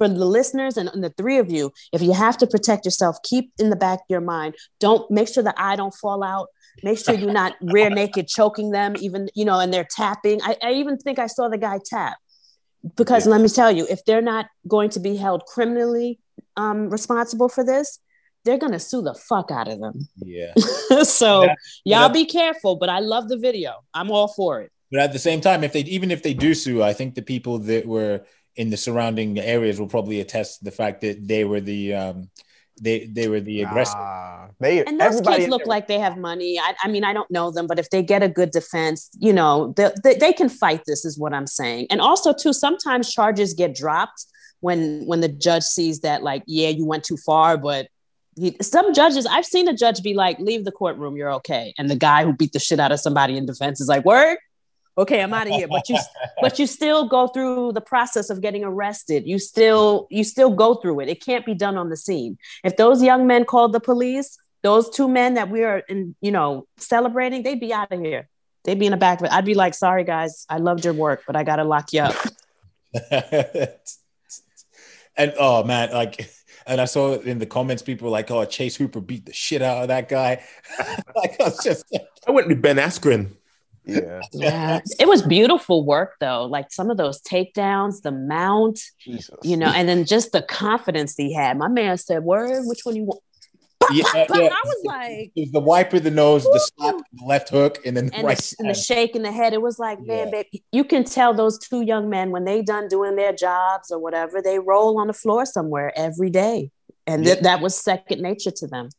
for 0.00 0.08
the 0.08 0.24
listeners 0.24 0.78
and, 0.78 0.88
and 0.88 1.04
the 1.04 1.10
three 1.10 1.36
of 1.36 1.50
you 1.50 1.70
if 1.92 2.00
you 2.00 2.12
have 2.14 2.38
to 2.38 2.46
protect 2.46 2.86
yourself 2.86 3.16
keep 3.22 3.52
in 3.58 3.68
the 3.68 3.76
back 3.76 3.98
of 3.98 4.06
your 4.08 4.22
mind. 4.22 4.54
Don't 4.80 5.08
make 5.10 5.28
sure 5.28 5.42
the 5.42 5.54
eye 5.62 5.76
don't 5.76 5.92
fall 5.94 6.24
out. 6.24 6.48
Make 6.82 6.98
sure 6.98 7.14
you're 7.14 7.30
not 7.32 7.54
rear 7.60 7.90
naked 7.90 8.26
choking 8.26 8.70
them 8.70 8.94
even 8.98 9.28
you 9.34 9.44
know 9.44 9.60
and 9.60 9.72
they're 9.74 9.86
tapping. 9.94 10.40
I, 10.42 10.56
I 10.62 10.72
even 10.72 10.96
think 10.96 11.18
i 11.18 11.26
saw 11.26 11.48
the 11.50 11.58
guy 11.58 11.78
tap. 11.84 12.16
Because 12.96 13.26
let 13.26 13.42
me 13.42 13.48
tell 13.50 13.70
you 13.70 13.86
if 13.90 14.02
they're 14.06 14.22
not 14.22 14.46
going 14.66 14.88
to 14.90 15.00
be 15.00 15.16
held 15.16 15.44
criminally 15.44 16.18
um, 16.56 16.88
responsible 16.88 17.50
for 17.50 17.62
this 17.62 17.98
they're 18.46 18.56
going 18.56 18.72
to 18.72 18.78
sue 18.80 19.02
the 19.02 19.12
fuck 19.28 19.50
out 19.50 19.68
of 19.68 19.78
them. 19.80 20.08
Yeah. 20.16 20.54
So 21.04 21.44
Yeah. 21.44 21.54
y'all 21.84 22.00
Yeah. 22.06 22.08
be 22.08 22.24
careful 22.24 22.76
but 22.76 22.88
i 22.88 23.00
love 23.00 23.28
the 23.28 23.36
video. 23.36 23.72
I'm 23.92 24.10
all 24.10 24.28
for 24.28 24.62
it. 24.62 24.70
But 24.90 25.00
at 25.02 25.12
the 25.12 25.18
same 25.18 25.42
time 25.42 25.62
if 25.62 25.72
they 25.74 25.80
even 25.80 26.10
if 26.10 26.22
they 26.22 26.32
do 26.32 26.54
sue 26.54 26.82
i 26.82 26.94
think 26.94 27.14
the 27.14 27.22
people 27.34 27.58
that 27.70 27.84
were 27.86 28.22
in 28.56 28.70
the 28.70 28.76
surrounding 28.76 29.38
areas 29.38 29.78
will 29.78 29.88
probably 29.88 30.20
attest 30.20 30.58
to 30.58 30.64
the 30.64 30.70
fact 30.70 31.00
that 31.02 31.26
they 31.26 31.44
were 31.44 31.60
the 31.60 31.94
um 31.94 32.30
they 32.80 33.06
they 33.06 33.28
were 33.28 33.40
the 33.40 33.62
aggressor 33.62 33.98
Ah, 33.98 34.48
they 34.58 34.84
and 34.84 34.98
those 35.00 35.20
kids 35.20 35.48
look 35.48 35.60
there- 35.60 35.66
like 35.66 35.86
they 35.86 35.98
have 35.98 36.16
money. 36.16 36.58
I, 36.58 36.74
I 36.82 36.88
mean, 36.88 37.04
I 37.04 37.12
don't 37.12 37.30
know 37.30 37.50
them, 37.50 37.66
but 37.66 37.78
if 37.78 37.90
they 37.90 38.02
get 38.02 38.22
a 38.22 38.28
good 38.28 38.50
defense, 38.50 39.10
you 39.18 39.32
know, 39.32 39.74
they, 39.76 39.90
they, 40.02 40.14
they 40.14 40.32
can 40.32 40.48
fight 40.48 40.82
this, 40.86 41.04
is 41.04 41.18
what 41.18 41.32
I'm 41.34 41.46
saying. 41.46 41.86
And 41.90 42.00
also, 42.00 42.32
too, 42.32 42.52
sometimes 42.52 43.12
charges 43.12 43.52
get 43.54 43.74
dropped 43.74 44.24
when 44.60 45.04
when 45.06 45.20
the 45.20 45.28
judge 45.28 45.64
sees 45.64 46.00
that, 46.00 46.22
like, 46.22 46.42
yeah, 46.46 46.68
you 46.68 46.86
went 46.86 47.04
too 47.04 47.18
far. 47.18 47.56
But 47.58 47.88
he, 48.36 48.56
some 48.62 48.94
judges, 48.94 49.26
I've 49.26 49.44
seen 49.46 49.68
a 49.68 49.74
judge 49.76 50.02
be 50.02 50.14
like, 50.14 50.38
leave 50.38 50.64
the 50.64 50.72
courtroom, 50.72 51.16
you're 51.16 51.32
okay. 51.34 51.74
And 51.76 51.90
the 51.90 51.96
guy 51.96 52.24
who 52.24 52.32
beat 52.32 52.52
the 52.52 52.58
shit 52.58 52.80
out 52.80 52.92
of 52.92 53.00
somebody 53.00 53.36
in 53.36 53.44
defense 53.46 53.80
is 53.80 53.88
like, 53.88 54.04
word, 54.04 54.38
Okay, 54.98 55.22
I'm 55.22 55.32
out 55.32 55.46
of 55.46 55.54
here. 55.54 55.68
But 55.68 55.88
you 55.88 55.98
but 56.40 56.58
you 56.58 56.66
still 56.66 57.08
go 57.08 57.28
through 57.28 57.72
the 57.72 57.80
process 57.80 58.28
of 58.30 58.40
getting 58.40 58.64
arrested. 58.64 59.26
You 59.26 59.38
still 59.38 60.06
you 60.10 60.24
still 60.24 60.50
go 60.50 60.74
through 60.74 61.00
it. 61.00 61.08
It 61.08 61.24
can't 61.24 61.46
be 61.46 61.54
done 61.54 61.78
on 61.78 61.88
the 61.88 61.96
scene. 61.96 62.38
If 62.64 62.76
those 62.76 63.02
young 63.02 63.26
men 63.26 63.44
called 63.44 63.72
the 63.72 63.80
police, 63.80 64.38
those 64.62 64.90
two 64.90 65.08
men 65.08 65.34
that 65.34 65.48
we 65.48 65.64
are 65.64 65.78
in, 65.78 66.14
you 66.20 66.32
know, 66.32 66.66
celebrating, 66.76 67.42
they'd 67.42 67.60
be 67.60 67.72
out 67.72 67.92
of 67.92 68.00
here. 68.00 68.28
They'd 68.64 68.78
be 68.78 68.86
in 68.86 68.90
the 68.90 68.98
back 68.98 69.20
of 69.20 69.26
it. 69.26 69.32
I'd 69.32 69.44
be 69.44 69.54
like, 69.54 69.74
sorry 69.74 70.04
guys, 70.04 70.44
I 70.48 70.58
loved 70.58 70.84
your 70.84 70.94
work, 70.94 71.22
but 71.26 71.36
I 71.36 71.44
gotta 71.44 71.64
lock 71.64 71.92
you 71.92 72.02
up. 72.02 72.16
and 75.16 75.34
oh 75.38 75.64
man, 75.64 75.92
like, 75.92 76.30
and 76.66 76.80
I 76.80 76.84
saw 76.84 77.14
in 77.14 77.38
the 77.38 77.46
comments 77.46 77.82
people 77.82 78.06
were 78.06 78.12
like, 78.12 78.30
"Oh, 78.30 78.44
Chase 78.44 78.76
Hooper 78.76 79.00
beat 79.00 79.26
the 79.26 79.32
shit 79.32 79.62
out 79.62 79.82
of 79.82 79.88
that 79.88 80.08
guy." 80.08 80.44
like, 81.16 81.40
I 81.40 81.44
was 81.44 81.62
just, 81.64 81.84
I 82.26 82.30
went 82.30 82.48
with 82.48 82.60
Ben 82.60 82.76
Askren. 82.76 83.30
Yeah. 83.84 84.20
yeah. 84.32 84.80
It 84.98 85.08
was 85.08 85.22
beautiful 85.22 85.84
work 85.84 86.14
though. 86.20 86.44
Like 86.44 86.72
some 86.72 86.90
of 86.90 86.96
those 86.96 87.20
takedowns, 87.22 88.02
the 88.02 88.12
mount, 88.12 88.80
Jesus. 89.00 89.36
you 89.42 89.56
know, 89.56 89.68
and 89.68 89.88
then 89.88 90.04
just 90.04 90.32
the 90.32 90.42
confidence 90.42 91.14
he 91.16 91.32
had. 91.32 91.58
My 91.58 91.68
man 91.68 91.96
said, 91.98 92.22
Word, 92.22 92.64
which 92.66 92.80
one 92.84 92.96
you 92.96 93.04
want? 93.04 93.20
yeah, 93.92 94.26
But 94.28 94.42
yeah. 94.42 94.48
I 94.48 94.62
was 94.64 94.82
like, 94.84 95.32
It 95.34 95.40
was 95.40 95.52
the 95.52 95.60
wiper, 95.60 95.96
of 95.96 96.04
the 96.04 96.10
nose, 96.10 96.44
the 96.44 96.70
slap, 96.76 96.96
the 97.12 97.24
left 97.24 97.48
hook, 97.48 97.78
and 97.84 97.96
then 97.96 98.06
the 98.06 98.16
and, 98.16 98.26
right. 98.26 98.36
the, 98.36 98.56
and 98.60 98.70
the 98.70 98.74
shake 98.74 99.16
in 99.16 99.22
the 99.22 99.32
head. 99.32 99.52
It 99.52 99.62
was 99.62 99.78
like, 99.78 100.00
man, 100.00 100.30
babe, 100.30 100.46
you 100.72 100.84
can 100.84 101.04
tell 101.04 101.34
those 101.34 101.58
two 101.58 101.80
young 101.80 102.10
men 102.10 102.30
when 102.30 102.44
they 102.44 102.62
done 102.62 102.88
doing 102.88 103.16
their 103.16 103.32
jobs 103.32 103.90
or 103.90 103.98
whatever, 103.98 104.42
they 104.42 104.58
roll 104.58 105.00
on 105.00 105.06
the 105.06 105.12
floor 105.12 105.46
somewhere 105.46 105.92
every 105.96 106.30
day. 106.30 106.70
And 107.06 107.24
th- 107.24 107.40
that 107.40 107.60
was 107.60 107.74
second 107.74 108.20
nature 108.20 108.52
to 108.52 108.66
them. 108.66 108.90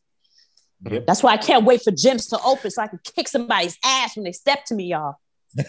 Yep. 0.90 1.06
That's 1.06 1.22
why 1.22 1.32
I 1.32 1.36
can't 1.36 1.64
wait 1.64 1.82
for 1.82 1.90
gyms 1.92 2.28
to 2.30 2.38
open 2.44 2.70
so 2.70 2.82
I 2.82 2.88
can 2.88 3.00
kick 3.04 3.28
somebody's 3.28 3.78
ass 3.84 4.16
when 4.16 4.24
they 4.24 4.32
step 4.32 4.64
to 4.66 4.74
me, 4.74 4.86
y'all. 4.86 5.16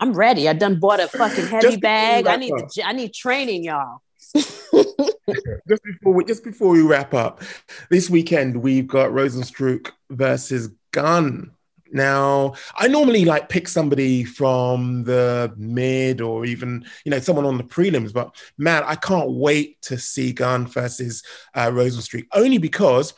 I'm 0.00 0.12
ready. 0.12 0.48
I 0.48 0.52
done 0.52 0.78
bought 0.78 1.00
a 1.00 1.08
fucking 1.08 1.46
heavy 1.46 1.76
bag. 1.76 2.26
I 2.26 2.36
need 2.36 2.52
the, 2.52 2.82
I 2.84 2.92
need 2.92 3.12
training, 3.12 3.64
y'all. 3.64 4.02
just 4.34 5.82
before 5.84 6.12
we 6.12 6.24
just 6.24 6.44
before 6.44 6.68
we 6.68 6.82
wrap 6.82 7.14
up, 7.14 7.42
this 7.90 8.08
weekend 8.10 8.56
we've 8.56 8.86
got 8.86 9.10
Rozenstruik 9.10 9.90
versus 10.10 10.70
Gane. 10.92 11.50
Now, 11.92 12.54
I 12.76 12.88
normally 12.88 13.24
like 13.24 13.48
pick 13.48 13.68
somebody 13.68 14.24
from 14.24 15.04
the 15.04 15.52
mid 15.56 16.20
or 16.20 16.44
even 16.44 16.84
you 17.04 17.10
know 17.10 17.20
someone 17.20 17.46
on 17.46 17.56
the 17.56 17.64
prelims, 17.64 18.12
but 18.12 18.34
man, 18.58 18.82
I 18.86 18.94
can't 18.94 19.30
wait 19.30 19.80
to 19.82 19.98
see 19.98 20.32
Gane 20.32 20.66
versus 20.66 21.22
uh, 21.54 21.68
Rozenstruik 21.68 22.26
only 22.32 22.58
because. 22.58 23.14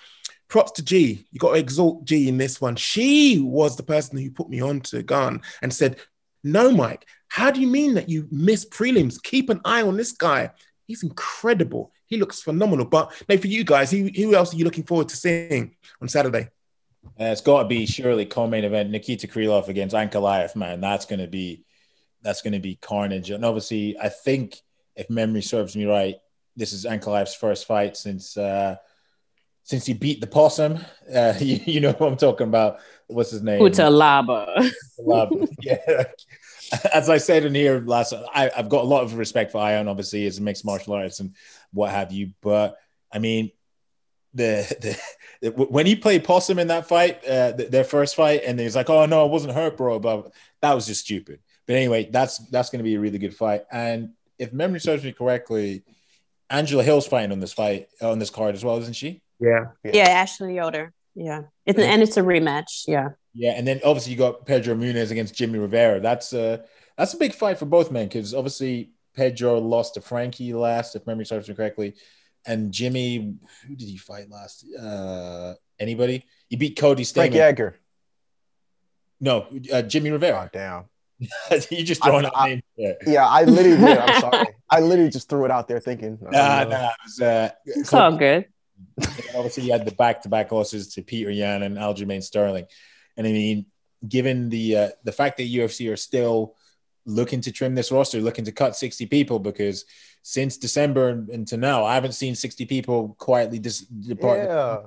Props 0.49 0.73
to 0.73 0.85
G. 0.85 1.25
You 1.31 1.39
got 1.39 1.53
to 1.53 1.61
exalt 1.61 2.05
G 2.05 2.29
in 2.29 2.37
this 2.37 2.61
one. 2.61 2.75
She 2.75 3.39
was 3.39 3.77
the 3.77 3.85
person 3.85 4.19
who 4.19 4.33
put 4.33 4.51
me 4.51 4.61
on 4.61 4.81
to 4.81 5.01
Gane 5.05 5.43
and 5.63 5.73
said, 5.73 6.01
"No, 6.43 6.73
Mike. 6.73 7.07
How 7.29 7.53
do 7.53 7.61
you 7.61 7.69
mean 7.69 7.95
that 7.95 8.09
you 8.09 8.27
miss 8.33 8.69
prelims? 8.69 9.23
Keep 9.23 9.51
an 9.51 9.61
eye 9.65 9.83
on 9.83 9.97
this 9.97 10.11
guy. 10.11 10.51
He's 10.89 11.05
incredible. 11.05 11.93
He 12.07 12.17
looks 12.17 12.43
phenomenal. 12.43 12.85
But 12.85 13.13
no, 13.29 13.39
for 13.39 13.47
you 13.47 13.63
guys, 13.63 13.93
who, 13.93 14.11
who 14.15 14.35
else 14.35 14.53
are 14.53 14.57
you 14.57 14.65
looking 14.65 14.83
forward 14.83 15.09
to 15.11 15.17
seeing 15.17 15.77
on 16.03 16.09
Saturday? 16.09 16.49
Uh, 17.05 17.25
it's 17.25 17.41
got 17.41 17.63
to 17.63 17.69
be 17.69 17.87
surely 17.87 18.27
co-main 18.27 18.65
event 18.65 18.91
Nikita 18.91 19.27
Krylov 19.27 19.69
against 19.69 19.95
Ankalaev, 19.95 20.57
man. 20.57 20.81
That's 20.81 21.07
going 21.07 21.21
to 21.21 21.27
be 21.27 21.65
that's 22.23 22.43
going 22.43 22.53
to 22.53 22.61
be 22.61 22.77
carnage. 22.77 23.31
And 23.31 23.45
obviously, 23.45 23.99
I 23.99 24.09
think 24.09 24.59
if 24.97 25.09
memory 25.09 25.43
serves 25.43 25.77
me 25.77 25.87
right, 25.87 26.17
this 26.57 26.73
is 26.73 26.85
Ankalaev's 26.85 27.35
first 27.35 27.67
fight 27.67 27.97
since 27.97 28.37
uh, 28.37 28.77
since 29.63 29.87
he 29.87 29.95
beat 29.95 30.21
the 30.21 30.27
possum. 30.27 30.79
Uh, 31.13 31.35
you, 31.41 31.61
you 31.65 31.81
know 31.81 31.93
who 31.93 32.07
I'm 32.07 32.17
talking 32.17 32.49
about. 32.49 32.79
What's 33.07 33.31
his 33.31 33.43
name? 33.43 33.61
Cutelaba. 33.61 34.71
Love. 34.99 35.33
yeah. 35.63 36.05
As 36.95 37.09
I 37.09 37.19
said 37.19 37.45
in 37.45 37.55
here 37.55 37.81
last, 37.81 38.15
I, 38.35 38.51
I've 38.57 38.69
got 38.69 38.85
a 38.85 38.87
lot 38.87 39.03
of 39.03 39.15
respect 39.15 39.53
for 39.53 39.59
Ion, 39.59 39.89
obviously, 39.89 40.27
as 40.27 40.39
a 40.39 40.43
mixed 40.43 40.65
martial 40.65 40.95
artist 40.95 41.21
and 41.21 41.35
what 41.73 41.91
have 41.91 42.13
you. 42.13 42.33
But 42.41 42.77
I 43.13 43.19
mean, 43.19 43.51
the, 44.35 44.97
the 45.41 45.51
when 45.51 45.87
he 45.87 45.97
played 45.97 46.25
Possum 46.25 46.59
in 46.59 46.69
that 46.69 46.87
fight, 46.87 47.27
uh, 47.27 47.53
th- 47.53 47.71
their 47.71 47.85
first 47.85 48.15
fight, 48.15 48.43
and 48.47 48.59
he's 48.59 48.77
like, 48.77 48.91
"Oh 48.91 49.07
no, 49.07 49.23
I 49.23 49.29
wasn't 49.29 49.55
hurt, 49.55 49.77
bro," 49.77 49.99
but 49.99 50.33
that 50.63 50.75
was 50.75 50.87
just 50.87 51.03
stupid. 51.03 51.41
But 51.67 51.77
anyway, 51.77 52.09
that's 52.11 52.39
that's 52.49 52.71
going 52.71 52.81
to 52.81 52.85
be 52.85 52.95
a 52.95 53.01
really 53.01 53.19
good 53.19 53.35
fight. 53.35 53.65
And 53.71 54.11
if 54.39 54.53
memory 54.53 54.81
serves 54.81 55.05
me 55.05 55.13
correctly, 55.13 55.83
Angela 56.49 56.83
Hill's 56.83 57.07
fighting 57.07 57.33
on 57.33 57.41
this 57.41 57.53
fight 57.53 57.89
on 58.03 58.19
this 58.19 58.31
card 58.31 58.55
as 58.55 58.65
well, 58.65 58.79
isn't 58.79 58.97
she? 58.97 59.23
Yeah. 59.39 59.67
yeah, 59.85 60.09
Ashley 60.09 60.57
Yoder. 60.57 60.93
Yeah. 61.15 61.43
It's, 61.65 61.79
and 61.79 62.03
it's 62.03 62.17
a 62.17 62.23
rematch. 62.23 62.85
Yeah. 62.87 63.11
Yeah, 63.33 63.53
and 63.53 63.67
then 63.67 63.81
obviously 63.85 64.13
you 64.13 64.19
got 64.19 64.45
Pedro 64.45 64.75
Munhoz 64.75 65.11
against 65.11 65.35
Jimmy 65.35 65.59
Rivera. 65.59 66.01
That's 66.01 66.33
a 66.33 66.65
that's 66.99 67.15
a 67.15 67.17
big 67.17 67.35
fight 67.35 67.59
for 67.59 67.67
both 67.67 67.91
men 67.91 68.09
because 68.09 68.35
obviously 68.35 68.91
Pedro 69.15 69.59
lost 69.59 69.95
to 69.95 70.01
Frankie 70.01 70.53
last, 70.53 70.97
if 70.97 71.07
memory 71.07 71.25
serves 71.25 71.49
me 71.49 71.55
correctly, 71.55 71.95
and 72.47 72.73
Jimmy, 72.73 73.35
who 73.67 73.75
did 73.77 73.89
he 73.89 73.97
fight 73.97 74.31
last? 74.31 74.65
Uh, 74.79 75.55
anybody? 75.79 76.25
He 76.49 76.57
beat 76.57 76.77
Cody 76.79 77.05
Frank 77.05 77.35
Stamann. 77.35 77.39
Edgar. 77.39 77.77
No, 79.21 79.47
uh, 79.73 79.83
Jimmy 79.83 80.11
Oh, 80.11 80.15
Rivera. 80.15 80.51
damn. 80.53 80.85
you 81.71 81.85
just 81.85 82.03
throwing 82.03 82.25
I- 82.25 82.29
out 82.29 82.33
I- 82.37 82.49
names 82.49 82.63
there. 82.79 82.97
Yeah, 83.07 83.27
I 83.27 83.45
literally 83.45 83.77
did. 83.77 83.99
I'm 83.99 84.21
sorry. 84.33 84.47
I 84.71 84.81
literally 84.81 85.11
just 85.11 85.29
threw 85.29 85.45
it 85.45 85.51
out 85.51 85.69
there 85.69 85.81
thinking. 85.81 86.19
oh, 86.23 86.31
Nah, 86.31 86.65
no. 86.65 86.71
nah, 86.71 86.87
it 86.89 86.97
was, 87.05 87.21
uh, 87.21 87.51
It's 87.67 87.93
all 87.93 88.17
good. 88.17 88.47
Obviously, 89.35 89.65
you 89.65 89.73
had 89.73 89.85
the 89.85 89.93
back-to-back 89.95 90.51
losses 90.53 90.95
to 90.95 91.03
Petr 91.03 91.35
Yan 91.37 91.63
and 91.63 91.77
Aljamain 91.77 92.23
Sterling. 92.23 92.65
And 93.19 93.27
I 93.27 93.33
mean, 93.33 93.67
given 94.09 94.49
the 94.49 94.77
uh, 94.77 94.89
the 95.05 95.13
fact 95.13 95.37
that 95.37 95.43
UFC 95.43 95.93
are 95.93 95.97
still 95.97 96.57
looking 97.07 97.41
to 97.43 97.53
trim 97.53 97.75
this 97.75 97.93
roster, 97.93 98.21
looking 98.21 98.45
to 98.45 98.53
cut 98.53 98.77
60 98.77 99.07
people, 99.07 99.39
because 99.39 99.85
since 100.23 100.57
December 100.57 101.25
until 101.33 101.59
now, 101.59 101.85
I 101.85 101.95
haven't 101.95 102.13
seen 102.13 102.35
60 102.35 102.67
people 102.67 103.17
quietly 103.19 103.59
dis- 103.59 103.81
depart. 103.81 104.39
Yeah. 104.39 104.81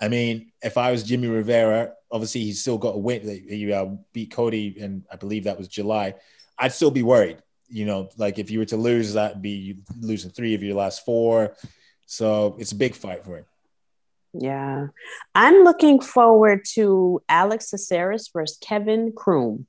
I 0.00 0.08
mean, 0.08 0.52
if 0.62 0.78
I 0.78 0.90
was 0.90 1.02
Jimmy 1.02 1.28
Rivera, 1.28 1.92
obviously 2.10 2.42
he's 2.42 2.62
still 2.62 2.78
got 2.78 2.94
a 2.94 2.98
win. 2.98 3.22
He 3.48 3.72
uh, 3.72 3.86
beat 4.12 4.32
Cody, 4.32 4.76
and 4.80 5.04
I 5.12 5.16
believe 5.16 5.44
that 5.44 5.58
was 5.58 5.68
July. 5.68 6.14
I'd 6.58 6.72
still 6.72 6.90
be 6.90 7.02
worried. 7.02 7.38
You 7.68 7.84
know, 7.84 8.08
like 8.16 8.38
if 8.38 8.50
you 8.50 8.58
were 8.58 8.64
to 8.66 8.76
lose, 8.76 9.12
that'd 9.12 9.42
be 9.42 9.76
losing 10.00 10.30
three 10.30 10.54
of 10.54 10.62
your 10.62 10.74
last 10.74 11.04
four. 11.04 11.54
So 12.06 12.56
it's 12.58 12.72
a 12.72 12.76
big 12.76 12.94
fight 12.94 13.24
for 13.24 13.38
him. 13.38 13.44
Yeah. 14.32 14.88
I'm 15.34 15.62
looking 15.64 16.00
forward 16.00 16.64
to 16.74 17.22
Alex 17.28 17.70
Caceres 17.70 18.30
versus 18.32 18.58
Kevin 18.60 19.12
Croom 19.12 19.66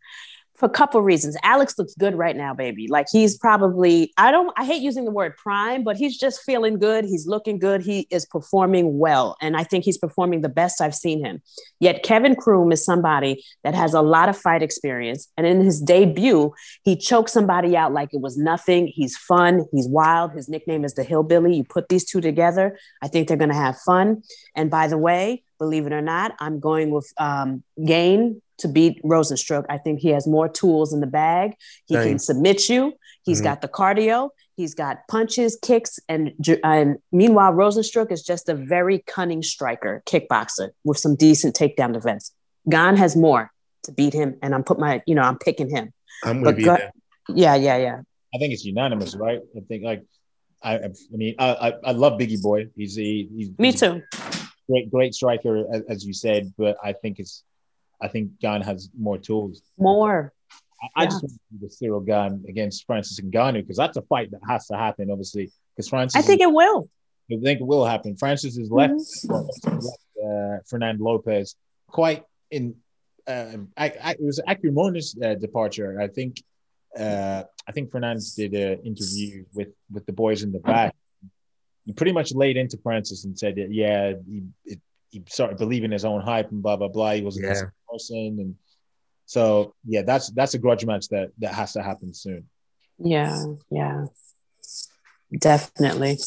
for 0.61 0.67
a 0.67 0.69
couple 0.69 1.01
reasons. 1.01 1.35
Alex 1.41 1.73
looks 1.79 1.95
good 1.95 2.13
right 2.13 2.38
now, 2.38 2.53
baby. 2.53 2.88
Like 2.88 3.07
he's 3.11 3.35
probably, 3.35 4.13
I 4.15 4.29
don't, 4.29 4.53
I 4.55 4.63
hate 4.63 4.83
using 4.83 5.05
the 5.05 5.11
word 5.11 5.35
prime, 5.35 5.83
but 5.83 5.97
he's 5.97 6.19
just 6.19 6.43
feeling 6.43 6.77
good. 6.77 7.03
He's 7.03 7.25
looking 7.25 7.57
good. 7.57 7.81
He 7.81 8.05
is 8.11 8.27
performing 8.27 8.99
well. 8.99 9.35
And 9.41 9.57
I 9.57 9.63
think 9.63 9.83
he's 9.83 9.97
performing 9.97 10.41
the 10.41 10.49
best 10.49 10.79
I've 10.79 10.93
seen 10.93 11.25
him. 11.25 11.41
Yet 11.79 12.03
Kevin 12.03 12.35
Croom 12.35 12.71
is 12.71 12.85
somebody 12.85 13.43
that 13.63 13.73
has 13.73 13.95
a 13.95 14.03
lot 14.03 14.29
of 14.29 14.38
fight 14.38 14.61
experience. 14.61 15.27
And 15.35 15.47
in 15.47 15.61
his 15.61 15.81
debut, 15.81 16.53
he 16.83 16.95
choked 16.95 17.31
somebody 17.31 17.75
out 17.75 17.91
like 17.91 18.09
it 18.13 18.21
was 18.21 18.38
nothing. 18.38 18.85
He's 18.85 19.17
fun. 19.17 19.65
He's 19.71 19.88
wild. 19.88 20.33
His 20.33 20.47
nickname 20.47 20.85
is 20.85 20.93
the 20.93 21.03
Hillbilly. 21.03 21.55
You 21.55 21.63
put 21.63 21.89
these 21.89 22.05
two 22.05 22.21
together, 22.21 22.77
I 23.01 23.07
think 23.07 23.27
they're 23.27 23.35
going 23.35 23.49
to 23.49 23.55
have 23.55 23.79
fun. 23.79 24.21
And 24.55 24.69
by 24.69 24.88
the 24.88 24.97
way, 24.99 25.43
believe 25.57 25.88
it 25.88 25.91
or 25.91 26.01
not, 26.01 26.35
I'm 26.39 26.59
going 26.59 26.91
with 26.91 27.11
um, 27.17 27.63
Gane 27.83 28.43
to 28.61 28.67
beat 28.67 29.01
Rozenstruik. 29.03 29.65
I 29.69 29.77
think 29.77 29.99
he 29.99 30.09
has 30.09 30.25
more 30.27 30.47
tools 30.49 30.93
in 30.93 30.99
the 31.01 31.07
bag. 31.07 31.55
He 31.85 31.95
Same. 31.95 32.07
can 32.09 32.19
submit 32.19 32.69
you. 32.69 32.93
He's 33.23 33.39
Mhm. 33.41 33.43
got 33.43 33.61
the 33.61 33.67
cardio. 33.67 34.29
He's 34.55 34.73
got 34.73 34.99
punches, 35.09 35.57
kicks, 35.61 35.99
and 36.09 36.33
and 36.63 36.97
meanwhile, 37.11 37.51
Rozenstruik 37.53 38.11
is 38.11 38.21
just 38.23 38.49
a 38.49 38.53
very 38.55 38.99
cunning 39.07 39.41
striker, 39.43 40.03
kickboxer 40.05 40.69
with 40.83 40.97
some 40.97 41.15
decent 41.15 41.55
takedown 41.55 41.93
defense. 41.93 42.31
Gane 42.69 42.95
has 42.97 43.15
more 43.15 43.51
to 43.83 43.91
beat 43.91 44.13
him, 44.13 44.38
and 44.43 44.53
I'm 44.53 44.63
put 44.63 44.77
my, 44.79 45.01
you 45.07 45.15
know, 45.15 45.23
I'm 45.23 45.38
picking 45.39 45.69
him. 45.69 45.91
I'm 46.23 46.43
But 46.43 46.55
with 46.55 46.59
you 46.59 46.65
go- 46.65 46.77
there. 46.77 46.91
Yeah, 47.29 47.55
yeah, 47.55 47.77
yeah. 47.77 48.01
I 48.33 48.38
think 48.38 48.53
it's 48.53 48.63
unanimous, 48.65 49.15
right? 49.15 49.39
I 49.57 49.59
think 49.67 49.83
like 49.83 50.03
I, 50.61 50.73
I 50.75 50.85
I 50.85 50.89
mean 51.21 51.35
I, 51.39 51.49
I 51.67 51.73
I 51.85 51.91
love 51.93 52.19
Biggie 52.19 52.41
Boy. 52.41 52.67
He's 52.75 52.97
a 52.99 53.01
he's 53.35 53.49
Me 53.57 53.71
he's 53.71 53.81
a 53.81 53.89
too. 53.89 54.01
great 54.69 54.91
great 54.91 55.13
striker 55.15 55.65
as, 55.73 55.81
as 55.89 56.05
you 56.05 56.13
said, 56.13 56.53
but 56.57 56.77
I 56.83 56.93
think 56.93 57.17
it's 57.19 57.43
I 58.02 58.07
think 58.07 58.40
Gane 58.40 58.61
has 58.61 58.90
more 58.98 59.18
tools. 59.18 59.61
More. 59.78 60.34
I, 60.82 61.03
I 61.03 61.06
just 61.06 61.22
want 61.23 61.34
to 61.34 61.69
see 61.69 61.86
the 61.86 61.88
Ciryl 61.88 62.06
Gane 62.06 62.44
against 62.48 62.86
Francis 62.88 63.19
Ngannou 63.19 63.61
because 63.61 63.78
that's 63.78 63.98
a 63.98 64.02
fight 64.03 64.32
that 64.32 64.41
has 64.48 64.65
to 64.68 64.76
happen, 64.78 65.10
obviously. 65.11 65.52
Because 65.76 65.88
Francis, 65.90 66.18
I 66.18 66.26
think 66.26 66.41
it 66.41 66.52
will. 66.52 66.90
I 67.32 67.36
think 67.44 67.61
it 67.61 67.68
will 67.68 67.86
happen. 67.86 68.18
Francis 68.18 68.57
is 68.57 68.69
left, 68.72 68.94
Mm-hmm. 68.94 69.69
left 69.78 69.99
uh, 70.23 70.57
Fernand 70.68 70.99
Lopez 70.99 71.56
quite 71.88 72.23
in. 72.49 72.76
Uh, 73.28 73.57
I, 73.78 73.86
I, 74.03 74.11
it 74.11 74.22
was 74.22 74.40
an 74.40 74.45
acrimonious 74.48 75.15
uh, 75.23 75.36
departure. 75.36 75.99
I 76.02 76.07
think. 76.07 76.38
Uh, 76.98 77.44
I 77.68 77.72
think 77.72 77.90
Fernandez 77.90 78.34
did 78.36 78.53
an 78.53 78.80
interview 78.84 79.45
with 79.53 79.69
with 79.91 80.06
the 80.06 80.11
boys 80.14 80.44
in 80.44 80.52
the 80.52 80.60
back. 80.60 80.94
He 81.86 81.94
pretty 81.94 82.11
much 82.11 82.34
laid 82.34 82.57
into 82.57 82.78
Francis 82.84 83.23
and 83.23 83.38
said 83.38 83.56
that 83.56 83.72
yeah, 83.73 84.14
he 84.28 84.44
it, 84.65 84.80
he 85.10 85.23
started 85.28 85.57
believing 85.57 85.91
his 85.91 86.03
own 86.03 86.22
hype 86.22 86.52
and 86.52 86.61
blah 86.61 86.76
blah 86.76 86.90
blah. 86.90 87.11
He 87.14 87.22
wasn't 87.22 87.45
Yeah. 87.45 87.61
The 87.93 87.99
same 87.99 88.35
person, 88.38 88.39
and 88.45 88.55
So 89.26 89.73
yeah, 89.85 90.01
that's 90.03 90.30
that's 90.31 90.53
a 90.53 90.59
grudge 90.59 90.85
match 90.85 91.07
that 91.09 91.31
that 91.39 91.53
has 91.53 91.73
to 91.73 91.81
happen 91.84 92.13
soon. 92.13 92.47
Yeah, 92.97 93.45
yeah, 93.69 94.05
definitely. 95.38 96.19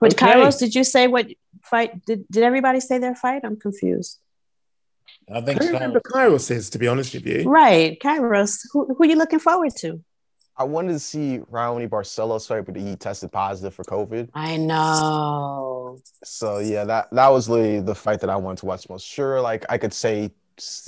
But 0.00 0.14
Okay. 0.14 0.26
Kairos, 0.26 0.58
did 0.58 0.74
you 0.74 0.84
say 0.84 1.06
what 1.06 1.26
fight? 1.62 2.04
Did 2.06 2.26
did 2.30 2.42
everybody 2.42 2.80
say 2.80 2.98
their 2.98 3.14
fight? 3.14 3.42
I'm 3.44 3.58
confused. 3.58 4.18
I 5.30 5.38
I 5.38 5.40
think 5.40 5.60
don't 5.60 5.68
so. 5.68 5.74
remember 5.74 6.00
Cairo 6.00 6.36
says, 6.38 6.68
to 6.70 6.78
be 6.78 6.86
honest 6.88 7.14
with 7.14 7.26
you. 7.26 7.48
Right, 7.48 7.98
Kairos. 8.00 8.58
Who 8.72 8.94
who 8.94 9.02
are 9.04 9.06
you 9.06 9.16
looking 9.16 9.38
forward 9.38 9.74
to? 9.76 10.02
I 10.56 10.64
wanted 10.64 10.92
to 10.92 10.98
see 11.00 11.38
Raoni 11.50 11.88
Barcelos 11.88 12.46
fight, 12.46 12.64
but 12.66 12.76
he 12.76 12.94
tested 12.94 13.32
positive 13.32 13.74
for 13.74 13.82
COVID. 13.84 14.28
I 14.34 14.56
know. 14.56 15.98
So 16.22 16.58
yeah, 16.58 16.84
that 16.84 17.10
that 17.12 17.28
was 17.28 17.48
really 17.48 17.80
the 17.80 17.94
fight 17.94 18.20
that 18.20 18.30
I 18.30 18.36
wanted 18.36 18.58
to 18.58 18.66
watch 18.66 18.88
most. 18.88 19.06
Sure, 19.06 19.40
like 19.40 19.64
I 19.68 19.78
could 19.78 19.92
say 19.94 20.24
s- 20.26 20.30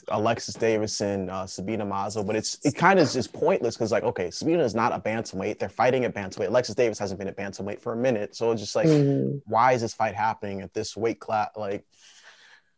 Alexis 0.09 0.55
Davison, 0.55 1.29
uh, 1.29 1.47
Sabina 1.47 1.85
Mazo, 1.85 2.25
but 2.27 2.37
it's 2.37 2.59
it 2.65 2.75
kind 2.77 2.99
of 2.99 3.05
is 3.07 3.13
just 3.13 3.33
pointless 3.33 3.77
because 3.77 3.91
like 3.93 4.05
okay, 4.05 4.31
Sabina 4.31 4.63
is 4.63 4.75
not 4.75 4.93
a 4.93 4.99
bantamweight. 5.01 5.59
They're 5.59 5.69
fighting 5.69 6.05
at 6.05 6.15
bantamweight. 6.15 6.49
Alexis 6.49 6.75
Davis 6.75 6.99
hasn't 6.99 7.19
been 7.19 7.29
at 7.29 7.37
bantamweight 7.37 7.81
for 7.81 7.93
a 7.93 7.97
minute, 7.97 8.37
so 8.37 8.53
it's 8.53 8.61
just 8.61 8.77
like 8.77 8.87
Mhm. 8.87 9.43
why 9.47 9.73
is 9.73 9.81
this 9.81 9.95
fight 9.95 10.15
happening 10.15 10.61
at 10.61 10.73
this 10.73 10.97
weight 10.97 11.19
class? 11.21 11.51
Like 11.57 11.85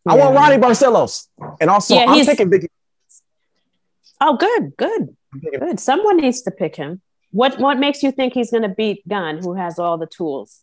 I 0.06 0.14
want 0.16 0.36
Raoni 0.36 0.58
Barcelos, 0.62 1.26
and 1.60 1.68
also 1.68 1.94
Yeah, 1.94 2.04
I'm 2.06 2.14
he's- 2.14 2.26
picking 2.26 2.50
Biggie. 2.50 2.68
Oh, 4.20 4.36
good, 4.36 4.76
good, 4.76 5.16
good. 5.60 5.78
Someone 5.78 6.16
needs 6.16 6.42
to 6.42 6.50
pick 6.50 6.74
him. 6.76 7.02
What 7.30 7.58
what 7.58 7.78
makes 7.78 8.02
you 8.02 8.10
think 8.10 8.32
he's 8.32 8.50
going 8.50 8.62
to 8.62 8.68
beat 8.70 9.06
Gane, 9.06 9.38
who 9.38 9.54
has 9.54 9.78
all 9.78 9.98
the 9.98 10.06
tools? 10.06 10.62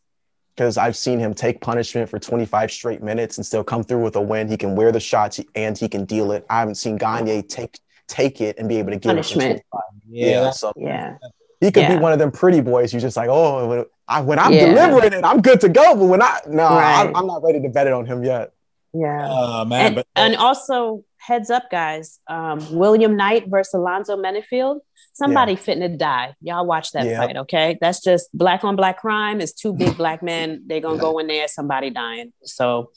Because 0.55 0.77
I've 0.77 0.95
seen 0.95 1.19
him 1.19 1.33
take 1.33 1.59
punishment 1.59 2.09
for 2.09 2.17
25 2.17 2.71
straight 2.71 3.03
minutes 3.03 3.37
and 3.37 3.45
still 3.45 3.63
come 3.63 3.83
through 3.83 4.01
with 4.03 4.15
a 4.15 4.21
win. 4.21 4.47
He 4.47 4.55
can 4.55 4.73
wear 4.75 4.91
the 4.93 5.01
shots 5.01 5.39
and 5.53 5.77
he 5.77 5.89
can 5.89 6.05
deal 6.05 6.31
it. 6.31 6.45
I 6.49 6.59
haven't 6.59 6.75
seen 6.75 6.95
Gane 6.97 7.43
take 7.47 7.77
take 8.07 8.39
it 8.39 8.57
and 8.57 8.69
be 8.69 8.77
able 8.77 8.91
to 8.91 8.97
give 8.97 9.09
it. 9.11 9.15
Punishment. 9.15 9.61
25. 9.71 9.81
Yeah, 10.07 10.29
Yeah, 10.29 10.49
so 10.51 10.71
Yeah, 10.77 11.17
he 11.59 11.71
could 11.71 11.81
Yeah. 11.83 11.95
be 11.95 12.01
one 12.01 12.13
of 12.13 12.19
them 12.19 12.31
pretty 12.31 12.61
boys. 12.61 12.93
You're 12.93 13.01
just 13.01 13.17
like, 13.17 13.29
oh, 13.29 13.67
when, 13.67 13.85
I, 14.07 14.21
when 14.21 14.39
I'm 14.39 14.53
Yeah. 14.53 14.67
delivering 14.67 15.11
it, 15.11 15.25
I'm 15.25 15.41
good 15.41 15.59
to 15.61 15.69
go. 15.69 15.95
But 15.95 16.05
when 16.05 16.21
I 16.21 16.39
no, 16.47 16.63
Right. 16.69 16.99
I'm, 17.01 17.15
I'm 17.17 17.27
not 17.27 17.43
ready 17.43 17.59
to 17.61 17.69
bet 17.69 17.87
it 17.87 17.93
on 17.93 18.05
him 18.05 18.23
yet. 18.23 18.53
yeah. 18.93 19.27
oh 19.29 19.65
man, 19.65 19.87
and, 19.87 19.95
but 19.95 20.07
and 20.15 20.35
also 20.37 21.03
heads 21.17 21.49
up 21.49 21.69
guys 21.71 22.19
um, 22.27 22.59
william 22.71 23.17
knight 23.17 23.45
versus 23.47 23.73
alonzo 23.73 24.15
Menifield. 24.15 24.79
Somebody 25.15 25.55
fitting 25.55 25.81
to 25.81 25.97
die 25.97 26.35
y'all 26.41 26.65
watch 26.65 26.91
that 26.91 27.05
Yeah. 27.05 27.19
fight 27.19 27.37
okay 27.37 27.77
that's 27.81 28.01
just 28.01 28.29
black 28.37 28.63
on 28.63 28.75
black 28.75 28.99
crime 28.99 29.41
it's 29.41 29.53
two 29.53 29.73
big 29.73 29.95
black 29.97 30.21
men 30.21 30.63
they're 30.67 30.81
gonna 30.81 30.99
go 30.99 31.17
in 31.19 31.27
there 31.27 31.47
somebody 31.47 31.89
dying 31.89 32.33
so 32.43 32.91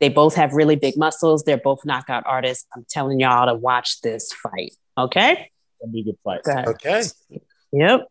they 0.00 0.08
both 0.08 0.34
have 0.36 0.52
really 0.54 0.76
big 0.76 0.96
muscles 0.96 1.42
they're 1.44 1.56
both 1.58 1.84
knockout 1.84 2.22
artists 2.26 2.66
i'm 2.74 2.86
telling 2.88 3.18
y'all 3.20 3.46
to 3.46 3.54
watch 3.54 4.00
this 4.02 4.32
fight 4.32 4.72
okay 4.96 5.32
it's 5.32 5.80
gonna 5.80 5.92
be 5.92 6.00
a 6.00 6.04
good 6.04 6.18
fight. 6.24 6.42
Go. 6.44 6.70
Okay. 6.70 7.02
yep 7.72 8.08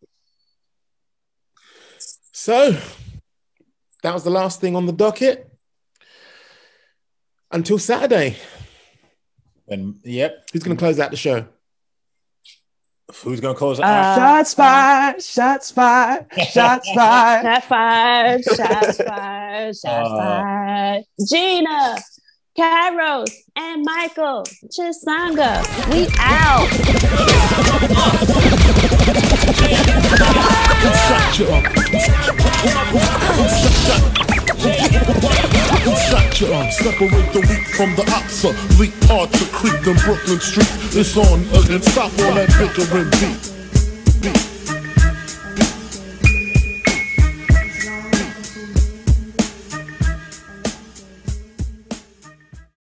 So 2.33 2.75
that 4.03 4.13
was 4.13 4.23
the 4.23 4.29
last 4.29 4.59
thing 4.59 4.75
on 4.75 4.85
the 4.85 4.91
docket. 4.91 5.49
Until 7.51 7.77
Saturday. 7.79 8.35
And 9.67 9.95
yep, 10.03 10.45
Who's 10.51 10.63
going 10.63 10.75
to 10.75 10.79
close 10.79 10.99
out 10.99 11.11
the 11.11 11.17
show? 11.17 11.45
Who's 13.11 13.39
gonna 13.39 13.55
close 13.55 13.79
it? 13.79 13.85
Uh, 13.85 14.15
Shots 14.15 14.53
fired, 14.53 15.21
shots 15.21 15.71
fired, 15.71 16.25
shots 16.51 16.89
fired. 16.95 17.43
Shot 17.45 17.63
fired, 17.65 18.43
shots 18.43 18.97
fired, 18.97 19.75
shots 19.75 19.85
Uh. 19.85 20.17
fired. 20.17 21.03
Gina, 21.29 21.97
Kairos, 22.57 23.31
and 23.55 23.83
Michael 23.85 24.43
Chisanga. 24.71 25.63
We 25.91 26.07
out. 26.19 27.73
Shut 30.83 31.39
you 31.39 31.47
up. 31.47 31.63
Separate 36.71 37.33
the 37.33 37.39
weak 37.39 37.67
from 37.75 37.95
the 37.95 38.03
oxa. 38.03 38.53
Bleak 38.77 38.93
parts 39.07 39.41
of 39.41 39.51
Creek 39.51 39.87
and 39.87 39.99
Brooklyn 40.01 40.39
Street. 40.39 40.69
It's 40.93 41.15
on 41.15 41.41
again. 41.63 41.81
Stop 41.81 42.11
all 42.19 42.33
that 42.35 42.49
bickering 42.57 43.09
beat. 43.11 43.53